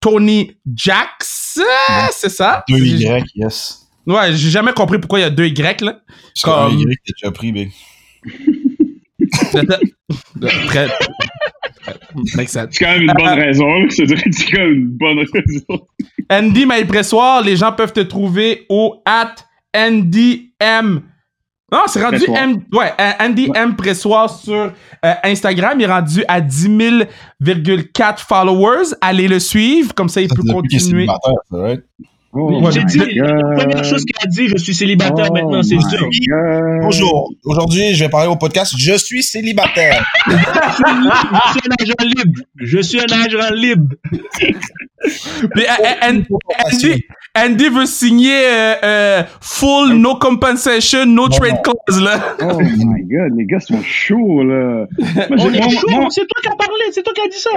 Tony 0.00 0.52
Jax. 0.74 1.58
Euh, 1.58 2.06
C'est 2.12 2.30
ça? 2.30 2.64
Deux 2.68 2.78
Y, 2.78 3.24
yes. 3.34 3.85
Ouais, 4.06 4.32
j'ai 4.34 4.50
jamais 4.50 4.72
compris 4.72 4.98
pourquoi 4.98 5.18
il 5.18 5.22
y 5.22 5.26
a 5.26 5.30
deux 5.30 5.46
Y, 5.46 5.80
là. 5.82 6.00
Comme- 6.42 6.78
Y, 6.78 6.84
t'es 7.04 7.12
déjà 7.20 7.30
pris. 7.32 7.52
Très... 10.68 10.88
Makes 12.34 12.48
sense. 12.48 12.68
C'est 12.72 12.84
quand 12.84 12.92
même 12.92 13.02
une 13.02 13.12
bonne 13.14 13.38
raison. 13.38 13.86
que 13.86 13.94
c'est 13.94 14.06
quand 14.06 14.58
même 14.58 14.72
une 14.74 14.88
bonne 14.88 15.18
raison. 15.32 15.86
Andy 16.30 16.66
Mailpressoir, 16.66 17.42
les 17.42 17.56
gens 17.56 17.72
peuvent 17.72 17.92
te 17.92 18.00
trouver 18.00 18.66
au 18.68 19.00
at 19.04 19.34
NDM. 19.76 21.00
Non, 21.72 21.80
c'est 21.88 22.02
rendu. 22.02 22.24
M, 22.32 22.62
ouais, 22.72 22.92
Andy 23.20 23.50
M 23.54 23.74
Pressoir 23.74 24.30
sur 24.30 24.72
euh, 25.04 25.14
Instagram. 25.24 25.78
Il 25.80 25.84
est 25.84 25.92
rendu 25.92 26.24
à 26.28 26.40
10 26.40 26.68
000,4 26.68 28.18
followers. 28.18 28.94
Allez 29.00 29.26
le 29.28 29.40
suivre, 29.40 29.92
comme 29.94 30.08
ça 30.08 30.20
il 30.20 30.28
peut 30.28 30.42
continuer. 30.52 31.06
Oh 32.38 32.70
J'ai 32.70 32.84
dit, 32.84 32.98
God. 32.98 33.08
la 33.16 33.56
première 33.56 33.84
chose 33.84 34.04
qu'il 34.04 34.16
a 34.22 34.26
dit, 34.26 34.48
je 34.48 34.56
suis 34.56 34.74
célibataire 34.74 35.28
Oh 35.30 35.34
maintenant, 35.34 35.62
c'est. 35.62 35.76
God. 35.76 36.80
Bonjour. 36.82 37.32
Aujourd'hui, 37.44 37.94
je 37.94 38.04
vais 38.04 38.10
parler 38.10 38.28
au 38.28 38.36
podcast. 38.36 38.74
Je 38.78 38.94
suis 38.96 39.22
célibataire. 39.22 40.04
Je 40.26 40.32
suis 40.32 41.60
un 41.64 41.74
agent 41.80 42.04
libre. 42.14 42.40
Je 42.56 42.78
suis 42.80 43.00
un 43.00 43.04
agent 43.24 43.54
libre. 43.54 43.94
Euh, 45.56 45.62
An- 46.02 46.22
Andy, 46.66 47.04
Andy 47.36 47.68
veut 47.68 47.86
signer 47.86 48.32
euh, 48.44 48.74
euh, 48.82 49.22
full 49.40 49.92
no 49.94 50.16
compensation, 50.16 51.06
no 51.06 51.28
trade 51.28 51.56
clause 51.62 52.02
là. 52.02 52.36
Oh 52.42 52.58
my 52.60 53.02
god, 53.04 53.36
les 53.36 53.46
gars 53.46 53.60
sont 53.60 53.80
chauds, 53.82 54.42
là. 54.42 54.86
Moi, 54.98 55.36
On 55.38 55.52
est 55.52 55.70
chaud, 55.70 56.06
c'est 56.10 56.26
toi 56.26 56.40
qui 56.42 56.48
as 56.48 56.56
parlé, 56.56 56.82
c'est 56.92 57.02
toi 57.02 57.12
qui 57.14 57.20
as 57.22 57.28
dit 57.28 57.38
ça. 57.38 57.50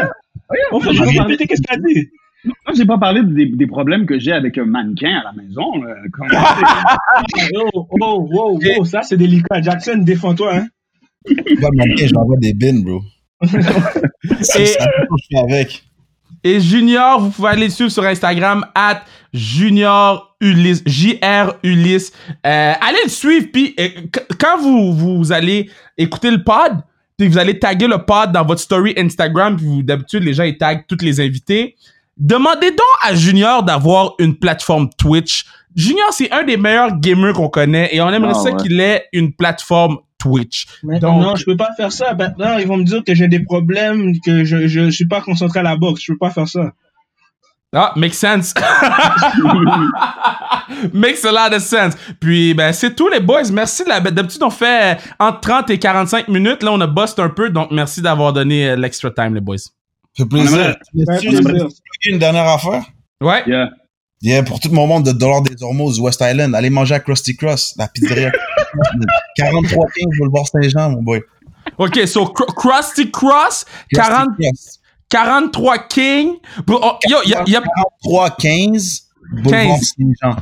On 0.72 0.80
fait 0.80 0.94
juste 0.94 1.20
répéter 1.20 1.48
qu'est-ce 1.48 1.62
qu'il 1.62 1.74
a 1.76 1.78
dit. 1.78 2.10
Moi, 2.46 2.56
j'ai 2.76 2.86
pas 2.86 2.98
parlé 2.98 3.22
des, 3.24 3.48
des 3.48 3.68
problèmes 3.68 4.06
que 4.06 4.18
j'ai 4.20 4.32
avec 4.32 4.58
un 4.58 4.66
mannequin 4.66 5.20
à 5.22 5.24
la 5.26 5.34
maison. 5.44 5.82
Là. 5.82 5.96
Comment 6.14 6.30
Oh, 7.74 7.88
oh, 8.02 8.30
oh, 8.34 8.60
oh, 8.80 8.86
ça 8.86 9.02
c'est 9.04 9.18
délicat. 9.18 9.62
Jackson, 9.62 9.98
défends-toi. 10.00 10.56
Hein. 10.56 10.68
Pas 11.62 11.68
mannequin, 11.74 12.08
j'envoie 12.08 12.38
des 12.38 12.54
bins, 12.54 12.82
bro. 12.82 13.02
C'est 14.42 14.64
Et- 14.64 14.66
ça 14.68 14.86
que 14.86 15.16
je 15.22 15.26
fais 15.32 15.54
avec. 15.54 15.84
Et 16.44 16.62
Junior, 16.62 17.20
vous 17.20 17.32
pouvez 17.32 17.50
aller 17.50 17.66
le 17.66 17.70
suivre 17.70 17.90
sur 17.92 18.04
Instagram, 18.06 18.66
at 18.74 19.02
Junior 19.34 20.38
Ulysse, 20.40 20.82
J-R 20.86 21.56
Ulysse. 21.64 22.14
Euh, 22.46 22.74
allez 22.80 22.98
le 23.04 23.10
suivre, 23.10 23.48
puis 23.52 23.76
euh, 23.80 23.90
qu- 24.12 24.36
quand 24.40 24.58
vous, 24.62 24.94
vous 24.94 25.32
allez 25.34 25.70
écouter 25.98 26.32
le 26.32 26.42
pod, 26.42 26.78
puis 27.18 27.28
vous 27.28 27.38
allez 27.38 27.60
taguer 27.60 27.88
le 27.88 27.98
pod 27.98 28.32
dans 28.32 28.46
votre 28.46 28.62
story 28.62 28.94
Instagram, 28.98 29.58
puis 29.58 29.66
vous- 29.66 29.84
d'habitude, 29.84 30.24
les 30.24 30.34
gens, 30.34 30.44
ils 30.44 30.58
taguent 30.58 30.86
tous 30.88 31.04
les 31.04 31.20
invités. 31.20 31.76
Demandez 32.20 32.72
donc 32.72 32.80
à 33.04 33.16
Junior 33.16 33.64
d'avoir 33.64 34.14
une 34.20 34.36
plateforme 34.38 34.90
Twitch. 34.98 35.46
Junior, 35.76 36.08
c'est 36.12 36.32
un 36.32 36.44
des 36.44 36.58
meilleurs 36.58 37.00
gamers 37.00 37.34
qu'on 37.34 37.48
connaît, 37.50 37.90
et 37.96 38.02
on 38.02 38.10
aimerait 38.10 38.34
Ah 38.36 38.40
ça 38.44 38.52
ouais. 38.52 38.58
qu'il 38.62 38.80
ait 38.82 39.06
une 39.14 39.34
plateforme 39.34 39.98
Twitch. 40.18 40.66
Donc- 40.84 41.02
non, 41.22 41.36
je 41.38 41.46
peux 41.46 41.56
pas 41.56 41.70
faire 41.78 41.92
ça. 41.94 42.14
Maintenant, 42.14 42.58
ils 42.58 42.68
vont 42.68 42.76
me 42.78 42.84
dire 42.84 43.04
que 43.06 43.16
j'ai 43.16 43.28
des 43.30 43.40
problèmes, 43.40 44.14
que 44.26 44.44
je, 44.44 44.68
je 44.68 44.90
suis 44.90 45.08
pas 45.08 45.22
concentré 45.22 45.60
à 45.60 45.64
la 45.64 45.78
boxe. 45.78 46.02
Je 46.04 46.12
peux 46.12 46.18
pas 46.18 46.32
faire 46.32 46.48
ça. 46.48 46.72
Ah, 47.74 47.94
makes 47.96 48.16
sense. 48.16 48.54
makes 50.94 51.24
a 51.26 51.32
lot 51.32 51.54
of 51.56 51.62
sense. 51.62 51.96
Puis, 52.20 52.54
ben, 52.54 52.72
c'est 52.74 52.96
tout, 52.96 53.08
les 53.10 53.20
boys. 53.20 53.44
Merci. 53.52 53.84
de 53.84 53.90
la- 53.90 54.00
D'habitude, 54.00 54.42
on 54.44 54.50
fait 54.50 54.96
euh, 54.96 55.00
entre 55.20 55.40
30 55.42 55.70
et 55.70 55.80
45 55.80 56.28
minutes. 56.30 56.64
Là, 56.64 56.72
on 56.74 56.82
a 56.82 56.88
bust 56.88 57.20
un 57.20 57.30
peu. 57.30 57.50
Donc, 57.50 57.72
merci 57.72 58.02
d'avoir 58.02 58.34
donné 58.34 58.70
euh, 58.70 58.76
l'extra 58.76 59.12
time, 59.12 59.36
les 59.36 59.42
boys. 59.42 59.58
Ça 60.20 60.26
fait 60.26 60.30
plaisir. 60.30 61.68
une 62.10 62.20
dernière 62.20 62.48
affaire? 62.48 62.84
Ouais. 63.22 63.44
Yeah. 63.48 63.70
Yeah, 64.22 64.44
pour 64.44 64.60
tout 64.60 64.70
mon 64.72 64.86
monde 64.86 65.06
de 65.06 65.12
Dollar 65.14 65.42
des 65.42 65.62
Ormeaux, 65.64 65.98
West 66.02 66.22
Island, 66.22 66.54
allez 66.54 66.70
manger 66.70 66.96
à 66.96 67.00
Krusty 67.00 67.38
Cross, 67.38 67.74
la 67.78 67.88
pizzeria. 67.88 68.32
4315 69.38 70.18
Boulevard 70.20 70.46
Saint-Jean, 70.48 70.90
mon 70.92 71.02
boy. 71.02 71.22
OK, 71.78 72.06
so, 72.06 72.26
Cr- 72.26 72.54
Krusty 72.54 73.10
Cross, 73.12 73.66
40 73.94 74.26
Krusty 74.36 74.44
Cross. 74.44 74.80
43 75.10 75.78
King. 75.90 76.34
Oh, 76.70 76.98
yo, 77.08 77.18
y 77.26 77.34
a- 77.34 77.44
y 77.48 77.56
a- 77.56 77.64
4315 78.04 79.08
Boulevard 79.44 79.80
15. 79.80 79.94
Saint-Jean. 79.98 80.36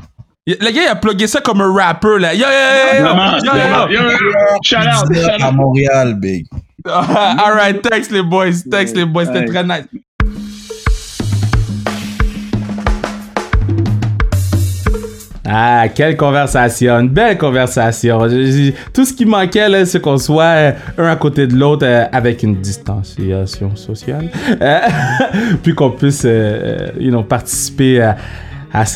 y 0.48 0.54
a- 0.54 0.56
le 0.60 0.72
gars, 0.72 0.82
il 0.84 0.88
a 0.88 0.96
plugué 0.96 1.28
ça 1.28 1.42
comme 1.42 1.62
un 1.62 1.74
rapper, 1.74 2.18
là. 2.20 2.34
Yo, 2.34 2.40
yo, 2.40 2.46
yo, 2.48 2.48
yo, 2.48 3.04
Vraiment, 3.14 3.38
yo, 3.38 3.44
yo, 3.46 3.52
vraiment. 3.52 3.88
yo. 3.88 4.02
Yo, 4.02 4.10
yo, 4.10 4.12
yo. 4.12 4.58
Shout 4.64 4.78
out, 4.88 5.08
Pizza 5.10 5.22
shout 5.38 5.42
à 5.44 5.48
out. 5.50 5.54
Montréal, 5.56 6.16
big. 6.20 6.48
All 6.52 6.60
right, 6.88 7.82
thanks, 7.82 8.10
les 8.12 8.24
boys. 8.24 8.64
Thanks, 8.70 8.94
les 8.96 9.06
boys. 9.06 9.26
C'était 9.26 9.46
très 9.46 9.64
nice. 9.64 9.86
Ah, 15.50 15.86
quelle 15.96 16.18
conversation, 16.18 17.00
une 17.00 17.08
belle 17.08 17.38
conversation. 17.38 18.28
Je- 18.28 18.52
je- 18.52 18.72
tout 18.92 19.06
ce 19.06 19.14
qui 19.14 19.26
manquait, 19.26 19.70
là, 19.70 19.86
c'est 19.86 20.02
qu'on 20.02 20.18
soit 20.18 20.44
euh, 20.44 20.72
un 20.98 21.06
à 21.06 21.16
côté 21.16 21.48
de 21.48 21.56
l'autre 21.56 21.86
euh, 21.86 22.04
avec 22.12 22.44
une 22.44 22.56
distanciation 22.60 23.74
sociale. 23.78 24.26
Euh, 24.62 24.80
puis 25.64 25.74
qu'on 25.74 25.92
puisse, 25.92 26.28
you 27.00 27.12
know, 27.12 27.24
participer 27.24 28.02
à, 28.02 28.18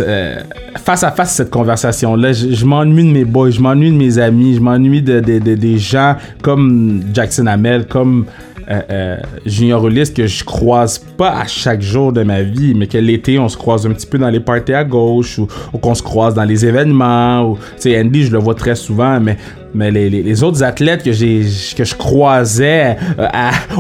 euh, 0.02 0.36
face 0.84 1.04
à 1.04 1.12
face 1.12 1.36
cette 1.36 1.50
conversation-là. 1.50 2.34
Je, 2.34 2.66
m'ennuie 2.66 3.06
de 3.06 3.12
mes 3.12 3.26
boys, 3.26 3.50
je 3.52 3.62
m'ennuie 3.62 3.92
de 3.92 3.96
mes 3.98 4.18
amis, 4.20 4.56
je 4.56 4.60
m'ennuie 4.60 5.02
de, 5.02 5.20
de- 5.20 5.40
de- 5.40 5.56
des 5.56 5.78
gens 5.78 6.16
comme 6.42 7.02
Jackson 7.14 7.48
Hamel, 7.48 7.88
comme 7.88 8.26
euh, 8.70 8.82
euh, 8.90 9.18
Junior 9.46 9.86
Ulysse 9.88 10.12
que 10.12 10.28
je 10.28 10.44
croise 10.44 10.98
pas 11.00 11.32
à 11.42 11.46
chaque 11.48 11.82
jour 11.82 12.14
de 12.14 12.24
ma 12.24 12.42
vie, 12.42 12.74
mais 12.76 12.88
que 12.88 12.98
l'été 12.98 13.40
on 13.40 13.50
se 13.50 13.58
croise 13.58 13.86
un 13.86 13.92
petit 13.92 14.06
peu 14.06 14.18
dans 14.18 14.30
les 14.30 14.40
parties 14.40 14.74
à 14.74 14.84
gauche 14.84 15.40
ou, 15.40 15.48
qu'on 15.78 15.96
se 15.96 16.04
croise 16.04 16.34
dans 16.36 16.44
les 16.46 16.66
événements. 16.66 17.44
Ou, 17.50 17.58
Andy, 17.88 18.26
je 18.26 18.32
le 18.32 18.38
vois 18.38 18.56
très 18.56 18.76
souvent, 18.76 19.20
mais 19.20 19.38
mais 19.74 19.92
les, 19.92 20.10
les- 20.10 20.44
autres 20.44 20.64
athlètes 20.64 21.04
que 21.04 21.12
j'ai 21.12 21.42
que 21.78 21.84
je 21.84 21.96
croisais 21.96 22.98
euh, 23.20 23.28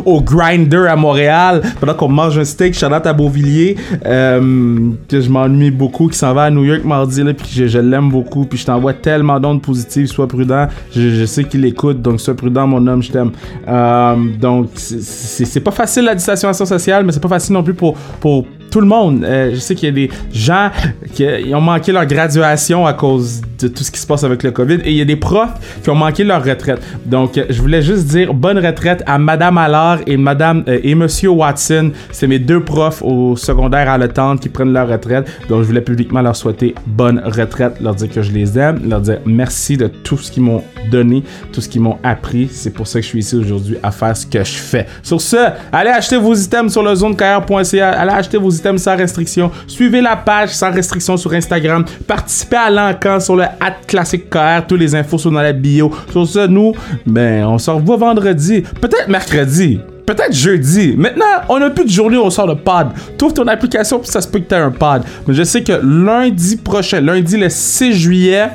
au 0.05 0.21
grinder 0.21 0.85
à 0.89 0.95
Montréal 0.95 1.61
pendant 1.79 1.93
qu'on 1.93 2.07
mange 2.09 2.37
un 2.37 2.43
steak 2.45 2.73
Charlotte 2.73 3.05
à 3.05 3.13
Beauvilliers 3.13 3.75
euh, 4.05 4.89
que 5.07 5.21
je 5.21 5.29
m'ennuie 5.29 5.71
beaucoup 5.71 6.07
qui 6.07 6.17
s'en 6.17 6.33
va 6.33 6.43
à 6.43 6.49
New 6.49 6.63
York 6.63 6.83
mardi 6.83 7.23
là 7.23 7.33
puis 7.33 7.47
je, 7.53 7.67
je 7.67 7.79
l'aime 7.79 8.09
beaucoup 8.09 8.45
puis 8.45 8.57
je 8.59 8.65
t'envoie 8.65 8.93
tellement 8.93 9.39
d'ondes 9.39 9.61
positives 9.61 10.07
sois 10.07 10.27
prudent. 10.27 10.67
Je, 10.95 11.25
sais 11.25 11.43
qu'il 11.43 11.65
écoute 11.65 12.01
donc 12.01 12.19
sois 12.21 12.35
prudent 12.35 12.67
mon 12.67 12.85
homme 12.87 13.01
je 13.01 13.11
t'aime. 13.11 13.31
Euh, 13.67 14.15
donc 14.39 14.69
c'est 14.75 15.45
c'est 15.45 15.59
pas 15.61 15.71
facile 15.71 16.05
la 16.05 16.15
distanciation 16.15 16.65
sociale 16.65 17.05
mais 17.05 17.11
c'est 17.11 17.19
pas 17.21 17.29
facile 17.29 17.53
non 17.53 17.63
plus 17.63 17.73
pour 17.73 17.95
pour 18.19 18.45
tout 18.71 18.81
le 18.81 18.87
monde. 18.87 19.23
Euh, 19.23 19.51
je 19.53 19.59
sais 19.59 19.75
qu'il 19.75 19.89
y 19.89 19.91
a 19.91 20.07
des 20.07 20.09
gens 20.33 20.71
qui 21.13 21.25
ont 21.53 21.61
manqué 21.61 21.91
leur 21.91 22.05
graduation 22.05 22.87
à 22.87 22.93
cause 22.93 23.41
de 23.59 23.67
tout 23.67 23.83
ce 23.83 23.91
qui 23.91 23.99
se 23.99 24.07
passe 24.07 24.23
avec 24.23 24.41
le 24.41 24.51
COVID 24.51 24.79
et 24.85 24.91
il 24.91 24.97
y 24.97 25.01
a 25.01 25.05
des 25.05 25.17
profs 25.17 25.81
qui 25.83 25.89
ont 25.89 25.95
manqué 25.95 26.23
leur 26.23 26.43
retraite. 26.43 26.81
Donc, 27.05 27.37
euh, 27.37 27.45
je 27.49 27.61
voulais 27.61 27.81
juste 27.81 28.07
dire 28.07 28.33
bonne 28.33 28.57
retraite 28.65 29.03
à 29.05 29.19
Madame 29.19 29.57
Allard 29.57 29.99
et 30.07 30.17
Madame 30.17 30.63
euh, 30.67 30.79
et 30.81 30.95
Monsieur 30.95 31.29
Watson. 31.29 31.91
C'est 32.11 32.27
mes 32.27 32.39
deux 32.39 32.63
profs 32.63 33.03
au 33.03 33.35
secondaire 33.35 33.89
à 33.89 33.97
l'entente 33.97 34.39
qui 34.39 34.49
prennent 34.49 34.73
leur 34.73 34.87
retraite. 34.87 35.29
Donc, 35.49 35.61
je 35.61 35.67
voulais 35.67 35.81
publiquement 35.81 36.21
leur 36.21 36.35
souhaiter 36.35 36.73
bonne 36.87 37.21
retraite, 37.25 37.79
leur 37.81 37.93
dire 37.93 38.09
que 38.09 38.21
je 38.21 38.31
les 38.31 38.57
aime, 38.57 38.89
leur 38.89 39.01
dire 39.01 39.19
merci 39.25 39.75
de 39.75 39.87
tout 39.87 40.17
ce 40.17 40.31
qu'ils 40.31 40.43
m'ont 40.43 40.63
donné, 40.89 41.23
tout 41.51 41.59
ce 41.59 41.67
qu'ils 41.67 41.81
m'ont 41.81 41.97
appris. 42.03 42.49
C'est 42.49 42.71
pour 42.71 42.87
ça 42.87 42.99
que 42.99 43.03
je 43.03 43.09
suis 43.09 43.19
ici 43.19 43.35
aujourd'hui 43.35 43.77
à 43.83 43.91
faire 43.91 44.15
ce 44.15 44.25
que 44.25 44.39
je 44.39 44.53
fais. 44.53 44.87
Sur 45.03 45.19
ce, 45.19 45.35
allez 45.73 45.89
acheter 45.89 46.17
vos 46.17 46.33
items 46.33 46.71
sur 46.71 46.83
le 46.83 46.95
zonecarrière.ca. 46.95 47.91
Allez 47.91 48.11
acheter 48.11 48.37
vos 48.37 48.49
items 48.49 48.60
sans 48.77 48.95
restriction. 48.95 49.51
Suivez 49.67 50.01
la 50.01 50.15
page 50.15 50.49
sans 50.49 50.71
restriction 50.71 51.17
sur 51.17 51.33
Instagram. 51.33 51.85
Participez 52.07 52.57
à 52.57 52.69
l'encan 52.69 53.19
sur 53.19 53.35
le 53.35 53.43
at 53.43 53.75
classique 53.87 54.29
KR. 54.29 54.65
Tous 54.67 54.75
les 54.75 54.95
infos 54.95 55.17
sont 55.17 55.31
dans 55.31 55.41
la 55.41 55.53
bio. 55.53 55.91
Sur 56.11 56.27
ce, 56.27 56.47
nous, 56.47 56.73
ben, 57.05 57.45
on 57.45 57.57
se 57.57 57.71
revoit 57.71 57.97
vendredi. 57.97 58.61
Peut-être 58.81 59.07
mercredi. 59.07 59.79
Peut-être 60.05 60.33
jeudi. 60.33 60.95
Maintenant, 60.97 61.25
on 61.47 61.59
n'a 61.59 61.69
plus 61.69 61.85
de 61.85 61.89
journée 61.89 62.17
où 62.17 62.21
on 62.23 62.29
sort 62.29 62.47
le 62.47 62.55
pod. 62.55 62.87
Trouve 63.17 63.33
ton 63.33 63.47
application 63.47 63.99
puis 63.99 64.09
ça 64.09 64.21
se 64.21 64.27
peut 64.27 64.39
que 64.39 64.47
tu 64.47 64.55
un 64.55 64.71
pod. 64.71 65.03
Mais 65.27 65.33
je 65.33 65.43
sais 65.43 65.63
que 65.63 65.73
lundi 65.73 66.57
prochain, 66.57 67.01
lundi 67.01 67.37
le 67.37 67.49
6 67.49 67.93
juillet, 67.93 68.49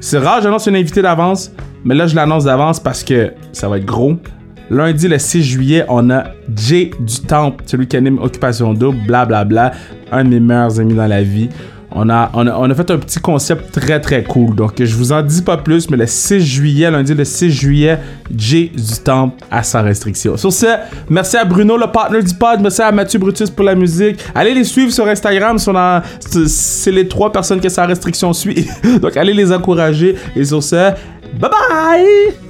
c'est 0.00 0.18
rare, 0.18 0.42
j'annonce 0.42 0.66
une 0.66 0.76
invité 0.76 1.02
d'avance. 1.02 1.50
Mais 1.84 1.94
là, 1.94 2.06
je 2.06 2.14
l'annonce 2.14 2.44
d'avance 2.44 2.80
parce 2.80 3.02
que 3.02 3.32
ça 3.52 3.68
va 3.68 3.78
être 3.78 3.84
gros. 3.84 4.16
Lundi, 4.70 5.08
le 5.08 5.18
6 5.18 5.42
juillet, 5.42 5.84
on 5.88 6.10
a 6.10 6.24
Jay 6.54 6.90
du 6.98 7.20
Temple, 7.20 7.62
celui 7.66 7.86
qui 7.86 7.96
anime 7.96 8.18
Occupation 8.18 8.72
Double, 8.74 8.98
blablabla. 9.06 9.72
Un 10.10 10.24
de 10.24 10.30
mes 10.30 10.40
meilleurs 10.40 10.80
amis 10.80 10.94
dans 10.94 11.06
la 11.06 11.22
vie. 11.22 11.48
on 11.90 12.08
a, 12.08 12.30
on, 12.34 12.46
a, 12.46 12.56
on 12.58 12.68
a 12.70 12.74
fait 12.74 12.90
un 12.90 12.98
petit 12.98 13.20
concept 13.20 13.72
très 13.72 14.00
très 14.00 14.24
cool. 14.24 14.54
Donc 14.54 14.72
je 14.82 14.96
vous 14.96 15.12
en 15.12 15.22
dis 15.22 15.42
pas 15.42 15.56
plus, 15.56 15.88
mais 15.90 15.96
le 15.96 16.06
6 16.06 16.40
juillet, 16.40 16.90
lundi 16.90 17.14
le 17.14 17.24
6 17.24 17.50
juillet, 17.50 17.98
J 18.34 18.70
du 18.74 19.00
Temple 19.02 19.36
à 19.50 19.62
sa 19.62 19.82
restriction. 19.82 20.36
Sur 20.36 20.52
ce, 20.52 20.66
merci 21.08 21.36
à 21.36 21.44
Bruno, 21.44 21.76
le 21.76 21.86
partner 21.86 22.22
du 22.22 22.34
pod. 22.34 22.60
Merci 22.60 22.82
à 22.82 22.90
Mathieu 22.90 23.18
Brutus 23.18 23.50
pour 23.50 23.64
la 23.64 23.74
musique. 23.74 24.18
Allez 24.34 24.54
les 24.54 24.64
suivre 24.64 24.92
sur 24.92 25.06
Instagram. 25.06 25.58
C'est 26.46 26.92
les 26.92 27.06
trois 27.06 27.30
personnes 27.30 27.60
que 27.60 27.68
sa 27.68 27.86
restriction 27.86 28.32
suit. 28.32 28.66
Donc 29.00 29.16
allez 29.16 29.34
les 29.34 29.52
encourager. 29.52 30.16
Et 30.34 30.44
sur 30.44 30.62
ce, 30.62 30.90
bye 31.38 31.50
bye! 31.50 32.43